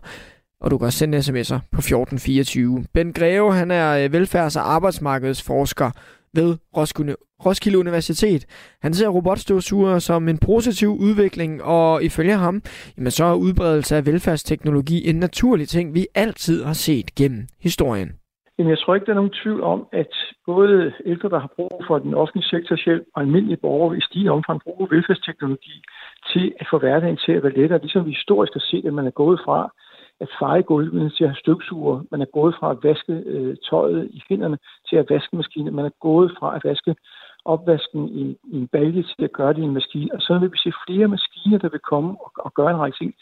Og 0.61 0.71
du 0.71 0.77
kan 0.77 0.85
også 0.85 0.99
sende 0.99 1.17
sms'er 1.17 1.59
på 1.71 1.79
1424. 1.79 2.85
Ben 2.93 3.13
Greve, 3.13 3.53
han 3.53 3.71
er 3.71 3.97
øh, 3.97 4.13
velfærds- 4.13 4.59
og 4.59 4.73
arbejdsmarkedsforsker 4.73 5.91
ved 6.33 6.57
Roskilde, 6.77 7.15
Roskilde 7.45 7.79
Universitet. 7.79 8.45
Han 8.81 8.93
ser 8.93 9.09
robotstøvsugere 9.09 9.99
som 9.99 10.29
en 10.29 10.37
positiv 10.37 10.89
udvikling, 10.89 11.63
og 11.63 12.03
ifølge 12.03 12.33
ham, 12.33 12.61
jamen 12.97 13.11
så 13.11 13.25
er 13.25 13.33
udbredelse 13.33 13.95
af 13.95 14.05
velfærdsteknologi 14.05 15.09
en 15.09 15.15
naturlig 15.15 15.67
ting, 15.67 15.95
vi 15.95 16.07
altid 16.15 16.63
har 16.63 16.73
set 16.73 17.15
gennem 17.15 17.47
historien. 17.61 18.11
Jamen, 18.57 18.69
jeg 18.69 18.79
tror 18.79 18.95
ikke, 18.95 19.05
der 19.05 19.11
er 19.11 19.21
nogen 19.21 19.39
tvivl 19.43 19.61
om, 19.61 19.87
at 19.93 20.13
både 20.45 20.93
ældre, 21.05 21.29
der 21.29 21.39
har 21.39 21.51
brug 21.55 21.83
for 21.87 21.99
den 21.99 22.13
offentlige 22.13 22.49
sektors 22.53 22.83
hjælp, 22.83 23.03
og 23.15 23.21
almindelige 23.21 23.63
borgere 23.65 23.97
i 23.97 24.01
stigende 24.01 24.31
omfang 24.31 24.61
bruger 24.63 24.87
velfærdsteknologi 24.95 25.75
til 26.31 26.53
at 26.59 26.67
få 26.71 26.77
hverdagen 26.79 27.17
til 27.25 27.31
at 27.31 27.43
være 27.43 27.57
lettere. 27.59 27.79
Ligesom 27.79 28.05
vi 28.05 28.11
historisk 28.11 28.53
har 28.53 28.65
set, 28.71 28.85
at 28.85 28.93
man 28.93 29.07
er 29.07 29.15
gået 29.23 29.39
fra 29.45 29.59
at 30.19 30.29
feje 30.39 30.61
gulvene 30.61 31.09
til 31.09 31.23
at 31.23 31.29
have 31.29 31.43
støvsuger. 31.43 32.01
Man 32.11 32.21
er 32.21 32.25
gået 32.25 32.55
fra 32.59 32.71
at 32.71 32.77
vaske 32.83 33.13
øh, 33.13 33.55
tøjet 33.69 34.09
i 34.11 34.23
hænderne 34.29 34.57
til 34.89 34.95
at 34.95 35.09
vaske 35.09 35.35
maskinen. 35.35 35.75
Man 35.75 35.85
er 35.85 35.99
gået 35.99 36.31
fra 36.39 36.55
at 36.55 36.61
vaske 36.65 36.95
opvasken 37.45 38.09
i, 38.09 38.37
i 38.53 38.55
en 38.61 38.67
balje 38.67 39.03
til 39.03 39.23
at 39.23 39.31
gøre 39.31 39.53
det 39.53 39.61
i 39.61 39.69
en 39.69 39.73
maskine. 39.73 40.13
Og 40.13 40.21
så 40.21 40.37
vil 40.39 40.51
vi 40.51 40.57
se 40.57 40.71
flere 40.87 41.07
maskiner, 41.07 41.57
der 41.57 41.69
vil 41.69 41.79
komme 41.79 42.09
og, 42.23 42.31
og 42.35 42.53
gøre 42.53 42.71
en 42.71 42.77
række 42.77 42.97
ting. 42.97 43.13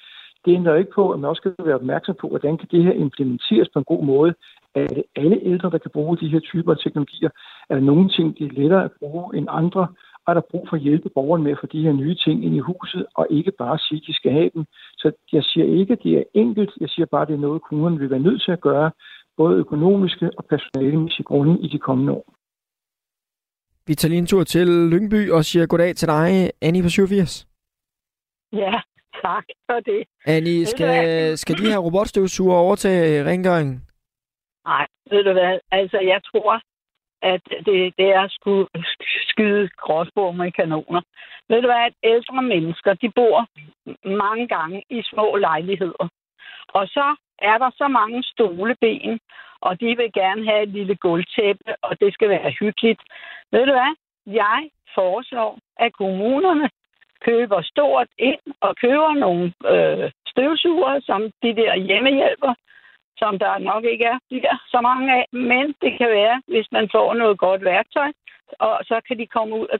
Det 0.45 0.53
ændrer 0.53 0.75
ikke 0.75 0.91
på, 0.95 1.11
at 1.11 1.19
man 1.19 1.29
også 1.29 1.39
skal 1.39 1.65
være 1.65 1.75
opmærksom 1.75 2.15
på, 2.21 2.27
hvordan 2.27 2.57
kan 2.57 2.67
det 2.71 2.83
her 2.83 2.91
implementeres 2.91 3.69
på 3.73 3.79
en 3.79 3.85
god 3.85 4.03
måde. 4.03 4.33
Er 4.75 4.87
det 4.87 5.03
alle 5.15 5.39
ældre, 5.41 5.69
der 5.69 5.77
kan 5.77 5.91
bruge 5.91 6.17
de 6.17 6.27
her 6.27 6.39
typer 6.39 6.71
af 6.71 6.77
teknologier? 6.83 7.29
Er 7.69 7.75
der 7.75 7.81
nogle 7.81 8.09
ting, 8.09 8.37
det 8.37 8.45
er 8.45 8.61
lettere 8.61 8.83
at 8.83 8.91
bruge 8.99 9.37
end 9.37 9.47
andre? 9.49 9.87
Og 10.25 10.31
er 10.31 10.33
der 10.33 10.49
brug 10.51 10.69
for 10.69 10.75
at 10.75 10.81
hjælpe 10.81 11.09
borgeren 11.09 11.43
med 11.43 11.51
at 11.51 11.57
få 11.61 11.67
de 11.67 11.81
her 11.81 11.91
nye 11.91 12.15
ting 12.15 12.45
ind 12.45 12.55
i 12.55 12.59
huset, 12.59 13.05
og 13.15 13.27
ikke 13.29 13.51
bare 13.51 13.77
sige, 13.79 14.01
at 14.01 14.07
de 14.07 14.13
skal 14.13 14.31
have 14.31 14.49
dem? 14.53 14.65
Så 14.97 15.11
jeg 15.31 15.43
siger 15.43 15.65
ikke, 15.79 15.93
at 15.93 16.03
det 16.03 16.17
er 16.17 16.23
enkelt. 16.33 16.71
Jeg 16.81 16.89
siger 16.89 17.05
bare, 17.05 17.21
at 17.21 17.27
det 17.27 17.33
er 17.33 17.45
noget, 17.47 17.61
kommunerne 17.61 17.99
vil 17.99 18.09
være 18.09 18.19
nødt 18.27 18.41
til 18.41 18.51
at 18.51 18.61
gøre, 18.61 18.91
både 19.37 19.57
økonomiske 19.57 20.29
og 20.37 20.45
personalemæssige 20.45 21.23
grunde 21.23 21.61
i 21.61 21.67
de 21.67 21.79
kommende 21.79 22.13
år. 22.13 22.25
Vi 23.87 23.95
tager 23.95 24.09
lige 24.09 24.19
en 24.19 24.27
tur 24.27 24.43
til 24.43 24.67
Lyngby 24.67 25.31
og 25.31 25.45
siger 25.45 25.65
goddag 25.65 25.95
til 25.95 26.07
dig, 26.07 26.51
Annie 26.61 26.83
på 26.83 26.89
87. 26.89 27.47
Ja, 28.53 28.73
tak 29.23 29.45
for 29.67 29.79
det. 29.79 30.03
Annie, 30.25 30.65
skal, 30.65 31.37
skal 31.37 31.57
de 31.57 31.71
her 31.71 31.77
robotstøvsuger 31.77 32.55
overtage 32.55 33.25
rengøringen? 33.29 33.75
Nej, 34.65 34.87
ved 35.11 35.23
du 35.23 35.31
hvad? 35.33 35.59
Altså, 35.71 35.99
jeg 35.99 36.21
tror, 36.29 36.61
at 37.33 37.41
det, 37.65 37.93
det 37.97 38.07
er 38.15 38.21
at 38.21 38.31
skulle 38.31 38.67
skyde 39.29 39.69
gråsbog 39.77 40.35
med 40.35 40.51
kanoner. 40.51 41.01
Ved 41.49 41.61
du 41.61 41.67
hvad? 41.67 41.85
At 41.89 41.93
ældre 42.03 42.41
mennesker, 42.41 42.93
de 42.93 43.09
bor 43.09 43.47
mange 44.23 44.47
gange 44.47 44.83
i 44.89 45.01
små 45.03 45.35
lejligheder. 45.35 46.07
Og 46.67 46.87
så 46.87 47.15
er 47.39 47.57
der 47.57 47.69
så 47.77 47.87
mange 47.87 48.23
stoleben, 48.23 49.19
og 49.61 49.79
de 49.79 49.85
vil 49.85 50.11
gerne 50.13 50.45
have 50.49 50.63
et 50.63 50.69
lille 50.69 50.95
gulvtæppe, 50.95 51.63
og 51.81 51.99
det 51.99 52.13
skal 52.13 52.29
være 52.29 52.51
hyggeligt. 52.59 53.01
Ved 53.51 53.65
du 53.65 53.71
hvad? 53.71 53.93
Jeg 54.25 54.69
foreslår, 54.95 55.59
at 55.77 55.93
kommunerne 55.93 56.69
køber 57.21 57.61
stort 57.61 58.07
ind 58.17 58.41
og 58.61 58.75
køber 58.75 59.13
nogle 59.13 59.53
øh, 59.73 60.11
støvsuger, 60.27 60.99
som 60.99 61.21
de 61.43 61.55
der 61.55 61.75
hjemmehjælper, 61.75 62.53
som 63.21 63.39
der 63.43 63.53
nok 63.71 63.83
ikke 63.93 64.05
er 64.13 64.17
bliver 64.29 64.55
så 64.73 64.79
mange 64.89 65.05
af. 65.19 65.23
Men 65.51 65.65
det 65.83 65.91
kan 65.99 66.09
være, 66.21 66.35
hvis 66.51 66.67
man 66.75 66.85
får 66.95 67.07
noget 67.21 67.37
godt 67.45 67.61
værktøj, 67.71 68.09
og 68.59 68.73
så 68.89 68.95
kan 69.07 69.17
de 69.19 69.27
komme 69.35 69.53
ud 69.61 69.67
og 69.73 69.79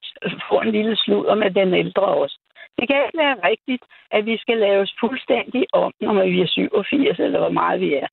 få 0.49 0.55
en 0.65 0.71
lille 0.77 0.95
sludder 1.03 1.35
med 1.35 1.51
den 1.59 1.73
ældre 1.73 2.01
også. 2.23 2.37
Det 2.77 2.83
kan 2.89 2.97
ikke 3.05 3.17
være 3.25 3.37
rigtigt, 3.51 3.83
at 4.11 4.25
vi 4.25 4.37
skal 4.37 4.57
laves 4.57 4.89
fuldstændig 4.99 5.63
om, 5.73 5.91
når 6.01 6.25
vi 6.33 6.41
er 6.41 6.47
87, 6.47 7.19
eller 7.19 7.39
hvor 7.39 7.49
meget 7.61 7.81
vi 7.81 7.93
er. 7.93 8.07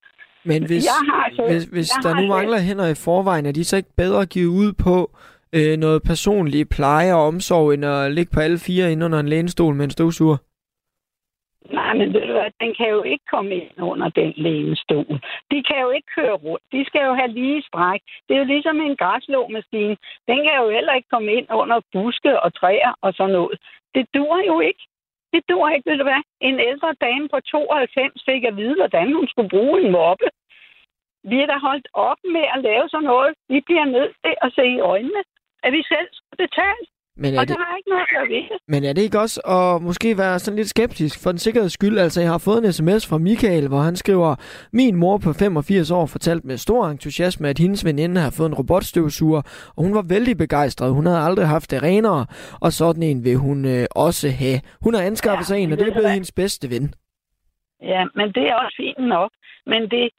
Men 0.45 0.67
hvis, 0.67 0.85
Jeg 0.93 1.01
har 1.13 1.31
selv- 1.37 1.51
hvis, 1.53 1.65
hvis 1.65 1.89
jeg 1.97 2.03
der 2.03 2.09
har 2.09 2.15
nu 2.15 2.21
selv- 2.23 2.29
mangler 2.37 2.59
hænder 2.69 2.89
i 2.89 2.95
forvejen, 3.05 3.47
er 3.47 3.53
de 3.53 3.65
så 3.65 3.77
ikke 3.77 3.95
bedre 3.97 4.27
givet 4.27 4.49
ud 4.63 4.73
på 4.85 5.11
øh, 5.57 5.77
noget 5.79 6.03
personlig 6.03 6.69
pleje 6.69 7.15
og 7.15 7.23
omsorg, 7.27 7.73
end 7.75 7.85
at 7.85 8.13
ligge 8.13 8.31
på 8.35 8.41
alle 8.41 8.59
fire 8.59 8.93
inde 8.93 9.07
under 9.07 9.19
en 9.21 9.29
lænestol 9.29 9.75
med 9.75 9.85
en 9.85 9.91
støvsuger? 9.91 10.37
Nej, 11.71 11.95
men 11.95 12.15
ved 12.15 12.21
du 12.27 12.33
hvad, 12.33 12.51
den 12.61 12.75
kan 12.75 12.89
jo 12.89 13.03
ikke 13.03 13.25
komme 13.31 13.55
ind 13.55 13.83
under 13.83 14.09
den 14.09 14.33
lænestol. 14.37 15.21
De 15.51 15.63
kan 15.69 15.81
jo 15.81 15.91
ikke 15.91 16.09
køre 16.17 16.37
rundt. 16.45 16.65
De 16.73 16.85
skal 16.85 17.03
jo 17.09 17.15
have 17.15 17.31
lige 17.31 17.63
stræk. 17.63 18.01
Det 18.29 18.35
er 18.35 18.39
jo 18.39 18.45
ligesom 18.45 18.81
en 18.81 18.97
græslåmaskine. 18.97 19.97
Den 20.29 20.39
kan 20.47 20.55
jo 20.63 20.71
heller 20.71 20.95
ikke 20.95 21.09
komme 21.09 21.33
ind 21.33 21.47
under 21.51 21.81
buske 21.93 22.41
og 22.41 22.55
træer 22.55 22.93
og 23.01 23.15
sådan 23.15 23.33
noget. 23.33 23.59
Det 23.95 24.07
dur 24.15 24.37
jo 24.47 24.61
ikke. 24.61 24.85
Det 25.33 25.43
dur 25.49 25.69
ikke, 25.69 25.91
ved 25.91 25.99
du 25.99 26.05
hvad. 26.05 26.23
En 26.41 26.61
ældre 26.61 26.95
dame 27.01 27.29
på 27.29 27.41
92 27.41 28.23
fik 28.29 28.45
at 28.45 28.57
vide, 28.57 28.75
hvordan 28.75 29.13
hun 29.13 29.29
skulle 29.29 29.49
bruge 29.49 29.81
en 29.81 29.93
moppe. 29.93 30.29
Vi 31.25 31.37
er 31.43 31.47
da 31.47 31.57
holdt 31.69 31.89
op 31.93 32.21
med 32.35 32.45
at 32.55 32.63
lave 32.63 32.89
sådan 32.89 33.07
noget. 33.13 33.35
Vi 33.49 33.61
bliver 33.61 33.85
nødt 33.85 34.15
til 34.25 34.35
at 34.43 34.53
se 34.55 34.65
i 34.67 34.81
øjnene, 34.81 35.23
at 35.63 35.73
vi 35.73 35.83
selv 35.83 36.09
skal 36.13 36.37
betale. 36.37 36.85
Men 37.17 37.35
er 37.35 37.41
Og 37.41 37.49
det, 37.49 37.57
der 37.57 37.65
er 37.73 37.77
ikke 37.77 37.91
noget 37.91 38.09
gøre 38.09 38.29
ved 38.29 38.59
men 38.69 38.85
er 38.85 38.93
det 38.93 39.03
ikke 39.03 39.21
også 39.21 39.41
at 39.41 39.83
måske 39.83 40.19
være 40.19 40.39
sådan 40.39 40.57
lidt 40.57 40.69
skeptisk 40.69 41.23
for 41.23 41.31
den 41.31 41.39
sikkerheds 41.39 41.73
skyld? 41.73 41.99
Altså, 41.99 42.21
jeg 42.21 42.31
har 42.31 42.39
fået 42.39 42.65
en 42.65 42.73
sms 42.73 43.09
fra 43.09 43.19
Michael, 43.19 43.69
hvor 43.69 43.79
han 43.81 43.97
skriver, 43.97 44.35
min 44.73 44.97
mor 44.97 45.19
på 45.19 45.33
85 45.33 45.91
år 45.91 46.07
fortalte 46.07 46.47
med 46.47 46.57
stor 46.57 46.87
entusiasme, 46.87 47.49
at 47.49 47.59
hendes 47.59 47.85
veninde 47.85 48.21
har 48.21 48.31
fået 48.37 48.49
en 48.49 48.55
robotstøvsuger, 48.55 49.43
og 49.77 49.83
hun 49.85 49.95
var 49.95 50.03
vældig 50.09 50.37
begejstret. 50.39 50.95
Hun 50.95 51.07
havde 51.07 51.19
aldrig 51.19 51.49
haft 51.49 51.71
det 51.71 51.83
renere, 51.83 52.27
og 52.61 52.73
sådan 52.73 53.03
en 53.03 53.25
vil 53.25 53.37
hun 53.37 53.65
øh, 53.65 53.87
også 53.91 54.29
have. 54.31 54.61
Hun 54.85 54.95
har 54.95 55.03
anskaffet 55.03 55.45
Ja, 55.45 55.49
sig 55.49 55.59
en, 55.59 55.73
og 55.73 55.79
det 55.79 55.87
er 55.89 55.91
blevet 55.93 56.03
hvad? 56.09 56.13
hendes 56.13 56.33
bedste 56.33 56.71
ven. 56.71 56.95
Ja, 57.83 58.05
men 58.15 58.27
det 58.37 58.43
er 58.51 58.55
også 58.55 58.77
fint 58.77 59.09
nok. 59.09 59.31
Men 59.67 59.83
det, 59.83 60.11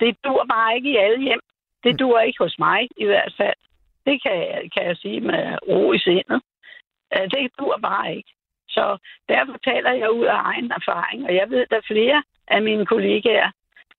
det 0.00 0.16
dur 0.24 0.46
bare 0.54 0.76
ikke 0.76 0.90
i 0.90 0.96
alle 0.96 1.20
hjem. 1.26 1.40
Det 1.84 2.00
dur 2.00 2.18
ikke 2.20 2.38
hos 2.44 2.56
mig 2.58 2.80
i 2.96 3.04
hvert 3.04 3.34
fald. 3.40 3.60
Det 4.08 4.22
kan, 4.22 4.36
jeg- 4.48 4.68
kan 4.74 4.82
jeg 4.88 4.96
sige 4.96 5.20
med 5.20 5.42
ro 5.68 5.92
i 5.92 5.98
sindet. 5.98 6.40
Øh, 7.14 7.24
Det 7.30 7.50
dur 7.58 7.78
bare 7.82 8.16
ikke. 8.16 8.32
Så 8.68 8.84
derfor 9.28 9.56
taler 9.64 9.92
jeg 9.92 10.10
ud 10.10 10.24
af 10.24 10.38
egen 10.50 10.72
erfaring. 10.78 11.20
Og 11.28 11.34
jeg 11.34 11.50
ved, 11.50 11.66
der 11.70 11.76
er 11.76 11.90
flere 11.94 12.22
af 12.48 12.62
mine 12.62 12.86
kollegaer, 12.86 13.50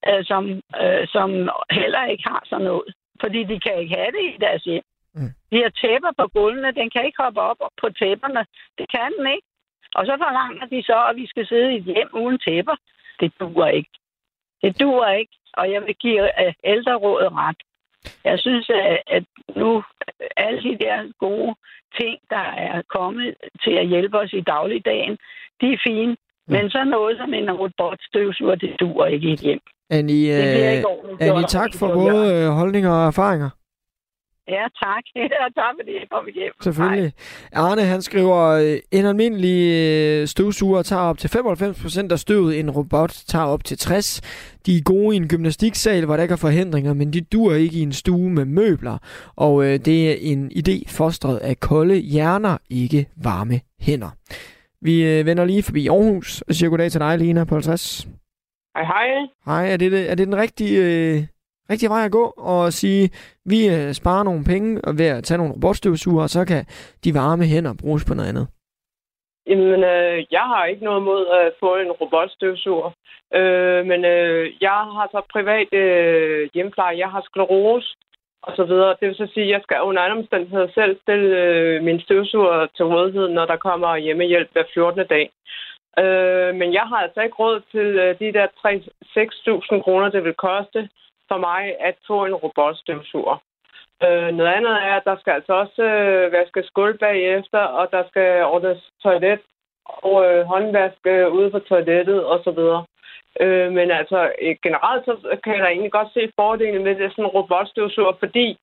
øh, 0.10 0.26
som, 0.26 0.44
øh, 0.82 1.08
som 1.08 1.30
heller 1.72 2.06
ikke 2.06 2.24
har 2.32 2.42
sådan 2.46 2.66
noget. 2.66 2.94
Fordi 3.22 3.44
de 3.44 3.60
kan 3.60 3.76
ikke 3.82 3.96
have 3.96 4.12
det 4.18 4.24
i 4.36 4.38
deres 4.46 4.64
hjem. 4.64 4.84
Mm. 5.16 5.32
De 5.52 5.58
har 5.64 5.70
tæpper 5.70 6.12
på 6.20 6.28
gulvene. 6.28 6.72
Den 6.72 6.90
kan 6.90 7.06
ikke 7.06 7.24
hoppe 7.24 7.42
op 7.42 7.58
på 7.82 7.90
tæpperne. 7.90 8.46
Det 8.78 8.86
kan 8.96 9.12
den 9.18 9.28
ikke. 9.36 9.48
Og 9.96 10.06
så 10.06 10.14
forlanger 10.24 10.66
de 10.66 10.84
så, 10.84 10.98
at 11.10 11.16
vi 11.16 11.28
skal 11.28 11.48
sidde 11.48 11.74
i 11.74 11.78
et 11.78 11.84
hjem 11.84 12.10
uden 12.14 12.40
tæpper. 12.48 12.76
Det 13.20 13.34
duer 13.40 13.68
ikke. 13.68 13.90
Det 14.62 14.80
duer 14.80 15.10
ikke. 15.22 15.36
Og 15.54 15.72
jeg 15.72 15.82
vil 15.86 15.96
give 15.96 16.30
ældrerådet 16.64 17.32
ret. 17.32 17.62
Jeg 18.24 18.40
synes, 18.40 18.70
at, 19.08 19.24
nu 19.56 19.84
alle 20.38 20.62
de 20.62 20.78
der 20.86 20.98
gode 21.20 21.56
ting, 22.00 22.16
der 22.30 22.46
er 22.68 22.82
kommet 22.98 23.36
til 23.64 23.72
at 23.82 23.88
hjælpe 23.88 24.18
os 24.18 24.34
i 24.34 24.42
dagligdagen, 24.42 25.18
de 25.62 25.68
er 25.74 25.78
fine. 25.88 26.16
Men 26.48 26.70
så 26.70 26.84
noget 26.84 27.18
som 27.18 27.34
en 27.34 27.52
robotstøvsuger, 27.52 28.56
det 28.56 28.76
duer 28.80 29.06
ikke 29.06 29.28
i 29.30 29.34
et 29.34 29.40
hjem. 29.40 29.60
Annie, 29.90 30.36
Det 30.38 30.66
øh, 30.66 30.74
ikke 30.74 30.88
ordentligt 30.88 31.22
Annie 31.22 31.48
tak 31.48 31.70
for 31.80 31.88
både 31.94 32.20
øh, 32.36 32.50
holdninger 32.50 32.92
og 32.92 33.08
erfaringer. 33.08 33.50
Ja, 34.50 34.66
tak. 34.84 35.04
Ja, 35.16 35.46
tak 35.62 35.74
fordi 35.80 35.92
jeg 36.00 36.08
kom 36.12 36.26
hjem. 36.36 36.52
Selvfølgelig. 36.62 37.14
Arne, 37.54 37.82
han 37.82 38.02
skriver, 38.02 38.38
øh, 38.46 38.78
en 38.92 39.06
almindelig 39.06 39.60
øh, 40.22 40.28
støvsuger 40.28 40.82
tager 40.82 41.02
op 41.02 41.18
til 41.18 41.28
95% 41.28 42.12
af 42.12 42.20
støvet, 42.20 42.60
en 42.60 42.70
robot 42.72 43.10
tager 43.28 43.46
op 43.46 43.64
til 43.64 43.78
60. 43.78 44.22
De 44.66 44.78
er 44.78 44.82
gode 44.82 45.16
i 45.16 45.18
en 45.18 45.28
gymnastiksal, 45.28 46.06
hvor 46.06 46.16
der 46.16 46.24
ikke 46.24 46.32
er 46.34 46.38
forhindringer, 46.38 46.94
men 46.94 47.14
de 47.14 47.22
dur 47.22 47.54
ikke 47.54 47.78
i 47.80 47.82
en 47.82 47.94
stue 47.94 48.30
med 48.30 48.46
møbler. 48.46 48.98
Og 49.36 49.64
øh, 49.66 49.80
det 49.86 50.12
er 50.12 50.16
en 50.22 50.52
idé 50.58 50.84
fostret 50.88 51.38
af 51.38 51.60
kolde 51.60 51.96
hjerner, 51.96 52.58
ikke 52.70 53.06
varme 53.24 53.60
hænder. 53.82 54.10
Vi 54.82 55.04
øh, 55.20 55.26
vender 55.26 55.46
lige 55.46 55.64
forbi 55.64 55.88
Aarhus 55.88 56.42
og 56.42 56.56
siger 56.56 56.70
goddag 56.70 56.92
til 56.92 57.00
dig, 57.00 57.18
Lena, 57.20 57.44
på 57.44 57.56
50. 57.56 58.08
Hej, 58.76 58.84
hej. 58.86 59.08
Hej, 59.46 59.72
er 59.74 59.78
det, 59.78 59.92
det- 59.92 60.12
er 60.12 60.16
det 60.16 60.28
den 60.28 60.38
rigtige, 60.38 60.80
øh, 61.16 61.24
rigtige 61.70 61.90
vej 61.90 62.06
at 62.06 62.12
gå? 62.12 62.34
Og 62.38 62.74
sige, 62.74 63.10
vi 63.46 63.60
øh, 63.76 63.94
sparer 63.94 64.24
nogle 64.24 64.44
penge 64.44 64.82
og 64.88 64.98
ved 64.98 65.06
at 65.06 65.24
tage 65.24 65.38
nogle 65.38 65.54
robotstøvsuger, 65.54 66.24
og 66.24 66.30
så 66.30 66.46
kan 66.46 66.66
de 67.04 67.14
varme 67.14 67.46
hænder 67.46 67.74
bruges 67.82 68.06
på 68.06 68.14
noget 68.14 68.30
andet. 68.30 68.48
Jamen, 69.48 69.84
øh, 69.84 70.18
jeg 70.32 70.46
har 70.52 70.66
ikke 70.66 70.84
noget 70.84 71.04
mod 71.04 71.28
at 71.28 71.54
få 71.60 71.76
en 71.76 71.92
robotstøvsuger. 71.92 72.92
Øh, 73.34 73.86
men 73.86 74.06
øh, 74.06 74.54
jeg 74.62 74.80
har 74.96 75.08
så 75.12 75.22
privat 75.34 75.74
øh, 75.74 76.50
hjempleje. 76.54 76.98
Jeg 76.98 77.10
har 77.10 77.22
sklerose 77.22 77.90
og 78.42 78.56
så 78.56 78.64
videre. 78.64 78.96
Det 79.00 79.08
vil 79.08 79.16
så 79.16 79.28
sige, 79.34 79.46
at 79.46 79.52
jeg 79.52 79.62
skal 79.64 79.82
under 79.82 80.02
andre 80.02 80.18
omstændigheder 80.18 80.68
selv 80.74 80.98
stille 81.02 81.30
øh, 81.44 81.84
min 81.84 82.00
støvsuger 82.00 82.68
til 82.76 82.86
rådighed, 82.86 83.28
når 83.28 83.46
der 83.46 83.58
kommer 83.58 83.98
hjemmehjælp 83.98 84.50
hver 84.54 84.64
14. 84.74 85.08
dag. 85.08 85.26
Øh, 86.04 86.56
men 86.60 86.74
jeg 86.74 86.86
har 86.90 86.98
altså 86.98 87.22
ikke 87.22 87.40
råd 87.40 87.62
til 87.72 87.88
øh, 88.04 88.20
de 88.20 88.34
der 88.38 88.48
3-6.000 89.78 89.82
kroner, 89.84 90.10
det 90.10 90.24
vil 90.24 90.34
koste 90.34 90.90
for 91.32 91.38
mig 91.38 91.64
at 91.80 91.96
få 92.08 92.26
en 92.26 92.36
robotstøvsuger. 92.36 93.38
Øh, 94.04 94.30
noget 94.38 94.52
andet 94.58 94.72
er, 94.72 94.96
at 95.00 95.06
der 95.06 95.16
skal 95.20 95.34
altså 95.34 95.54
også 95.54 95.84
øh, 95.84 96.32
vaskes 96.32 96.70
gulv 96.70 96.98
bagefter, 96.98 97.60
og 97.60 97.92
der 97.92 98.04
skal 98.08 98.46
ordnes 98.46 98.82
toilet 99.04 99.40
og 99.86 100.16
øh, 100.26 100.46
håndvask 100.46 101.02
øh, 101.06 101.28
ude 101.38 101.52
på 101.52 101.60
toilettet 101.60 102.20
osv. 102.34 102.60
Øh, 103.44 103.72
men 103.78 103.92
altså 103.92 104.32
øh, 104.42 104.56
generelt 104.64 105.06
så 105.06 105.38
kan 105.44 105.54
jeg 105.54 105.64
da 105.64 105.68
egentlig 105.68 105.92
godt 105.92 106.14
se 106.14 106.32
fordelen 106.36 106.84
med 106.84 106.96
det 106.96 107.12
sådan 107.12 107.26
en 107.26 107.36
robotstøvsuger, 107.38 108.14
fordi 108.20 108.58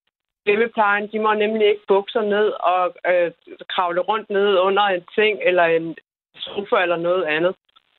hjemmeplejen, 0.46 1.08
de 1.12 1.18
må 1.18 1.34
nemlig 1.34 1.66
ikke 1.68 1.86
bukke 1.88 2.12
sig 2.12 2.24
ned 2.24 2.48
og 2.72 2.94
øh, 3.10 3.30
kravle 3.68 4.00
rundt 4.00 4.30
ned 4.30 4.58
under 4.58 4.82
en 4.82 5.04
ting 5.14 5.38
eller 5.42 5.64
en 5.64 5.96
sofa 6.36 6.76
eller 6.82 6.96
noget 6.96 7.24
andet. 7.24 7.54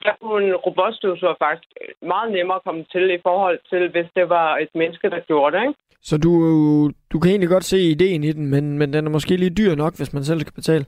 Der 0.07 0.15
kunne 0.21 0.47
en 0.47 0.55
robotstøvsuger 0.67 1.35
faktisk 1.45 1.69
meget 2.13 2.29
nemmere 2.31 2.59
komme 2.65 2.83
til 2.93 3.05
i 3.17 3.19
forhold 3.27 3.59
til, 3.71 3.81
hvis 3.93 4.09
det 4.17 4.25
var 4.29 4.49
et 4.63 4.71
menneske, 4.75 5.09
der 5.09 5.19
gjorde 5.29 5.51
det, 5.57 5.61
ikke? 5.67 5.79
Så 6.09 6.15
du, 6.25 6.31
du 7.11 7.15
kan 7.19 7.31
egentlig 7.31 7.49
godt 7.55 7.63
se 7.63 7.79
ideen 7.95 8.23
i 8.23 8.31
den, 8.37 8.45
men, 8.53 8.77
men 8.79 8.93
den 8.93 9.05
er 9.05 9.11
måske 9.11 9.33
lige 9.37 9.57
dyr 9.59 9.75
nok, 9.75 9.93
hvis 9.97 10.13
man 10.13 10.23
selv 10.23 10.39
skal 10.39 10.53
betale. 10.53 10.85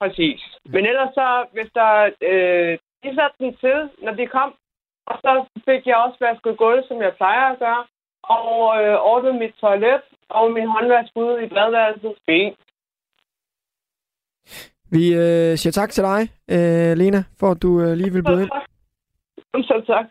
Præcis. 0.00 0.40
Men 0.74 0.82
ellers 0.90 1.12
så, 1.14 1.28
hvis 1.52 1.70
der... 1.74 2.10
Øh, 2.30 2.78
de 3.04 3.14
satte 3.14 3.36
den 3.38 3.56
til, 3.64 3.78
når 4.04 4.12
de 4.20 4.26
kom, 4.26 4.50
og 5.06 5.16
så 5.22 5.30
fik 5.68 5.86
jeg 5.86 5.96
også 5.96 6.18
vasket 6.20 6.56
gulv, 6.62 6.80
som 6.88 6.98
jeg 7.02 7.12
plejer 7.20 7.46
at 7.52 7.58
gøre, 7.58 7.84
og 8.22 8.52
øh, 8.82 8.96
ordnet 9.12 9.34
mit 9.34 9.54
toilet 9.60 10.02
og 10.28 10.52
min 10.52 10.68
håndvask 10.74 11.12
ude 11.16 11.44
i 11.44 11.48
badeværelset. 11.48 12.14
Fint. 12.26 12.58
Vi 14.92 15.14
øh, 15.14 15.58
siger 15.58 15.70
tak 15.72 15.90
til 15.90 16.02
dig, 16.02 16.28
øh, 16.50 16.96
Lena, 16.96 17.22
for 17.40 17.50
at 17.50 17.62
du 17.62 17.80
øh, 17.80 17.92
lige 17.92 18.12
vil 18.12 18.22
byde 18.22 18.42
ind. 18.42 18.50
Så 19.54 19.82
tak. 19.86 20.04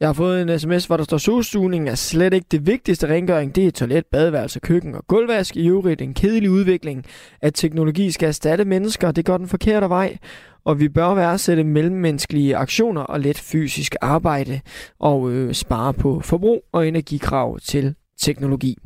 Jeg 0.00 0.08
har 0.08 0.12
fået 0.12 0.42
en 0.42 0.58
sms, 0.58 0.86
hvor 0.86 0.96
der 0.96 1.04
står, 1.04 1.18
solsugning 1.18 1.88
er 1.88 1.94
slet 1.94 2.34
ikke 2.34 2.46
det 2.50 2.66
vigtigste 2.66 3.06
rengøring. 3.06 3.56
Det 3.56 3.66
er 3.66 3.70
toilet, 3.70 4.06
badeværelse, 4.06 4.60
køkken 4.60 4.94
og 4.94 5.06
gulvvask. 5.06 5.56
I 5.56 5.68
øvrigt 5.68 6.02
en 6.02 6.14
kedelig 6.14 6.50
udvikling, 6.50 7.04
at 7.40 7.54
teknologi 7.54 8.10
skal 8.10 8.28
erstatte 8.28 8.64
mennesker. 8.64 9.12
Det 9.12 9.24
går 9.24 9.36
den 9.36 9.48
forkerte 9.48 9.88
vej. 9.88 10.18
Og 10.64 10.80
vi 10.80 10.88
bør 10.88 11.14
værdsætte 11.14 11.64
mellemmenneskelige 11.64 12.56
aktioner 12.56 13.02
og 13.02 13.20
let 13.20 13.38
fysisk 13.38 13.94
arbejde 14.00 14.60
og 15.00 15.30
øh, 15.30 15.52
spare 15.52 15.94
på 15.94 16.20
forbrug 16.20 16.64
og 16.72 16.88
energikrav 16.88 17.58
til 17.58 17.94
teknologi. 18.18 18.76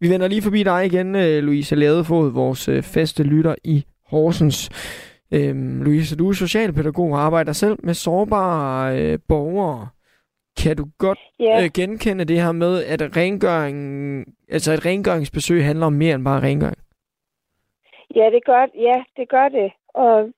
Vi 0.00 0.10
vender 0.10 0.28
lige 0.28 0.42
forbi 0.42 0.62
dig 0.62 0.86
igen, 0.86 1.16
øh, 1.16 1.42
Louise 1.42 1.74
Ladefod, 1.74 2.32
vores 2.32 2.68
øh, 2.68 2.82
faste 2.82 3.22
lytter 3.22 3.54
i 3.64 3.84
Horsens. 4.10 4.70
Øhm, 5.34 5.82
Louise, 5.82 6.16
du 6.16 6.28
er 6.28 6.32
socialpædagog 6.32 7.10
og 7.12 7.20
arbejder 7.20 7.52
selv 7.52 7.76
med 7.82 7.94
sårbare 7.94 8.98
øh, 9.00 9.18
borgere. 9.28 9.88
Kan 10.62 10.76
du 10.76 10.84
godt 10.98 11.18
Ja. 11.40 11.64
øh, 11.64 11.70
genkende 11.74 12.24
det 12.24 12.42
her 12.42 12.52
med, 12.52 12.84
at 12.84 13.16
rengøring, 13.16 13.78
altså 14.50 14.72
et 14.72 14.86
rengøringsbesøg 14.86 15.64
handler 15.64 15.86
om 15.86 15.92
mere 15.92 16.14
end 16.14 16.24
bare 16.24 16.40
rengøring? 16.42 16.78
Ja, 18.14 18.26
det 18.34 18.44
gør, 18.44 18.66
ja, 18.88 19.02
det 19.16 19.28
gør 19.28 19.48
det. 19.48 19.72
Og 19.88 20.30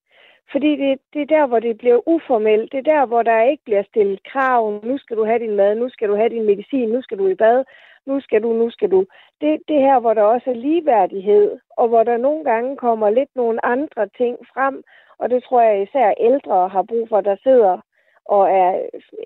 fordi 0.53 0.71
det, 0.83 0.99
det 1.13 1.21
er 1.23 1.27
der, 1.37 1.47
hvor 1.47 1.61
det 1.61 1.79
bliver 1.79 2.09
uformelt. 2.09 2.73
Det 2.73 2.79
er 2.79 2.93
der, 2.95 3.07
hvor 3.07 3.23
der 3.23 3.51
ikke 3.51 3.65
bliver 3.65 3.83
stillet 3.91 4.21
krav. 4.33 4.81
Nu 4.85 4.99
skal 4.99 5.17
du 5.17 5.25
have 5.25 5.39
din 5.39 5.57
mad, 5.57 5.75
nu 5.75 5.89
skal 5.89 6.09
du 6.09 6.17
have 6.17 6.29
din 6.29 6.47
medicin, 6.47 6.89
nu 6.89 7.03
skal 7.03 7.19
du 7.19 7.29
i 7.29 7.35
bad, 7.35 7.65
nu 8.07 8.21
skal 8.21 8.43
du, 8.43 8.53
nu 8.53 8.71
skal 8.71 8.91
du. 8.91 9.07
Det, 9.41 9.61
det 9.69 9.81
her, 9.87 10.01
hvor 10.01 10.15
der 10.15 10.23
også 10.23 10.51
er 10.51 10.55
ligeværdighed, 10.55 11.59
og 11.77 11.89
hvor 11.89 12.03
der 12.03 12.17
nogle 12.17 12.45
gange 12.45 12.77
kommer 12.77 13.11
lidt 13.11 13.37
nogle 13.37 13.65
andre 13.65 14.09
ting 14.17 14.37
frem. 14.55 14.83
Og 15.19 15.31
det 15.31 15.45
tror 15.45 15.61
jeg 15.63 15.83
især 15.83 16.15
ældre 16.21 16.69
har 16.69 16.83
brug 16.83 17.09
for, 17.09 17.21
der 17.21 17.37
sidder 17.43 17.81
og 18.25 18.51
er 18.51 18.71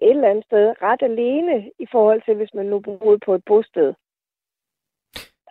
et 0.02 0.16
eller 0.16 0.28
andet 0.30 0.44
sted 0.44 0.74
ret 0.82 1.02
alene 1.02 1.70
i 1.78 1.86
forhold 1.92 2.22
til, 2.22 2.34
hvis 2.34 2.54
man 2.54 2.66
nu 2.66 2.80
boede 2.80 3.18
på 3.26 3.34
et 3.34 3.44
bosted. 3.46 3.94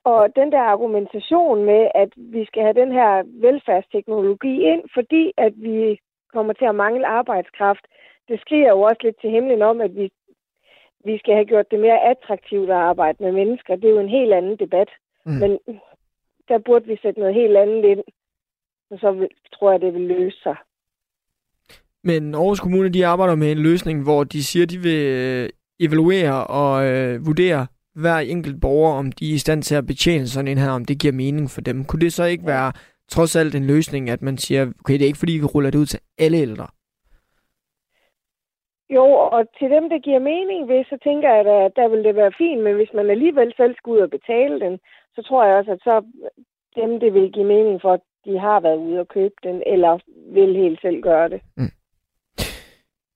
Og 0.04 0.36
den 0.36 0.52
der 0.52 0.62
argumentation 0.74 1.66
med, 1.66 1.88
at 1.96 2.10
vi 2.18 2.46
skal 2.46 2.62
have 2.64 2.74
den 2.82 2.92
her 2.92 3.24
velfærdsteknologi 3.26 4.62
ind, 4.62 4.84
fordi 4.94 5.34
at 5.38 5.54
vi 5.56 6.00
kommer 6.34 6.54
til 6.54 6.66
at 6.66 6.76
mangle 6.76 7.08
arbejdskraft, 7.08 7.86
det 8.28 8.42
skriger 8.42 8.70
jo 8.70 8.82
også 8.82 9.02
lidt 9.04 9.22
til 9.22 9.30
himlen 9.30 9.62
om, 9.62 9.82
at 9.82 9.96
vi, 9.96 10.12
vi 11.06 11.18
skal 11.18 11.34
have 11.34 11.46
gjort 11.46 11.72
det 11.72 11.80
mere 11.80 12.00
attraktivt 12.12 12.70
at 12.70 12.76
arbejde 12.76 13.18
med 13.24 13.32
mennesker. 13.32 13.76
Det 13.76 13.86
er 13.86 13.96
jo 13.98 14.00
en 14.00 14.18
helt 14.20 14.34
anden 14.34 14.58
debat. 14.58 14.90
Mm. 15.26 15.32
Men 15.32 15.52
der 16.48 16.58
burde 16.66 16.86
vi 16.88 17.00
sætte 17.02 17.20
noget 17.20 17.36
helt 17.36 17.58
andet 17.58 17.86
ind, 17.86 18.04
og 18.92 19.00
så 19.00 19.28
tror 19.54 19.72
jeg, 19.72 19.82
det 19.82 19.94
vil 19.94 20.02
løse 20.02 20.38
sig. 20.44 20.56
Men 22.04 22.36
Aarhus 22.36 22.60
Kommune, 22.60 22.90
de 22.90 23.06
arbejder 23.06 23.36
med 23.36 23.52
en 23.52 23.58
løsning, 23.58 24.04
hvor 24.04 24.24
de 24.24 24.44
siger, 24.44 24.66
de 24.66 24.78
vil 24.78 25.06
øh, 25.06 25.50
evaluere 25.80 26.48
og 26.48 26.86
øh, 26.86 27.26
vurdere 27.26 27.68
hver 27.96 28.18
enkelt 28.18 28.62
borger, 28.62 28.94
om 28.94 29.12
de 29.12 29.30
er 29.30 29.34
i 29.34 29.38
stand 29.38 29.64
til 29.64 29.76
at 29.76 29.86
betjene 29.86 30.28
sådan 30.28 30.48
en 30.48 30.58
her, 30.58 30.70
om 30.70 30.86
det 30.86 31.00
giver 31.00 31.14
mening 31.14 31.50
for 31.50 31.62
dem. 31.62 31.86
Kunne 31.86 32.02
det 32.02 32.14
så 32.14 32.24
ikke 32.24 32.46
være 32.46 32.72
trods 33.10 33.36
alt 33.36 33.56
en 33.56 33.68
løsning, 33.68 34.10
at 34.10 34.22
man 34.22 34.38
siger, 34.38 34.72
okay, 34.80 34.94
det 34.94 35.02
er 35.02 35.06
ikke 35.06 35.20
fordi, 35.20 35.34
vi 35.34 35.46
ruller 35.46 35.70
det 35.70 35.80
ud 35.80 35.86
til 35.86 36.00
alle 36.18 36.38
ældre? 36.38 36.68
Jo, 38.96 39.06
og 39.36 39.42
til 39.60 39.70
dem, 39.76 39.90
der 39.90 40.00
giver 40.00 40.20
mening 40.20 40.62
ved, 40.68 40.84
så 40.92 40.98
tænker 41.04 41.30
jeg, 41.34 41.46
at 41.66 41.72
der 41.76 41.88
vil 41.88 42.04
det 42.04 42.16
være 42.16 42.38
fint, 42.38 42.62
men 42.64 42.76
hvis 42.76 42.94
man 42.94 43.10
alligevel 43.10 43.54
selv 43.58 43.76
skal 43.76 43.92
ud 43.92 44.00
og 44.00 44.10
betale 44.10 44.60
den, 44.60 44.80
så 45.16 45.22
tror 45.22 45.46
jeg 45.46 45.56
også, 45.56 45.72
at 45.72 45.82
så 45.84 45.96
dem, 46.76 47.00
det 47.00 47.14
vil 47.14 47.32
give 47.32 47.46
mening 47.46 47.82
for, 47.82 47.94
de 48.26 48.40
har 48.40 48.60
været 48.60 48.78
ude 48.78 49.00
og 49.00 49.08
købe 49.08 49.36
den, 49.44 49.64
eller 49.66 50.00
vil 50.34 50.56
helt 50.56 50.82
selv 50.82 51.02
gøre 51.02 51.30
det. 51.30 51.42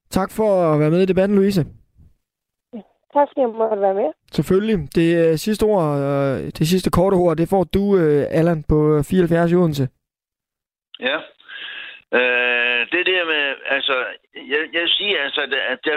Tak 0.09 0.31
for 0.31 0.49
at 0.73 0.79
være 0.79 0.89
med 0.89 1.01
i 1.01 1.05
debatten, 1.05 1.37
Louise. 1.37 1.63
Tak 3.13 3.27
fordi 3.29 3.41
jeg 3.41 3.49
måtte 3.49 3.81
være 3.81 3.93
med. 3.93 4.09
Selvfølgelig. 4.31 4.95
Det 4.95 5.07
øh, 5.29 5.37
sidste 5.37 5.63
ord, 5.63 5.97
øh, 5.97 6.51
det 6.57 6.67
sidste 6.67 6.89
korte 6.89 7.15
ord, 7.15 7.37
det 7.37 7.49
får 7.49 7.63
du, 7.63 7.97
øh, 7.97 8.25
Allan, 8.29 8.63
på 8.69 9.03
74 9.03 9.51
i 9.51 9.55
Odense. 9.55 9.87
Ja. 10.99 11.17
Øh, 12.13 12.81
det 12.93 13.05
der 13.05 13.25
med, 13.25 13.55
altså, 13.65 14.05
jeg, 14.35 14.61
jeg 14.73 14.89
siger 14.89 15.23
altså, 15.23 15.41
at, 15.41 15.53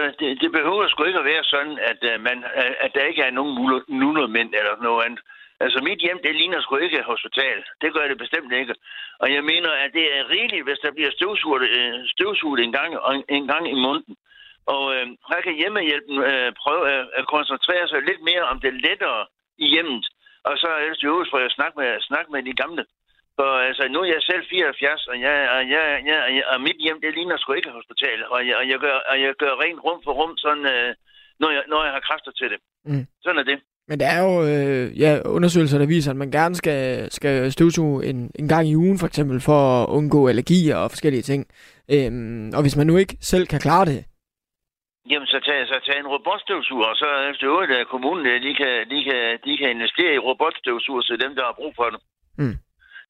at 0.07 0.15
det, 0.19 0.41
det 0.41 0.51
behøver 0.51 0.87
sgu 0.87 1.03
ikke 1.03 1.19
at 1.19 1.25
være 1.33 1.43
sådan, 1.43 1.77
at, 1.91 1.99
øh, 2.11 2.21
man, 2.21 2.37
øh, 2.59 2.73
at, 2.79 2.91
der 2.95 3.03
ikke 3.05 3.21
er 3.21 3.31
nogen 3.31 3.53
nullermænd 3.87 4.53
eller 4.59 4.75
noget 4.81 5.05
andet. 5.05 5.19
Altså, 5.59 5.79
mit 5.83 5.99
hjem, 5.99 6.19
det 6.23 6.35
ligner 6.35 6.61
sgu 6.61 6.77
ikke 6.77 6.99
et 6.99 7.11
hospital. 7.13 7.63
Det 7.81 7.93
gør 7.93 8.07
det 8.07 8.17
bestemt 8.17 8.53
ikke. 8.53 8.75
Og 9.19 9.33
jeg 9.33 9.43
mener, 9.43 9.71
at 9.83 9.91
det 9.93 10.17
er 10.17 10.29
rigeligt, 10.29 10.63
hvis 10.63 10.79
der 10.79 10.91
bliver 10.91 11.11
støvsuget, 11.11 11.69
øh, 11.77 11.99
støvsuget 12.13 12.59
en, 12.63 12.71
gang, 12.71 12.91
en 13.29 13.47
gang 13.47 13.71
i 13.71 13.77
munden. 13.85 14.15
Og 14.65 14.95
øh, 14.95 15.07
her 15.29 15.41
kan 15.41 15.55
hjemmehjælpen 15.61 16.17
øh, 16.31 16.53
prøve 16.63 16.83
at, 16.95 17.05
at 17.19 17.27
koncentrere 17.27 17.87
sig 17.87 18.01
lidt 18.01 18.21
mere 18.29 18.43
om 18.51 18.59
det 18.59 18.73
lettere 18.73 19.25
i 19.57 19.67
hjemmet. 19.73 20.05
Og 20.43 20.57
så 20.57 20.67
er 20.67 20.89
det 20.89 21.03
øvrigt 21.03 21.31
for 21.31 21.37
at 21.37 21.51
snakke 21.51 21.75
med, 21.79 22.01
snakke 22.01 22.31
med 22.31 22.43
de 22.43 22.53
gamle. 22.53 22.85
For 23.41 23.51
altså, 23.69 23.83
nu 23.93 23.99
er 24.03 24.09
jeg 24.15 24.23
selv 24.31 24.43
74, 24.49 25.07
og, 25.11 25.17
jeg, 25.25 25.35
og, 25.55 25.61
jeg, 25.73 25.83
jeg, 26.09 26.19
og 26.53 26.57
mit 26.67 26.79
hjem, 26.85 26.99
det 27.03 27.11
ligner 27.17 27.37
sgu 27.37 27.49
ikke 27.53 27.71
et 27.71 27.79
hospital. 27.79 28.19
Og 28.33 28.39
jeg, 28.47 28.55
og 28.61 28.65
jeg, 28.71 28.79
gør, 28.85 28.95
og 29.11 29.15
jeg 29.23 29.31
gør 29.43 29.53
rent 29.63 29.81
rum 29.85 29.99
for 30.05 30.13
rum, 30.19 30.33
sådan, 30.43 30.65
øh, 30.73 30.89
når, 31.41 31.49
jeg, 31.55 31.63
når 31.71 31.81
jeg 31.85 31.93
har 31.97 32.03
kræfter 32.09 32.31
til 32.39 32.47
det. 32.53 32.59
Mm. 32.89 33.05
Sådan 33.23 33.39
er 33.41 33.47
det. 33.51 33.57
Men 33.89 33.99
der 34.01 34.07
er 34.15 34.21
jo 34.27 34.33
øh, 34.51 34.99
ja, 35.03 35.11
undersøgelser, 35.37 35.77
der 35.77 35.93
viser, 35.95 36.11
at 36.11 36.21
man 36.23 36.31
gerne 36.31 36.55
skal, 36.61 37.11
skal 37.17 37.51
støvsuge 37.51 38.05
en, 38.09 38.31
en 38.41 38.47
gang 38.53 38.63
i 38.67 38.75
ugen, 38.83 38.99
for 38.99 39.07
eksempel, 39.07 39.37
for 39.49 39.59
at 39.81 39.89
undgå 39.97 40.19
allergier 40.27 40.75
og 40.83 40.91
forskellige 40.91 41.27
ting. 41.31 41.41
Øhm, 41.95 42.51
og 42.55 42.61
hvis 42.61 42.77
man 42.77 42.87
nu 42.87 42.95
ikke 42.97 43.17
selv 43.31 43.45
kan 43.47 43.59
klare 43.59 43.85
det, 43.85 44.01
Jamen, 45.09 45.27
så 45.27 45.39
tag, 45.47 45.67
så 45.67 45.77
tag 45.85 45.99
en 45.99 46.13
robotstøvsuger, 46.15 46.87
og 46.91 46.95
så 46.95 47.07
efter 47.31 47.47
øvrigt, 47.47 47.71
at 47.71 47.87
kommunen 47.87 48.25
øh, 48.31 48.37
de 48.45 48.51
kan, 48.61 48.73
de, 48.91 49.03
kan, 49.07 49.21
de 49.45 49.57
kan 49.57 49.69
investere 49.69 50.13
i 50.15 50.23
robotstøvsuger 50.29 51.01
til 51.01 51.19
dem, 51.23 51.35
der 51.35 51.43
har 51.43 51.55
brug 51.59 51.73
for 51.75 51.89
det. 51.93 51.99
Mm. 52.37 52.57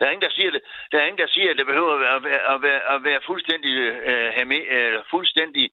Der 0.02 0.08
er 0.08 0.14
ingen, 0.16 0.28
der 0.30 0.36
siger 0.38 0.52
det. 0.56 0.62
Der 0.91 0.97
er 0.99 1.06
ingen, 1.06 1.22
der 1.24 1.32
siger, 1.36 1.49
at 1.52 1.58
det 1.60 1.68
behøver 1.72 1.93
at 1.95 2.02
være, 2.06 2.39
at 2.54 2.62
være, 2.68 2.82
at 2.93 2.99
være, 3.08 3.20
fuldstændig, 3.30 3.74
øh, 4.10 4.30
hame, 4.38 4.58
øh, 4.76 4.93
fuldstændig 5.14 5.66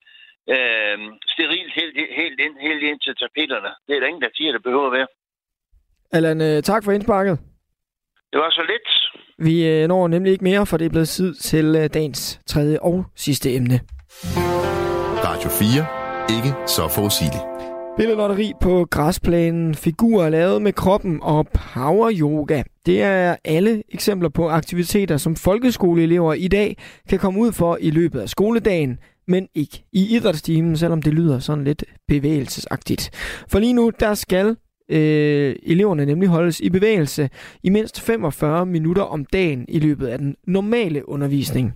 øh, 0.54 0.96
sterilt 1.34 1.72
helt, 1.78 1.94
helt, 2.20 2.38
ind, 2.46 2.54
helt 2.68 2.82
ind 2.90 3.00
til 3.00 3.14
tapeterne. 3.22 3.70
Det 3.86 3.92
er 3.96 4.00
der 4.00 4.06
ingen, 4.12 4.22
der 4.22 4.32
siger, 4.34 4.50
at 4.50 4.54
det 4.56 4.62
behøver 4.62 4.86
at 4.86 4.92
være. 4.98 5.08
Allan, 6.16 6.40
øh, 6.40 6.62
tak 6.62 6.84
for 6.84 6.92
indsparket. 6.92 7.38
Det 8.32 8.38
var 8.40 8.50
så 8.50 8.62
lidt. 8.72 8.88
Vi 9.46 9.54
øh, 9.68 9.88
når 9.88 10.08
nemlig 10.08 10.32
ikke 10.32 10.44
mere, 10.44 10.66
for 10.66 10.76
det 10.76 10.86
er 10.86 10.90
blevet 10.90 11.08
tid 11.08 11.34
til 11.34 11.66
øh, 11.76 11.86
dagens 11.94 12.40
tredje 12.46 12.78
og 12.82 13.04
sidste 13.16 13.54
emne. 13.54 13.80
Radio 15.28 15.50
4. 15.50 16.36
Ikke 16.36 16.50
så 16.66 16.82
forudsigeligt. 16.96 17.57
Billedlotteri 17.98 18.52
på 18.60 18.86
græsplænen, 18.90 19.74
figurer 19.74 20.28
lavet 20.28 20.62
med 20.62 20.72
kroppen 20.72 21.18
og 21.22 21.46
power 21.48 22.12
yoga. 22.14 22.62
Det 22.86 23.02
er 23.02 23.36
alle 23.44 23.82
eksempler 23.88 24.28
på 24.28 24.48
aktiviteter, 24.48 25.16
som 25.16 25.36
folkeskoleelever 25.36 26.34
i 26.34 26.48
dag 26.48 26.76
kan 27.08 27.18
komme 27.18 27.40
ud 27.40 27.52
for 27.52 27.78
i 27.80 27.90
løbet 27.90 28.20
af 28.20 28.28
skoledagen, 28.28 28.98
men 29.28 29.48
ikke 29.54 29.84
i 29.92 30.16
idrætstimen, 30.16 30.76
selvom 30.76 31.02
det 31.02 31.14
lyder 31.14 31.38
sådan 31.38 31.64
lidt 31.64 31.84
bevægelsesagtigt. 32.08 33.10
For 33.48 33.58
lige 33.58 33.72
nu, 33.72 33.92
der 34.00 34.14
skal 34.14 34.56
øh, 34.90 35.56
eleverne 35.62 36.06
nemlig 36.06 36.28
holdes 36.28 36.60
i 36.60 36.70
bevægelse 36.70 37.30
i 37.62 37.70
mindst 37.70 38.00
45 38.00 38.66
minutter 38.66 39.02
om 39.02 39.24
dagen 39.24 39.64
i 39.68 39.78
løbet 39.78 40.06
af 40.06 40.18
den 40.18 40.36
normale 40.46 41.08
undervisning. 41.08 41.74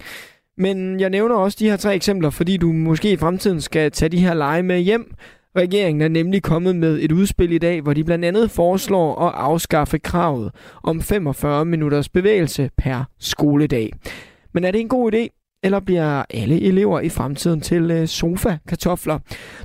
Men 0.58 1.00
jeg 1.00 1.10
nævner 1.10 1.34
også 1.34 1.56
de 1.60 1.70
her 1.70 1.76
tre 1.76 1.94
eksempler, 1.94 2.30
fordi 2.30 2.56
du 2.56 2.72
måske 2.72 3.12
i 3.12 3.16
fremtiden 3.16 3.60
skal 3.60 3.90
tage 3.90 4.08
de 4.08 4.18
her 4.18 4.34
lege 4.34 4.62
med 4.62 4.80
hjem. 4.80 5.14
Regeringen 5.56 6.02
er 6.02 6.08
nemlig 6.08 6.42
kommet 6.42 6.76
med 6.76 6.98
et 7.00 7.12
udspil 7.12 7.52
i 7.52 7.58
dag, 7.58 7.80
hvor 7.80 7.92
de 7.92 8.04
blandt 8.04 8.24
andet 8.24 8.50
foreslår 8.50 9.20
at 9.20 9.32
afskaffe 9.34 9.98
kravet 9.98 10.50
om 10.82 11.00
45 11.00 11.64
minutters 11.64 12.08
bevægelse 12.08 12.70
per 12.78 13.04
skoledag. 13.18 13.90
Men 14.52 14.64
er 14.64 14.70
det 14.70 14.80
en 14.80 14.88
god 14.88 15.14
idé? 15.14 15.28
Eller 15.64 15.80
bliver 15.80 16.24
alle 16.30 16.62
elever 16.62 17.00
i 17.00 17.08
fremtiden 17.08 17.60
til 17.60 17.90
øh, 17.90 18.08
sofa-kartofler? 18.08 19.18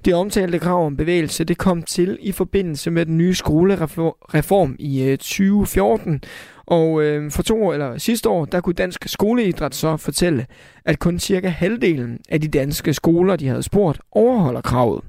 Det 0.05 0.13
omtalte 0.13 0.59
krav 0.59 0.85
om 0.85 0.97
bevægelse 0.97 1.43
det 1.43 1.57
kom 1.57 1.83
til 1.83 2.17
i 2.21 2.31
forbindelse 2.31 2.91
med 2.91 3.05
den 3.05 3.17
nye 3.17 3.33
skolereform 3.33 4.75
i 4.79 5.03
øh, 5.03 5.17
2014, 5.17 6.21
og 6.65 7.03
øh, 7.03 7.31
for 7.31 7.43
to 7.43 7.63
år, 7.63 7.73
eller 7.73 7.97
sidste 7.97 8.29
år, 8.29 8.45
der 8.45 8.61
kunne 8.61 8.73
Dansk 8.73 9.07
Skoleidræt 9.07 9.75
så 9.75 9.97
fortælle, 9.97 10.45
at 10.85 10.99
kun 10.99 11.19
cirka 11.19 11.47
halvdelen 11.47 12.19
af 12.29 12.41
de 12.41 12.47
danske 12.47 12.93
skoler, 12.93 13.35
de 13.35 13.47
havde 13.47 13.63
spurgt, 13.63 13.99
overholder 14.11 14.61
kravet. 14.61 15.01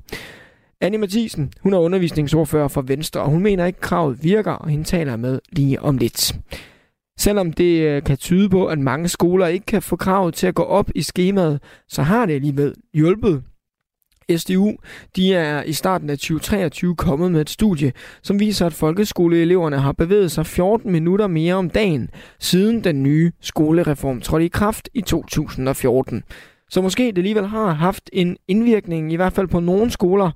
Annie 0.81 0.99
Mathisen, 0.99 1.53
hun 1.61 1.75
er 1.75 1.79
undervisningsordfører 1.79 2.69
for 2.69 2.83
Venstre, 2.83 3.21
og 3.21 3.31
hun 3.31 3.43
mener 3.43 3.67
ikke, 3.67 3.77
at 3.77 3.83
kravet 3.83 4.25
virker, 4.25 4.53
og 4.53 4.69
hende 4.69 4.85
taler 4.85 5.17
med 5.17 5.41
lige 5.53 5.83
om 5.83 5.99
lidt. 5.99 6.37
Selvom 7.19 7.53
det 7.53 7.81
øh, 7.83 8.03
kan 8.03 8.17
tyde 8.17 8.49
på, 8.49 8.67
at 8.67 8.79
mange 8.79 9.09
skoler 9.09 9.47
ikke 9.47 9.67
kan 9.67 9.83
få 9.83 9.97
kravet 9.97 10.35
til 10.35 10.47
at 10.47 10.55
gå 10.55 10.63
op 10.63 10.91
i 10.95 11.03
skemaet, 11.03 11.63
så 11.89 12.03
har 12.03 12.27
det 12.27 12.35
alligevel 12.35 12.75
hjulpet. 12.95 13.43
SDU 14.37 14.77
de 15.17 15.35
er 15.35 15.63
i 15.63 15.73
starten 15.73 16.11
af 16.11 16.19
2023 16.19 16.97
kommet 16.97 17.33
med 17.33 17.41
et 17.41 17.51
studie, 17.51 17.93
som 18.23 18.41
viser, 18.41 18.67
at 18.67 18.73
folkeskoleeleverne 18.73 19.79
har 19.79 19.93
bevæget 19.93 20.31
sig 20.31 20.47
14 20.47 20.93
minutter 20.93 21.27
mere 21.27 21.55
om 21.55 21.71
dagen, 21.71 22.11
siden 22.39 22.85
den 22.85 23.03
nye 23.03 23.33
skolereform 23.41 24.21
trådte 24.21 24.45
i 24.47 24.49
kraft 24.49 24.89
i 24.95 25.01
2014. 25.01 26.23
Så 26.71 26.83
måske 26.83 27.07
det 27.07 27.19
alligevel 27.19 27.47
har 27.47 27.71
haft 27.73 28.11
en 28.13 28.37
indvirkning, 28.49 29.13
i 29.13 29.17
hvert 29.17 29.33
fald 29.33 29.49
på 29.49 29.61
nogle 29.61 29.91
skoler. 29.91 30.31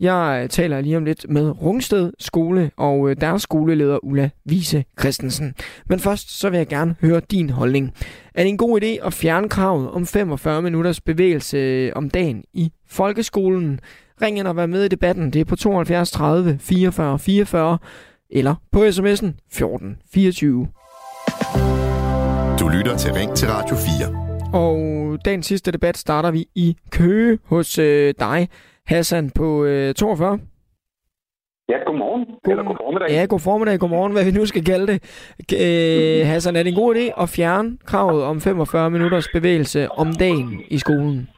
Jeg 0.00 0.46
taler 0.50 0.80
lige 0.80 0.96
om 0.96 1.04
lidt 1.04 1.26
med 1.28 1.62
Rungsted 1.62 2.12
Skole 2.18 2.70
og 2.76 3.10
øh, 3.10 3.16
deres 3.20 3.42
skoleleder 3.42 4.04
Ulla 4.04 4.30
Vise 4.44 4.84
Christensen. 5.00 5.54
Men 5.86 6.00
først 6.00 6.40
så 6.40 6.50
vil 6.50 6.56
jeg 6.56 6.66
gerne 6.66 6.96
høre 7.00 7.20
din 7.30 7.50
holdning. 7.50 7.92
Er 8.34 8.42
det 8.42 8.48
en 8.48 8.56
god 8.56 8.82
idé 8.82 9.06
at 9.06 9.12
fjerne 9.12 9.48
kravet 9.48 9.90
om 9.90 10.06
45 10.06 10.62
minutters 10.62 11.00
bevægelse 11.00 11.56
øh, 11.56 11.92
om 11.94 12.10
dagen 12.10 12.44
i 12.52 12.72
folkeskolen? 12.88 13.80
Ring 14.22 14.38
ind 14.38 14.46
og 14.46 14.56
vær 14.56 14.66
med 14.66 14.84
i 14.84 14.88
debatten. 14.88 15.30
Det 15.30 15.40
er 15.40 15.44
på 15.44 15.56
72 15.56 16.10
30 16.10 16.58
44 16.60 17.18
44 17.18 17.78
eller 18.30 18.54
på 18.72 18.84
sms'en 18.84 19.26
14 19.52 19.96
24. 20.12 20.68
Du 22.60 22.68
lytter 22.68 22.96
til 22.98 23.12
Ring 23.12 23.34
til 23.34 23.48
Radio 23.48 23.76
4. 23.76 24.27
Og 24.54 24.78
dagens 25.24 25.46
sidste 25.46 25.72
debat 25.72 25.96
starter 25.96 26.30
vi 26.30 26.46
i 26.54 26.76
Køge 26.92 27.38
hos 27.44 27.78
øh, 27.78 28.14
dig. 28.18 28.48
Hassan 28.86 29.30
på 29.30 29.64
øh, 29.64 29.94
42. 29.94 30.38
Ja, 31.68 31.78
godmorgen. 31.86 32.24
God, 32.24 32.50
Eller 32.50 32.64
god 32.64 32.76
formiddag. 32.84 33.08
Ja, 33.10 33.26
god 33.28 33.40
formiddag, 33.40 33.78
godmorgen, 33.78 34.12
hvad 34.12 34.24
vi 34.24 34.30
nu 34.38 34.46
skal 34.46 34.64
kalde 34.64 34.86
det. 34.92 34.98
Øh, 35.64 36.26
Hassan, 36.30 36.56
er 36.56 36.62
det 36.62 36.70
en 36.70 36.82
god 36.82 36.94
idé 36.94 37.22
at 37.22 37.28
fjerne 37.36 37.78
kravet 37.90 38.22
om 38.24 38.40
45 38.40 38.90
minutters 38.90 39.28
bevægelse 39.36 39.80
om 40.02 40.08
dagen 40.24 40.62
i 40.68 40.78
skolen? 40.78 41.28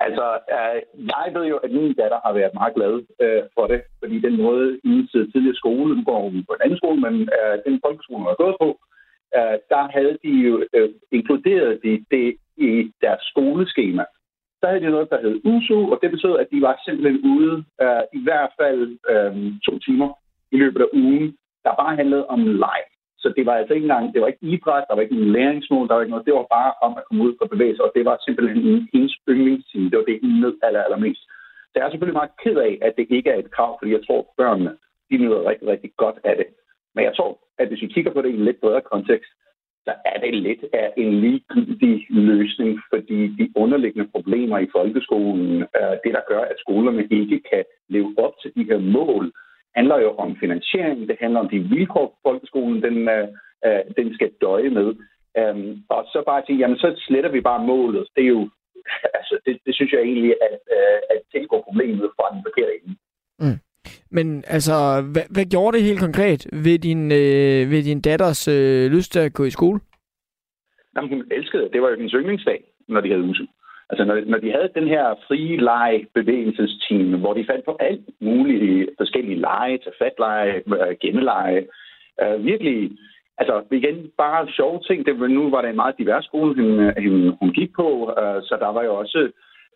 Altså, 0.00 0.26
øh, 0.56 0.76
jeg 1.12 1.30
ved 1.36 1.44
jo, 1.52 1.56
at 1.56 1.70
min 1.70 1.94
datter 2.00 2.18
har 2.24 2.32
været 2.32 2.54
meget 2.60 2.74
glad 2.74 2.94
øh, 3.22 3.42
for 3.56 3.66
det, 3.72 3.80
fordi 4.00 4.16
den 4.26 4.34
måde, 4.42 4.80
hendes 4.84 5.10
tidligere 5.32 5.60
skole, 5.62 5.96
nu 5.96 6.02
går 6.10 6.20
hun 6.26 6.44
på 6.48 6.52
en 6.54 6.62
anden 6.64 6.78
skole, 6.82 7.00
men 7.06 7.14
øh, 7.38 7.54
den 7.66 7.80
folkeskole, 7.84 8.18
hun 8.20 8.30
har 8.32 8.42
gået 8.44 8.56
på, 8.64 8.68
øh, 8.68 8.97
Øh, 9.36 9.56
der 9.72 9.82
havde 9.96 10.18
de 10.24 10.32
jo 10.48 10.64
øh, 10.74 10.90
inkluderet 11.12 11.80
de, 11.84 12.04
det 12.10 12.36
i 12.56 12.92
deres 13.02 13.22
skoleskema 13.22 14.04
så 14.60 14.64
havde 14.66 14.80
de 14.80 14.90
noget, 14.90 15.10
der 15.10 15.20
hed 15.24 15.34
USU, 15.44 15.80
og 15.92 15.98
det 16.02 16.10
betød, 16.10 16.34
at 16.42 16.48
de 16.52 16.60
var 16.66 16.74
simpelthen 16.84 17.18
ude 17.34 17.54
øh, 17.84 18.02
i 18.18 18.20
hvert 18.26 18.52
fald 18.60 18.82
øh, 19.12 19.32
to 19.66 19.78
timer 19.78 20.10
i 20.54 20.56
løbet 20.62 20.80
af 20.86 20.90
ugen, 20.92 21.26
der 21.64 21.80
bare 21.82 21.96
handlede 21.96 22.26
om 22.26 22.40
leg. 22.64 22.82
Så 23.22 23.32
det 23.36 23.46
var 23.46 23.54
altså 23.54 23.74
ikke 23.74 23.84
engang, 23.84 24.14
det 24.14 24.20
var 24.20 24.30
ikke 24.32 24.46
idræt, 24.54 24.84
der 24.88 24.94
var 24.94 25.02
ikke 25.02 25.20
en 25.20 25.32
læringsmål, 25.32 25.88
der 25.88 25.94
var 25.94 26.02
ikke 26.02 26.14
noget, 26.14 26.26
det 26.26 26.34
var 26.34 26.46
bare 26.58 26.72
om 26.86 26.92
at 26.98 27.04
komme 27.06 27.24
ud 27.24 27.34
og 27.40 27.48
bevæge 27.50 27.76
sig, 27.76 27.84
og 27.84 27.92
det 27.96 28.04
var 28.04 28.16
simpelthen 28.26 28.62
en 28.70 28.88
ens 28.92 29.14
yndlingstime. 29.28 29.90
Det 29.90 29.98
var 29.98 30.04
det, 30.04 30.20
hun 30.22 30.40
nød 30.42 30.56
aller, 30.62 30.82
allermest. 30.82 31.22
Så 31.70 31.74
jeg 31.74 31.84
er 31.86 31.90
selvfølgelig 31.90 32.20
meget 32.20 32.38
ked 32.44 32.56
af, 32.68 32.78
at 32.86 32.92
det 32.98 33.06
ikke 33.10 33.30
er 33.30 33.38
et 33.38 33.50
krav, 33.56 33.72
fordi 33.78 33.90
jeg 33.92 34.02
tror, 34.06 34.20
at 34.20 34.30
børnene, 34.36 34.72
de 35.10 35.16
nyder 35.16 35.48
rigtig, 35.50 35.68
rigtig 35.68 35.90
godt 35.96 36.18
af 36.24 36.36
det. 36.36 36.46
Men 36.98 37.04
jeg 37.04 37.16
tror, 37.16 37.38
at 37.58 37.68
hvis 37.68 37.82
vi 37.82 37.86
kigger 37.94 38.12
på 38.12 38.22
det 38.22 38.30
i 38.30 38.38
en 38.38 38.44
lidt 38.44 38.60
bredere 38.60 38.88
kontekst, 38.92 39.30
så 39.86 39.92
er 40.04 40.18
det 40.20 40.34
lidt 40.34 40.64
af 40.72 40.92
en 40.96 41.20
ligegyldig 41.20 42.06
løsning, 42.10 42.80
fordi 42.92 43.18
de 43.38 43.52
underliggende 43.56 44.08
problemer 44.14 44.58
i 44.58 44.68
folkeskolen, 44.76 45.62
er 45.74 45.98
det 46.04 46.12
der 46.16 46.28
gør, 46.28 46.40
at 46.40 46.58
skolerne 46.58 47.02
ikke 47.10 47.40
kan 47.50 47.64
leve 47.88 48.14
op 48.18 48.34
til 48.42 48.50
de 48.56 48.64
her 48.64 48.78
mål, 48.78 49.32
handler 49.76 49.98
jo 49.98 50.10
om 50.24 50.36
finansiering, 50.40 51.08
det 51.08 51.16
handler 51.20 51.40
om 51.40 51.48
de 51.48 51.58
vilkår, 51.58 52.18
folkeskolen 52.26 52.82
den, 52.82 53.08
øh, 53.08 53.28
øh, 53.66 53.82
den 53.96 54.14
skal 54.14 54.30
døje 54.40 54.70
med. 54.70 54.88
Øhm, 55.38 55.82
og 55.88 56.04
så 56.12 56.22
bare 56.26 56.42
sige, 56.46 56.58
jamen 56.58 56.78
så 56.78 56.88
sletter 57.06 57.30
vi 57.30 57.40
bare 57.40 57.66
målet. 57.66 58.08
Det 58.16 58.22
er 58.24 58.32
jo, 58.38 58.50
altså 59.18 59.34
det, 59.46 59.58
det 59.66 59.74
synes 59.74 59.92
jeg 59.92 60.00
egentlig, 60.00 60.34
at, 60.48 60.58
at 61.10 61.20
tilgå 61.32 61.56
problemet 61.68 62.10
fra 62.16 62.34
den 62.34 62.42
forkerte 62.46 62.72
ende. 62.78 62.96
Mm. 63.42 63.58
Men 64.10 64.44
altså, 64.46 64.74
hvad, 65.12 65.22
hvad 65.30 65.44
gjorde 65.44 65.76
det 65.76 65.86
helt 65.86 66.00
konkret 66.00 66.46
ved 66.52 66.78
din, 66.78 67.02
øh, 67.12 67.70
ved 67.72 67.82
din 67.82 68.00
datters 68.00 68.48
øh, 68.48 68.90
lyst 68.92 69.12
til 69.12 69.20
at 69.20 69.32
gå 69.32 69.44
i 69.44 69.50
skole? 69.50 69.80
Jamen, 70.96 71.10
hun 71.10 71.24
elskede 71.30 71.62
det. 71.62 71.72
Det 71.72 71.82
var 71.82 71.88
jo 71.88 71.96
hendes 71.96 72.12
yndlingsdag, 72.12 72.64
når 72.88 73.00
de 73.00 73.08
havde 73.08 73.26
huset. 73.26 73.48
Altså, 73.90 74.04
når, 74.04 74.16
når 74.26 74.38
de 74.38 74.50
havde 74.52 74.70
den 74.74 74.88
her 74.88 75.04
frie 75.26 75.56
lege 75.56 76.06
bevægelsesteam, 76.14 77.20
hvor 77.20 77.34
de 77.34 77.46
fandt 77.50 77.64
på 77.64 77.76
alt 77.80 78.04
mulige 78.20 78.88
forskellige 78.98 79.40
lege, 79.40 79.78
til 79.78 79.92
fatleje, 79.98 80.54
øh, 80.66 80.96
gemmeleje, 81.00 81.66
øh, 82.22 82.44
virkelig, 82.44 82.90
altså 83.38 83.62
igen, 83.72 84.10
bare 84.18 84.48
sjove 84.48 84.80
ting. 84.88 85.06
Det, 85.06 85.30
nu 85.30 85.50
var 85.50 85.60
det 85.62 85.70
en 85.70 85.76
meget 85.76 85.98
divers 85.98 86.24
skole, 86.24 86.54
hun, 86.54 86.80
øh, 86.80 86.94
hun, 87.04 87.36
hun 87.40 87.52
gik 87.52 87.72
på, 87.76 87.88
øh, 88.20 88.42
så 88.42 88.56
der 88.60 88.68
var 88.68 88.82
jo 88.82 88.94
også 88.94 89.30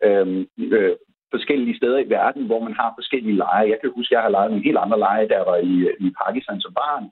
øh, 0.04 0.44
øh, 0.58 0.96
forskellige 1.34 1.76
steder 1.76 1.98
i 1.98 2.10
verden, 2.18 2.46
hvor 2.46 2.60
man 2.66 2.74
har 2.80 2.92
forskellige 2.98 3.36
lejre. 3.44 3.70
Jeg 3.72 3.78
kan 3.80 3.90
huske, 3.96 4.12
at 4.12 4.16
jeg 4.16 4.22
har 4.22 4.34
lejet 4.36 4.50
nogle 4.50 4.66
helt 4.68 4.80
andre 4.84 4.98
lejre, 4.98 5.28
der 5.34 5.42
var 5.50 5.56
i, 5.56 5.74
i 6.06 6.08
Pakistan 6.22 6.60
som 6.60 6.74
barn. 6.82 7.04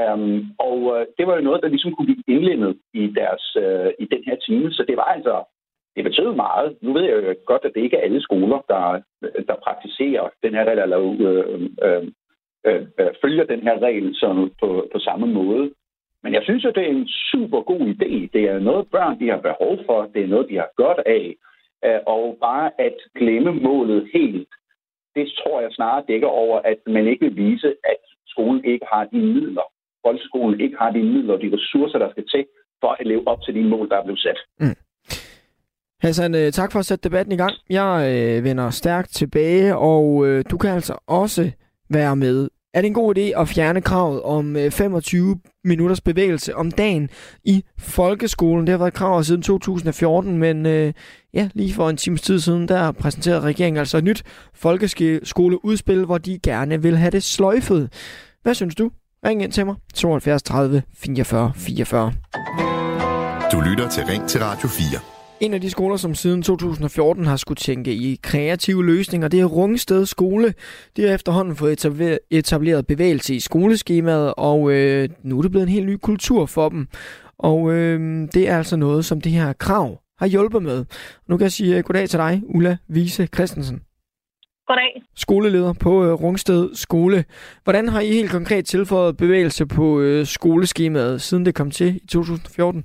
Um, 0.00 0.52
og 0.58 0.78
øh, 0.94 1.06
det 1.18 1.26
var 1.26 1.34
jo 1.36 1.46
noget, 1.48 1.62
der 1.62 1.68
ligesom 1.68 1.92
kunne 1.92 2.06
blive 2.06 2.28
indlemmet 2.34 2.72
i, 2.94 3.02
deres, 3.20 3.44
øh, 3.64 3.90
i 3.98 4.04
den 4.12 4.22
her 4.28 4.36
time. 4.46 4.72
Så 4.72 4.84
det 4.88 4.96
var 4.96 5.08
altså, 5.16 5.34
det 5.96 6.04
betød 6.04 6.34
meget. 6.34 6.76
Nu 6.82 6.92
ved 6.92 7.02
jeg 7.02 7.14
jo 7.16 7.34
godt, 7.46 7.64
at 7.64 7.72
det 7.74 7.80
ikke 7.80 7.96
er 7.96 8.06
alle 8.06 8.22
skoler, 8.22 8.58
der, 8.68 8.82
der 9.48 9.56
praktiserer 9.66 10.24
den 10.42 10.54
her 10.54 10.64
regel, 10.64 10.78
eller 10.78 11.00
øh, 11.26 11.60
øh, 11.86 12.04
øh, 12.66 12.82
øh, 13.00 13.12
følger 13.22 13.44
den 13.44 13.62
her 13.62 13.78
regel 13.86 14.14
så 14.14 14.48
på, 14.60 14.88
på 14.92 14.98
samme 14.98 15.26
måde. 15.26 15.70
Men 16.22 16.34
jeg 16.34 16.42
synes 16.44 16.64
jo, 16.64 16.70
det 16.70 16.82
er 16.82 16.90
en 16.90 17.08
super 17.30 17.60
god 17.60 17.80
idé. 17.80 18.10
Det 18.34 18.42
er 18.52 18.58
noget, 18.58 18.90
børn 18.90 19.20
de 19.20 19.28
har 19.28 19.40
behov 19.48 19.78
for. 19.86 20.10
Det 20.14 20.22
er 20.22 20.26
noget, 20.26 20.48
de 20.48 20.56
har 20.56 20.70
godt 20.76 20.98
af. 21.06 21.34
Øh, 21.84 22.00
og 22.06 22.38
bare 22.40 22.70
at 22.78 22.96
glemme 23.18 23.52
målet 23.52 24.10
helt, 24.14 24.48
det 25.16 25.32
tror 25.38 25.60
jeg 25.60 25.70
snarere 25.72 26.04
dækker 26.08 26.28
over, 26.28 26.58
at 26.58 26.78
man 26.86 27.06
ikke 27.06 27.24
vil 27.24 27.36
vise, 27.36 27.68
at 27.84 28.02
skolen 28.26 28.64
ikke 28.64 28.86
har 28.92 29.04
de 29.04 29.18
midler, 29.18 29.66
folkeskolen 30.06 30.60
ikke 30.60 30.76
har 30.78 30.90
de 30.90 31.02
midler 31.02 31.34
og 31.34 31.40
de 31.40 31.50
ressourcer, 31.56 31.98
der 31.98 32.10
skal 32.10 32.26
til 32.28 32.44
for 32.80 32.96
at 33.00 33.06
leve 33.06 33.28
op 33.28 33.42
til 33.42 33.54
de 33.54 33.64
mål, 33.64 33.88
der 33.88 33.96
er 33.96 34.04
blevet 34.04 34.20
sat. 34.20 34.38
Mm. 34.60 34.76
Hassan, 36.02 36.34
øh, 36.34 36.52
tak 36.52 36.72
for 36.72 36.78
at 36.78 36.84
sætte 36.84 37.08
debatten 37.08 37.32
i 37.32 37.36
gang. 37.36 37.54
Jeg 37.70 37.92
øh, 38.12 38.44
vender 38.44 38.70
stærkt 38.70 39.10
tilbage, 39.10 39.76
og 39.76 40.26
øh, 40.26 40.44
du 40.50 40.58
kan 40.58 40.70
altså 40.70 40.94
også 41.06 41.52
være 41.90 42.16
med. 42.16 42.48
Er 42.78 42.82
det 42.82 42.88
en 42.88 42.94
god 42.94 43.18
idé 43.18 43.40
at 43.40 43.48
fjerne 43.48 43.80
kravet 43.80 44.22
om 44.22 44.56
øh, 44.56 44.70
25 44.70 45.38
minutters 45.64 46.00
bevægelse 46.00 46.56
om 46.56 46.70
dagen 46.70 47.10
i 47.44 47.64
folkeskolen? 47.78 48.66
Det 48.66 48.72
har 48.72 48.78
været 48.78 48.94
krav 48.94 49.24
siden 49.24 49.42
2014, 49.42 50.38
men 50.38 50.66
øh, 50.66 50.92
ja, 51.34 51.48
lige 51.54 51.74
for 51.74 51.90
en 51.90 51.96
times 51.96 52.20
tid 52.20 52.40
siden, 52.40 52.68
der 52.68 52.92
præsenterede 52.92 53.40
regeringen 53.40 53.78
altså 53.78 53.98
et 53.98 54.04
nyt 54.04 54.22
folkeskoleudspil, 54.54 56.04
hvor 56.04 56.18
de 56.18 56.38
gerne 56.42 56.82
vil 56.82 56.96
have 56.96 57.10
det 57.10 57.22
sløjfet. 57.22 57.92
Hvad 58.42 58.54
synes 58.54 58.74
du? 58.74 58.90
Ring 59.26 59.42
ind 59.42 59.52
til 59.52 59.66
mig. 59.66 59.74
72 59.94 60.42
30 60.42 60.82
44 60.94 61.52
44. 61.56 62.12
Du 63.52 63.60
lytter 63.60 63.88
til 63.88 64.04
Ring 64.04 64.28
til 64.28 64.40
Radio 64.40 64.68
4. 64.68 65.17
En 65.40 65.54
af 65.54 65.60
de 65.60 65.70
skoler, 65.70 65.96
som 65.96 66.14
siden 66.14 66.42
2014 66.42 67.24
har 67.24 67.36
skulle 67.36 67.56
tænke 67.56 67.94
i 67.94 68.20
kreative 68.22 68.86
løsninger, 68.86 69.28
det 69.28 69.40
er 69.40 69.44
Rungsted 69.44 70.06
Skole. 70.06 70.54
De 70.96 71.02
har 71.02 71.14
efterhånden 71.14 71.56
fået 71.56 71.84
etableret 72.30 72.86
bevægelse 72.86 73.34
i 73.34 73.40
skoleskemaet, 73.40 74.34
og 74.36 74.72
øh, 74.72 75.08
nu 75.22 75.38
er 75.38 75.42
det 75.42 75.50
blevet 75.50 75.66
en 75.66 75.72
helt 75.72 75.86
ny 75.86 75.96
kultur 75.96 76.46
for 76.46 76.68
dem. 76.68 76.88
Og 77.38 77.72
øh, 77.72 78.28
det 78.34 78.48
er 78.48 78.56
altså 78.56 78.76
noget, 78.76 79.04
som 79.04 79.20
det 79.20 79.32
her 79.32 79.52
krav 79.52 80.00
har 80.18 80.26
hjulpet 80.26 80.62
med. 80.62 80.84
Nu 81.28 81.36
kan 81.36 81.44
jeg 81.44 81.52
sige 81.52 81.76
øh, 81.76 81.84
goddag 81.84 82.08
til 82.08 82.18
dig, 82.18 82.42
Ulla 82.54 82.76
Vise 82.88 83.28
Christensen. 83.34 83.80
Goddag. 84.66 85.02
Skoleleder 85.16 85.72
på 85.72 86.04
øh, 86.04 86.12
Rungsted 86.12 86.74
Skole. 86.74 87.24
Hvordan 87.64 87.88
har 87.88 88.00
I 88.00 88.06
helt 88.06 88.30
konkret 88.30 88.66
tilføjet 88.66 89.16
bevægelse 89.16 89.66
på 89.66 90.00
øh, 90.00 90.26
skoleskemaet, 90.26 91.22
siden 91.22 91.46
det 91.46 91.54
kom 91.54 91.70
til 91.70 91.96
i 91.96 92.06
2014? 92.06 92.84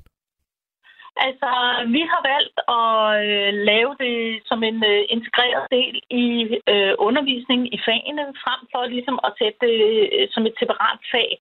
Altså, 1.18 1.50
vi 1.96 2.02
har 2.12 2.22
valgt 2.34 2.58
at 2.80 2.94
øh, 3.30 3.54
lave 3.70 3.96
det 4.00 4.42
som 4.46 4.64
en 4.64 4.84
øh, 4.92 5.04
integreret 5.10 5.66
del 5.72 5.96
i 6.10 6.28
øh, 6.74 6.94
undervisningen 7.08 7.68
i 7.68 7.80
fagene, 7.86 8.26
frem 8.44 8.62
for 8.72 8.86
ligesom 8.86 9.20
at 9.24 9.34
sætte 9.40 9.60
det 9.68 10.10
øh, 10.14 10.28
som 10.32 10.46
et 10.46 10.56
separat 10.60 11.00
fag. 11.12 11.40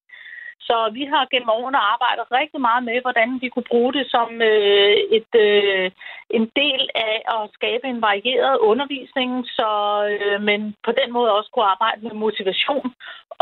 Så 0.67 0.77
vi 0.97 1.03
har 1.11 1.31
gennem 1.31 1.49
årene 1.59 1.81
arbejdet 1.93 2.25
rigtig 2.39 2.61
meget 2.61 2.83
med, 2.89 2.97
hvordan 3.01 3.29
vi 3.41 3.47
kunne 3.49 3.69
bruge 3.73 3.93
det 3.93 4.05
som 4.15 4.29
øh, 4.41 4.97
et, 5.17 5.31
øh, 5.47 5.91
en 6.37 6.45
del 6.61 6.81
af 6.95 7.17
at 7.35 7.49
skabe 7.57 7.85
en 7.87 8.01
varieret 8.01 8.57
undervisning, 8.57 9.31
så 9.57 9.69
øh, 10.11 10.41
men 10.41 10.75
på 10.85 10.91
den 10.99 11.09
måde 11.13 11.35
også 11.37 11.49
kunne 11.53 11.71
arbejde 11.75 12.01
med 12.01 12.13
motivation 12.25 12.89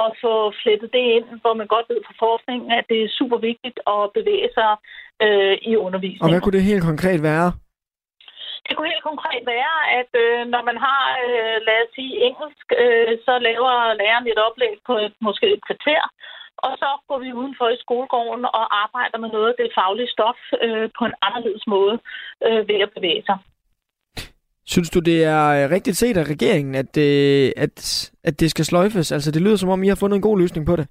og 0.04 0.10
få 0.24 0.34
flettet 0.62 0.90
det 0.96 1.04
ind, 1.18 1.28
hvor 1.42 1.54
man 1.54 1.68
godt 1.68 1.86
ved 1.90 2.00
fra 2.08 2.16
forskningen, 2.26 2.72
at 2.80 2.86
det 2.90 3.00
er 3.04 3.16
super 3.20 3.38
vigtigt 3.50 3.80
at 3.96 4.02
bevæge 4.18 4.50
sig 4.58 4.72
øh, 5.26 5.56
i 5.72 5.74
undervisningen. 5.86 6.26
Og 6.26 6.30
hvad 6.32 6.42
kunne 6.42 6.58
det 6.58 6.72
helt 6.72 6.86
konkret 6.92 7.20
være? 7.32 7.48
Det 8.66 8.74
kunne 8.74 8.94
helt 8.94 9.10
konkret 9.12 9.44
være, 9.56 9.76
at 10.00 10.12
øh, 10.24 10.40
når 10.54 10.64
man 10.70 10.78
har, 10.88 11.04
øh, 11.26 11.58
lad 11.68 11.80
os 11.84 11.92
sige, 11.96 12.14
engelsk, 12.28 12.68
øh, 12.84 13.12
så 13.26 13.34
laver 13.48 13.74
læreren 14.02 14.28
et 14.28 14.40
oplæg 14.48 14.76
på 14.88 14.94
et, 15.06 15.14
måske 15.28 15.46
et 15.56 15.64
kvarter, 15.68 16.04
og 16.66 16.72
så 16.82 16.90
går 17.10 17.20
vi 17.24 17.40
udenfor 17.40 17.68
i 17.70 17.82
skolegården 17.84 18.46
og 18.60 18.66
arbejder 18.84 19.18
med 19.24 19.30
noget 19.36 19.50
af 19.50 19.58
det 19.62 19.76
faglige 19.78 20.14
stof 20.16 20.40
øh, 20.66 20.90
på 20.98 21.04
en 21.10 21.16
anderledes 21.28 21.66
måde 21.68 21.96
øh, 22.46 22.62
ved 22.70 22.80
at 22.86 22.94
bevæge 22.96 23.24
sig. 23.30 23.38
Synes 24.66 24.90
du, 24.90 25.00
det 25.00 25.24
er 25.24 25.44
øh, 25.58 25.72
rigtigt 25.72 25.98
set 25.98 26.18
af 26.18 26.30
regeringen, 26.34 26.76
at, 26.76 26.98
øh, 26.98 27.52
at, 27.58 27.76
at 28.24 28.40
det 28.40 28.50
skal 28.52 28.66
sløjfes? 28.66 29.12
Altså, 29.12 29.32
det 29.32 29.42
lyder 29.42 29.56
som 29.56 29.70
om, 29.70 29.84
I 29.84 29.88
har 29.88 30.00
fundet 30.00 30.16
en 30.16 30.28
god 30.30 30.40
løsning 30.40 30.66
på 30.66 30.76
det. 30.76 30.88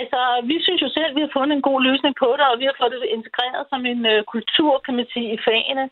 Altså, 0.00 0.20
vi 0.50 0.56
synes 0.62 0.82
jo 0.82 0.88
selv, 0.88 1.10
at 1.10 1.16
vi 1.16 1.24
har 1.26 1.36
fundet 1.38 1.56
en 1.56 1.68
god 1.70 1.80
løsning 1.88 2.14
på 2.22 2.28
det, 2.38 2.46
og 2.50 2.58
vi 2.58 2.64
har 2.64 2.76
fået 2.78 2.92
det 2.92 3.16
integreret 3.18 3.64
som 3.72 3.86
en 3.92 4.06
øh, 4.12 4.24
kultur, 4.34 4.72
kan 4.86 4.94
man 4.96 5.06
sige, 5.12 5.28
i 5.34 5.38
fagene. 5.46 5.84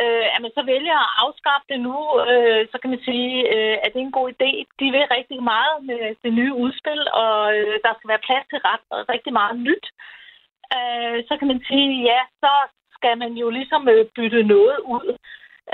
Øh, 0.00 0.26
at 0.34 0.40
man 0.44 0.52
så 0.56 0.62
vælger 0.72 0.96
at 1.02 1.14
afskaffe 1.24 1.66
det 1.72 1.80
nu, 1.88 1.98
øh, 2.30 2.62
så 2.72 2.76
kan 2.80 2.90
man 2.94 3.02
sige, 3.08 3.30
øh, 3.54 3.76
at 3.82 3.90
det 3.90 4.00
er 4.00 4.08
en 4.08 4.18
god 4.18 4.28
idé. 4.34 4.50
De 4.80 4.86
vil 4.94 5.14
rigtig 5.16 5.40
meget 5.54 5.76
med 5.88 6.02
det 6.24 6.32
nye 6.38 6.54
udspil, 6.62 7.00
og 7.24 7.36
øh, 7.56 7.74
der 7.84 7.92
skal 7.94 8.10
være 8.12 8.26
plads 8.26 8.46
til 8.48 8.60
ret, 8.68 8.84
og 8.94 8.98
rigtig 9.14 9.32
meget 9.40 9.56
nyt. 9.68 9.86
Øh, 10.76 11.18
så 11.28 11.32
kan 11.38 11.48
man 11.52 11.60
sige, 11.68 11.88
ja, 12.10 12.20
så 12.42 12.52
skal 12.96 13.14
man 13.22 13.32
jo 13.42 13.48
ligesom 13.58 13.82
øh, 13.94 14.04
bytte 14.16 14.42
noget 14.54 14.78
ud. 14.96 15.08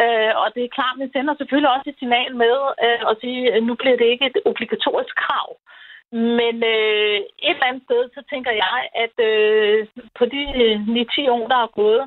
Øh, 0.02 0.32
og 0.42 0.46
det 0.54 0.62
er 0.64 0.76
klart, 0.76 0.94
at 0.94 1.00
man 1.02 1.12
sender 1.12 1.34
selvfølgelig 1.36 1.70
også 1.74 1.88
et 1.90 2.00
signal 2.02 2.32
med 2.44 2.54
øh, 2.86 3.02
at 3.10 3.14
sige, 3.22 3.42
at 3.54 3.62
nu 3.68 3.74
bliver 3.80 3.98
det 4.00 4.08
ikke 4.10 4.26
et 4.30 4.38
obligatorisk 4.50 5.14
krav. 5.24 5.48
Men 6.40 6.56
øh, 6.74 7.18
et 7.48 7.56
eller 7.56 7.68
andet 7.68 7.84
sted, 7.88 8.02
så 8.16 8.20
tænker 8.32 8.52
jeg, 8.64 8.78
at 9.04 9.16
øh, 9.30 9.78
på 10.18 10.24
de 10.34 10.42
øh, 10.62 10.74
9-10 11.26 11.30
år, 11.36 11.44
der 11.52 11.58
er 11.62 11.76
gået, 11.82 12.04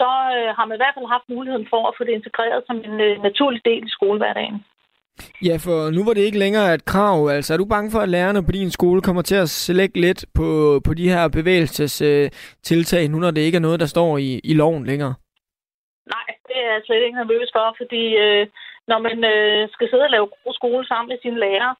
så 0.00 0.10
øh, 0.36 0.48
har 0.56 0.64
man 0.66 0.76
i 0.76 0.82
hvert 0.82 0.96
fald 0.96 1.14
haft 1.14 1.32
muligheden 1.34 1.66
for 1.72 1.82
at 1.88 1.94
få 1.96 2.02
det 2.04 2.14
integreret 2.18 2.60
som 2.66 2.76
en 2.88 2.96
øh, 3.06 3.22
naturlig 3.28 3.60
del 3.64 3.82
i 3.86 3.94
skolehverdagen. 3.96 4.58
Ja, 5.48 5.56
for 5.56 5.90
nu 5.90 6.04
var 6.04 6.14
det 6.14 6.20
ikke 6.20 6.38
længere 6.38 6.74
et 6.74 6.84
krav. 6.84 7.28
Altså, 7.28 7.54
er 7.54 7.58
du 7.58 7.64
bange 7.64 7.90
for, 7.90 7.98
at 7.98 8.08
lærerne 8.08 8.44
på 8.46 8.52
din 8.52 8.70
skole 8.70 9.02
kommer 9.02 9.22
til 9.22 9.34
at 9.34 9.50
slække 9.50 10.00
lidt 10.00 10.24
på, 10.34 10.80
på 10.84 10.94
de 10.94 11.08
her 11.08 11.28
bevægelsestiltag, 11.28 13.04
øh, 13.04 13.10
nu 13.10 13.18
når 13.18 13.30
det 13.30 13.40
ikke 13.40 13.56
er 13.56 13.66
noget, 13.68 13.80
der 13.80 13.86
står 13.86 14.18
i, 14.18 14.40
i 14.44 14.54
loven 14.54 14.84
længere? 14.86 15.14
Er 16.60 16.72
jeg 16.74 16.82
slet 16.86 17.04
ikke 17.04 17.20
nervøs 17.22 17.50
for, 17.56 17.66
fordi 17.80 18.02
øh, 18.24 18.44
når 18.90 18.98
man 19.06 19.18
øh, 19.34 19.62
skal 19.74 19.88
sidde 19.88 20.06
og 20.08 20.14
lave 20.14 20.26
god 20.34 20.52
skole 20.60 20.84
sammen 20.86 21.08
med 21.10 21.18
sine 21.22 21.40
lærere, 21.44 21.74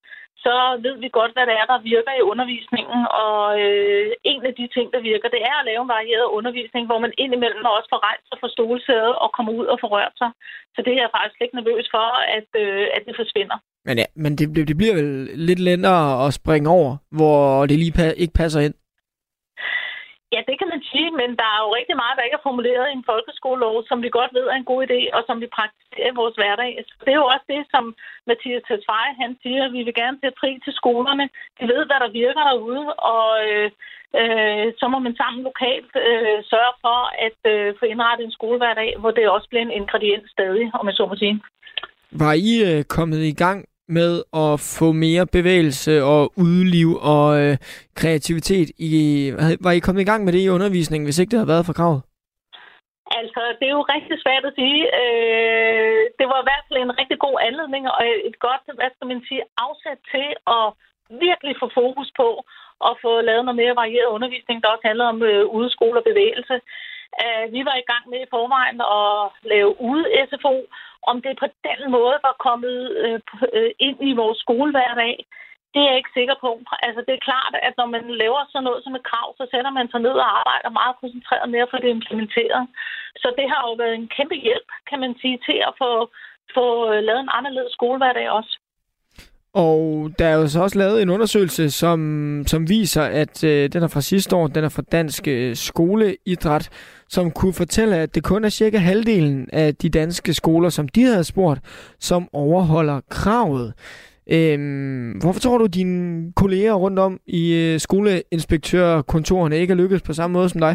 så 0.44 0.54
ved 0.84 0.96
vi 1.02 1.08
godt, 1.18 1.32
hvad 1.34 1.46
det 1.46 1.54
er, 1.60 1.66
der 1.72 1.86
virker 1.92 2.14
i 2.16 2.26
undervisningen. 2.32 3.00
Og 3.26 3.42
øh, 3.64 4.10
en 4.32 4.42
af 4.50 4.54
de 4.60 4.66
ting, 4.76 4.86
der 4.94 5.00
virker, 5.10 5.28
det 5.34 5.42
er 5.50 5.56
at 5.58 5.66
lave 5.70 5.82
en 5.82 5.94
varieret 5.96 6.32
undervisning, 6.38 6.84
hvor 6.86 6.98
man 7.04 7.12
indimellem 7.22 7.64
også 7.76 7.88
får 7.92 8.02
rejst 8.08 8.24
sig 8.28 8.38
fra 8.40 8.52
stolesædet 8.54 9.14
og 9.22 9.28
kommer 9.36 9.52
ud 9.60 9.66
og 9.72 9.76
får 9.80 9.90
rørt 9.96 10.14
sig. 10.22 10.30
Så 10.74 10.78
det 10.84 10.92
er 10.92 11.02
jeg 11.04 11.14
faktisk 11.16 11.40
ikke 11.40 11.58
nervøs 11.60 11.86
for, 11.94 12.06
at, 12.38 12.48
øh, 12.64 12.86
at 12.96 13.02
det 13.06 13.14
forsvinder. 13.20 13.58
Men 13.86 13.98
ja, 14.02 14.06
men 14.22 14.32
det, 14.38 14.68
det 14.70 14.76
bliver 14.80 14.94
vel 15.00 15.10
lidt 15.48 15.60
lettere 15.68 16.26
at 16.26 16.34
springe 16.40 16.68
over, 16.78 16.90
hvor 17.18 17.66
det 17.68 17.76
lige 17.78 17.96
pa- 17.98 18.18
ikke 18.22 18.38
passer 18.42 18.60
ind? 18.66 18.76
Ja, 20.34 20.40
det 20.48 20.56
kan 20.58 20.68
man 20.72 20.79
sige, 20.92 21.10
men 21.20 21.30
der 21.40 21.48
er 21.54 21.60
jo 21.64 21.68
rigtig 21.78 21.96
meget, 22.00 22.16
der 22.16 22.26
ikke 22.26 22.38
er 22.40 22.48
formuleret 22.48 22.86
i 22.88 22.96
en 22.98 23.08
folkeskolelov, 23.12 23.74
som 23.88 23.98
vi 24.04 24.10
godt 24.18 24.32
ved 24.38 24.46
er 24.48 24.56
en 24.58 24.70
god 24.72 24.80
idé, 24.86 25.00
og 25.16 25.20
som 25.28 25.36
vi 25.42 25.48
praktiserer 25.56 26.10
i 26.12 26.18
vores 26.20 26.36
hverdag. 26.40 26.70
Så 26.86 26.92
det 27.04 27.12
er 27.12 27.22
jo 27.22 27.32
også 27.34 27.46
det, 27.54 27.62
som 27.74 27.84
Mathias 28.28 28.64
Tesfaye, 28.68 29.20
han 29.22 29.32
siger, 29.42 29.62
at 29.64 29.72
vi 29.76 29.82
vil 29.86 29.96
gerne 30.02 30.20
sætte 30.20 30.40
fri 30.40 30.52
til 30.64 30.74
skolerne. 30.80 31.26
De 31.58 31.64
ved, 31.72 31.82
hvad 31.88 32.00
der 32.04 32.16
virker 32.22 32.42
derude, 32.50 32.84
og 33.14 33.28
øh, 33.46 33.68
øh, 34.20 34.66
så 34.80 34.84
må 34.92 34.98
man 35.06 35.14
sammen 35.20 35.40
lokalt 35.50 35.92
øh, 36.06 36.38
sørge 36.52 36.74
for 36.84 36.98
at 37.26 37.40
øh, 37.52 37.68
få 37.78 37.84
indrettet 37.92 38.24
en 38.24 38.36
skolehverdag, 38.38 38.90
hvor 39.00 39.10
det 39.10 39.34
også 39.36 39.48
bliver 39.48 39.64
en 39.64 39.76
ingrediens 39.80 40.30
stadig, 40.36 40.66
om 40.78 40.86
jeg 40.88 40.96
så 40.96 41.04
må 41.06 41.16
sige. 41.22 41.36
Var 42.22 42.34
I 42.50 42.52
øh, 42.68 42.84
kommet 42.96 43.20
i 43.32 43.34
gang 43.44 43.58
med 43.98 44.12
at 44.44 44.52
få 44.78 44.92
mere 44.92 45.26
bevægelse 45.36 45.92
og 46.02 46.22
udliv 46.46 46.88
og 47.14 47.28
øh, 47.42 47.56
kreativitet. 48.00 48.68
I, 48.78 48.94
var 49.64 49.72
I 49.72 49.78
kommet 49.78 50.02
i 50.02 50.10
gang 50.10 50.24
med 50.24 50.32
det 50.32 50.42
i 50.44 50.54
undervisningen, 50.56 51.06
hvis 51.06 51.18
ikke 51.18 51.30
det 51.30 51.38
havde 51.38 51.54
været 51.54 51.66
for 51.66 51.72
kravet? 51.80 52.02
Altså, 53.20 53.42
det 53.58 53.66
er 53.68 53.76
jo 53.78 53.90
rigtig 53.96 54.16
svært 54.24 54.44
at 54.48 54.56
sige. 54.60 54.82
Øh, 55.00 56.00
det 56.18 56.26
var 56.30 56.38
i 56.40 56.48
hvert 56.48 56.64
fald 56.66 56.78
en 56.80 56.98
rigtig 57.00 57.18
god 57.26 57.36
anledning 57.48 57.84
og 57.94 58.00
et 58.30 58.38
godt, 58.46 58.64
hvad 58.78 58.90
skal 58.92 59.06
man 59.12 59.20
sige, 59.28 59.42
afsæt 59.66 60.00
til 60.12 60.28
at 60.56 60.66
virkelig 61.26 61.54
få 61.62 61.66
fokus 61.80 62.10
på 62.20 62.28
at 62.88 62.94
få 63.04 63.12
lavet 63.28 63.44
noget 63.44 63.60
mere 63.62 63.80
varieret 63.82 64.14
undervisning, 64.16 64.56
der 64.62 64.72
også 64.74 64.86
handler 64.90 65.06
om 65.12 65.18
øh, 65.30 65.44
udeskole 65.58 65.98
og 66.00 66.08
bevægelse. 66.10 66.56
Øh, 67.24 67.44
vi 67.54 67.60
var 67.68 67.76
i 67.78 67.88
gang 67.92 68.04
med 68.12 68.20
i 68.22 68.32
forvejen 68.34 68.80
at 69.00 69.10
lave 69.52 69.70
ude-SFO, 69.88 70.56
om 71.10 71.16
det 71.24 71.34
på 71.42 71.46
den 71.68 71.80
måde 71.96 72.16
var 72.28 72.42
kommet 72.46 72.78
øh, 73.04 73.20
øh, 73.58 73.70
ind 73.86 73.98
i 74.10 74.12
vores 74.20 74.38
skolehverdag, 74.44 75.14
det 75.72 75.80
er 75.80 75.88
jeg 75.90 75.98
ikke 76.00 76.16
sikker 76.18 76.36
på. 76.44 76.50
Altså, 76.86 77.00
det 77.06 77.14
er 77.14 77.26
klart, 77.28 77.54
at 77.66 77.74
når 77.80 77.88
man 77.94 78.04
laver 78.22 78.40
sådan 78.46 78.66
noget 78.68 78.84
som 78.84 78.94
et 78.98 79.08
krav, 79.10 79.28
så 79.38 79.44
sætter 79.52 79.72
man 79.78 79.86
sig 79.90 80.00
ned 80.06 80.16
og 80.24 80.28
arbejder 80.38 80.78
meget 80.80 80.94
koncentreret 81.02 81.48
med 81.52 81.60
at 81.64 81.70
få 81.72 81.76
det 81.82 81.90
implementeret. 81.96 82.62
Så 83.22 83.28
det 83.38 83.46
har 83.52 83.60
jo 83.68 83.72
været 83.82 83.94
en 83.96 84.10
kæmpe 84.16 84.36
hjælp, 84.46 84.68
kan 84.88 84.98
man 85.04 85.12
sige, 85.20 85.38
til 85.48 85.58
at 85.68 85.72
få, 85.82 85.90
få 86.56 86.66
øh, 86.92 86.98
lavet 87.08 87.20
en 87.22 87.36
anderledes 87.38 87.72
skolehverdag 87.78 88.26
også. 88.38 88.52
Og 89.54 90.10
der 90.18 90.26
er 90.26 90.34
jo 90.34 90.48
så 90.48 90.62
også 90.62 90.78
lavet 90.78 91.02
en 91.02 91.10
undersøgelse, 91.10 91.70
som, 91.70 91.98
som 92.46 92.68
viser, 92.68 93.02
at 93.02 93.44
øh, 93.44 93.72
den 93.72 93.82
er 93.82 93.88
fra 93.88 94.00
sidste 94.00 94.36
år, 94.36 94.46
den 94.46 94.64
er 94.64 94.68
fra 94.68 94.82
Dansk 94.82 95.28
øh, 95.28 95.56
Skoleidræt, 95.56 96.66
som 97.10 97.30
kunne 97.30 97.54
fortælle, 97.62 97.96
at 97.96 98.14
det 98.14 98.24
kun 98.24 98.44
er 98.44 98.48
cirka 98.48 98.78
halvdelen 98.78 99.48
af 99.52 99.74
de 99.74 99.90
danske 99.90 100.34
skoler, 100.34 100.68
som 100.68 100.88
de 100.88 101.02
havde 101.04 101.24
spurgt, 101.24 101.60
som 102.00 102.28
overholder 102.32 103.00
kravet. 103.10 103.68
Øhm, 104.36 105.10
hvorfor 105.22 105.40
tror 105.40 105.58
du, 105.58 105.66
dine 105.66 106.32
kolleger 106.42 106.74
rundt 106.74 106.98
om 106.98 107.12
i 107.40 107.42
øh, 107.62 107.80
skoleinspektørkontorerne 107.86 109.58
ikke 109.58 109.72
er 109.72 109.80
lykkedes 109.82 110.02
på 110.06 110.12
samme 110.12 110.32
måde 110.34 110.48
som 110.48 110.60
dig? 110.60 110.74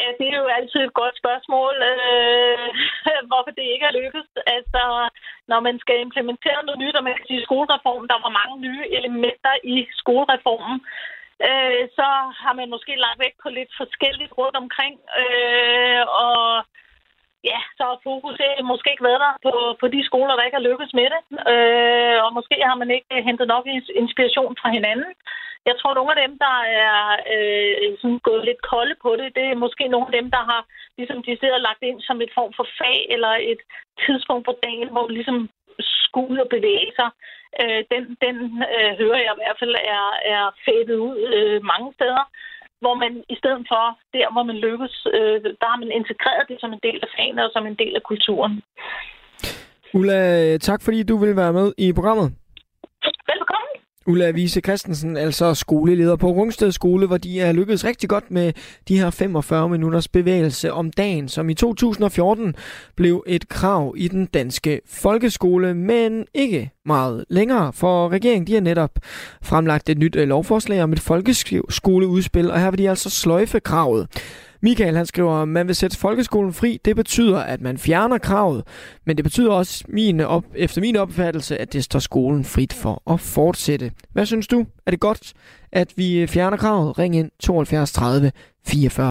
Ja, 0.00 0.08
det 0.18 0.28
er 0.34 0.38
jo 0.44 0.48
altid 0.58 0.80
et 0.84 0.94
godt 1.02 1.16
spørgsmål, 1.22 1.74
øh, 1.92 2.66
hvorfor 3.28 3.52
det 3.58 3.66
ikke 3.74 3.86
er 3.90 3.98
lykkedes. 4.00 4.30
Altså, 4.56 4.82
når 5.50 5.60
man 5.66 5.76
skal 5.82 5.96
implementere 6.06 6.60
noget 6.66 6.80
nyt, 6.82 6.96
og 6.98 7.04
man 7.04 7.14
kan 7.16 7.26
sige 7.28 7.46
skolereformen, 7.48 8.08
der 8.12 8.18
var 8.24 8.38
mange 8.40 8.56
nye 8.66 8.84
elementer 8.98 9.54
i 9.74 9.76
skolereformen, 10.00 10.78
øh, 11.48 11.82
så 11.98 12.08
har 12.42 12.52
man 12.58 12.70
måske 12.74 12.92
lagt 13.04 13.20
vægt 13.22 13.38
på 13.42 13.48
lidt 13.48 13.72
forskelligt 13.80 14.32
rundt 14.38 14.56
omkring. 14.62 14.94
Øh, 15.20 16.02
og 16.24 16.40
ja, 17.50 17.58
så 17.76 17.82
har 17.90 17.98
fokus 18.08 18.36
måske 18.72 18.90
ikke 18.90 19.08
været 19.08 19.24
der 19.26 19.34
på, 19.46 19.52
på 19.80 19.86
de 19.94 20.00
skoler, 20.08 20.34
der 20.36 20.46
ikke 20.46 20.58
har 20.60 20.68
lykkes 20.70 20.92
med 20.98 21.08
det. 21.14 21.22
Øh, 21.52 22.18
og 22.24 22.30
måske 22.38 22.56
har 22.68 22.76
man 22.82 22.90
ikke 22.96 23.10
øh, 23.16 23.24
hentet 23.28 23.46
nok 23.54 23.64
inspiration 24.02 24.54
fra 24.60 24.68
hinanden. 24.76 25.12
Jeg 25.68 25.74
tror, 25.78 25.94
nogle 25.94 26.12
af 26.14 26.20
dem, 26.24 26.34
der 26.44 26.56
er 26.84 26.98
øh, 27.34 27.98
sådan 28.00 28.20
gået 28.28 28.44
lidt 28.44 28.62
kolde 28.72 28.96
på 29.04 29.10
det, 29.20 29.28
det 29.38 29.46
er 29.48 29.62
måske 29.64 29.84
nogle 29.88 30.06
af 30.10 30.14
dem, 30.18 30.30
der 30.30 30.42
har 30.50 30.62
ligesom 30.98 31.22
de 31.22 31.38
sidder 31.40 31.58
lagt 31.58 31.82
ind 31.82 32.00
som 32.00 32.20
et 32.20 32.32
form 32.38 32.52
for 32.58 32.66
fag 32.78 32.98
eller 33.14 33.32
et 33.52 33.62
tidspunkt 34.04 34.44
på 34.46 34.54
dagen, 34.66 34.88
hvor 34.92 35.06
man 35.06 35.16
ligesom 35.18 35.38
skulle 35.82 36.42
og 36.44 36.48
bevæge 36.48 36.92
sig. 36.98 37.10
Øh, 37.60 37.80
den 37.92 38.02
den 38.24 38.36
øh, 38.76 38.92
hører 39.00 39.20
jeg 39.24 39.32
i 39.34 39.40
hvert 39.40 39.60
fald 39.60 39.74
er, 39.96 40.06
er 40.34 40.44
fættet 40.64 40.98
ud 41.08 41.18
øh, 41.36 41.58
mange 41.72 41.90
steder 41.98 42.24
hvor 42.84 42.94
man 43.02 43.12
i 43.34 43.36
stedet 43.40 43.62
for, 43.70 43.84
der 44.14 44.32
hvor 44.34 44.44
man 44.50 44.56
lykkes, 44.66 44.94
øh, 45.16 45.36
der 45.60 45.68
har 45.72 45.78
man 45.82 45.90
integreret 46.00 46.44
det 46.50 46.58
som 46.60 46.72
en 46.72 46.82
del 46.86 46.98
af 47.04 47.10
fagene 47.16 47.44
og 47.46 47.50
som 47.52 47.66
en 47.66 47.76
del 47.82 47.94
af 47.96 48.02
kulturen. 48.10 48.62
Ulla, 49.94 50.20
tak 50.68 50.80
fordi 50.82 51.02
du 51.02 51.16
vil 51.22 51.36
være 51.36 51.52
med 51.52 51.72
i 51.78 51.92
programmet. 51.98 52.28
Velkommen. 53.32 53.39
Ulla 54.06 54.30
Vise 54.30 54.60
Christensen, 54.60 55.16
altså 55.16 55.54
skoleleder 55.54 56.16
på 56.16 56.30
Rungsted 56.30 56.72
Skole, 56.72 57.06
hvor 57.06 57.16
de 57.16 57.40
er 57.40 57.52
lykkedes 57.52 57.84
rigtig 57.84 58.08
godt 58.08 58.30
med 58.30 58.52
de 58.88 58.98
her 58.98 59.10
45 59.10 59.68
minutters 59.68 60.08
bevægelse 60.08 60.72
om 60.72 60.90
dagen, 60.90 61.28
som 61.28 61.50
i 61.50 61.54
2014 61.54 62.54
blev 62.96 63.24
et 63.26 63.48
krav 63.48 63.94
i 63.96 64.08
den 64.08 64.26
danske 64.26 64.80
folkeskole, 64.86 65.74
men 65.74 66.24
ikke 66.34 66.70
meget 66.86 67.24
længere, 67.28 67.72
for 67.72 68.08
regeringen 68.08 68.46
de 68.46 68.54
har 68.54 68.60
netop 68.60 68.98
fremlagt 69.42 69.88
et 69.88 69.98
nyt 69.98 70.16
øh, 70.16 70.28
lovforslag 70.28 70.82
om 70.82 70.92
et 70.92 71.00
folkeskoleudspil, 71.00 72.50
og 72.50 72.60
her 72.60 72.70
vil 72.70 72.78
de 72.78 72.90
altså 72.90 73.10
sløjfe 73.10 73.60
kravet. 73.60 74.08
Michael 74.62 74.96
han 74.96 75.06
skriver, 75.06 75.32
at 75.32 75.48
man 75.48 75.66
vil 75.66 75.74
sætte 75.74 75.98
folkeskolen 75.98 76.52
fri. 76.52 76.80
Det 76.84 76.96
betyder, 76.96 77.38
at 77.38 77.60
man 77.60 77.78
fjerner 77.78 78.18
kravet, 78.18 78.64
men 79.06 79.16
det 79.16 79.24
betyder 79.24 79.52
også 79.52 79.84
min 79.88 80.20
op, 80.20 80.44
efter 80.54 80.80
min 80.80 80.96
opfattelse, 80.96 81.58
at 81.58 81.72
det 81.72 81.84
står 81.84 81.98
skolen 81.98 82.44
frit 82.44 82.72
for 82.72 83.12
at 83.12 83.20
fortsætte. 83.20 83.92
Hvad 84.12 84.26
synes 84.26 84.46
du? 84.46 84.66
Er 84.86 84.90
det 84.90 85.00
godt, 85.00 85.32
at 85.72 85.92
vi 85.96 86.18
øh, 86.18 86.28
fjerner 86.28 86.56
kravet? 86.56 86.98
Ring 86.98 87.16
ind 87.16 87.30
72 87.40 87.92
30 87.92 88.32
44. 88.66 89.10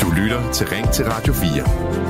Du 0.00 0.06
lytter 0.22 0.52
til 0.52 0.66
Ring 0.66 0.90
til 0.92 1.04
Radio 1.04 1.32
4. 1.32 1.50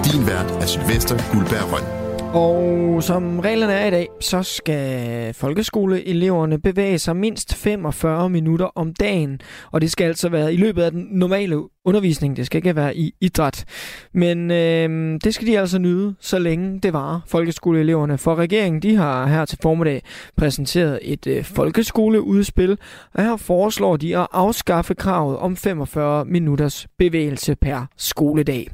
Din 0.04 0.26
vært 0.26 0.50
er 0.62 0.66
Sylvester 0.66 1.32
Guldberg 1.32 1.72
Røn. 1.72 2.09
Og 2.34 3.02
som 3.02 3.40
reglerne 3.40 3.72
er 3.72 3.86
i 3.86 3.90
dag, 3.90 4.08
så 4.20 4.42
skal 4.42 5.34
folkeskoleeleverne 5.34 6.58
bevæge 6.58 6.98
sig 6.98 7.16
mindst 7.16 7.54
45 7.54 8.30
minutter 8.30 8.66
om 8.74 8.94
dagen. 8.94 9.40
Og 9.72 9.80
det 9.80 9.90
skal 9.90 10.04
altså 10.04 10.28
være 10.28 10.54
i 10.54 10.56
løbet 10.56 10.82
af 10.82 10.90
den 10.90 11.06
normale 11.10 11.56
undervisning. 11.84 12.36
Det 12.36 12.46
skal 12.46 12.58
ikke 12.58 12.76
være 12.76 12.96
i 12.96 13.14
idræt. 13.20 13.64
Men 14.12 14.50
øh, 14.50 15.18
det 15.24 15.34
skal 15.34 15.46
de 15.46 15.58
altså 15.58 15.78
nyde, 15.78 16.14
så 16.20 16.38
længe 16.38 16.80
det 16.80 16.92
var 16.92 17.22
folkeskoleeleverne. 17.26 18.18
For 18.18 18.34
regeringen 18.34 18.82
de 18.82 18.96
har 18.96 19.26
her 19.26 19.44
til 19.44 19.58
formiddag 19.62 20.02
præsenteret 20.36 20.98
et 21.02 21.26
øh, 21.26 21.44
folkeskoleudspil. 21.44 22.78
Og 23.14 23.24
her 23.24 23.36
foreslår 23.36 23.96
de 23.96 24.18
at 24.18 24.26
afskaffe 24.32 24.94
kravet 24.94 25.36
om 25.36 25.56
45 25.56 26.24
minutters 26.24 26.86
bevægelse 26.98 27.54
per 27.54 27.86
skoledag. 27.96 28.68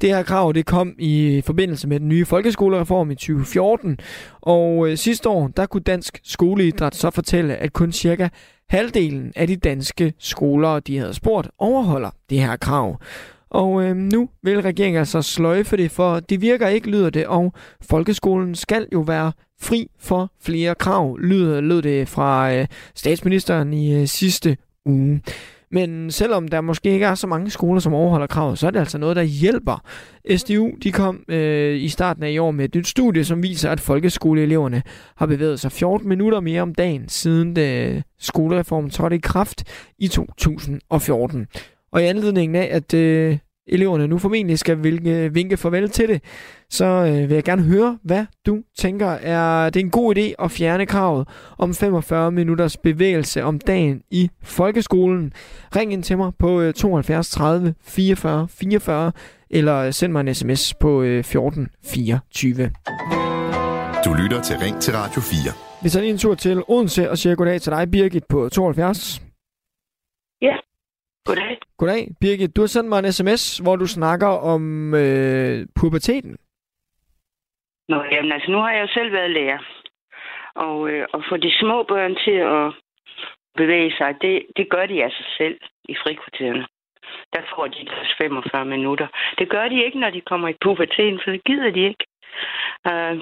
Det 0.00 0.08
her 0.08 0.22
krav 0.22 0.52
det 0.52 0.66
kom 0.66 0.94
i 0.98 1.42
forbindelse 1.46 1.88
med 1.88 2.00
den 2.00 2.08
nye 2.08 2.24
folkeskolereform 2.24 3.10
i 3.10 3.14
2014, 3.14 3.98
og 4.40 4.88
øh, 4.88 4.96
sidste 4.96 5.28
år 5.28 5.48
der 5.48 5.66
kunne 5.66 5.82
Dansk 5.82 6.20
Skoleidræt 6.24 6.94
så 6.94 7.10
fortælle, 7.10 7.56
at 7.56 7.72
kun 7.72 7.92
cirka 7.92 8.28
halvdelen 8.68 9.32
af 9.36 9.46
de 9.46 9.56
danske 9.56 10.12
skoler, 10.18 10.80
de 10.80 10.98
havde 10.98 11.14
spurgt, 11.14 11.48
overholder 11.58 12.10
det 12.30 12.40
her 12.40 12.56
krav. 12.56 13.00
Og 13.50 13.82
øh, 13.82 13.96
nu 13.96 14.28
vil 14.42 14.62
regeringen 14.62 14.98
altså 14.98 15.22
sløjfe 15.22 15.76
det, 15.76 15.90
for 15.90 16.20
det 16.20 16.40
virker 16.40 16.68
ikke, 16.68 16.90
lyder 16.90 17.10
det, 17.10 17.26
og 17.26 17.52
folkeskolen 17.82 18.54
skal 18.54 18.86
jo 18.92 19.00
være 19.00 19.32
fri 19.60 19.90
for 19.98 20.32
flere 20.42 20.74
krav, 20.74 21.16
lyder, 21.18 21.60
lød 21.60 21.82
det 21.82 22.08
fra 22.08 22.54
øh, 22.54 22.66
statsministeren 22.94 23.72
i 23.72 24.00
øh, 24.00 24.06
sidste 24.06 24.56
uge. 24.84 25.20
Men 25.70 26.10
selvom 26.10 26.48
der 26.48 26.60
måske 26.60 26.90
ikke 26.90 27.06
er 27.06 27.14
så 27.14 27.26
mange 27.26 27.50
skoler, 27.50 27.80
som 27.80 27.94
overholder 27.94 28.26
kravet, 28.26 28.58
så 28.58 28.66
er 28.66 28.70
det 28.70 28.78
altså 28.78 28.98
noget, 28.98 29.16
der 29.16 29.22
hjælper. 29.22 29.82
SDU 30.36 30.70
de 30.82 30.92
kom 30.92 31.24
øh, 31.28 31.82
i 31.82 31.88
starten 31.88 32.22
af 32.22 32.30
i 32.30 32.38
år 32.38 32.50
med 32.50 32.64
et 32.64 32.74
nyt 32.74 32.86
studie, 32.86 33.24
som 33.24 33.42
viser, 33.42 33.70
at 33.70 33.80
folkeskoleeleverne 33.80 34.82
har 35.16 35.26
bevæget 35.26 35.60
sig 35.60 35.72
14 35.72 36.08
minutter 36.08 36.40
mere 36.40 36.62
om 36.62 36.74
dagen, 36.74 37.08
siden 37.08 37.58
øh, 37.58 38.02
skolereformen 38.18 38.90
trådte 38.90 39.16
i 39.16 39.20
kraft 39.22 39.64
i 39.98 40.08
2014. 40.08 41.46
Og 41.92 42.02
i 42.02 42.04
anledningen 42.04 42.56
af, 42.56 42.68
at 42.72 42.94
øh, 42.94 43.38
eleverne 43.68 44.06
nu 44.06 44.18
formentlig 44.18 44.58
skal 44.58 44.82
vinke, 44.82 45.32
vinke 45.32 45.56
farvel 45.56 45.88
til 45.88 46.08
det, 46.08 46.22
så 46.70 46.84
øh, 46.84 47.28
vil 47.28 47.34
jeg 47.34 47.44
gerne 47.44 47.62
høre, 47.62 47.98
hvad 48.02 48.26
du 48.46 48.62
tænker. 48.78 49.06
Er 49.06 49.70
det 49.70 49.80
en 49.80 49.90
god 49.90 50.16
idé 50.16 50.44
at 50.44 50.50
fjerne 50.50 50.86
kravet 50.86 51.28
om 51.58 51.74
45 51.74 52.32
minutters 52.32 52.76
bevægelse 52.76 53.42
om 53.42 53.58
dagen 53.58 54.02
i 54.10 54.30
folkeskolen? 54.42 55.32
Ring 55.76 55.92
ind 55.92 56.02
til 56.02 56.18
mig 56.18 56.32
på 56.38 56.60
øh, 56.60 56.74
72 56.74 57.30
30 57.30 57.74
44 57.82 58.48
44, 58.48 59.12
eller 59.50 59.90
send 59.90 60.12
mig 60.12 60.20
en 60.20 60.34
sms 60.34 60.74
på 60.74 61.02
øh, 61.02 61.24
14 61.24 61.68
24. 61.84 62.70
Du 64.04 64.12
lytter 64.22 64.42
til 64.42 64.56
Ring 64.56 64.80
til 64.80 64.94
Radio 64.94 65.20
4. 65.20 65.52
Vi 65.82 65.88
tager 65.88 66.02
lige 66.02 66.12
en 66.12 66.18
tur 66.18 66.34
til 66.34 66.62
Odense 66.68 67.10
og 67.10 67.18
siger 67.18 67.34
goddag 67.34 67.60
til 67.60 67.72
dig, 67.72 67.90
Birgit, 67.90 68.24
på 68.28 68.48
72. 68.48 69.22
Ja, 70.42 70.56
goddag. 71.26 71.58
Goddag, 71.78 72.02
Birgit. 72.20 72.56
Du 72.56 72.60
har 72.62 72.66
sendt 72.66 72.88
mig 72.88 72.98
en 72.98 73.12
sms, 73.12 73.58
hvor 73.58 73.76
du 73.76 73.86
snakker 73.86 74.30
om 74.52 74.94
øh, 74.94 75.66
puberteten. 75.80 76.36
Nå, 77.88 77.98
jamen 78.12 78.32
altså, 78.32 78.50
nu 78.50 78.58
har 78.58 78.72
jeg 78.72 78.82
jo 78.82 78.90
selv 78.94 79.12
været 79.12 79.30
lærer. 79.30 79.58
Og, 80.54 80.90
øh, 80.90 81.06
og 81.12 81.24
få 81.28 81.36
de 81.36 81.52
små 81.60 81.82
børn 81.82 82.14
til 82.24 82.38
at 82.56 82.66
bevæge 83.56 83.92
sig, 83.98 84.14
det, 84.20 84.46
det 84.56 84.70
gør 84.70 84.86
de 84.86 85.04
af 85.04 85.10
sig 85.10 85.26
selv 85.38 85.58
i 85.88 85.94
frikvartererne. 86.02 86.66
Der 87.32 87.42
får 87.54 87.66
de 87.66 87.84
deres 87.92 88.12
45 88.18 88.64
minutter. 88.64 89.06
Det 89.38 89.48
gør 89.48 89.68
de 89.68 89.84
ikke, 89.84 90.00
når 90.00 90.10
de 90.10 90.20
kommer 90.20 90.48
i 90.48 90.60
puberteten, 90.64 91.20
for 91.24 91.30
det 91.30 91.44
gider 91.44 91.70
de 91.70 91.82
ikke. 91.90 92.04
Uh, 92.90 93.16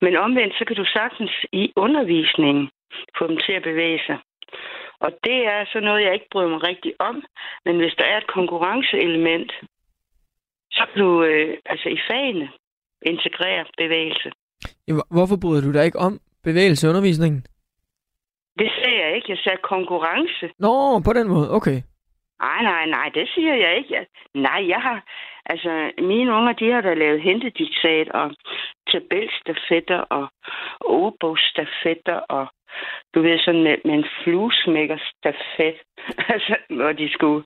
men 0.00 0.16
omvendt, 0.16 0.54
så 0.58 0.64
kan 0.64 0.76
du 0.76 0.84
sagtens 0.84 1.32
i 1.52 1.72
undervisningen 1.76 2.70
få 3.18 3.26
dem 3.26 3.36
til 3.46 3.52
at 3.52 3.62
bevæge 3.62 4.00
sig. 4.06 4.18
Og 5.00 5.10
det 5.24 5.38
er 5.46 5.64
så 5.72 5.80
noget, 5.80 6.04
jeg 6.04 6.14
ikke 6.14 6.30
bryder 6.32 6.48
mig 6.48 6.62
rigtig 6.62 6.92
om. 6.98 7.22
Men 7.64 7.76
hvis 7.76 7.94
der 7.98 8.04
er 8.04 8.18
et 8.18 8.26
konkurrenceelement, 8.26 9.52
så 10.70 10.86
kan 10.92 11.02
du 11.02 11.22
øh, 11.22 11.58
altså 11.66 11.88
i 11.88 11.98
fagene 12.10 12.48
integrere 13.02 13.64
bevægelse. 13.78 14.30
Hvorfor 15.10 15.36
bryder 15.42 15.62
du 15.62 15.72
dig 15.72 15.84
ikke 15.84 15.98
om 15.98 16.20
bevægelse 16.44 16.86
i 16.86 16.90
undervisningen? 16.90 17.46
Det 18.58 18.70
sagde 18.78 18.98
jeg 19.04 19.14
ikke. 19.16 19.30
Jeg 19.30 19.38
sagde 19.44 19.58
konkurrence. 19.62 20.50
Nå, 20.58 21.00
på 21.00 21.12
den 21.12 21.28
måde. 21.28 21.50
Okay. 21.50 21.78
Nej, 22.40 22.62
nej, 22.62 22.86
nej, 22.86 23.08
det 23.14 23.28
siger 23.34 23.54
jeg 23.54 23.76
ikke. 23.76 23.94
Jeg, 23.94 24.06
nej, 24.34 24.68
jeg 24.68 24.80
har... 24.80 25.04
Altså, 25.46 25.92
mine 25.98 26.32
unger, 26.32 26.52
de 26.52 26.70
har 26.72 26.80
da 26.80 26.94
lavet 26.94 27.22
hentediktat 27.22 28.08
og 28.08 28.34
tabelstafetter 28.90 29.98
og 29.98 30.28
obogsstafetter 30.80 32.14
og 32.14 32.48
du 33.14 33.22
ved, 33.22 33.38
sådan 33.38 33.62
med, 33.62 33.76
med 33.84 33.94
en 33.94 34.08
fluesmækker 34.22 34.98
stafet, 35.10 35.78
altså, 36.34 36.54
hvor 36.76 36.92
de 36.92 37.12
skulle, 37.12 37.44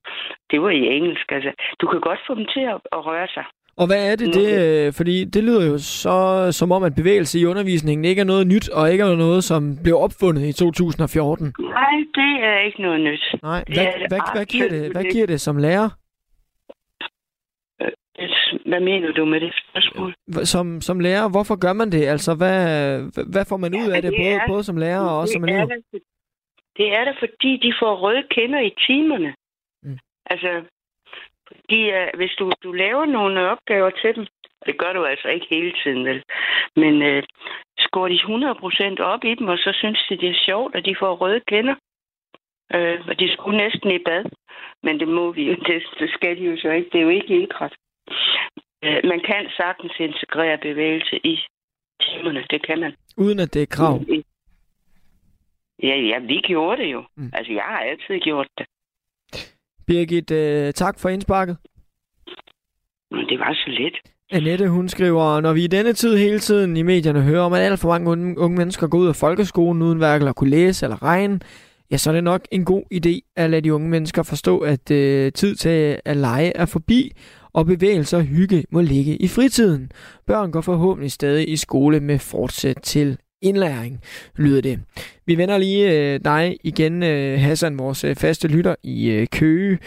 det 0.51 0.63
var 0.63 0.71
i 0.71 0.87
engelsk, 0.97 1.33
altså. 1.33 1.53
Du 1.81 1.87
kan 1.87 2.01
godt 2.01 2.21
få 2.27 2.35
dem 2.35 2.47
til 2.55 2.61
at, 2.61 2.79
at 2.93 3.07
røre 3.07 3.29
sig. 3.29 3.45
Og 3.77 3.87
hvad 3.87 4.13
er 4.13 4.17
det, 4.17 4.35
det 4.35 4.49
øh, 4.87 4.93
fordi 4.93 5.25
det 5.25 5.45
lyder 5.45 5.67
jo 5.71 5.79
så 5.79 6.49
som 6.53 6.73
om, 6.73 6.83
at 6.83 6.95
bevægelse 6.95 7.39
i 7.39 7.47
undervisningen 7.47 8.05
ikke 8.05 8.21
er 8.21 8.25
noget 8.25 8.47
nyt, 8.47 8.69
og 8.69 8.93
ikke 8.93 9.05
er 9.05 9.17
noget, 9.17 9.45
som 9.45 9.79
blev 9.83 9.97
opfundet 9.97 10.43
i 10.43 10.53
2014. 10.53 11.55
Nej, 11.61 11.95
det 12.15 12.33
er 12.49 12.59
ikke 12.67 12.83
noget 12.83 13.01
nyt. 13.01 13.25
Nej, 13.43 13.65
hvad, 13.67 13.77
hvad, 13.77 14.09
hvad, 14.09 14.21
hvad, 14.35 14.47
giver, 14.47 14.69
det, 14.69 14.93
hvad 14.93 15.05
giver 15.05 15.27
det 15.27 15.41
som 15.41 15.57
lærer? 15.57 15.89
Hvad 18.67 18.81
mener 18.81 19.13
du 19.13 19.25
med 19.25 19.41
det 19.41 19.53
spørgsmål? 19.63 20.15
Som, 20.45 20.81
som 20.81 21.01
lærer, 21.01 21.31
hvorfor 21.31 21.57
gør 21.57 21.73
man 21.73 21.93
det? 21.93 22.07
Altså, 22.07 22.35
hvad, 22.35 22.59
hvad 23.33 23.45
får 23.49 23.57
man 23.57 23.75
ud 23.75 23.91
af 23.91 24.03
det, 24.03 24.13
det 24.13 24.21
både, 24.21 24.35
er, 24.35 24.47
både 24.49 24.65
som 24.65 24.77
lærer 24.77 25.01
og 25.01 25.29
som 25.29 25.45
elev? 25.45 25.69
Det, 25.69 26.03
det 26.77 26.95
er 26.95 27.05
det, 27.05 27.17
fordi 27.19 27.57
de 27.57 27.75
får 27.81 27.95
røde 27.95 28.23
kender 28.31 28.61
i 28.61 28.73
timerne. 28.87 29.35
Mm. 29.83 29.99
Altså, 30.27 30.63
de, 31.71 31.79
uh, 31.99 32.19
hvis 32.19 32.33
du, 32.39 32.53
du 32.63 32.73
laver 32.73 33.05
nogle 33.05 33.51
opgaver 33.51 33.91
til 33.91 34.15
dem, 34.15 34.27
og 34.61 34.67
det 34.67 34.79
gør 34.79 34.93
du 34.93 35.05
altså 35.05 35.29
ikke 35.29 35.47
hele 35.51 35.73
tiden, 35.83 36.05
vel? 36.05 36.23
Men 36.77 36.95
uh, 37.03 37.23
skår 37.79 38.09
de 38.09 38.19
100% 39.01 39.03
op 39.03 39.25
i 39.25 39.35
dem, 39.35 39.49
og 39.49 39.59
så 39.59 39.71
synes 39.75 40.07
de, 40.09 40.17
det 40.17 40.29
er 40.29 40.45
sjovt, 40.47 40.75
at 40.75 40.85
de 40.85 40.97
får 40.99 41.15
røde 41.15 41.41
kender. 41.49 41.75
Uh, 42.75 43.09
og 43.09 43.21
de 43.21 43.33
skulle 43.33 43.59
næsten 43.59 43.91
i 43.91 43.99
bad. 43.99 44.25
Men 44.83 45.01
det 45.01 45.09
må 45.09 45.33
vi 45.33 45.43
jo, 45.51 45.55
det, 45.67 45.83
det 45.99 46.11
skal 46.11 46.37
de 46.37 46.45
jo 46.51 46.57
så 46.57 46.71
ikke. 46.71 46.91
Det 46.93 46.99
er 46.99 47.03
jo 47.03 47.09
ikke 47.09 47.43
idræt. 47.43 47.75
Øh, 48.85 49.01
man 49.05 49.21
kan 49.29 49.43
sagtens 49.57 49.93
integrere 50.01 50.59
bevægelse 50.59 51.17
i 51.25 51.35
timerne, 52.01 52.45
det 52.51 52.67
kan 52.67 52.81
man. 52.81 52.93
Uden 53.17 53.39
at 53.39 53.55
det 53.55 53.63
er 53.63 53.67
krav? 53.67 54.01
Ja, 55.83 55.97
ja, 56.11 56.19
vi 56.19 56.41
gjorde 56.47 56.83
det 56.83 56.93
jo. 56.93 57.05
Mm. 57.17 57.31
Altså, 57.33 57.53
jeg 57.53 57.63
har 57.63 57.79
altid 57.79 58.21
gjort 58.21 58.49
det. 58.59 58.67
Birgit, 59.87 60.31
øh, 60.31 60.73
tak 60.73 60.99
for 60.99 61.09
indsparket. 61.09 61.57
Men 63.11 63.29
det 63.29 63.39
var 63.39 63.53
så 63.55 63.71
let. 63.71 63.95
Annette, 64.31 64.69
hun 64.69 64.89
skriver, 64.89 65.41
når 65.41 65.53
vi 65.53 65.65
i 65.65 65.67
denne 65.67 65.93
tid 65.93 66.17
hele 66.17 66.39
tiden 66.39 66.77
i 66.77 66.83
medierne 66.83 67.23
hører 67.23 67.43
om, 67.43 67.53
at 67.53 67.61
alt 67.61 67.81
for 67.81 67.89
mange 67.89 68.11
unge, 68.11 68.39
unge 68.39 68.57
mennesker 68.57 68.89
går 68.89 68.99
ud 68.99 69.09
af 69.09 69.17
folkeskolen 69.17 69.83
uden 69.83 69.99
hverken 69.99 70.29
at 70.29 70.37
kunne 70.37 70.51
læse 70.51 70.87
eller 70.87 71.03
regne, 71.03 71.41
ja, 71.91 71.97
så 71.97 72.11
er 72.11 72.15
det 72.15 72.25
nok 72.25 72.41
en 72.53 72.65
god 72.65 72.83
idé 72.95 73.33
at 73.37 73.51
lade 73.51 73.63
de 73.63 73.75
unge 73.75 73.89
mennesker 73.89 74.23
forstå, 74.23 74.59
at 74.59 74.91
øh, 74.91 75.33
tid 75.33 75.55
til 75.57 76.01
at 76.05 76.17
lege 76.17 76.57
er 76.57 76.67
forbi, 76.67 77.13
og 77.55 77.67
bevægelser 77.67 78.19
og 78.19 78.25
hygge 78.25 78.65
må 78.71 78.81
ligge 78.81 79.17
i 79.17 79.29
fritiden. 79.29 79.93
Børn 80.27 80.51
går 80.53 80.61
forhåbentlig 80.61 81.13
stadig 81.13 81.49
i 81.49 81.57
skole 81.57 82.01
med 82.01 82.19
fortsæt 82.19 82.77
til 82.83 83.19
indlæring, 83.43 84.01
lyder 84.37 84.63
det. 84.63 84.79
Vi 85.27 85.39
vender 85.39 85.59
lige 85.59 85.85
øh, 85.93 86.21
dig 86.25 86.57
igen, 86.65 87.03
øh, 87.03 87.39
Hassan, 87.39 87.79
vores 87.79 88.05
øh, 88.05 88.15
faste 88.17 88.49
lytter 88.49 88.75
i 88.83 89.11
øh, 89.11 89.27
Køge. 89.33 89.79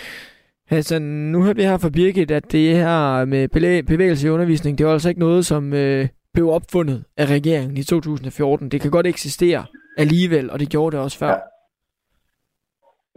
Hassan, 0.68 1.02
nu 1.02 1.44
hørte 1.44 1.56
vi 1.56 1.64
her 1.64 1.77
fra 1.77 1.89
Birgit, 1.89 2.31
at 2.31 2.52
det 2.52 2.76
her 2.76 3.26
med 3.26 3.48
bevægelse 3.84 4.27
i 4.27 4.31
undervisning, 4.31 4.77
det 4.77 4.85
er 4.85 4.91
altså 4.91 5.10
ikke 5.10 5.19
noget, 5.19 5.45
som 5.45 5.73
øh, 5.73 6.07
blev 6.34 6.49
opfundet 6.49 7.03
af 7.18 7.26
regeringen 7.26 7.77
i 7.77 7.84
2014. 7.84 8.69
Det 8.69 8.81
kan 8.81 8.91
godt 8.91 9.07
eksistere 9.07 9.65
alligevel, 9.98 10.52
og 10.52 10.60
det 10.60 10.69
gjorde 10.69 10.95
det 10.95 11.03
også 11.03 11.19
før. 11.19 11.27
Ja. 11.27 11.38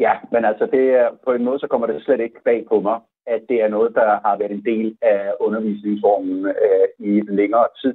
Ja, 0.06 0.12
men 0.32 0.44
altså 0.44 0.68
det 0.74 0.84
er, 1.00 1.08
på 1.24 1.32
en 1.32 1.44
måde 1.44 1.58
så 1.58 1.66
kommer 1.70 1.86
det 1.86 2.02
slet 2.02 2.20
ikke 2.20 2.40
bag 2.44 2.64
på 2.68 2.80
mig, 2.80 2.98
at 3.26 3.42
det 3.48 3.62
er 3.62 3.68
noget, 3.68 3.94
der 3.94 4.08
har 4.24 4.36
været 4.38 4.50
en 4.52 4.64
del 4.64 4.96
af 5.02 5.32
undervisningsformen 5.40 6.46
øh, 6.46 6.86
i 6.98 7.20
længere 7.20 7.68
tid. 7.82 7.94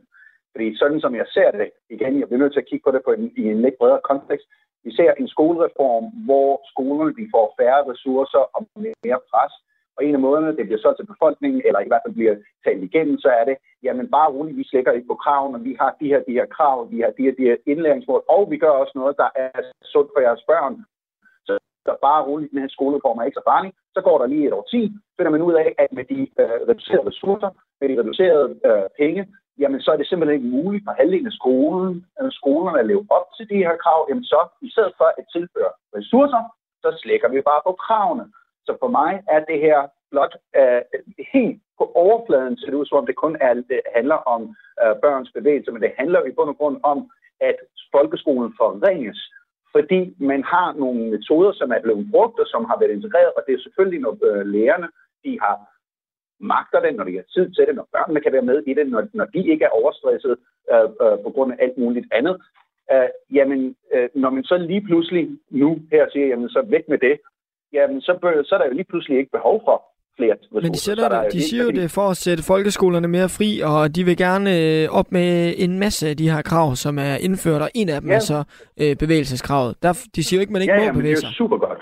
Fordi 0.52 0.78
sådan 0.78 1.00
som 1.00 1.16
jeg 1.16 1.26
ser 1.34 1.52
det, 1.52 1.70
igen, 1.90 2.20
jeg 2.20 2.28
bliver 2.28 2.44
nødt 2.44 2.54
til 2.54 2.64
at 2.64 2.70
kigge 2.70 2.84
på 2.86 2.92
det 2.92 3.02
på 3.06 3.12
en, 3.12 3.32
i 3.38 3.44
en 3.54 3.62
lidt 3.62 3.78
bredere 3.78 4.08
kontekst, 4.12 4.48
vi 4.84 4.92
ser 4.96 5.12
en 5.14 5.28
skolereform, 5.28 6.06
hvor 6.26 6.62
skolerne 6.72 7.14
de 7.20 7.26
får 7.36 7.54
færre 7.60 7.82
ressourcer 7.92 8.44
og 8.56 8.62
mere 9.04 9.20
pres, 9.32 9.54
og 9.98 10.06
en 10.06 10.16
af 10.16 10.20
måderne, 10.20 10.58
det 10.58 10.66
bliver 10.66 10.82
så 10.86 10.94
til 10.96 11.06
befolkningen, 11.14 11.62
eller 11.66 11.80
i 11.80 11.88
hvert 11.88 12.04
fald 12.06 12.14
bliver 12.14 12.36
talt 12.66 12.84
igennem, 12.84 13.18
så 13.18 13.30
er 13.40 13.46
det, 13.50 13.58
jamen 13.84 14.08
bare 14.16 14.32
roligt, 14.32 14.58
vi 14.58 14.64
slækker 14.64 14.92
ikke 14.92 15.08
på 15.08 15.16
kravene, 15.24 15.64
vi 15.64 15.76
har 15.80 15.96
de 16.02 16.08
her, 16.08 16.22
de 16.28 16.38
her 16.40 16.46
krav, 16.46 16.92
vi 16.92 17.00
har 17.00 17.12
de 17.18 17.24
her, 17.24 17.36
de 17.40 17.48
her 17.50 17.58
indlæringsmål, 17.66 18.24
og 18.36 18.52
vi 18.52 18.58
gør 18.58 18.74
også 18.82 18.92
noget, 18.96 19.16
der 19.18 19.30
er 19.36 19.62
sundt 19.84 20.12
for 20.14 20.22
jeres 20.22 20.44
børn, 20.52 20.74
så 21.86 21.92
bare 22.08 22.26
roligt, 22.28 22.52
den 22.52 22.64
her 22.64 22.76
skoleform 22.78 23.18
er 23.18 23.24
ikke 23.28 23.42
så 23.42 23.48
farlig. 23.52 23.72
Så 23.96 24.02
går 24.02 24.18
der 24.18 24.28
lige 24.28 24.48
et 24.48 24.54
år 24.54 24.66
10, 24.72 24.92
finder 25.18 25.32
man 25.32 25.42
ud 25.42 25.54
af, 25.54 25.68
at 25.84 25.90
med 25.98 26.06
de 26.14 26.20
øh, 26.42 26.58
reducerede 26.70 27.08
ressourcer, 27.10 27.50
med 27.80 27.90
de 27.90 28.00
reducerede 28.02 28.48
øh, 28.68 28.88
penge, 29.00 29.22
jamen 29.62 29.82
så 29.82 29.90
er 29.92 29.98
det 29.98 30.08
simpelthen 30.08 30.38
ikke 30.38 30.56
muligt 30.58 30.86
for 30.86 30.94
halvdelen 31.00 31.32
af 31.32 31.38
skolen, 31.42 32.06
øh, 32.22 32.32
skolerne 32.40 32.80
at 32.80 32.90
leve 32.92 33.06
op 33.18 33.28
til 33.38 33.46
de 33.52 33.58
her 33.66 33.76
krav. 33.84 34.00
Jamen 34.10 34.24
så, 34.34 34.42
i 34.68 34.70
stedet 34.74 34.94
for 34.98 35.08
at 35.20 35.26
tilføre 35.36 35.72
ressourcer, 35.98 36.44
så 36.84 36.90
slækker 37.02 37.30
vi 37.30 37.42
bare 37.42 37.62
på 37.68 37.74
kravene. 37.86 38.26
Så 38.68 38.78
for 38.82 38.90
mig 39.00 39.12
er 39.36 39.40
det 39.50 39.60
her 39.68 39.80
blot 40.12 40.36
øh, 40.60 40.82
helt 41.34 41.62
på 41.80 41.92
overfladen 42.06 42.58
ser 42.58 42.70
det 42.70 42.78
ud, 42.82 42.86
som 42.86 42.98
om 42.98 43.06
det 43.06 43.16
kun 43.16 43.38
er, 43.42 43.54
det 43.54 43.82
handler 43.96 44.20
om 44.36 44.42
øh, 44.82 44.96
børns 45.04 45.32
bevægelse, 45.38 45.72
men 45.72 45.82
det 45.82 45.92
handler 46.00 46.20
i 46.24 46.32
bund 46.38 46.50
og 46.50 46.58
grund 46.58 46.78
om, 46.84 47.10
at 47.50 47.58
folkeskolen 47.96 48.54
forringes 48.62 49.20
fordi 49.76 50.16
man 50.32 50.44
har 50.44 50.74
nogle 50.74 51.00
metoder, 51.14 51.52
som 51.54 51.72
er 51.72 51.82
blevet 51.82 52.08
brugt 52.12 52.40
og 52.40 52.48
som 52.48 52.66
har 52.66 52.78
været 52.80 52.92
integreret, 52.98 53.32
og 53.38 53.42
det 53.48 53.54
er 53.54 53.64
selvfølgelig, 53.66 54.02
når 54.02 54.14
øh, 54.30 54.46
lærerne 54.46 54.88
de 55.24 55.40
har 55.42 55.56
magter 56.40 56.80
det, 56.80 56.96
når 56.96 57.04
de 57.04 57.16
har 57.16 57.28
tid 57.36 57.46
til 57.54 57.66
det, 57.68 57.76
når 57.76 57.88
børnene 57.96 58.22
kan 58.22 58.34
være 58.34 58.50
med 58.52 58.64
i 58.68 58.74
det, 58.74 58.88
når, 58.88 59.04
når 59.14 59.26
de 59.26 59.42
ikke 59.52 59.66
er 59.66 59.78
overstresset 59.80 60.36
øh, 60.74 60.90
øh, 61.04 61.18
på 61.24 61.30
grund 61.36 61.52
af 61.54 61.58
alt 61.64 61.78
muligt 61.78 62.08
andet. 62.12 62.36
Øh, 62.94 63.10
jamen, 63.38 63.76
øh, 63.94 64.10
når 64.16 64.30
man 64.30 64.44
så 64.44 64.58
lige 64.58 64.86
pludselig 64.90 65.24
nu 65.50 65.70
her 65.92 66.06
siger, 66.10 66.28
jamen 66.28 66.50
så 66.50 66.62
væk 66.70 66.86
med 66.90 66.98
det, 66.98 67.20
jamen 67.74 68.02
så, 68.02 68.18
bør, 68.22 68.44
så 68.44 68.56
er 68.56 68.60
der 68.60 68.68
jo 68.68 68.74
lige 68.74 68.92
pludselig 68.92 69.18
ikke 69.18 69.32
behov 69.32 69.62
for 69.66 69.78
flere 70.18 70.36
Men 70.52 70.74
de, 70.74 70.80
sætter 70.80 71.08
det, 71.10 71.34
de 71.34 71.42
siger 71.50 71.64
jo 71.64 71.72
det 71.72 71.92
for 71.92 72.06
at 72.14 72.18
sætte 72.18 72.44
folkeskolerne 72.44 73.08
mere 73.08 73.30
fri, 73.38 73.50
og 73.72 73.96
de 73.96 74.02
vil 74.04 74.18
gerne 74.18 74.50
øh, 74.60 75.00
op 75.00 75.12
med 75.12 75.54
en 75.58 75.80
masse 75.80 76.04
af 76.12 76.18
de 76.18 76.30
her 76.32 76.42
krav, 76.42 76.76
som 76.76 76.94
er 77.00 77.16
indført, 77.28 77.62
og 77.62 77.70
en 77.76 77.90
af 77.90 78.02
dem 78.02 78.10
ja. 78.10 78.16
er 78.16 78.20
så 78.20 78.40
øh, 78.82 78.96
bevægelseskravet. 79.04 79.72
Der, 79.84 79.92
de 80.16 80.24
siger 80.24 80.38
jo 80.38 80.42
ikke, 80.42 80.54
man 80.54 80.62
ikke 80.62 80.74
ja, 80.74 80.80
må 80.80 80.86
ja, 80.86 80.92
bevæge 80.92 81.16
sig. 81.16 81.28
det 81.28 81.34
er 81.34 81.38
jo 81.40 81.44
super 81.44 81.58
godt. 81.58 81.82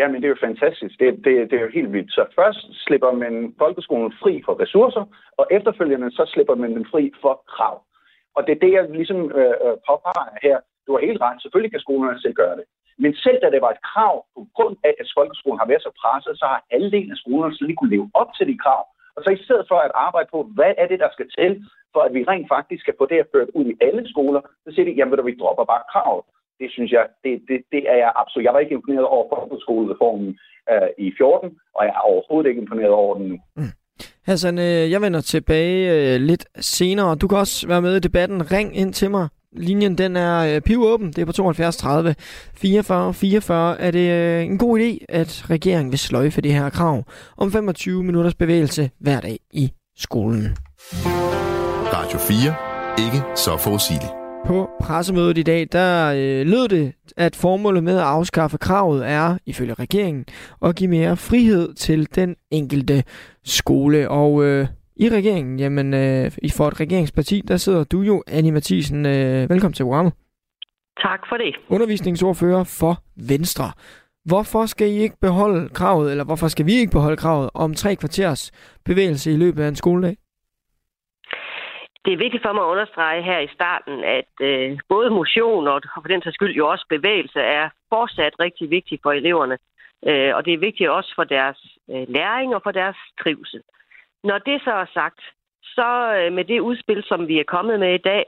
Ja, 0.00 0.04
men 0.08 0.16
det 0.20 0.26
er 0.28 0.34
jo 0.36 0.46
fantastisk. 0.48 0.94
Det, 1.00 1.08
det, 1.24 1.32
det 1.50 1.56
er 1.58 1.64
jo 1.66 1.72
helt 1.78 1.92
vildt. 1.92 2.12
Så 2.16 2.22
først 2.38 2.62
slipper 2.84 3.12
man 3.12 3.34
folkeskolen 3.62 4.12
fri 4.22 4.34
for 4.46 4.54
ressourcer, 4.62 5.04
og 5.38 5.44
efterfølgende 5.50 6.10
så 6.18 6.24
slipper 6.32 6.54
man 6.62 6.70
den 6.76 6.86
fri 6.92 7.04
for 7.22 7.34
krav. 7.54 7.76
Og 8.36 8.40
det 8.46 8.52
er 8.54 8.60
det, 8.64 8.72
jeg 8.72 8.84
ligesom 9.00 9.20
øh, 9.40 9.54
øh 9.64 9.76
påpeger 9.88 10.26
her. 10.46 10.56
Du 10.86 10.90
har 10.94 11.00
helt 11.08 11.20
ret. 11.20 11.42
Selvfølgelig 11.42 11.72
kan 11.72 11.84
skolerne 11.86 12.20
selv 12.20 12.34
gøre 12.42 12.56
det. 12.58 12.66
Men 13.02 13.12
selv 13.24 13.38
da 13.42 13.48
det 13.54 13.60
var 13.64 13.72
et 13.72 13.84
krav, 13.90 14.14
på 14.36 14.42
grund 14.56 14.76
af, 14.88 14.94
at 15.02 15.08
folkeskolen 15.18 15.60
har 15.62 15.70
været 15.70 15.86
så 15.86 15.92
presset, 16.02 16.34
så 16.40 16.46
har 16.52 16.60
alle 16.74 16.98
af 17.12 17.18
skolerne 17.22 17.54
slet 17.54 17.70
ikke 17.70 17.80
kunne 17.80 17.96
leve 17.96 18.10
op 18.20 18.30
til 18.34 18.46
de 18.50 18.56
krav. 18.64 18.82
Og 19.16 19.20
så 19.24 19.30
i 19.32 19.44
stedet 19.44 19.64
for 19.70 19.78
at 19.86 19.92
arbejde 20.06 20.28
på, 20.34 20.38
hvad 20.56 20.72
er 20.82 20.86
det, 20.92 20.98
der 21.04 21.10
skal 21.12 21.28
til, 21.38 21.50
for 21.94 22.00
at 22.06 22.14
vi 22.16 22.20
rent 22.30 22.48
faktisk 22.54 22.82
skal 22.82 22.98
få 22.98 23.04
det 23.06 23.16
her 23.18 23.32
ført 23.34 23.50
ud 23.58 23.66
i 23.72 23.78
alle 23.86 24.02
skoler, 24.12 24.40
så 24.64 24.68
siger 24.74 24.86
de, 24.86 24.98
jamen 24.98 25.26
vi 25.28 25.40
dropper 25.40 25.64
bare 25.72 25.88
kravet. 25.92 26.24
Det 26.60 26.68
synes 26.74 26.90
jeg, 26.96 27.04
det, 27.24 27.32
det, 27.48 27.58
det 27.72 27.82
er 27.92 27.98
jeg 28.04 28.12
absolut. 28.20 28.44
Jeg 28.44 28.54
var 28.54 28.64
ikke 28.64 28.78
imponeret 28.78 29.06
over 29.14 29.24
folkeskolereformen 29.34 30.30
øh, 30.72 30.88
i 30.98 31.12
14, 31.18 31.58
og 31.76 31.84
jeg 31.86 31.94
er 31.98 32.04
overhovedet 32.10 32.48
ikke 32.48 32.62
imponeret 32.62 32.94
over 33.02 33.14
den 33.18 33.26
nu. 33.32 33.38
Mm. 33.56 33.72
Hassan, 34.26 34.58
øh, 34.58 34.90
jeg 34.92 35.00
vender 35.02 35.20
tilbage 35.20 35.80
øh, 35.94 36.20
lidt 36.20 36.44
senere. 36.56 37.16
Du 37.16 37.28
kan 37.28 37.38
også 37.38 37.68
være 37.68 37.82
med 37.82 37.96
i 37.96 38.00
debatten. 38.00 38.52
Ring 38.52 38.76
ind 38.76 38.92
til 38.92 39.10
mig 39.10 39.28
Linjen 39.58 39.98
den 39.98 40.16
er 40.16 40.38
øh, 40.38 40.60
pivåben. 40.60 41.06
Det 41.06 41.18
er 41.18 41.24
på 41.24 41.32
72 41.32 41.76
30 41.76 42.14
44 42.54 43.14
44. 43.14 43.80
Er 43.80 43.90
det 43.90 44.10
øh, 44.10 44.44
en 44.44 44.58
god 44.58 44.78
idé, 44.80 45.04
at 45.08 45.44
regeringen 45.50 45.90
vil 45.92 45.98
sløjfe 45.98 46.40
det 46.40 46.52
her 46.52 46.70
krav 46.70 47.04
om 47.36 47.52
25 47.52 48.04
minutters 48.04 48.34
bevægelse 48.34 48.90
hver 49.00 49.20
dag 49.20 49.38
i 49.52 49.72
skolen? 49.96 50.56
Radio 51.92 52.18
4. 52.18 52.54
Ikke 53.06 53.22
så 53.36 53.56
forudsigeligt. 53.56 54.12
På 54.46 54.68
pressemødet 54.80 55.38
i 55.38 55.42
dag, 55.42 55.68
der 55.72 56.12
øh, 56.16 56.46
lød 56.46 56.68
det, 56.68 56.92
at 57.16 57.36
formålet 57.36 57.84
med 57.84 57.96
at 57.96 58.04
afskaffe 58.04 58.58
kravet 58.58 59.08
er, 59.08 59.38
ifølge 59.46 59.74
regeringen, 59.74 60.24
at 60.64 60.76
give 60.76 60.90
mere 60.90 61.16
frihed 61.16 61.74
til 61.74 62.08
den 62.14 62.36
enkelte 62.50 63.04
skole. 63.44 64.10
Og 64.10 64.44
øh, 64.44 64.66
i 64.98 65.08
regeringen, 65.08 65.58
jamen 65.58 65.94
øh, 65.94 66.30
for 66.56 66.66
et 66.68 66.80
regeringsparti, 66.80 67.40
der 67.48 67.56
sidder 67.56 67.84
du 67.84 68.00
jo, 68.00 68.22
Annie 68.26 68.52
Mathisen. 68.52 69.06
Øh, 69.06 69.50
velkommen 69.50 69.72
til 69.72 69.84
programmet. 69.84 70.12
Tak 71.02 71.20
for 71.28 71.36
det. 71.36 71.56
Undervisningsordfører 71.68 72.64
for 72.80 72.94
Venstre. 73.32 73.68
Hvorfor 74.24 74.66
skal 74.66 74.88
I 74.88 74.96
ikke 75.04 75.16
beholde 75.20 75.68
kravet, 75.68 76.10
eller 76.10 76.24
hvorfor 76.24 76.48
skal 76.48 76.66
vi 76.66 76.72
ikke 76.72 76.92
beholde 76.92 77.16
kravet 77.16 77.50
om 77.54 77.74
tre 77.74 77.96
kvarters 77.96 78.42
bevægelse 78.84 79.32
i 79.32 79.36
løbet 79.36 79.62
af 79.62 79.68
en 79.68 79.76
skoledag? 79.76 80.16
Det 82.04 82.12
er 82.12 82.24
vigtigt 82.24 82.42
for 82.42 82.52
mig 82.52 82.62
at 82.64 82.72
understrege 82.74 83.22
her 83.22 83.38
i 83.38 83.50
starten, 83.56 84.04
at 84.18 84.32
øh, 84.40 84.78
både 84.88 85.10
motion 85.10 85.68
og 85.68 85.80
for 85.94 86.08
den 86.08 86.22
sags 86.22 86.34
skyld 86.34 86.54
jo 86.54 86.68
også 86.68 86.86
bevægelse 86.88 87.40
er 87.40 87.68
fortsat 87.88 88.34
rigtig 88.40 88.70
vigtigt 88.70 89.02
for 89.02 89.12
eleverne. 89.12 89.56
Øh, 90.08 90.30
og 90.36 90.44
det 90.44 90.52
er 90.54 90.58
vigtigt 90.68 90.90
også 90.90 91.12
for 91.14 91.24
deres 91.24 91.58
øh, 91.90 92.04
læring 92.08 92.54
og 92.54 92.60
for 92.64 92.70
deres 92.70 92.96
trivsel. 93.22 93.62
Når 94.24 94.38
det 94.38 94.62
så 94.64 94.70
er 94.70 94.86
sagt, 94.94 95.20
så 95.62 96.14
øh, 96.18 96.32
med 96.32 96.44
det 96.44 96.60
udspil, 96.60 97.02
som 97.06 97.28
vi 97.28 97.38
er 97.40 97.44
kommet 97.44 97.80
med 97.80 97.94
i 97.94 98.04
dag, 98.10 98.24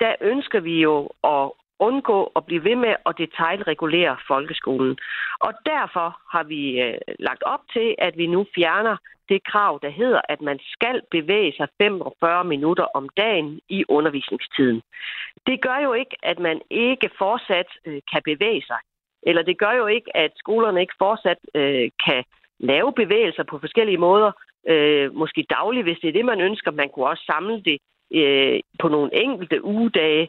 der 0.00 0.14
ønsker 0.20 0.60
vi 0.60 0.80
jo 0.80 1.10
at 1.24 1.50
undgå 1.78 2.32
at 2.36 2.46
blive 2.46 2.64
ved 2.64 2.76
med 2.76 2.94
at 3.06 3.18
detaljregulere 3.18 4.16
folkeskolen. 4.28 4.98
Og 5.40 5.52
derfor 5.66 6.08
har 6.32 6.42
vi 6.42 6.80
øh, 6.80 6.98
lagt 7.18 7.42
op 7.42 7.60
til, 7.72 7.94
at 7.98 8.16
vi 8.16 8.26
nu 8.26 8.46
fjerner 8.54 8.96
det 9.28 9.44
krav, 9.44 9.78
der 9.82 9.90
hedder, 9.90 10.20
at 10.28 10.40
man 10.40 10.58
skal 10.74 11.00
bevæge 11.10 11.52
sig 11.56 11.68
45 11.78 12.44
minutter 12.44 12.86
om 12.94 13.08
dagen 13.08 13.60
i 13.68 13.84
undervisningstiden. 13.88 14.82
Det 15.46 15.62
gør 15.62 15.78
jo 15.86 15.92
ikke, 15.92 16.16
at 16.22 16.38
man 16.38 16.60
ikke 16.70 17.10
fortsat 17.18 17.70
øh, 17.86 18.00
kan 18.12 18.22
bevæge 18.24 18.62
sig. 18.66 18.80
Eller 19.22 19.42
det 19.42 19.58
gør 19.58 19.72
jo 19.72 19.86
ikke, 19.86 20.16
at 20.16 20.32
skolerne 20.36 20.80
ikke 20.80 20.94
fortsat 20.98 21.38
øh, 21.54 21.90
kan 22.06 22.24
lave 22.62 22.92
bevægelser 22.92 23.44
på 23.50 23.58
forskellige 23.58 24.04
måder, 24.06 24.30
øh, 24.68 25.14
måske 25.14 25.46
dagligt, 25.50 25.86
hvis 25.86 25.98
det 26.02 26.08
er 26.08 26.18
det, 26.18 26.24
man 26.24 26.40
ønsker. 26.40 26.70
Man 26.70 26.88
kunne 26.88 27.06
også 27.12 27.24
samle 27.32 27.62
det 27.68 27.78
øh, 28.20 28.60
på 28.80 28.88
nogle 28.88 29.10
enkelte 29.24 29.64
ugedage. 29.64 30.28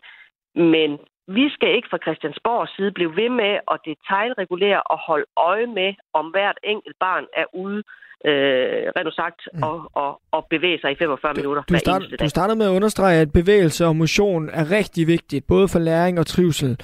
Men 0.55 0.89
vi 1.27 1.45
skal 1.49 1.75
ikke 1.75 1.87
fra 1.91 2.03
Christiansborgs 2.05 2.75
side 2.75 2.91
blive 2.91 3.15
ved 3.15 3.29
med 3.29 3.53
at 3.73 3.79
detaljregulere 3.91 4.81
og 4.81 4.97
holde 5.07 5.25
øje 5.37 5.67
med, 5.79 5.93
om 6.13 6.25
hvert 6.33 6.57
enkelt 6.63 6.95
barn 6.99 7.25
er 7.41 7.45
ude 7.53 7.83
øh, 8.29 8.83
rent 8.95 9.15
sagt, 9.15 9.41
mm. 9.53 9.63
og, 9.63 9.77
og, 9.93 10.21
og 10.31 10.45
bevæge 10.49 10.79
sig 10.81 10.91
i 10.91 10.95
45 10.95 11.33
du, 11.33 11.39
minutter 11.39 11.63
du, 11.69 11.77
start, 11.77 12.01
du 12.19 12.29
startede 12.29 12.57
med 12.57 12.65
at 12.65 12.75
understrege, 12.75 13.21
at 13.21 13.33
bevægelse 13.33 13.85
og 13.85 13.95
motion 13.95 14.49
er 14.49 14.71
rigtig 14.71 15.07
vigtigt, 15.07 15.47
både 15.47 15.67
for 15.67 15.79
læring 15.79 16.19
og 16.19 16.27
trivsel. 16.27 16.79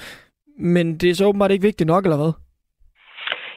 Men 0.58 0.98
det 0.98 1.10
er 1.10 1.14
så 1.14 1.24
åbenbart 1.24 1.50
ikke 1.50 1.62
vigtigt 1.62 1.86
nok, 1.86 2.04
eller 2.04 2.16
hvad? 2.16 2.32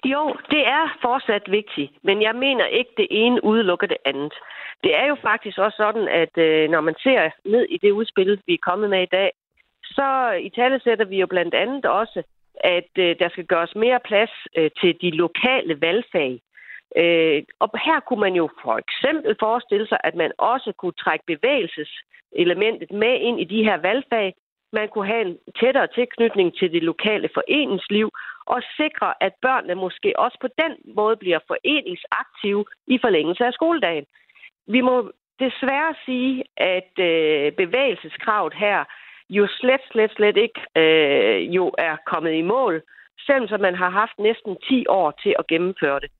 Jo, 0.06 0.36
det 0.50 0.68
er 0.68 0.98
fortsat 1.02 1.52
vigtigt, 1.52 1.92
men 2.04 2.22
jeg 2.22 2.36
mener 2.36 2.66
ikke, 2.66 2.92
det 2.98 3.08
ene 3.12 3.44
udelukker 3.44 3.88
det 3.88 3.98
andet. 4.06 4.34
Det 4.84 4.96
er 4.96 5.06
jo 5.08 5.16
faktisk 5.22 5.58
også 5.58 5.78
sådan, 5.78 6.08
at 6.08 6.38
øh, 6.38 6.70
når 6.70 6.82
man 6.82 6.96
ser 7.04 7.30
ned 7.46 7.66
i 7.70 7.78
det 7.78 7.92
udspil, 7.92 8.42
vi 8.48 8.54
er 8.54 8.68
kommet 8.70 8.90
med 8.90 9.04
i 9.04 9.14
dag, 9.18 9.32
så 9.84 10.32
i 10.32 10.50
tale 10.50 10.80
sætter 10.80 11.06
vi 11.06 11.18
jo 11.20 11.28
blandt 11.28 11.56
andet 11.56 11.86
også, 11.86 12.24
at 12.56 12.92
øh, 12.98 13.16
der 13.20 13.30
skal 13.30 13.46
gøres 13.46 13.76
mere 13.76 14.00
plads 14.00 14.32
øh, 14.58 14.72
til 14.82 14.96
de 15.02 15.12
lokale 15.12 15.82
valgfag. 15.82 16.42
Øh, 16.98 17.44
og 17.60 17.70
her 17.86 18.00
kunne 18.00 18.20
man 18.20 18.36
jo 18.36 18.50
for 18.64 18.78
eksempel 18.78 19.36
forestille 19.40 19.88
sig, 19.88 19.98
at 20.04 20.16
man 20.16 20.32
også 20.38 20.74
kunne 20.78 21.00
trække 21.04 21.26
bevægelseselementet 21.28 22.92
med 22.92 23.14
ind 23.20 23.42
i 23.42 23.44
de 23.44 23.64
her 23.64 23.78
valgfag. 23.78 24.34
Man 24.74 24.88
kunne 24.90 25.08
have 25.08 25.26
en 25.28 25.38
tættere 25.60 25.88
tilknytning 25.88 26.58
til 26.58 26.72
det 26.72 26.84
lokale 26.84 27.30
foreningsliv, 27.34 28.10
og 28.46 28.62
sikre, 28.78 29.14
at 29.20 29.34
børnene 29.42 29.76
måske 29.76 30.20
også 30.20 30.38
på 30.42 30.48
den 30.62 30.96
måde 30.96 31.16
bliver 31.18 31.40
foreningsaktive 31.48 32.66
i 32.88 32.98
forlængelse 33.02 33.46
af 33.46 33.54
skoledagen. 33.54 34.06
Vi 34.68 34.82
må 34.82 35.12
desværre 35.40 35.96
sige, 36.06 36.44
at 36.58 36.92
øh, 37.00 37.52
bevægelseskravet 37.52 38.54
her 38.54 38.84
jo 39.30 39.48
slet, 39.48 39.82
slet, 39.92 40.12
slet 40.12 40.38
ikke 40.38 40.62
øh, 40.82 41.56
jo 41.56 41.72
er 41.78 41.96
kommet 42.06 42.34
i 42.34 42.42
mål, 42.42 42.82
selvom 43.26 43.62
man 43.62 43.76
har 43.76 43.90
haft 43.90 44.20
næsten 44.20 44.58
10 44.70 44.86
år 44.88 45.12
til 45.24 45.36
at 45.40 45.48
gennemføre 45.48 46.00
det. 46.00 46.12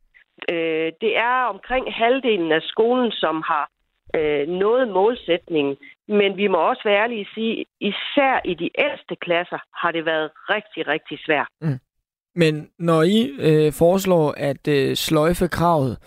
Øh, 0.50 0.92
det 1.02 1.18
er 1.18 1.44
omkring 1.54 1.94
halvdelen 1.94 2.52
af 2.52 2.62
skolen, 2.62 3.12
som 3.12 3.44
har 3.48 3.70
øh, 4.16 4.48
nået 4.48 4.88
målsætningen, 4.88 5.78
men 6.08 6.38
vi 6.38 6.48
må 6.48 6.58
også 6.58 6.82
være 6.86 7.04
ærlige 7.04 7.22
at 7.22 7.28
sige, 7.34 7.66
især 7.80 8.42
i 8.46 8.54
de 8.54 8.70
ældste 8.78 9.16
klasser 9.16 9.60
har 9.82 9.92
det 9.92 10.06
været 10.06 10.30
rigtig, 10.50 10.88
rigtig 10.88 11.20
svært. 11.26 11.48
Mm. 11.62 11.80
Men 12.36 12.70
når 12.80 13.02
I 13.04 13.20
øh, 13.40 13.74
foreslår 13.80 14.34
at 14.38 14.68
øh, 14.68 14.96
sløjfe 14.96 15.48
kravet, 15.48 15.98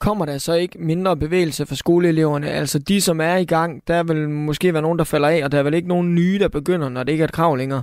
kommer 0.00 0.26
der 0.26 0.38
så 0.38 0.54
ikke 0.54 0.78
mindre 0.78 1.16
bevægelse 1.16 1.66
for 1.66 1.74
skoleeleverne? 1.74 2.50
Altså 2.50 2.78
de, 2.78 3.00
som 3.00 3.20
er 3.20 3.36
i 3.36 3.44
gang, 3.44 3.88
der 3.88 4.02
vil 4.02 4.28
måske 4.28 4.72
være 4.72 4.82
nogen, 4.82 4.98
der 4.98 5.04
falder 5.04 5.28
af, 5.28 5.44
og 5.44 5.52
der 5.52 5.58
er 5.58 5.62
vel 5.62 5.74
ikke 5.74 5.88
nogen 5.88 6.14
nye, 6.14 6.38
der 6.38 6.48
begynder, 6.48 6.88
når 6.88 7.02
det 7.02 7.12
ikke 7.12 7.22
er 7.22 7.28
et 7.28 7.38
krav 7.40 7.56
længere? 7.56 7.82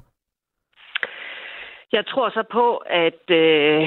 Jeg 1.91 2.05
tror 2.05 2.29
så 2.29 2.43
på, 2.51 2.77
at 2.77 3.23
øh, 3.29 3.81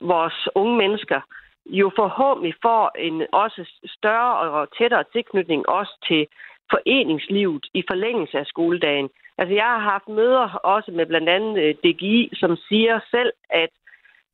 vores 0.00 0.48
unge 0.54 0.76
mennesker 0.76 1.20
jo 1.68 1.90
forhåbentlig 1.96 2.54
får 2.62 2.92
en 2.98 3.26
også 3.32 3.70
større 3.84 4.38
og 4.38 4.68
tættere 4.78 5.04
tilknytning 5.12 5.68
også 5.68 5.94
til 6.08 6.26
foreningslivet 6.70 7.66
i 7.74 7.82
forlængelse 7.88 8.38
af 8.38 8.46
skoledagen. 8.46 9.10
Altså, 9.38 9.54
jeg 9.54 9.64
har 9.64 9.78
haft 9.78 10.08
møder 10.08 10.54
også 10.54 10.90
med 10.90 11.06
blandt 11.06 11.28
andet 11.28 11.62
øh, 11.62 11.74
DGI, 11.74 12.30
som 12.34 12.56
siger 12.56 13.00
selv, 13.10 13.32
at 13.50 13.70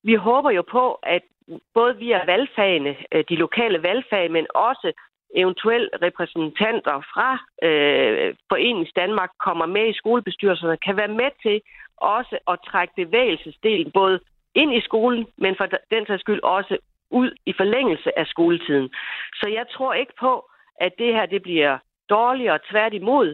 vi 0.02 0.14
håber 0.14 0.50
jo 0.50 0.62
på, 0.62 0.98
at 1.02 1.22
både 1.74 1.96
via 1.96 2.24
valgfagene, 2.26 2.96
øh, 3.12 3.24
de 3.28 3.36
lokale 3.36 3.82
valgfag, 3.82 4.30
men 4.30 4.46
også 4.54 4.92
eventuelle 5.34 5.88
repræsentanter 6.02 7.00
fra 7.12 7.30
øh, 7.68 8.34
Forenings 8.48 8.92
Danmark 8.96 9.30
kommer 9.44 9.66
med 9.66 9.88
i 9.88 9.98
skolebestyrelserne, 9.98 10.76
kan 10.76 10.96
være 10.96 11.08
med 11.08 11.30
til 11.42 11.60
også 11.96 12.38
at 12.48 12.58
trække 12.66 12.94
bevægelsesdelen 12.96 13.90
både 13.90 14.20
ind 14.54 14.74
i 14.74 14.80
skolen, 14.80 15.26
men 15.36 15.56
for 15.56 15.66
den 15.90 16.06
sags 16.06 16.20
skyld 16.20 16.42
også 16.42 16.78
ud 17.20 17.30
i 17.46 17.52
forlængelse 17.60 18.18
af 18.18 18.26
skoletiden. 18.26 18.88
Så 19.40 19.46
jeg 19.58 19.66
tror 19.74 19.92
ikke 19.94 20.14
på, 20.20 20.32
at 20.80 20.92
det 20.98 21.10
her 21.16 21.26
det 21.26 21.42
bliver 21.42 21.78
dårligere 22.10 22.58
tværtimod. 22.70 23.28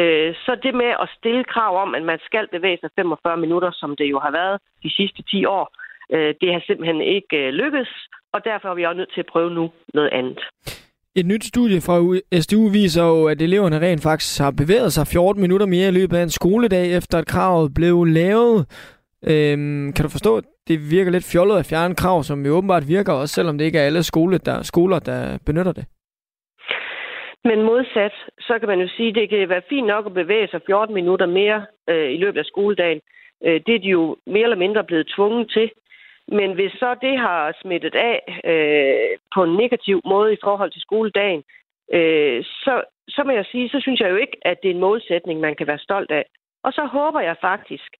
Øh, 0.00 0.34
så 0.44 0.52
det 0.62 0.74
med 0.74 0.92
at 1.02 1.08
stille 1.18 1.44
krav 1.44 1.72
om, 1.84 1.94
at 1.94 2.02
man 2.02 2.18
skal 2.28 2.48
bevæge 2.56 2.78
sig 2.80 2.90
45 2.96 3.36
minutter, 3.36 3.70
som 3.72 3.96
det 3.96 4.04
jo 4.04 4.18
har 4.18 4.30
været 4.30 4.60
de 4.82 4.90
sidste 4.98 5.22
10 5.22 5.44
år, 5.44 5.66
øh, 6.14 6.34
det 6.40 6.52
har 6.52 6.62
simpelthen 6.66 7.00
ikke 7.00 7.36
øh, 7.36 7.52
lykkes, 7.62 7.90
og 8.34 8.44
derfor 8.44 8.68
er 8.68 8.74
vi 8.74 8.84
også 8.84 8.98
nødt 8.98 9.14
til 9.14 9.20
at 9.20 9.32
prøve 9.32 9.50
nu 9.50 9.70
noget 9.94 10.10
andet. 10.12 10.40
Et 11.16 11.26
nyt 11.26 11.44
studie 11.44 11.80
fra 11.80 11.96
SDU 12.40 12.68
viser 12.68 13.04
jo, 13.04 13.26
at 13.26 13.42
eleverne 13.42 13.80
rent 13.80 14.02
faktisk 14.02 14.40
har 14.40 14.50
bevæget 14.50 14.92
sig 14.92 15.06
14 15.06 15.42
minutter 15.42 15.66
mere 15.66 15.88
i 15.88 15.96
løbet 15.98 16.16
af 16.16 16.22
en 16.22 16.30
skoledag, 16.30 16.96
efter 16.96 17.18
at 17.18 17.26
kravet 17.26 17.74
blev 17.74 18.04
lavet. 18.04 18.58
Øhm, 19.26 19.92
kan 19.92 20.02
du 20.02 20.08
forstå, 20.08 20.36
at 20.36 20.44
det 20.68 20.90
virker 20.90 21.10
lidt 21.12 21.30
fjollet 21.32 21.58
at 21.58 21.66
fjerne 21.66 21.94
krav, 21.94 22.22
som 22.22 22.46
jo 22.46 22.52
åbenbart 22.52 22.88
virker, 22.88 23.12
også 23.12 23.34
selvom 23.34 23.58
det 23.58 23.64
ikke 23.64 23.78
er 23.78 23.86
alle 23.86 24.02
skole, 24.02 24.38
der, 24.38 24.62
skoler, 24.62 24.98
der 24.98 25.38
benytter 25.46 25.72
det? 25.72 25.84
Men 27.44 27.62
modsat, 27.62 28.14
så 28.40 28.58
kan 28.58 28.68
man 28.68 28.80
jo 28.80 28.88
sige, 28.96 29.08
at 29.08 29.14
det 29.14 29.28
kan 29.28 29.48
være 29.48 29.68
fint 29.68 29.86
nok 29.86 30.06
at 30.06 30.14
bevæge 30.14 30.48
sig 30.48 30.60
14 30.66 30.94
minutter 30.94 31.26
mere 31.26 31.66
øh, 31.88 32.12
i 32.12 32.16
løbet 32.16 32.38
af 32.38 32.44
skoledagen. 32.44 33.00
Øh, 33.44 33.60
det 33.66 33.74
er 33.74 33.78
de 33.78 33.88
jo 33.88 34.16
mere 34.26 34.42
eller 34.42 34.64
mindre 34.64 34.84
blevet 34.84 35.12
tvunget 35.16 35.50
til. 35.50 35.70
Men 36.28 36.54
hvis 36.54 36.72
så 36.72 36.96
det 37.02 37.18
har 37.18 37.56
smittet 37.62 37.94
af 37.94 38.18
øh, 38.52 39.18
på 39.34 39.44
en 39.44 39.56
negativ 39.56 40.00
måde 40.04 40.32
i 40.32 40.42
forhold 40.44 40.70
til 40.70 40.80
skoledagen, 40.80 41.42
øh, 41.92 42.44
så, 42.44 42.82
så 43.08 43.22
må 43.24 43.32
jeg 43.32 43.44
sige, 43.44 43.68
så 43.68 43.80
synes 43.80 44.00
jeg 44.00 44.10
jo 44.10 44.16
ikke, 44.16 44.36
at 44.42 44.56
det 44.62 44.70
er 44.70 44.74
en 44.74 44.86
målsætning, 44.88 45.40
man 45.40 45.54
kan 45.54 45.66
være 45.66 45.78
stolt 45.78 46.10
af. 46.10 46.24
Og 46.62 46.72
så 46.72 46.84
håber 46.84 47.20
jeg 47.20 47.36
faktisk, 47.40 47.90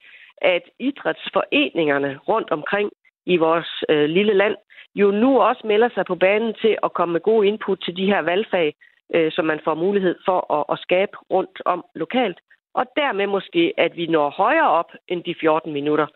at 0.42 0.62
idrætsforeningerne 0.78 2.18
rundt 2.28 2.50
omkring 2.50 2.90
i 3.26 3.36
vores 3.36 3.70
øh, 3.88 4.08
lille 4.08 4.34
land 4.34 4.56
jo 4.94 5.10
nu 5.10 5.40
også 5.40 5.62
melder 5.64 5.88
sig 5.94 6.04
på 6.06 6.14
banen 6.14 6.54
til 6.62 6.76
at 6.82 6.92
komme 6.92 7.12
med 7.12 7.20
gode 7.20 7.48
input 7.48 7.78
til 7.84 7.96
de 7.96 8.06
her 8.06 8.20
valgfag, 8.22 8.74
øh, 9.14 9.32
som 9.32 9.44
man 9.44 9.60
får 9.64 9.74
mulighed 9.74 10.16
for 10.24 10.38
at, 10.58 10.64
at 10.72 10.78
skabe 10.78 11.16
rundt 11.30 11.62
om 11.64 11.84
lokalt. 11.94 12.38
Og 12.74 12.84
dermed 12.96 13.26
måske, 13.26 13.72
at 13.78 13.92
vi 13.96 14.06
når 14.06 14.30
højere 14.30 14.70
op 14.70 14.90
end 15.08 15.24
de 15.24 15.34
14 15.40 15.72
minutter. 15.72 16.06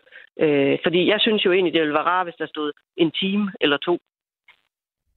Øh, 0.40 0.78
fordi 0.84 1.08
jeg 1.08 1.20
synes 1.20 1.44
jo 1.44 1.52
egentlig, 1.52 1.74
det 1.74 1.80
ville 1.80 1.94
være 1.94 2.10
rart, 2.12 2.26
hvis 2.26 2.34
der 2.38 2.46
stod 2.46 2.72
en 2.96 3.10
time 3.10 3.52
eller 3.60 3.76
to. 3.76 3.98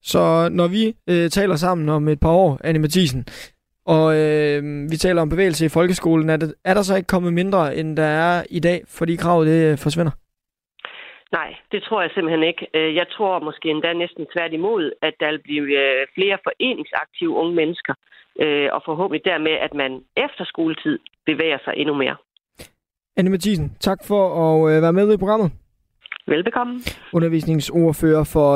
Så 0.02 0.50
når 0.52 0.68
vi 0.68 0.84
øh, 1.10 1.30
taler 1.30 1.56
sammen 1.56 1.90
om 1.90 2.08
et 2.08 2.20
par 2.20 2.32
år, 2.32 2.60
Anne 2.64 2.80
Mathisen, 2.80 3.26
og 3.86 4.06
øh, 4.20 4.64
vi 4.92 4.98
taler 4.98 5.22
om 5.22 5.30
bevægelse 5.30 5.66
i 5.66 5.70
folkeskolen, 5.70 6.30
er, 6.30 6.38
det, 6.38 6.54
er 6.66 6.74
der 6.74 6.82
så 6.82 6.96
ikke 6.96 7.08
kommet 7.08 7.34
mindre, 7.34 7.76
end 7.76 7.98
der 7.98 8.04
er 8.04 8.44
i 8.50 8.60
dag, 8.60 8.82
fordi 8.88 9.16
kravet 9.16 9.48
det 9.48 9.72
øh, 9.72 9.78
forsvinder? 9.78 10.12
Nej, 11.32 11.56
det 11.72 11.84
tror 11.84 12.02
jeg 12.02 12.12
simpelthen 12.14 12.44
ikke. 12.44 12.68
Øh, 12.74 12.96
jeg 12.96 13.06
tror 13.16 13.40
måske 13.40 13.70
endda 13.70 13.94
næsten 13.94 14.26
tværtimod, 14.36 14.92
at 15.02 15.14
der 15.20 15.30
vil 15.32 15.42
blive 15.44 15.68
øh, 15.84 16.08
flere 16.16 16.38
foreningsaktive 16.44 17.30
unge 17.30 17.56
mennesker, 17.56 17.94
og 18.76 18.82
forhåbentlig 18.86 19.26
dermed, 19.26 19.52
at 19.52 19.74
man 19.74 19.92
efter 20.18 20.44
skoletid 20.46 21.00
bevæger 21.26 21.58
sig 21.66 21.74
endnu 21.78 21.94
mere. 21.94 22.16
Anne 23.18 23.30
Mathisen, 23.30 23.76
tak 23.80 24.00
for 24.08 24.24
at 24.46 24.82
være 24.82 24.94
med 24.94 25.14
i 25.14 25.18
programmet. 25.18 25.52
Velbekomme. 26.28 26.74
Undervisningsordfører 27.14 28.24
for 28.24 28.52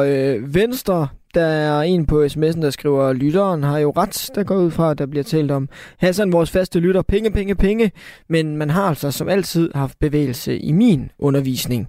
Venstre. 0.60 1.08
Der 1.36 1.46
er 1.46 1.82
en 1.82 2.06
på 2.06 2.24
sms'en, 2.24 2.62
der 2.62 2.70
skriver, 2.70 3.14
lytteren 3.14 3.64
har 3.64 3.80
jo 3.80 3.94
ret, 3.98 4.30
der 4.36 4.44
går 4.44 4.56
ud 4.56 4.72
fra, 4.72 4.92
at 4.92 4.98
der 4.98 5.06
bliver 5.06 5.24
talt 5.24 5.52
om 5.52 5.70
Hassan, 5.98 6.34
vores 6.34 6.52
faste 6.52 6.80
lytter, 6.80 7.02
penge, 7.02 7.32
penge, 7.32 7.56
penge. 7.56 7.92
Men 8.30 8.58
man 8.58 8.70
har 8.70 8.84
altså 8.84 9.12
som 9.12 9.30
altid 9.30 9.72
haft 9.76 10.00
bevægelse 10.00 10.60
i 10.60 10.72
min 10.72 11.12
undervisning. 11.20 11.88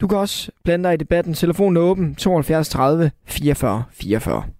Du 0.00 0.06
kan 0.06 0.18
også 0.18 0.50
blande 0.64 0.84
dig 0.84 0.94
i 0.94 0.96
debatten. 0.96 1.34
Telefonen 1.34 1.76
er 1.76 1.80
åben 1.80 2.14
72 2.14 2.68
30 2.68 3.10
44 3.26 3.84
44. 3.92 4.55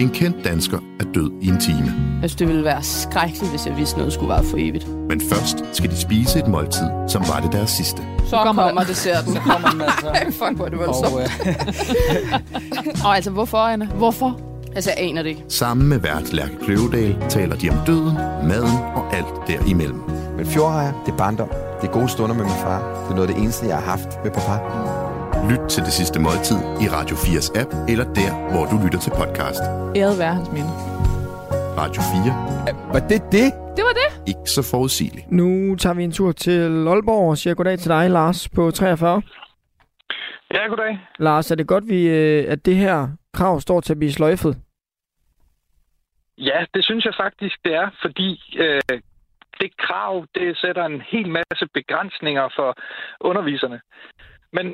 En 0.00 0.10
kendt 0.10 0.44
dansker 0.44 0.78
er 1.00 1.04
død 1.14 1.30
i 1.40 1.48
en 1.48 1.60
time. 1.60 2.20
Altså, 2.22 2.36
det 2.38 2.48
ville 2.48 2.64
være 2.64 2.82
skrækkeligt, 2.82 3.50
hvis 3.50 3.66
jeg 3.66 3.76
vidste 3.76 3.98
noget 3.98 4.12
skulle 4.12 4.28
være 4.28 4.44
for 4.44 4.56
evigt. 4.60 4.88
Men 5.08 5.20
først 5.20 5.64
skal 5.72 5.90
de 5.90 5.96
spise 5.96 6.38
et 6.38 6.48
måltid, 6.48 6.86
som 7.08 7.22
var 7.28 7.40
det 7.40 7.52
deres 7.52 7.70
sidste. 7.70 8.02
Så 8.26 8.36
kommer, 8.36 8.62
kommer 8.62 8.82
desserten. 8.82 9.32
Så 9.36 9.40
kommer 9.40 9.70
den 9.70 9.80
altså. 9.80 10.12
Fuck, 10.24 10.56
hvor 10.56 10.64
er 10.64 10.68
det 10.68 10.78
voldsomt. 10.78 11.14
Og, 11.14 11.20
øh... 11.22 13.04
og 13.04 13.16
altså, 13.16 13.30
hvorfor, 13.30 13.58
Anna? 13.58 13.86
Hvorfor? 13.86 14.40
Altså, 14.74 14.90
jeg 14.90 15.08
aner 15.08 15.22
det 15.22 15.28
ikke. 15.28 15.44
Sammen 15.48 15.88
med 15.88 15.98
vært 15.98 16.32
Lærke 16.32 16.56
Kløvedal 16.64 17.16
taler 17.28 17.56
de 17.56 17.70
om 17.70 17.76
døden, 17.86 18.14
maden 18.48 18.78
og 18.94 19.16
alt 19.16 19.34
derimellem. 19.46 20.00
Men 20.36 20.46
fjordrejer, 20.46 20.92
det 21.06 21.12
er 21.12 21.16
barndom. 21.16 21.48
Det 21.80 21.88
er 21.88 21.92
gode 21.92 22.08
stunder 22.08 22.34
med 22.34 22.44
min 22.44 22.54
far. 22.54 22.78
Det 22.78 23.10
er 23.10 23.14
noget 23.14 23.28
af 23.28 23.34
det 23.34 23.42
eneste, 23.42 23.66
jeg 23.66 23.76
har 23.76 23.84
haft 23.84 24.24
med 24.24 24.30
papá. 24.30 24.99
Lyt 25.48 25.68
til 25.68 25.82
det 25.88 25.92
sidste 25.92 26.20
måltid 26.20 26.56
i 26.84 26.86
Radio 26.96 27.16
4's 27.16 27.48
app, 27.60 27.70
eller 27.92 28.04
der, 28.04 28.32
hvor 28.52 28.64
du 28.70 28.76
lytter 28.84 29.00
til 29.04 29.12
podcast. 29.20 29.62
Æret 30.00 30.18
være 30.22 30.34
hans 30.38 30.50
minde. 30.56 30.72
Radio 31.82 32.00
4. 32.02 32.92
Var 32.94 33.02
det 33.10 33.20
det? 33.36 33.48
Det 33.76 33.84
var 33.88 33.94
det. 34.02 34.08
Ikke 34.32 34.46
så 34.56 34.62
forudsigeligt. 34.72 35.26
Nu 35.30 35.76
tager 35.76 35.94
vi 35.94 36.04
en 36.04 36.12
tur 36.12 36.32
til 36.32 36.88
Aalborg 36.88 37.30
og 37.30 37.38
siger 37.38 37.54
goddag 37.54 37.78
til 37.78 37.90
dig, 37.90 38.10
Lars, 38.10 38.48
på 38.48 38.70
43. 38.70 39.22
Ja, 40.54 40.66
goddag. 40.66 40.98
Lars, 41.18 41.50
er 41.50 41.54
det 41.54 41.66
godt, 41.68 41.84
vi, 41.88 42.08
øh, 42.08 42.52
at 42.52 42.66
det 42.66 42.76
her 42.76 43.08
krav 43.34 43.60
står 43.60 43.80
til 43.80 43.92
at 43.92 43.98
blive 43.98 44.12
sløjfet? 44.12 44.56
Ja, 46.38 46.64
det 46.74 46.84
synes 46.84 47.04
jeg 47.04 47.14
faktisk, 47.20 47.56
det 47.64 47.74
er, 47.74 47.88
fordi 48.02 48.30
øh, 48.58 49.00
det 49.60 49.76
krav, 49.76 50.26
det 50.34 50.58
sætter 50.58 50.84
en 50.84 51.02
hel 51.12 51.28
masse 51.28 51.66
begrænsninger 51.74 52.48
for 52.56 52.74
underviserne. 53.20 53.80
Men 54.52 54.66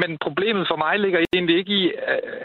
men 0.00 0.18
problemet 0.18 0.68
for 0.68 0.76
mig 0.76 0.98
ligger 0.98 1.20
egentlig 1.32 1.56
ikke 1.56 1.72
i... 1.72 1.92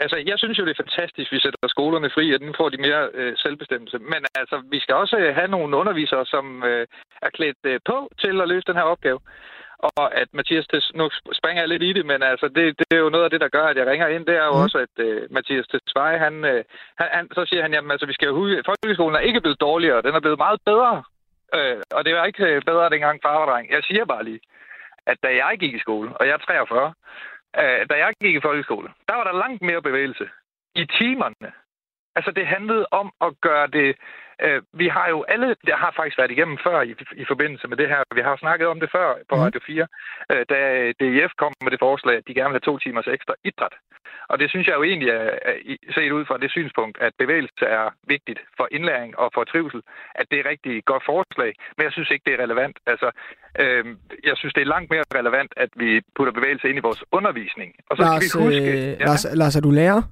Altså, 0.02 0.16
jeg 0.26 0.38
synes 0.38 0.58
jo, 0.58 0.64
det 0.64 0.70
er 0.70 0.84
fantastisk, 0.84 1.28
at 1.28 1.34
vi 1.36 1.40
sætter 1.40 1.68
skolerne 1.68 2.10
fri, 2.10 2.34
og 2.34 2.40
den 2.40 2.54
får 2.58 2.68
de 2.68 2.76
mere 2.86 3.08
øh, 3.14 3.32
selvbestemmelse. 3.36 3.98
Men 3.98 4.22
altså, 4.34 4.62
vi 4.70 4.78
skal 4.80 4.94
også 4.94 5.16
have 5.34 5.48
nogle 5.48 5.76
undervisere, 5.76 6.26
som 6.26 6.64
øh, 6.64 6.86
er 7.22 7.30
klædt 7.30 7.56
øh, 7.64 7.80
på 7.84 8.08
til 8.20 8.40
at 8.40 8.48
løse 8.48 8.66
den 8.66 8.76
her 8.76 8.82
opgave. 8.82 9.20
og 9.78 10.14
at 10.20 10.28
Mathias, 10.32 10.66
nu 10.94 11.10
springer 11.32 11.62
jeg 11.62 11.68
lidt 11.68 11.82
i 11.82 11.92
det, 11.92 12.06
men 12.06 12.22
altså, 12.22 12.46
det, 12.48 12.78
det 12.78 12.86
er 12.90 13.02
jo 13.04 13.08
noget 13.08 13.24
af 13.24 13.30
det, 13.30 13.40
der 13.40 13.48
gør, 13.48 13.66
at 13.66 13.76
jeg 13.76 13.86
ringer 13.86 14.08
ind. 14.08 14.26
Det 14.26 14.36
er 14.36 14.44
jo 14.44 14.52
mm. 14.52 14.62
også, 14.64 14.78
at 14.78 14.94
uh, 15.06 15.22
Mathias 15.30 15.66
Tesfaye, 15.66 16.18
han, 16.18 16.34
uh, 16.44 16.60
han, 17.00 17.08
han, 17.16 17.28
så 17.32 17.44
siger 17.44 17.62
han, 17.62 17.72
jamen 17.72 17.90
altså, 17.90 18.06
vi 18.06 18.12
skal 18.12 18.30
huske, 18.30 18.62
folkeskolen 18.66 19.16
er 19.16 19.28
ikke 19.28 19.40
blevet 19.40 19.60
dårligere, 19.60 20.02
den 20.02 20.14
er 20.14 20.20
blevet 20.20 20.38
meget 20.38 20.60
bedre. 20.64 21.02
Uh, 21.56 21.80
og 21.96 22.04
det 22.04 22.14
var 22.14 22.24
ikke 22.24 22.62
bedre 22.66 22.90
dengang 22.90 23.20
far 23.22 23.38
var 23.38 23.46
dreng. 23.50 23.70
Jeg 23.70 23.82
siger 23.88 24.04
bare 24.04 24.24
lige, 24.24 24.40
at 25.10 25.18
da 25.22 25.30
jeg 25.42 25.58
gik 25.60 25.74
i 25.74 25.84
skole, 25.86 26.16
og 26.16 26.26
jeg 26.26 26.34
er 26.34 26.38
43, 26.38 26.94
øh, 27.60 27.80
da 27.90 27.94
jeg 28.04 28.12
gik 28.22 28.34
i 28.34 28.40
folkeskole, 28.40 28.88
der 29.08 29.14
var 29.14 29.24
der 29.24 29.40
langt 29.42 29.62
mere 29.62 29.82
bevægelse 29.82 30.28
i 30.74 30.84
timerne. 30.98 31.50
Altså, 32.18 32.30
det 32.38 32.46
handlede 32.46 32.86
om 33.00 33.08
at 33.26 33.30
gøre 33.46 33.66
det 33.78 33.88
Øh, 34.46 34.60
vi 34.82 34.86
har 34.96 35.06
jo 35.14 35.18
alle, 35.32 35.48
der 35.68 35.76
har 35.76 35.92
faktisk 35.96 36.18
været 36.18 36.34
igennem 36.36 36.58
før 36.66 36.78
i, 36.90 36.92
i 37.22 37.24
forbindelse 37.32 37.66
med 37.68 37.76
det 37.80 37.88
her. 37.88 38.00
Vi 38.18 38.22
har 38.28 38.36
snakket 38.36 38.66
om 38.72 38.80
det 38.80 38.90
før 38.96 39.08
på 39.30 39.34
mm. 39.36 39.42
Radio 39.42 39.60
4, 39.66 39.86
øh, 40.32 40.44
da 40.52 40.58
DIF 41.00 41.32
kom 41.42 41.52
med 41.64 41.70
det 41.74 41.80
forslag, 41.86 42.16
at 42.16 42.26
de 42.28 42.34
gerne 42.34 42.52
vil 42.52 42.58
have 42.58 42.68
to 42.70 42.78
timers 42.78 43.08
ekstra 43.16 43.34
idræt. 43.48 43.74
Og 44.30 44.38
det 44.40 44.50
synes 44.50 44.66
jeg 44.66 44.76
jo 44.78 44.82
egentlig 44.90 45.10
er, 45.18 45.28
er 45.50 45.54
set 45.96 46.12
ud 46.18 46.24
fra 46.28 46.38
det 46.42 46.50
synspunkt, 46.50 46.96
at 47.06 47.12
bevægelse 47.22 47.64
er 47.78 47.86
vigtigt 48.14 48.40
for 48.56 48.66
indlæring 48.76 49.18
og 49.18 49.28
for 49.34 49.44
trivsel, 49.44 49.80
at 50.20 50.26
det 50.30 50.38
er 50.40 50.50
rigtig 50.52 50.74
godt 50.84 51.04
forslag, 51.12 51.50
men 51.76 51.82
jeg 51.86 51.92
synes 51.92 52.10
ikke, 52.10 52.24
det 52.26 52.34
er 52.34 52.42
relevant. 52.46 52.76
Altså, 52.92 53.08
øh, 53.62 53.84
jeg 54.28 54.36
synes, 54.36 54.54
det 54.54 54.62
er 54.62 54.72
langt 54.74 54.90
mere 54.90 55.04
relevant, 55.20 55.52
at 55.56 55.70
vi 55.82 55.90
putter 56.16 56.32
bevægelse 56.32 56.68
ind 56.68 56.78
i 56.78 56.86
vores 56.88 57.04
undervisning. 57.12 57.70
Og 57.90 57.96
så 57.96 58.02
Lars, 58.02 58.24
skal 58.24 58.40
vi 58.40 58.44
huske... 58.44 58.70
Øh, 58.72 59.00
ja. 59.00 59.06
Lars, 59.08 59.26
Lars, 59.34 59.56
er 59.56 59.60
du 59.60 59.70
lærer? 59.70 60.02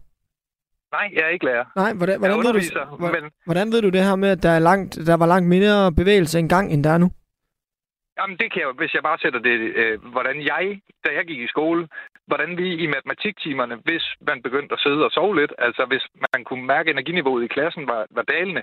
Nej, 0.96 1.06
jeg 1.16 1.22
er 1.26 1.32
ikke 1.36 1.46
lærer. 1.50 1.64
Nej, 1.82 1.92
hvordan, 1.98 2.18
hvordan, 2.18 2.38
ved, 2.38 2.52
du, 2.52 2.96
men... 3.14 3.24
hvordan 3.48 3.66
ved 3.72 3.80
du 3.82 3.88
det 3.96 4.02
her 4.08 4.16
med, 4.16 4.30
at 4.36 4.42
der, 4.42 4.52
er 4.58 4.62
langt, 4.70 4.92
der 5.08 5.16
var 5.22 5.26
langt 5.26 5.48
mindre 5.48 5.92
bevægelse 6.00 6.38
engang, 6.38 6.72
end 6.72 6.84
der 6.84 6.90
er 6.90 6.98
nu? 7.04 7.08
Jamen, 8.18 8.36
det 8.40 8.48
kan 8.52 8.60
jeg 8.62 8.68
hvis 8.80 8.94
jeg 8.94 9.02
bare 9.02 9.18
sætter 9.22 9.40
det, 9.48 9.56
øh, 9.80 9.94
hvordan 10.14 10.36
jeg, 10.52 10.64
da 11.04 11.08
jeg 11.18 11.24
gik 11.30 11.40
i 11.40 11.52
skole, 11.54 11.88
hvordan 12.30 12.50
vi 12.60 12.68
i 12.84 12.86
matematiktimerne, 12.86 13.76
hvis 13.86 14.04
man 14.28 14.42
begyndte 14.42 14.72
at 14.74 14.82
sidde 14.84 15.04
og 15.04 15.10
sove 15.10 15.34
lidt, 15.40 15.52
altså 15.58 15.82
hvis 15.90 16.04
man 16.34 16.44
kunne 16.44 16.66
mærke, 16.66 16.88
at 16.88 16.94
energiniveauet 16.94 17.44
i 17.44 17.54
klassen 17.56 17.84
var, 17.92 18.06
var 18.10 18.22
dalende, 18.22 18.62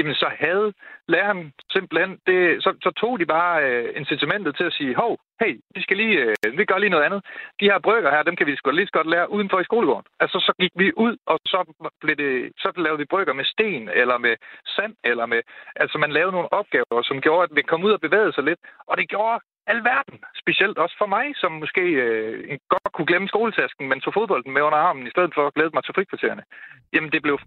jamen 0.00 0.14
så 0.14 0.28
havde 0.44 0.72
læreren 1.14 1.52
simpelthen, 1.74 2.10
det, 2.26 2.38
så, 2.64 2.70
så 2.84 2.90
tog 2.90 3.12
de 3.20 3.26
bare 3.26 3.54
øh, 3.66 3.88
incitamentet 4.00 4.56
til 4.56 4.64
at 4.64 4.76
sige, 4.78 4.94
hov, 5.02 5.12
hey, 5.40 5.52
vi 5.74 5.80
skal 5.82 5.96
lige, 5.96 6.16
øh, 6.24 6.58
vi 6.58 6.64
gør 6.64 6.78
lige 6.78 6.94
noget 6.94 7.04
andet. 7.08 7.20
De 7.60 7.70
her 7.70 7.78
brygger 7.78 8.10
her, 8.10 8.22
dem 8.22 8.36
kan 8.36 8.46
vi 8.46 8.56
sgu 8.56 8.70
lige 8.70 8.86
så 8.86 8.96
godt 8.98 9.10
lære 9.14 9.30
udenfor 9.36 9.60
i 9.60 9.68
skolegården. 9.68 10.06
Altså 10.20 10.38
så 10.46 10.52
gik 10.60 10.74
vi 10.82 10.92
ud, 10.96 11.14
og 11.26 11.38
så, 11.52 11.58
blev 12.00 12.16
det, 12.16 12.52
så 12.62 12.68
lavede 12.76 12.98
vi 12.98 13.12
brygger 13.12 13.34
med 13.34 13.44
sten, 13.44 13.88
eller 14.00 14.18
med 14.18 14.34
sand, 14.76 14.94
eller 15.04 15.26
med, 15.26 15.40
altså 15.76 15.98
man 15.98 16.12
lavede 16.12 16.32
nogle 16.32 16.52
opgaver, 16.52 17.02
som 17.02 17.20
gjorde, 17.20 17.42
at 17.42 17.56
vi 17.56 17.62
kom 17.62 17.84
ud 17.84 17.92
og 17.92 18.00
bevægede 18.00 18.32
sig 18.32 18.44
lidt, 18.44 18.60
og 18.88 18.96
det 18.96 19.08
gjorde 19.08 19.40
alverden. 19.66 20.18
Specielt 20.42 20.78
også 20.78 20.96
for 20.98 21.06
mig, 21.16 21.26
som 21.36 21.52
måske 21.52 21.84
øh, 22.04 22.58
godt 22.68 22.92
kunne 22.94 23.10
glemme 23.10 23.28
skoletasken, 23.28 23.88
men 23.88 24.00
tog 24.00 24.14
fodbolden 24.14 24.52
med 24.52 24.62
under 24.62 24.78
armen, 24.78 25.06
i 25.06 25.14
stedet 25.14 25.32
for 25.34 25.46
at 25.46 25.54
glæde 25.54 25.70
mig 25.74 25.84
til 25.84 25.94
frikvartererne. 25.94 26.44
Jamen, 26.92 27.12
det 27.12 27.22
blev 27.22 27.38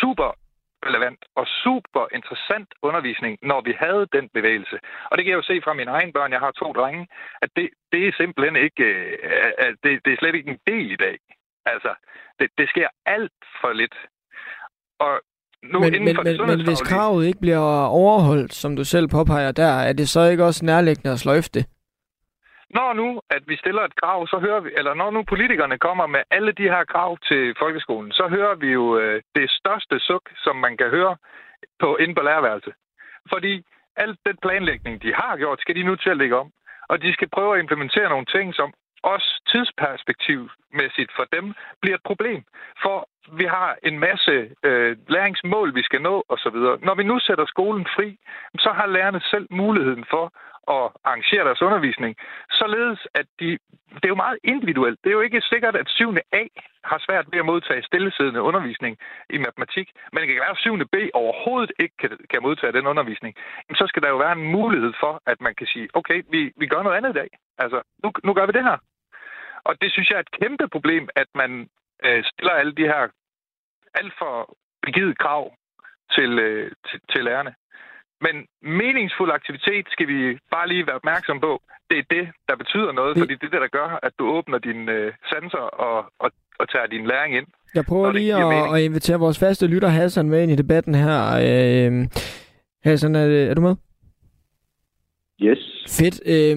super 0.00 0.28
relevant 0.86 1.20
og 1.40 1.46
super 1.64 2.04
interessant 2.18 2.68
undervisning, 2.88 3.32
når 3.50 3.60
vi 3.68 3.72
havde 3.84 4.06
den 4.16 4.26
bevægelse. 4.36 4.76
Og 5.08 5.12
det 5.14 5.22
kan 5.22 5.30
jeg 5.32 5.40
jo 5.42 5.50
se 5.50 5.56
fra 5.64 5.74
mine 5.74 5.90
egne 5.90 6.12
børn, 6.12 6.32
jeg 6.32 6.42
har 6.46 6.52
to 6.62 6.68
drenge, 6.78 7.06
at 7.42 7.50
det, 7.56 7.66
det 7.92 8.00
er 8.08 8.12
simpelthen 8.20 8.56
ikke, 8.66 8.84
øh, 8.84 9.52
at 9.66 9.74
det, 9.84 9.92
det 10.04 10.10
er 10.12 10.18
slet 10.20 10.34
ikke 10.34 10.50
en 10.50 10.62
del 10.72 10.90
i 10.96 11.00
dag. 11.06 11.16
Altså, 11.66 11.92
det, 12.38 12.48
det 12.58 12.66
sker 12.68 12.88
alt 13.06 13.40
for 13.60 13.72
lidt. 13.72 13.96
Og 15.04 15.12
nu 15.62 15.78
men, 15.80 16.04
men, 16.04 16.16
men, 16.24 16.46
men 16.46 16.64
hvis 16.64 16.80
kravet 16.80 17.26
ikke 17.26 17.40
bliver 17.40 17.86
overholdt, 18.02 18.52
som 18.54 18.76
du 18.76 18.84
selv 18.84 19.08
påpeger 19.08 19.52
der, 19.52 19.72
er 19.88 19.92
det 19.92 20.08
så 20.08 20.22
ikke 20.30 20.44
også 20.44 20.64
nærliggende 20.64 21.12
at 21.12 21.18
sløjfe 21.18 21.50
det? 21.54 21.64
Når 22.72 22.92
nu, 22.92 23.20
at 23.30 23.42
vi 23.46 23.56
stiller 23.56 23.82
et 23.82 23.96
krav, 23.96 24.26
så 24.26 24.38
hører 24.38 24.60
vi, 24.60 24.70
eller 24.78 24.94
når 24.94 25.10
nu 25.10 25.22
politikerne 25.22 25.78
kommer 25.78 26.06
med 26.06 26.22
alle 26.30 26.52
de 26.52 26.62
her 26.62 26.84
krav 26.84 27.18
til 27.28 27.54
folkeskolen, 27.58 28.12
så 28.12 28.28
hører 28.28 28.54
vi 28.54 28.68
jo 28.72 28.98
øh, 28.98 29.22
det 29.34 29.50
største 29.50 30.00
suk, 30.00 30.30
som 30.44 30.56
man 30.56 30.76
kan 30.76 30.90
høre 30.90 31.16
på, 31.80 31.96
inde 31.96 32.14
på 32.14 32.22
lærerværelset. 32.22 32.74
Fordi 33.32 33.62
alt 33.96 34.18
den 34.26 34.36
planlægning, 34.42 35.02
de 35.02 35.14
har 35.14 35.36
gjort, 35.36 35.60
skal 35.60 35.74
de 35.74 35.82
nu 35.82 35.96
til 35.96 36.10
at 36.10 36.16
lægge 36.16 36.36
om. 36.36 36.50
Og 36.88 37.02
de 37.02 37.12
skal 37.12 37.28
prøve 37.28 37.54
at 37.54 37.60
implementere 37.60 38.08
nogle 38.08 38.26
ting, 38.26 38.54
som 38.54 38.72
også 39.02 39.42
tidsperspektivmæssigt 39.52 41.12
for 41.16 41.24
dem 41.32 41.54
bliver 41.80 41.96
et 41.96 42.02
problem. 42.10 42.44
For 42.82 43.08
vi 43.38 43.44
har 43.44 43.76
en 43.82 43.98
masse 43.98 44.50
øh, 44.64 44.96
læringsmål, 45.08 45.74
vi 45.74 45.82
skal 45.82 46.02
nå 46.02 46.24
osv. 46.28 46.58
Når 46.86 46.94
vi 46.94 47.04
nu 47.04 47.18
sætter 47.18 47.46
skolen 47.46 47.86
fri, 47.96 48.18
så 48.58 48.70
har 48.78 48.86
lærerne 48.86 49.20
selv 49.20 49.46
muligheden 49.50 50.04
for 50.10 50.32
at 50.68 50.84
arrangere 51.04 51.44
deres 51.44 51.62
undervisning, 51.62 52.16
således 52.50 53.00
at 53.14 53.26
de... 53.40 53.58
Det 53.94 54.04
er 54.04 54.14
jo 54.16 54.24
meget 54.26 54.38
individuelt. 54.44 54.98
Det 55.04 55.10
er 55.10 55.18
jo 55.18 55.20
ikke 55.20 55.40
sikkert, 55.52 55.76
at 55.76 55.88
7. 55.88 56.16
A 56.32 56.44
har 56.84 56.98
svært 57.06 57.26
ved 57.32 57.38
at 57.38 57.44
modtage 57.44 57.82
stillesiddende 57.82 58.42
undervisning 58.42 58.98
i 59.30 59.38
matematik, 59.38 59.88
men 60.12 60.20
det 60.20 60.28
kan 60.28 60.36
være, 60.36 60.56
at 60.56 60.58
7. 60.58 60.78
B 60.92 60.96
overhovedet 61.14 61.72
ikke 61.78 61.96
kan, 61.96 62.10
kan 62.30 62.42
modtage 62.42 62.72
den 62.72 62.86
undervisning. 62.86 63.34
Jamen, 63.64 63.76
så 63.76 63.86
skal 63.86 64.02
der 64.02 64.08
jo 64.08 64.16
være 64.16 64.32
en 64.32 64.50
mulighed 64.56 64.92
for, 65.00 65.22
at 65.26 65.40
man 65.40 65.54
kan 65.54 65.66
sige, 65.66 65.88
okay, 65.94 66.22
vi, 66.30 66.52
vi 66.56 66.66
gør 66.66 66.82
noget 66.82 66.96
andet 66.96 67.10
i 67.10 67.18
dag. 67.20 67.30
Altså, 67.58 67.82
nu, 68.04 68.12
nu 68.24 68.34
gør 68.34 68.46
vi 68.46 68.52
det 68.52 68.64
her. 68.64 68.78
Og 69.64 69.72
det 69.80 69.92
synes 69.92 70.10
jeg 70.10 70.16
er 70.16 70.26
et 70.26 70.36
kæmpe 70.40 70.68
problem, 70.68 71.08
at 71.16 71.28
man 71.34 71.68
øh, 72.04 72.24
stiller 72.24 72.52
alle 72.52 72.74
de 72.74 72.86
her 72.92 73.08
alt 73.94 74.14
for 74.18 74.56
rigide 74.86 75.14
krav 75.14 75.54
til, 76.14 76.38
øh, 76.38 76.72
til, 76.88 77.00
til 77.12 77.24
lærerne. 77.24 77.54
Men 78.26 78.34
meningsfuld 78.82 79.30
aktivitet 79.38 79.86
skal 79.94 80.06
vi 80.12 80.20
bare 80.54 80.68
lige 80.68 80.86
være 80.86 81.00
opmærksom 81.02 81.40
på. 81.40 81.52
Det 81.90 81.98
er 81.98 82.06
det, 82.16 82.24
der 82.48 82.56
betyder 82.56 82.92
noget, 82.92 83.18
fordi 83.18 83.34
det 83.34 83.46
er 83.46 83.54
det, 83.56 83.64
der 83.66 83.76
gør, 83.78 83.98
at 84.02 84.12
du 84.18 84.24
åbner 84.36 84.58
dine 84.58 84.92
øh, 84.92 85.12
sanser 85.30 85.66
og, 85.86 85.98
og, 86.24 86.30
og 86.60 86.68
tager 86.72 86.86
din 86.86 87.06
læring 87.06 87.36
ind. 87.36 87.46
Jeg 87.74 87.84
prøver 87.84 88.12
lige 88.12 88.34
at, 88.34 88.74
at 88.74 88.82
invitere 88.82 89.18
vores 89.18 89.38
faste 89.38 89.66
lytter 89.66 89.88
Hassan 89.88 90.28
med 90.28 90.42
ind 90.42 90.52
i 90.52 90.56
debatten 90.56 90.94
her. 90.94 91.18
Øh, 91.48 92.08
Hassan, 92.84 93.14
er, 93.14 93.26
er 93.50 93.54
du 93.54 93.60
med? 93.60 93.74
Yes. 95.42 95.58
Fedt. 95.98 96.20
Øh, 96.26 96.56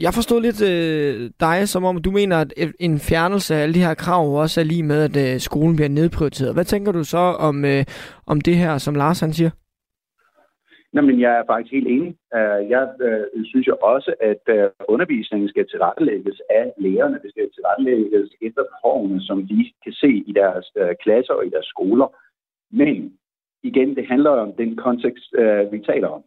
jeg 0.00 0.14
forstod 0.14 0.42
lidt 0.42 0.62
øh, 0.62 1.30
dig, 1.40 1.68
som 1.68 1.84
om 1.84 2.02
du 2.02 2.10
mener, 2.10 2.36
at 2.36 2.52
en 2.80 2.98
fjernelse 2.98 3.54
af 3.54 3.62
alle 3.62 3.74
de 3.74 3.84
her 3.84 3.94
krav 3.94 4.34
også 4.34 4.60
er 4.60 4.64
lige 4.64 4.82
med, 4.82 5.02
at 5.02 5.34
øh, 5.34 5.40
skolen 5.40 5.76
bliver 5.76 5.88
nedprioriteret. 5.88 6.54
Hvad 6.54 6.64
tænker 6.64 6.92
du 6.92 7.04
så 7.04 7.18
om, 7.18 7.64
øh, 7.64 7.84
om 8.26 8.40
det 8.40 8.56
her, 8.56 8.78
som 8.78 8.94
Lars 8.94 9.20
han 9.20 9.32
siger? 9.32 9.50
Nå, 10.92 11.00
men 11.00 11.20
jeg 11.20 11.32
er 11.38 11.44
faktisk 11.46 11.72
helt 11.72 11.88
enig. 11.88 12.16
Øh, 12.34 12.70
jeg 12.70 12.94
øh, 13.00 13.44
synes 13.44 13.66
jo 13.66 13.76
også, 13.82 14.14
at 14.20 14.42
øh, 14.56 14.70
undervisningen 14.88 15.48
skal 15.48 15.66
tilrettelægges 15.68 16.40
af 16.50 16.72
lærerne. 16.78 17.20
Det 17.22 17.30
skal 17.30 17.50
tilrettelægges 17.50 18.30
efter 18.42 18.62
behovene, 18.72 19.20
som 19.20 19.46
de 19.46 19.72
kan 19.84 19.92
se 19.92 20.10
i 20.30 20.32
deres 20.32 20.66
klasser 21.02 21.34
og 21.34 21.46
i 21.46 21.50
deres 21.50 21.66
skoler. 21.66 22.08
Men 22.72 23.18
igen, 23.62 23.96
det 23.96 24.06
handler 24.06 24.30
om 24.30 24.52
den 24.52 24.76
kontekst, 24.76 25.32
vi 25.72 25.78
taler 25.78 26.08
om. 26.08 26.22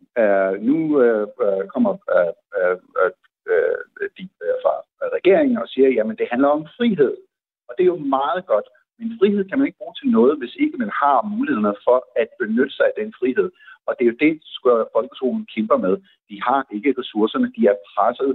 Nu 0.69 0.75
kommer 1.73 1.91
de 4.17 4.29
fra 4.63 4.73
regeringen 5.17 5.57
og 5.57 5.67
siger, 5.67 5.89
jamen 5.89 6.15
det 6.15 6.27
handler 6.31 6.47
om 6.47 6.67
frihed. 6.77 7.15
Og 7.67 7.75
det 7.77 7.83
er 7.83 7.93
jo 7.95 7.97
meget 8.17 8.45
godt. 8.45 8.67
Men 8.99 9.17
frihed 9.19 9.43
kan 9.49 9.57
man 9.57 9.67
ikke 9.67 9.77
bruge 9.77 9.95
til 10.01 10.09
noget, 10.17 10.37
hvis 10.37 10.55
ikke 10.55 10.77
man 10.77 10.91
har 11.01 11.17
mulighederne 11.35 11.75
for 11.87 11.99
at 12.21 12.27
benytte 12.39 12.75
sig 12.75 12.85
af 12.85 12.95
den 13.01 13.13
frihed. 13.19 13.51
Og 13.87 13.95
det 13.95 14.03
er 14.03 14.11
jo 14.11 14.17
det, 14.25 14.33
folkeskolen 14.95 15.47
kæmper 15.55 15.77
med. 15.77 15.97
De 16.29 16.41
har 16.47 16.67
ikke 16.75 16.95
ressourcerne, 16.99 17.51
de 17.55 17.61
er 17.71 17.75
presset. 17.89 18.31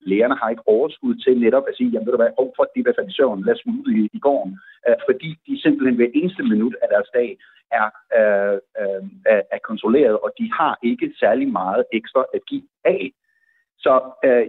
Lærerne 0.00 0.36
har 0.36 0.48
ikke 0.50 0.68
overskud 0.68 1.14
til 1.14 1.40
netop 1.40 1.64
at 1.68 1.76
sige, 1.76 1.90
jamen 1.90 2.06
ved 2.06 2.12
du 2.12 2.22
hvad, 2.22 2.38
oh, 2.38 2.50
for 2.56 2.64
det 2.74 2.86
er 2.86 3.08
i 3.08 3.12
søvn, 3.12 3.44
lad 3.44 3.54
os 3.54 3.66
ud 3.66 3.92
i, 3.98 4.08
i 4.12 4.18
gården. 4.18 4.52
Uh, 4.88 4.98
fordi 5.08 5.30
de 5.46 5.62
simpelthen 5.62 5.96
hver 5.96 6.10
eneste 6.14 6.42
minut 6.42 6.74
af 6.82 6.88
deres 6.94 7.08
dag 7.14 7.38
er, 7.80 7.88
uh, 8.18 8.56
uh, 8.82 9.08
er 9.56 9.60
kontrolleret, 9.70 10.16
og 10.24 10.30
de 10.38 10.52
har 10.52 10.78
ikke 10.82 11.14
særlig 11.20 11.48
meget 11.48 11.84
ekstra 11.92 12.24
at 12.34 12.40
give 12.46 12.66
af. 12.84 13.12
Så 13.78 13.92
uh, 14.26 14.46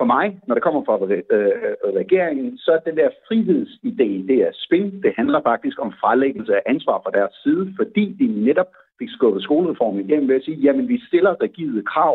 for 0.00 0.06
mig, 0.16 0.26
når 0.46 0.54
det 0.54 0.62
kommer 0.66 0.82
fra 0.84 0.96
øh, 1.14 1.94
regeringen, 2.02 2.58
så 2.58 2.70
er 2.76 2.78
den 2.88 2.96
der 3.00 3.10
frihedsidé, 3.26 4.08
det 4.30 4.38
er 4.46 4.52
spil. 4.66 5.02
Det 5.04 5.12
handler 5.18 5.40
faktisk 5.50 5.76
om 5.84 5.92
frelæggelse 6.00 6.52
af 6.58 6.62
ansvar 6.66 6.98
fra 7.04 7.16
deres 7.18 7.34
side, 7.42 7.64
fordi 7.78 8.04
de 8.20 8.26
netop 8.46 8.70
fik 9.00 9.10
skubbet 9.16 9.42
skolereformen 9.42 10.04
igennem 10.04 10.28
ved 10.28 10.36
at 10.36 10.44
sige, 10.44 10.62
jamen 10.66 10.88
vi 10.88 10.96
stiller 11.08 11.42
rigide 11.42 11.82
krav. 11.92 12.14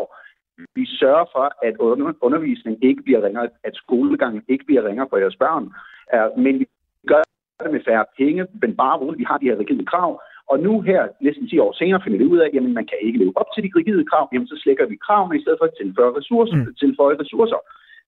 Vi 0.74 0.84
sørger 1.00 1.26
for, 1.34 1.46
at 1.66 1.74
undervisning 2.26 2.74
ikke 2.88 3.02
bliver 3.02 3.22
ringere, 3.26 3.48
at 3.64 3.74
skolegangen 3.82 4.42
ikke 4.48 4.64
bliver 4.64 4.84
ringere 4.88 5.08
for 5.10 5.16
jeres 5.16 5.36
børn. 5.36 5.64
Men 6.44 6.54
vi 6.60 6.66
gør 7.06 7.22
det 7.64 7.72
med 7.72 7.80
færre 7.88 8.04
penge, 8.18 8.46
men 8.62 8.76
bare 8.76 8.98
roligt, 8.98 9.18
vi 9.18 9.30
har 9.30 9.38
de 9.38 9.48
her 9.50 9.58
rigide 9.58 9.86
krav. 9.92 10.10
Og 10.52 10.56
nu 10.60 10.80
her, 10.80 11.08
næsten 11.20 11.48
10 11.48 11.58
år 11.58 11.72
senere, 11.72 12.00
finder 12.04 12.18
vi 12.18 12.24
ud 12.32 12.38
af, 12.38 12.46
at 12.46 12.54
jamen, 12.54 12.74
man 12.74 12.86
kan 12.90 12.98
ikke 13.00 13.18
leve 13.18 13.32
op 13.40 13.50
til 13.54 13.64
de 13.64 13.70
rigide 13.76 14.04
krav. 14.10 14.28
Jamen, 14.32 14.48
så 14.48 14.56
slækker 14.62 14.86
vi 14.86 14.96
kravene 15.06 15.38
i 15.38 15.42
stedet 15.42 15.58
for 15.60 15.66
at 15.66 15.76
tilføre 15.80 16.16
ressourcer. 16.18 16.56
Mm. 16.56 16.74
Tilføje 16.82 17.20
ressourcer. 17.22 17.60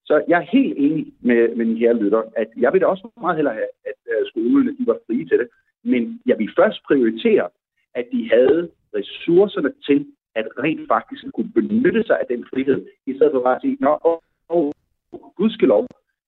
Så 0.09 0.23
jeg 0.27 0.37
er 0.41 0.51
helt 0.57 0.73
enig 0.77 1.05
med, 1.21 1.55
med 1.55 1.65
den 1.65 1.77
her 1.77 1.93
lytter, 1.93 2.21
at 2.41 2.49
jeg 2.57 2.73
vil 2.73 2.81
da 2.81 2.85
også 2.85 3.09
meget 3.21 3.35
hellere 3.35 3.53
have, 3.53 3.71
at 3.91 3.99
uh, 4.11 4.27
skolerne 4.29 4.71
de 4.77 4.83
var 4.91 4.97
frie 5.07 5.25
til 5.29 5.37
det. 5.41 5.47
Men 5.83 6.21
jeg 6.25 6.35
vil 6.39 6.49
først 6.59 6.79
prioritere, 6.87 7.45
at 7.99 8.05
de 8.13 8.29
havde 8.33 8.69
ressourcerne 8.97 9.71
til 9.87 9.99
at 10.35 10.47
rent 10.63 10.87
faktisk 10.87 11.23
kunne 11.35 11.51
benytte 11.59 12.03
sig 12.03 12.17
af 12.21 12.25
den 12.33 12.45
frihed, 12.51 12.79
i 13.05 13.13
stedet 13.15 13.31
for 13.33 13.43
bare 13.43 13.55
at 13.55 13.61
sige, 13.61 13.77
nå, 13.79 13.93
åh, 14.05 14.19
åh, 14.49 14.71
gudskelov, 15.37 15.87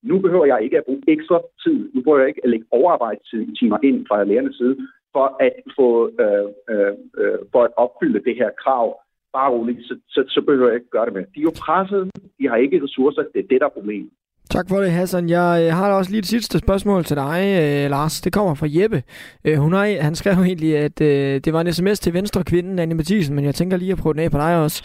nu 0.10 0.20
behøver 0.20 0.46
jeg 0.46 0.60
ikke 0.64 0.78
at 0.78 0.86
bruge 0.86 1.04
ekstra 1.08 1.38
tid, 1.64 1.80
nu 1.94 2.02
behøver 2.02 2.20
jeg 2.20 2.28
ikke 2.28 2.44
at 2.44 2.50
lægge 2.50 2.66
overarbejdstimer 2.72 3.78
ind 3.84 4.06
fra 4.08 4.24
lærernes 4.24 4.56
side, 4.56 4.76
for 5.16 5.28
at 5.40 5.54
få 5.78 5.88
øh, 6.24 6.48
øh, 6.70 6.94
øh, 7.22 7.40
for 7.52 7.62
at 7.64 7.72
opfylde 7.78 8.24
det 8.28 8.36
her 8.36 8.50
krav. 8.64 8.88
Bare 9.34 9.52
roligt, 9.52 9.86
så, 9.88 10.00
så, 10.10 10.24
så 10.28 10.42
behøver 10.42 10.68
jeg 10.68 10.76
ikke 10.76 10.90
gøre 10.90 11.06
det 11.06 11.14
med. 11.14 11.26
De 11.36 11.40
er 11.40 11.50
jo 11.50 11.54
presset, 11.66 12.12
de 12.40 12.48
har 12.50 12.56
ikke 12.56 12.84
ressourcer, 12.84 13.24
det 13.34 13.40
er 13.44 13.48
det, 13.52 13.62
der 13.62 13.66
er 13.66 13.78
problemet. 13.80 14.12
Tak 14.52 14.66
for 14.70 14.78
det, 14.78 14.92
Hassan. 14.92 15.30
Jeg 15.30 15.64
øh, 15.64 15.74
har 15.74 15.86
har 15.86 15.98
også 15.98 16.12
lige 16.12 16.20
et 16.20 16.26
sidste 16.26 16.60
spørgsmål 16.60 17.04
til 17.04 17.18
dig, 17.18 17.40
øh, 17.62 17.90
Lars. 17.90 18.22
Det 18.22 18.34
kommer 18.34 18.56
fra 18.56 18.68
Jeppe. 18.70 19.04
Øh, 19.46 19.58
hun 19.58 19.74
har, 19.74 20.02
han 20.02 20.16
skrev 20.16 20.34
egentlig, 20.34 20.78
at 20.78 21.02
øh, 21.02 21.42
det 21.46 21.54
var 21.54 21.62
en 21.62 21.74
sms 21.74 22.00
til 22.00 22.14
venstre 22.14 22.44
kvinden, 22.44 22.80
Anne 22.80 22.96
Mathisen, 22.96 23.36
men 23.36 23.46
jeg 23.46 23.56
tænker 23.56 23.78
lige 23.78 23.92
at 23.92 23.98
prøve 23.98 24.14
den 24.14 24.22
af 24.22 24.32
på 24.32 24.38
dig 24.38 24.64
også. 24.64 24.84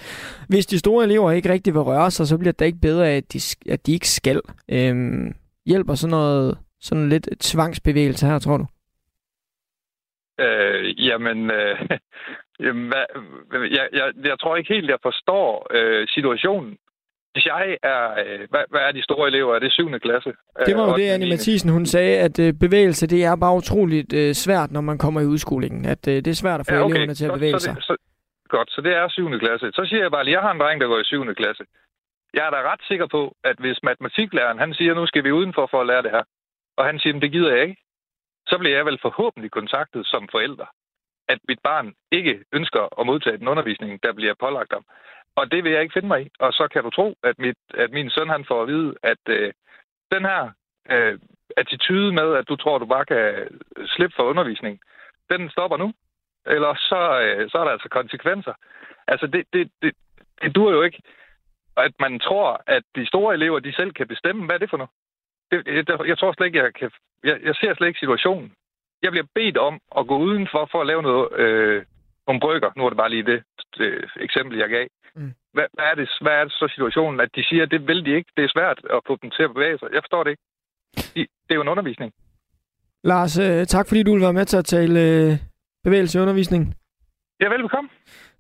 Hvis 0.49 0.67
de 0.67 0.79
store 0.79 1.05
elever 1.05 1.31
ikke 1.31 1.53
rigtig 1.53 1.75
vil 1.75 1.83
røre 1.83 2.11
sig, 2.11 2.27
så 2.27 2.39
bliver 2.39 2.53
det 2.53 2.67
ikke 2.67 2.81
bedre, 2.83 3.11
at 3.11 3.33
de, 3.33 3.39
at 3.73 3.87
de 3.87 3.93
ikke 3.93 4.09
skal. 4.09 4.41
Øh, 4.71 4.95
hjælper 5.67 5.95
sådan 5.95 6.11
noget 6.11 6.59
sådan 6.81 7.09
lidt 7.09 7.29
tvangsbevægelse 7.41 8.27
her, 8.27 8.39
tror 8.39 8.57
du? 8.57 8.67
Øh, 10.45 11.07
jamen, 11.07 11.51
øh, 11.51 11.77
jamen 12.65 12.87
hvad, 12.89 13.05
jeg, 13.71 13.89
jeg, 13.93 14.13
jeg 14.25 14.39
tror 14.41 14.57
ikke 14.57 14.75
helt, 14.75 14.91
jeg 14.91 14.99
forstår 15.03 15.67
øh, 15.71 16.09
situationen. 16.09 16.79
Hvis 17.37 17.47
jeg 17.47 17.79
er... 17.83 18.03
Øh, 18.23 18.41
hvad, 18.53 18.65
hvad 18.73 18.83
er 18.89 18.93
de 18.93 19.03
store 19.03 19.29
elever? 19.29 19.55
Er 19.55 19.59
det 19.59 19.73
7. 19.73 19.99
klasse? 20.07 20.31
Det 20.69 20.75
var 20.77 20.85
jo 20.91 20.97
det, 21.01 21.09
Annie 21.15 21.31
Mathisen, 21.31 21.71
hun 21.71 21.87
sagde, 21.87 22.15
at 22.27 22.39
øh, 22.39 22.55
bevægelse, 22.67 23.07
det 23.07 23.25
er 23.25 23.37
bare 23.37 23.57
utroligt 23.57 24.13
øh, 24.13 24.35
svært, 24.35 24.71
når 24.73 24.81
man 24.81 24.99
kommer 24.99 25.21
i 25.21 25.27
udskolingen. 25.35 25.83
At 25.95 26.09
øh, 26.09 26.15
det 26.15 26.27
er 26.27 26.41
svært 26.45 26.61
at 26.61 26.67
få 26.71 26.75
ja, 26.75 26.81
okay. 26.81 26.95
eleverne 26.95 27.15
til 27.15 27.27
at 27.27 27.35
bevæge 27.39 27.53
så, 27.53 27.65
sig. 27.65 27.75
Så, 27.75 27.83
så, 27.89 27.95
godt, 28.49 28.71
så 28.71 28.81
det 28.81 28.93
er 29.01 29.09
7. 29.09 29.39
klasse. 29.45 29.67
Så 29.79 29.83
siger 29.89 30.03
jeg 30.03 30.11
bare, 30.11 30.27
at 30.27 30.33
jeg 30.37 30.41
har 30.41 30.53
en 30.53 30.61
dreng, 30.61 30.81
der 30.81 30.87
går 30.87 31.01
i 31.01 31.05
7. 31.05 31.35
klasse. 31.35 31.65
Jeg 32.35 32.47
er 32.47 32.51
da 32.51 32.61
ret 32.73 32.83
sikker 32.91 33.07
på, 33.17 33.23
at 33.45 33.57
hvis 33.59 33.79
matematiklæreren, 33.83 34.59
han 34.59 34.75
siger, 34.75 34.95
nu 34.95 35.07
skal 35.07 35.25
vi 35.25 35.33
udenfor 35.39 35.69
for 35.71 35.81
at 35.81 35.87
lære 35.87 36.03
det 36.03 36.11
her, 36.11 36.25
og 36.79 36.85
han 36.85 36.99
siger, 36.99 37.21
det 37.21 37.33
gider 37.33 37.53
jeg 37.55 37.63
ikke, 37.63 37.77
så 38.51 38.59
bliver 38.59 38.77
jeg 38.77 38.87
vel 38.87 38.99
forhåbentlig 39.03 39.51
kontaktet 39.51 40.07
som 40.07 40.29
forælder, 40.31 40.69
at 41.29 41.39
mit 41.49 41.61
barn 41.69 41.95
ikke 42.13 42.35
ønsker 42.53 43.01
at 43.01 43.07
modtage 43.07 43.39
den 43.39 43.49
undervisning, 43.49 44.03
der 44.03 44.13
bliver 44.13 44.35
pålagt 44.45 44.73
ham. 44.73 44.85
Og 45.37 45.51
det 45.51 45.65
vil 45.65 45.73
jeg 45.73 45.83
ikke 45.83 45.93
finde 45.93 46.09
mig 46.09 46.23
i. 46.23 46.29
Og 46.39 46.53
så 46.53 46.69
kan 46.73 46.83
du 46.83 46.91
tro, 46.91 47.17
at, 47.23 47.39
mit, 47.39 47.57
at 47.75 47.91
min 47.91 48.11
søn 48.11 48.29
han 48.29 48.45
får 48.45 48.63
at 48.63 48.69
vide, 48.69 48.95
at 49.03 49.23
øh, 49.29 49.53
den 50.13 50.25
her 50.25 50.51
øh, 50.91 51.19
attitude 51.57 52.13
med, 52.13 52.35
at 52.35 52.49
du 52.49 52.57
tror, 52.57 52.79
du 52.79 52.87
bare 52.87 53.05
kan 53.05 53.49
slippe 53.87 54.17
for 54.17 54.23
undervisning, 54.23 54.81
den 55.31 55.51
stopper 55.51 55.77
nu. 55.77 55.93
Eller 56.47 56.75
så, 56.75 57.21
øh, 57.21 57.51
så 57.51 57.59
er 57.59 57.65
der 57.65 57.71
altså 57.71 57.89
konsekvenser. 57.89 58.55
Altså, 59.07 59.27
det, 59.27 59.45
det, 59.53 59.71
det, 59.83 59.95
det 60.43 60.55
dur 60.55 60.73
jo 60.73 60.83
ikke, 60.83 61.03
at 61.77 61.93
man 62.01 62.19
tror, 62.19 62.63
at 62.67 62.83
de 62.97 63.07
store 63.07 63.35
elever, 63.35 63.59
de 63.59 63.73
selv 63.73 63.93
kan 63.93 64.09
bestemme, 64.09 64.47
hvad 64.47 64.55
er 64.55 64.59
det 64.59 64.71
for 64.71 64.77
noget? 64.77 64.91
Det, 65.51 65.67
jeg, 65.67 66.07
jeg 66.07 66.19
tror 66.19 66.33
slet 66.33 66.47
ikke, 66.47 66.59
jeg 66.59 66.75
kan... 66.75 66.91
Jeg, 67.25 67.41
jeg 67.43 67.55
ser 67.55 67.75
slet 67.75 67.89
ikke 67.89 67.99
situationen. 67.99 68.53
Jeg 69.03 69.11
bliver 69.11 69.27
bedt 69.35 69.57
om 69.57 69.81
at 69.99 70.07
gå 70.07 70.19
udenfor 70.19 70.69
for 70.73 70.81
at 70.81 70.87
lave 70.87 71.03
noget, 71.03 71.33
øh, 71.33 71.85
nogle 72.27 72.41
brygger. 72.41 72.71
Nu 72.77 72.85
er 72.85 72.91
det 72.91 72.97
bare 72.97 73.11
lige 73.11 73.23
det, 73.23 73.43
det 73.79 74.11
eksempel, 74.17 74.59
jeg 74.59 74.69
gav. 74.69 74.87
Mm. 75.17 75.33
Hvad, 75.53 75.67
hvad, 75.75 75.85
er 75.91 75.95
det, 75.95 76.09
hvad 76.21 76.33
er 76.33 76.45
det 76.45 76.53
så 76.53 76.67
situationen, 76.75 77.21
at 77.21 77.31
de 77.37 77.45
siger, 77.49 77.63
at 77.63 77.71
det 77.71 77.87
vil 77.89 78.05
de 78.07 78.17
ikke? 78.19 78.31
Det 78.37 78.45
er 78.45 78.53
svært 78.57 78.79
at 78.97 79.01
få 79.07 79.19
dem 79.23 79.31
til 79.31 79.43
at 79.43 79.55
bevæge 79.55 79.79
sig. 79.79 79.89
Jeg 79.93 80.03
forstår 80.03 80.23
det 80.25 80.31
ikke. 80.31 80.43
De, 81.15 81.21
det 81.21 81.51
er 81.51 81.55
jo 81.55 81.67
en 81.67 81.69
undervisning. 81.75 82.13
Lars, 83.05 83.39
øh, 83.39 83.67
tak 83.67 83.89
fordi 83.89 84.03
du 84.03 84.13
vil 84.13 84.23
være 84.23 84.33
med 84.33 84.45
til 84.45 84.57
at 84.57 84.65
tale 84.65 85.01
øh, 85.01 85.33
bevægelse 85.85 86.19
i 86.19 86.23
undervisningen. 86.23 86.75
Ja, 87.41 87.49
velbekomme. 87.49 87.91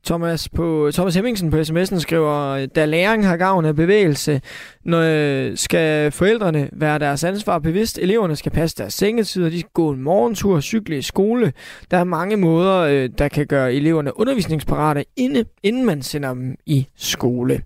Thomas, 0.06 0.48
på, 0.48 0.90
Thomas 0.94 1.14
Hemmingsen 1.14 1.50
på 1.50 1.56
sms'en 1.56 1.98
skriver, 1.98 2.66
da 2.66 2.84
læring 2.84 3.26
har 3.26 3.36
gavn 3.36 3.64
af 3.64 3.76
bevægelse, 3.76 4.40
når, 4.84 5.56
skal 5.56 6.12
forældrene 6.12 6.68
være 6.72 6.98
deres 6.98 7.24
ansvar 7.24 7.58
bevidst. 7.58 7.98
Eleverne 7.98 8.36
skal 8.36 8.52
passe 8.52 8.76
deres 8.76 8.94
sengetider, 8.94 9.48
de 9.48 9.60
skal 9.60 9.70
gå 9.74 9.90
en 9.90 10.02
morgentur, 10.02 10.60
cykle 10.60 10.98
i 10.98 11.02
skole. 11.02 11.52
Der 11.90 11.96
er 11.96 12.04
mange 12.04 12.36
måder, 12.36 12.76
øh, 12.76 13.10
der 13.18 13.28
kan 13.28 13.46
gøre 13.46 13.74
eleverne 13.74 14.20
undervisningsparate, 14.20 15.04
inde, 15.16 15.44
inden 15.62 15.86
man 15.86 16.02
sender 16.02 16.34
dem 16.34 16.54
i 16.66 16.86
skole. 16.96 17.62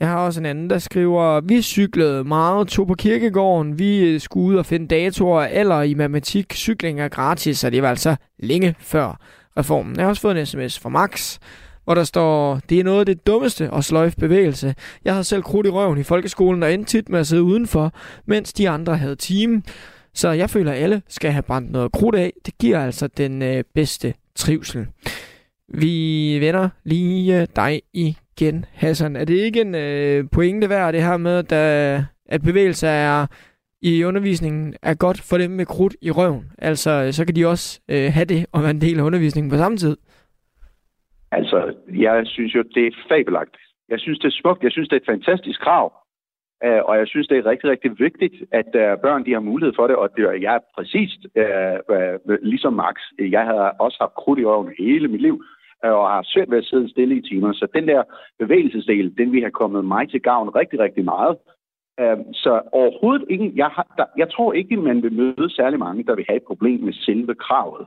Jeg 0.00 0.08
har 0.08 0.16
også 0.16 0.40
en 0.40 0.46
anden, 0.46 0.70
der 0.70 0.78
skriver, 0.78 1.40
vi 1.40 1.62
cyklede 1.62 2.24
meget, 2.24 2.68
tog 2.68 2.86
på 2.86 2.94
kirkegården, 2.94 3.78
vi 3.78 3.98
øh, 3.98 4.20
skulle 4.20 4.46
ud 4.46 4.54
og 4.54 4.66
finde 4.66 4.88
datoer, 4.88 5.42
eller 5.42 5.82
i 5.82 5.94
matematik, 5.94 6.52
cykling 6.54 7.00
er 7.00 7.08
gratis, 7.08 7.58
så 7.58 7.70
det 7.70 7.82
var 7.82 7.90
altså 7.90 8.16
længe 8.38 8.74
før 8.80 9.20
reformen. 9.58 9.96
Jeg 9.96 10.04
har 10.04 10.08
også 10.08 10.22
fået 10.22 10.38
en 10.38 10.46
sms 10.46 10.78
fra 10.78 10.88
Max, 10.88 11.38
hvor 11.86 11.94
der 11.94 12.04
står, 12.04 12.60
det 12.68 12.80
er 12.80 12.84
noget 12.84 13.00
af 13.00 13.06
det 13.06 13.26
dummeste 13.26 13.74
at 13.74 13.84
sløjfe 13.84 14.16
bevægelse. 14.16 14.74
Jeg 15.04 15.12
havde 15.12 15.24
selv 15.24 15.42
krudt 15.42 15.66
i 15.66 15.70
røven 15.70 15.98
i 15.98 16.02
folkeskolen 16.02 16.62
og 16.62 16.74
endte 16.74 16.90
tit 16.90 17.08
med 17.08 17.20
at 17.20 17.26
sidde 17.26 17.42
udenfor, 17.42 17.92
mens 18.26 18.52
de 18.52 18.68
andre 18.68 18.96
havde 18.96 19.16
time. 19.16 19.62
Så 20.14 20.30
jeg 20.30 20.50
føler, 20.50 20.72
at 20.72 20.78
alle 20.78 21.02
skal 21.08 21.32
have 21.32 21.42
brændt 21.42 21.70
noget 21.70 21.92
krudt 21.92 22.14
af. 22.14 22.32
Det 22.46 22.58
giver 22.58 22.80
altså 22.80 23.06
den 23.06 23.42
øh, 23.42 23.64
bedste 23.74 24.14
trivsel. 24.34 24.86
Vi 25.74 26.38
vender 26.40 26.68
lige 26.84 27.40
øh, 27.40 27.46
dig 27.56 27.82
igen, 27.94 28.64
Hassan. 28.72 29.16
Er 29.16 29.24
det 29.24 29.34
ikke 29.34 29.60
en 29.60 29.74
øh, 29.74 30.24
pointe 30.32 30.68
værd, 30.68 30.92
det 30.92 31.02
her 31.02 31.16
med, 31.16 31.52
at, 31.52 31.52
øh, 31.98 32.04
at 32.28 32.42
bevægelse 32.42 32.86
er 32.86 33.26
i 33.82 34.04
undervisningen 34.04 34.74
er 34.82 34.94
godt 34.94 35.20
for 35.20 35.38
dem 35.38 35.50
med 35.50 35.66
krudt 35.66 35.96
i 36.02 36.10
røven? 36.10 36.44
Altså, 36.58 36.90
øh, 36.90 37.12
så 37.12 37.24
kan 37.24 37.36
de 37.36 37.46
også 37.46 37.80
øh, 37.88 38.12
have 38.12 38.24
det 38.24 38.46
og 38.52 38.62
være 38.62 38.70
en 38.70 38.80
del 38.80 38.98
af 38.98 39.02
undervisningen 39.02 39.50
på 39.50 39.56
samme 39.56 39.78
tid. 39.78 39.96
Altså, 41.32 41.74
jeg 41.88 42.26
synes 42.26 42.54
jo, 42.54 42.62
det 42.74 42.86
er 42.86 42.90
fabelagtigt. 43.08 43.62
Jeg 43.88 44.00
synes, 44.00 44.18
det 44.18 44.28
er 44.28 44.40
smukt. 44.40 44.62
Jeg 44.62 44.72
synes, 44.72 44.88
det 44.88 44.96
er 44.96 45.00
et 45.00 45.12
fantastisk 45.14 45.60
krav. 45.60 45.92
Uh, 46.66 46.82
og 46.88 46.98
jeg 46.98 47.08
synes, 47.08 47.28
det 47.28 47.38
er 47.38 47.46
rigtig, 47.46 47.70
rigtig 47.70 47.90
vigtigt, 47.98 48.34
at 48.52 48.66
uh, 48.66 49.00
børn 49.02 49.26
de 49.26 49.32
har 49.32 49.40
mulighed 49.40 49.72
for 49.76 49.86
det, 49.86 49.96
og 49.96 50.10
det 50.16 50.24
er 50.24 50.32
jeg 50.32 50.60
præcis 50.76 51.10
uh, 51.42 51.78
uh, 51.94 52.34
ligesom 52.42 52.72
Max. 52.72 52.96
Jeg 53.18 53.44
har 53.44 53.74
også 53.78 53.96
haft 54.00 54.14
krudt 54.14 54.38
i 54.38 54.42
øjnene 54.42 54.74
hele 54.78 55.08
mit 55.08 55.22
liv, 55.22 55.44
og 55.82 56.10
har 56.10 56.22
svært 56.24 56.50
ved 56.50 56.58
at 56.58 56.64
sidde 56.64 56.90
stille 56.90 57.16
i 57.16 57.22
timer. 57.22 57.52
Så 57.52 57.66
den 57.74 57.88
der 57.88 58.02
bevægelsesdel, 58.38 59.18
den 59.18 59.32
vi 59.32 59.40
har 59.40 59.50
kommet 59.50 59.84
mig 59.84 60.10
til 60.10 60.20
gavn 60.20 60.48
rigtig, 60.48 60.78
rigtig 60.78 61.04
meget. 61.04 61.36
Så 62.32 62.60
overhovedet 62.72 63.24
ikke, 63.30 63.52
jeg, 63.56 63.66
har, 63.66 63.94
der, 63.96 64.04
jeg 64.16 64.30
tror 64.32 64.52
ikke, 64.52 64.76
man 64.76 65.02
vil 65.02 65.12
møde 65.12 65.50
særlig 65.50 65.78
mange, 65.78 66.04
der 66.04 66.14
vil 66.14 66.24
have 66.28 66.36
et 66.36 66.46
problem 66.46 66.80
med 66.80 66.92
selve 66.92 67.34
kravet. 67.34 67.86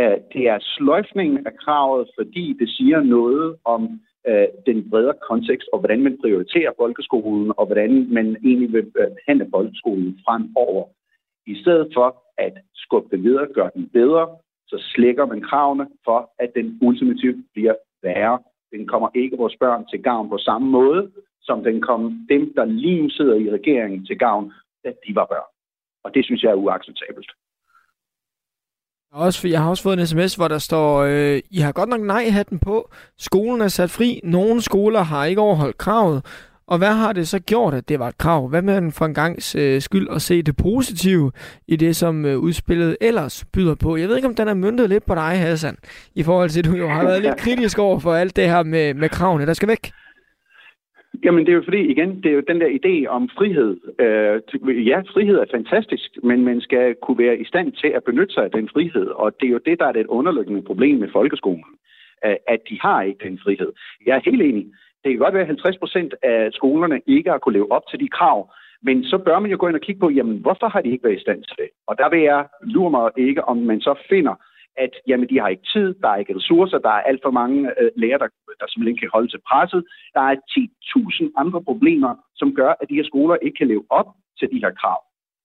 Uh, 0.00 0.18
det 0.32 0.48
er 0.48 0.58
sløjfningen 0.60 1.46
af 1.46 1.56
kravet, 1.56 2.08
fordi 2.18 2.56
det 2.60 2.68
siger 2.68 3.00
noget 3.00 3.56
om 3.64 4.00
øh, 4.28 4.48
den 4.66 4.90
bredere 4.90 5.14
kontekst, 5.28 5.68
og 5.72 5.78
hvordan 5.78 6.02
man 6.02 6.18
prioriterer 6.20 6.72
folkeskolen, 6.78 7.52
og 7.56 7.66
hvordan 7.66 8.12
man 8.12 8.36
egentlig 8.44 8.72
vil 8.72 8.92
øh, 8.96 9.08
behandle 9.16 9.46
folkeskolen 9.54 10.18
fremover. 10.24 10.84
I 11.46 11.60
stedet 11.62 11.88
for 11.94 12.22
at 12.38 12.54
skubbe 12.74 13.16
det 13.16 13.24
videre, 13.24 13.46
gøre 13.54 13.70
den 13.74 13.88
bedre, 13.88 14.28
så 14.66 14.76
slækker 14.94 15.26
man 15.26 15.40
kravene 15.40 15.86
for, 16.04 16.30
at 16.38 16.50
den 16.54 16.78
ultimativt 16.82 17.44
bliver 17.52 17.74
værre. 18.02 18.38
Den 18.72 18.86
kommer 18.86 19.08
ikke 19.14 19.36
vores 19.36 19.56
børn 19.60 19.86
til 19.90 20.02
gavn 20.02 20.28
på 20.28 20.38
samme 20.38 20.68
måde, 20.70 21.12
som 21.42 21.64
den 21.64 21.80
kom 21.80 22.26
dem, 22.28 22.52
der 22.56 22.64
lige 22.64 23.02
nu 23.02 23.08
sidder 23.10 23.34
i 23.34 23.50
regeringen 23.50 24.06
til 24.06 24.18
gavn, 24.18 24.52
da 24.84 24.92
de 25.06 25.14
var 25.14 25.26
børn. 25.26 25.50
Og 26.04 26.14
det 26.14 26.24
synes 26.24 26.42
jeg 26.42 26.50
er 26.50 26.62
uacceptabelt. 26.64 27.30
Også, 29.16 29.48
jeg 29.48 29.62
har 29.62 29.70
også 29.70 29.82
fået 29.82 30.00
en 30.00 30.06
sms, 30.06 30.34
hvor 30.34 30.48
der 30.48 30.58
står, 30.58 31.02
øh, 31.02 31.40
I 31.50 31.58
har 31.58 31.72
godt 31.72 31.88
nok 31.88 32.00
nej-hatten 32.00 32.58
på. 32.58 32.90
Skolen 33.18 33.60
er 33.60 33.68
sat 33.68 33.90
fri. 33.90 34.20
Nogle 34.24 34.62
skoler 34.62 35.02
har 35.02 35.24
ikke 35.24 35.40
overholdt 35.40 35.78
kravet. 35.78 36.24
Og 36.66 36.78
hvad 36.78 36.92
har 36.92 37.12
det 37.12 37.28
så 37.28 37.38
gjort, 37.38 37.74
at 37.74 37.88
det 37.88 37.98
var 37.98 38.08
et 38.08 38.18
krav? 38.18 38.48
Hvad 38.48 38.62
med 38.62 38.76
den 38.76 38.92
for 38.92 39.06
en 39.06 39.14
gangs 39.14 39.54
øh, 39.54 39.82
skyld 39.82 40.08
at 40.10 40.22
se 40.22 40.42
det 40.42 40.56
positive 40.56 41.32
i 41.68 41.76
det, 41.76 41.96
som 41.96 42.24
øh, 42.24 42.38
udspillet 42.38 42.96
ellers 43.00 43.44
byder 43.52 43.74
på? 43.74 43.96
Jeg 43.96 44.08
ved 44.08 44.16
ikke, 44.16 44.28
om 44.28 44.34
den 44.34 44.48
er 44.48 44.54
myndet 44.54 44.88
lidt 44.88 45.06
på 45.06 45.14
dig, 45.14 45.38
Hassan, 45.40 45.76
i 46.14 46.22
forhold 46.22 46.50
til, 46.50 46.58
at 46.58 46.64
du 46.64 46.76
jo 46.76 46.88
har 46.88 47.04
været 47.04 47.22
lidt 47.22 47.36
kritisk 47.36 47.78
over 47.78 47.98
for 47.98 48.14
alt 48.14 48.36
det 48.36 48.48
her 48.48 48.62
med, 48.62 48.94
med 48.94 49.08
kravene, 49.08 49.46
der 49.46 49.54
skal 49.54 49.68
væk. 49.68 49.92
Jamen, 51.24 51.46
det 51.46 51.52
er 51.52 51.56
jo 51.56 51.62
fordi, 51.64 51.80
igen, 51.94 52.22
det 52.22 52.26
er 52.26 52.34
jo 52.34 52.48
den 52.48 52.60
der 52.60 52.78
idé 52.80 53.06
om 53.08 53.28
frihed. 53.28 53.70
Øh, 53.98 54.86
ja, 54.86 54.98
frihed 55.00 55.36
er 55.38 55.54
fantastisk, 55.54 56.10
men 56.22 56.44
man 56.44 56.60
skal 56.60 56.94
kunne 57.02 57.18
være 57.18 57.38
i 57.38 57.44
stand 57.44 57.72
til 57.72 57.88
at 57.88 58.04
benytte 58.04 58.34
sig 58.34 58.44
af 58.44 58.50
den 58.50 58.68
frihed, 58.68 59.06
og 59.06 59.40
det 59.40 59.46
er 59.46 59.52
jo 59.52 59.60
det, 59.66 59.78
der 59.80 59.86
er 59.86 59.92
det 59.92 60.06
underliggende 60.06 60.62
problem 60.62 60.98
med 60.98 61.08
folkeskolen, 61.12 61.72
øh, 62.26 62.36
at 62.48 62.60
de 62.70 62.78
har 62.80 63.02
ikke 63.02 63.28
den 63.28 63.38
frihed. 63.44 63.72
Jeg 64.06 64.16
er 64.16 64.30
helt 64.30 64.42
enig. 64.42 64.66
Det 65.04 65.12
kan 65.12 65.18
godt 65.18 65.34
være, 65.34 65.42
at 65.42 65.54
50 65.54 65.78
procent 65.78 66.14
af 66.22 66.52
skolerne 66.52 67.00
ikke 67.06 67.30
har 67.30 67.38
kunne 67.38 67.58
leve 67.58 67.72
op 67.72 67.86
til 67.90 68.00
de 68.00 68.08
krav, 68.08 68.50
men 68.82 69.04
så 69.04 69.18
bør 69.18 69.38
man 69.38 69.50
jo 69.50 69.56
gå 69.60 69.68
ind 69.68 69.76
og 69.76 69.86
kigge 69.86 70.00
på, 70.00 70.10
jamen, 70.10 70.38
hvorfor 70.38 70.68
har 70.68 70.80
de 70.80 70.90
ikke 70.90 71.04
været 71.04 71.16
i 71.16 71.20
stand 71.26 71.42
til 71.42 71.56
det? 71.58 71.68
Og 71.86 71.98
der 71.98 72.08
vil 72.10 72.20
jeg 72.20 72.46
lure 72.62 72.90
mig 72.90 73.10
ikke, 73.16 73.44
om 73.44 73.56
man 73.56 73.80
så 73.80 73.94
finder 74.08 74.34
at 74.84 74.92
jamen, 75.08 75.28
de 75.28 75.40
har 75.40 75.48
ikke 75.48 75.68
tid, 75.74 75.94
der 76.02 76.08
er 76.08 76.16
ikke 76.16 76.36
ressourcer, 76.36 76.78
der 76.78 76.88
er 76.88 77.02
alt 77.10 77.20
for 77.24 77.30
mange 77.30 77.58
øh, 77.80 77.90
lærere, 77.96 78.18
der, 78.18 78.28
der 78.60 78.66
simpelthen 78.68 78.98
kan 78.98 79.10
holde 79.12 79.28
til 79.30 79.40
presset. 79.50 79.84
Der 80.14 80.20
er 80.20 80.36
10.000 80.36 81.32
andre 81.42 81.60
problemer, 81.62 82.12
som 82.40 82.54
gør, 82.54 82.72
at 82.80 82.88
de 82.90 82.94
her 82.94 83.04
skoler 83.04 83.36
ikke 83.36 83.56
kan 83.58 83.68
leve 83.68 83.84
op 83.90 84.08
til 84.38 84.48
de 84.52 84.60
her 84.64 84.72
krav. 84.80 85.00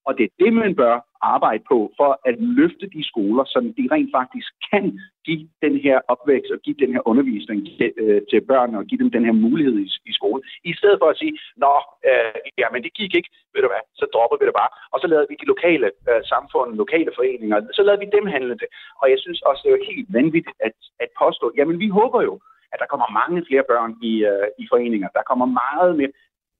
Og 0.05 0.17
det 0.17 0.23
er 0.23 0.33
det, 0.43 0.53
man 0.53 0.75
bør 0.75 0.95
arbejde 1.21 1.63
på 1.71 1.77
for 1.99 2.11
at 2.29 2.35
løfte 2.59 2.85
de 2.95 3.03
skoler, 3.11 3.43
så 3.43 3.57
de 3.77 3.87
rent 3.93 4.11
faktisk 4.19 4.49
kan 4.71 4.99
give 5.27 5.49
den 5.65 5.75
her 5.85 5.97
opvækst 6.13 6.51
og 6.55 6.59
give 6.65 6.75
den 6.83 6.91
her 6.93 7.07
undervisning 7.11 7.59
til, 7.77 7.91
øh, 7.97 8.21
til 8.29 8.41
børn 8.51 8.75
og 8.75 8.85
give 8.85 9.01
dem 9.03 9.11
den 9.11 9.25
her 9.25 9.35
mulighed 9.45 9.75
i, 9.85 9.87
i 10.09 10.13
skole. 10.19 10.41
I 10.63 10.73
stedet 10.79 10.97
for 11.01 11.09
at 11.09 11.17
sige, 11.21 11.33
nå, 11.63 11.73
øh, 12.09 12.35
ja, 12.61 12.67
men 12.73 12.83
det 12.83 12.93
gik 12.99 13.13
ikke, 13.15 13.29
ved 13.53 13.61
du 13.61 13.69
hvad, 13.73 13.83
så 13.99 14.05
dropper 14.13 14.37
vi 14.39 14.45
det 14.45 14.55
bare. 14.61 14.71
Og 14.93 14.97
så 15.01 15.07
lader 15.07 15.25
vi 15.29 15.35
de 15.41 15.51
lokale 15.53 15.87
øh, 16.09 16.21
samfund, 16.33 16.69
lokale 16.83 17.11
foreninger, 17.17 17.57
så 17.77 17.81
lader 17.83 17.99
vi 18.03 18.07
dem 18.17 18.25
handle 18.35 18.55
det. 18.61 18.69
Og 19.01 19.05
jeg 19.11 19.19
synes 19.19 19.41
også, 19.41 19.61
det 19.63 19.69
er 19.69 19.77
jo 19.77 19.89
helt 19.91 20.07
vanvittigt 20.19 20.57
at, 20.67 20.75
at 21.03 21.09
påstå, 21.21 21.45
jamen 21.57 21.79
vi 21.83 21.87
håber 21.99 22.21
jo, 22.29 22.35
at 22.73 22.79
der 22.81 22.91
kommer 22.91 23.07
mange 23.19 23.45
flere 23.47 23.65
børn 23.71 23.91
i, 24.09 24.13
øh, 24.31 24.47
i 24.61 24.65
foreninger. 24.71 25.09
Der 25.17 25.23
kommer 25.29 25.47
meget 25.61 25.91
mere. 25.99 26.11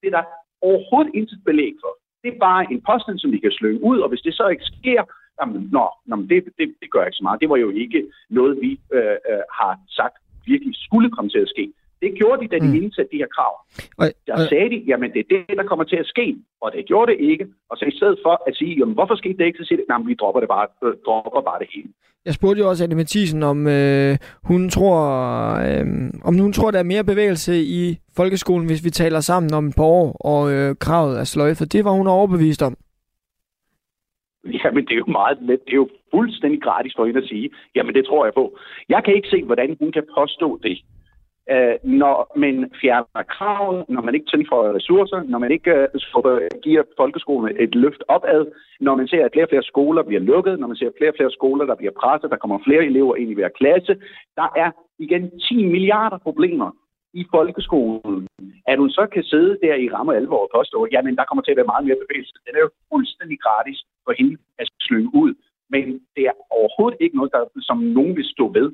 Det 0.01 0.07
er 0.07 0.15
der 0.19 0.26
overhovedet 0.61 1.15
intet 1.19 1.39
belæg 1.45 1.73
for. 1.84 1.93
Det 2.23 2.34
er 2.34 2.39
bare 2.39 2.73
en 2.73 2.81
påstand, 2.89 3.19
som 3.19 3.31
de 3.31 3.39
kan 3.39 3.52
slynge 3.52 3.84
ud, 3.84 3.99
og 3.99 4.10
hvis 4.10 4.22
det 4.22 4.34
så 4.34 4.48
ikke 4.48 4.64
sker, 4.64 5.02
jamen, 5.41 5.69
nå, 5.72 5.85
nå 6.06 6.15
det, 6.15 6.43
det, 6.57 6.76
det 6.81 6.91
gør 6.91 7.06
ikke 7.06 7.18
så 7.18 7.23
meget. 7.23 7.41
Det 7.41 7.49
var 7.49 7.57
jo 7.57 7.69
ikke 7.69 8.07
noget, 8.30 8.61
vi 8.61 8.80
øh, 8.93 9.18
øh, 9.30 9.43
har 9.60 9.80
sagt 9.89 10.15
virkelig 10.45 10.76
skulle 10.76 11.11
komme 11.11 11.30
til 11.30 11.39
at 11.45 11.49
ske. 11.49 11.73
Det 12.02 12.11
gjorde 12.19 12.41
de, 12.41 12.48
da 12.48 12.57
de 12.65 12.72
mm. 12.72 12.82
indsatte 12.82 13.11
de 13.11 13.22
her 13.23 13.32
krav. 13.38 13.53
Og, 13.98 14.06
der 14.28 14.34
og... 14.34 14.40
sagde 14.52 14.69
de, 14.73 14.80
jamen 14.90 15.10
det 15.14 15.19
er 15.19 15.30
det, 15.36 15.57
der 15.60 15.64
kommer 15.64 15.86
til 15.86 15.95
at 16.03 16.07
ske, 16.14 16.36
og 16.61 16.72
det 16.72 16.86
gjorde 16.86 17.11
det 17.11 17.19
ikke. 17.32 17.45
Og 17.69 17.78
så 17.78 17.86
i 17.86 17.95
stedet 17.98 18.18
for 18.26 18.34
at 18.48 18.56
sige, 18.56 18.73
jamen 18.80 18.94
hvorfor 18.94 19.15
skete 19.15 19.38
det 19.38 19.45
ikke, 19.45 19.60
så 19.61 19.65
siger 19.68 19.78
det, 19.78 19.86
nej, 19.90 20.02
vi 20.07 20.14
dropper, 20.14 20.40
det 20.40 20.49
bare, 20.49 20.68
øh, 20.86 20.94
dropper 21.06 21.41
bare 21.41 21.60
det 21.60 21.68
hele. 21.76 21.90
Jeg 22.26 22.34
spurgte 22.34 22.60
jo 22.61 22.69
også 22.69 22.84
Anne 22.84 22.95
Mathisen, 22.95 23.44
om 23.44 23.68
øh, 23.68 24.18
hun 24.44 24.69
tror, 24.69 24.99
øh, 25.68 25.86
om 26.23 26.34
hun 26.40 26.53
tror, 26.53 26.72
der 26.72 26.80
er 26.80 26.91
mere 26.94 27.03
bevægelse 27.03 27.53
i 27.80 27.98
folkeskolen, 28.15 28.68
hvis 28.68 28.86
vi 28.86 28.90
taler 28.90 29.19
sammen 29.19 29.53
om 29.53 29.68
et 29.68 29.76
par 29.76 29.84
år, 29.84 30.18
og 30.32 30.52
øh, 30.53 30.76
kravet 30.80 31.19
er 31.19 31.23
sløjfet. 31.23 31.73
Det 31.73 31.86
var 31.86 31.91
hun 31.91 32.07
overbevist 32.07 32.61
om. 32.61 32.76
Jamen, 34.64 34.86
det 34.86 34.94
er 34.94 35.03
jo 35.06 35.11
meget 35.19 35.38
let. 35.41 35.65
Det 35.65 35.73
er 35.73 35.82
jo 35.86 35.90
fuldstændig 36.11 36.61
gratis 36.61 36.94
for 36.95 37.06
hende 37.06 37.22
at 37.22 37.28
sige. 37.28 37.49
Jamen, 37.76 37.95
det 37.95 38.06
tror 38.06 38.26
jeg 38.26 38.34
på. 38.34 38.57
Jeg 38.90 39.02
kan 39.06 39.15
ikke 39.15 39.30
se, 39.30 39.44
hvordan 39.44 39.78
hun 39.80 39.91
kan 39.91 40.03
påstå 40.18 40.60
det 40.64 40.78
øh, 41.49 41.76
når 41.84 42.15
man 42.43 42.72
fjerner 42.81 43.23
krav, 43.35 43.85
når 43.89 44.01
man 44.01 44.15
ikke 44.15 44.31
tilføjer 44.34 44.73
ressourcer, 44.73 45.23
når 45.23 45.39
man 45.39 45.51
ikke 45.51 45.72
øh, 45.72 46.41
giver 46.63 46.84
folkeskolen 46.97 47.55
et 47.59 47.76
løft 47.76 48.03
opad, 48.07 48.45
når 48.80 48.95
man 48.95 49.07
ser, 49.07 49.26
at 49.26 49.31
flere 49.34 49.45
og 49.45 49.49
flere 49.49 49.63
skoler 49.63 50.03
bliver 50.03 50.22
lukket, 50.22 50.59
når 50.59 50.68
man 50.68 50.77
ser 50.77 50.91
flere 50.97 51.11
og 51.11 51.15
flere 51.18 51.31
skoler, 51.31 51.65
der 51.65 51.76
bliver 51.76 51.95
presset, 52.01 52.31
der 52.31 52.38
kommer 52.38 52.59
flere 52.68 52.85
elever 52.85 53.15
ind 53.15 53.30
i 53.31 53.34
hver 53.34 53.49
klasse. 53.49 53.93
Der 54.35 54.49
er 54.55 54.72
igen 54.99 55.39
10 55.39 55.65
milliarder 55.65 56.18
problemer 56.18 56.72
i 57.13 57.23
folkeskolen, 57.35 58.27
at 58.68 58.77
hun 58.77 58.89
så 58.89 59.07
kan 59.13 59.23
sidde 59.23 59.57
der 59.63 59.76
i 59.76 59.89
ramme 59.89 60.15
alvor 60.15 60.41
og 60.45 60.49
påstå, 60.55 60.88
jamen 60.91 61.15
der 61.15 61.26
kommer 61.26 61.43
til 61.43 61.51
at 61.51 61.57
være 61.57 61.72
meget 61.73 61.85
mere 61.85 62.03
bevægelse. 62.03 62.34
Den 62.47 62.55
er 62.55 62.59
jo 62.65 62.69
fuldstændig 62.91 63.38
gratis 63.45 63.80
for 64.05 64.13
hende 64.19 64.38
at 64.59 64.68
slynge 64.80 65.11
ud. 65.23 65.34
Men 65.69 65.85
det 66.15 66.23
er 66.30 66.35
overhovedet 66.49 66.97
ikke 67.01 67.15
noget, 67.15 67.31
der, 67.31 67.43
som 67.61 67.77
nogen 67.77 68.15
vil 68.15 68.26
stå 68.35 68.45
ved, 68.57 68.68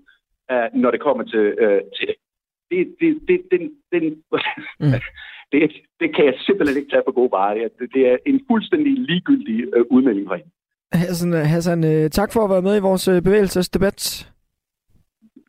uh, 0.52 0.68
når 0.82 0.92
det 0.92 1.02
kommer 1.02 1.24
til, 1.24 1.46
uh, 1.66 1.82
til 1.96 2.06
det 2.10 2.16
det, 2.72 2.82
det, 3.00 3.10
det, 3.28 3.38
den, 3.52 3.64
den, 3.94 4.04
mm. 4.80 5.00
det, 5.52 5.60
det 6.00 6.16
kan 6.16 6.26
jeg 6.26 6.36
simpelthen 6.46 6.78
ikke 6.78 6.92
tage 6.92 7.08
på 7.08 7.12
gode 7.12 7.32
varer. 7.32 7.70
Det, 7.80 7.90
det 7.94 8.02
er 8.12 8.18
en 8.26 8.40
fuldstændig 8.52 8.94
ligegyldig 9.10 9.58
øh, 9.76 9.86
udmelding 9.90 10.28
fra 10.28 10.36
hende. 10.36 10.52
Hassan, 10.94 11.34
Hassan, 11.34 11.84
øh, 11.84 12.10
tak 12.10 12.34
for 12.34 12.44
at 12.44 12.50
være 12.50 12.62
med 12.62 12.76
i 12.78 12.86
vores 12.90 13.08
øh, 13.08 13.22
bevægelsesdebat. 13.22 14.32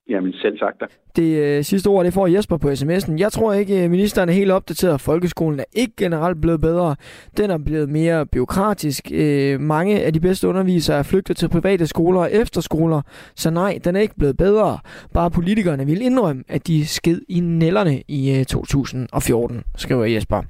Jamen 0.09 0.33
selv 0.33 0.59
sagt 0.59 0.81
da. 0.81 0.87
Det 1.17 1.39
øh, 1.39 1.65
sidste 1.65 1.89
ord, 1.89 2.05
det 2.05 2.15
får 2.15 2.27
Jesper 2.27 2.57
på 2.57 2.71
sms'en. 2.71 3.19
Jeg 3.19 3.33
tror 3.33 3.53
ikke, 3.53 3.85
øh, 3.85 3.91
ministeren 3.91 4.29
er 4.29 4.33
helt 4.33 4.51
opdateret. 4.51 5.01
Folkeskolen 5.01 5.61
er 5.61 5.65
ikke 5.73 5.93
generelt 5.97 6.41
blevet 6.41 6.61
bedre. 6.61 6.97
Den 7.37 7.51
er 7.51 7.59
blevet 7.59 7.89
mere 7.89 8.27
byråkratisk. 8.27 9.11
Øh, 9.13 9.61
mange 9.61 10.01
af 10.01 10.13
de 10.13 10.21
bedste 10.21 10.49
undervisere 10.49 10.99
er 10.99 11.03
flygtet 11.03 11.37
til 11.37 11.49
private 11.49 11.87
skoler 11.87 12.21
og 12.21 12.33
efterskoler. 12.33 13.03
Så 13.37 13.51
nej, 13.51 13.79
den 13.85 13.97
er 13.97 14.01
ikke 14.01 14.15
blevet 14.19 14.37
bedre. 14.37 14.79
Bare 15.15 15.31
politikerne 15.31 15.87
vil 15.87 16.03
indrømme, 16.03 16.45
at 16.49 16.67
de 16.67 16.87
sked 16.87 17.21
i 17.29 17.41
nellerne 17.41 18.03
i 18.09 18.39
øh, 18.39 18.45
2014, 18.45 19.63
skriver 19.77 20.05
Jesper. 20.05 20.43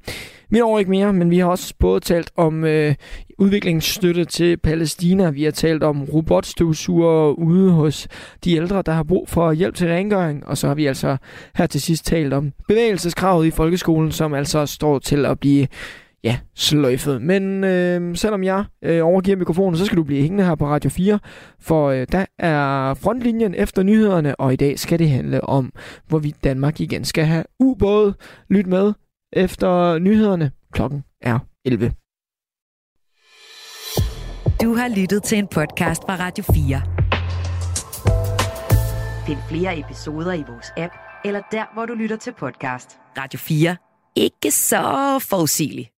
Vi 0.51 0.59
når 0.59 0.79
ikke 0.79 0.91
mere, 0.91 1.12
men 1.12 1.31
vi 1.31 1.39
har 1.39 1.47
også 1.47 1.75
både 1.79 2.01
talt 2.01 2.31
om 2.37 2.65
øh, 2.65 2.95
udviklingsstøtte 3.39 4.25
til 4.25 4.57
Palæstina. 4.57 5.31
Vi 5.31 5.45
har 5.45 5.51
talt 5.51 5.83
om 5.83 6.05
robotstøvsuger 6.05 7.39
ude 7.39 7.73
hos 7.73 8.09
de 8.45 8.57
ældre, 8.57 8.83
der 8.83 8.93
har 8.93 9.03
brug 9.03 9.29
for 9.29 9.53
hjælp 9.53 9.75
til 9.75 9.89
rengøring. 9.89 10.47
Og 10.47 10.59
så 10.59 10.66
har 10.69 10.75
vi 10.75 10.87
altså 10.87 11.16
her 11.55 11.66
til 11.66 11.81
sidst 11.81 12.07
talt 12.07 12.33
om 12.33 12.53
bevægelseskravet 12.69 13.47
i 13.47 13.51
folkeskolen, 13.51 14.12
som 14.12 14.35
altså 14.35 14.66
står 14.66 14.99
til 14.99 15.27
at 15.27 15.41
blive 15.41 15.66
ja, 16.25 16.39
sløjfet. 16.55 17.23
Men 17.23 17.65
øh, 17.65 18.16
selvom 18.16 18.45
jeg 18.45 18.65
øh, 18.83 19.07
overgiver 19.07 19.37
mikrofonen, 19.37 19.77
så 19.77 19.85
skal 19.85 19.99
du 19.99 20.03
blive 20.03 20.23
hængende 20.23 20.45
her 20.45 20.55
på 20.55 20.66
Radio 20.66 20.91
4, 20.91 21.19
for 21.61 21.89
øh, 21.89 22.07
der 22.12 22.25
er 22.39 22.95
frontlinjen 22.95 23.55
efter 23.55 23.83
nyhederne, 23.83 24.37
og 24.37 24.53
i 24.53 24.57
dag 24.57 24.79
skal 24.79 24.99
det 24.99 25.11
handle 25.11 25.45
om, 25.45 25.73
hvorvidt 26.07 26.45
Danmark 26.45 26.81
igen 26.81 27.05
skal 27.05 27.25
have 27.25 27.45
ubåde. 27.59 28.15
Lyt 28.51 28.66
med 28.66 28.93
efter 29.33 29.99
nyhederne. 29.99 30.53
Klokken 30.73 31.05
er 31.21 31.39
11. 31.65 31.93
Du 34.63 34.75
har 34.75 34.89
lyttet 35.01 35.23
til 35.23 35.39
en 35.39 35.49
podcast 35.49 36.03
fra 36.03 36.17
Radio 36.17 36.45
4. 36.45 36.83
Find 39.27 39.39
flere 39.49 39.79
episoder 39.79 40.33
i 40.33 40.45
vores 40.49 40.73
app, 40.77 40.93
eller 41.25 41.43
der, 41.53 41.65
hvor 41.75 41.87
du 41.87 41.95
lytter 41.95 42.17
til 42.17 42.33
podcast. 42.39 42.99
Radio 43.19 43.39
4. 43.39 43.77
Ikke 44.17 44.51
så 44.51 45.19
forudsigeligt. 45.31 45.91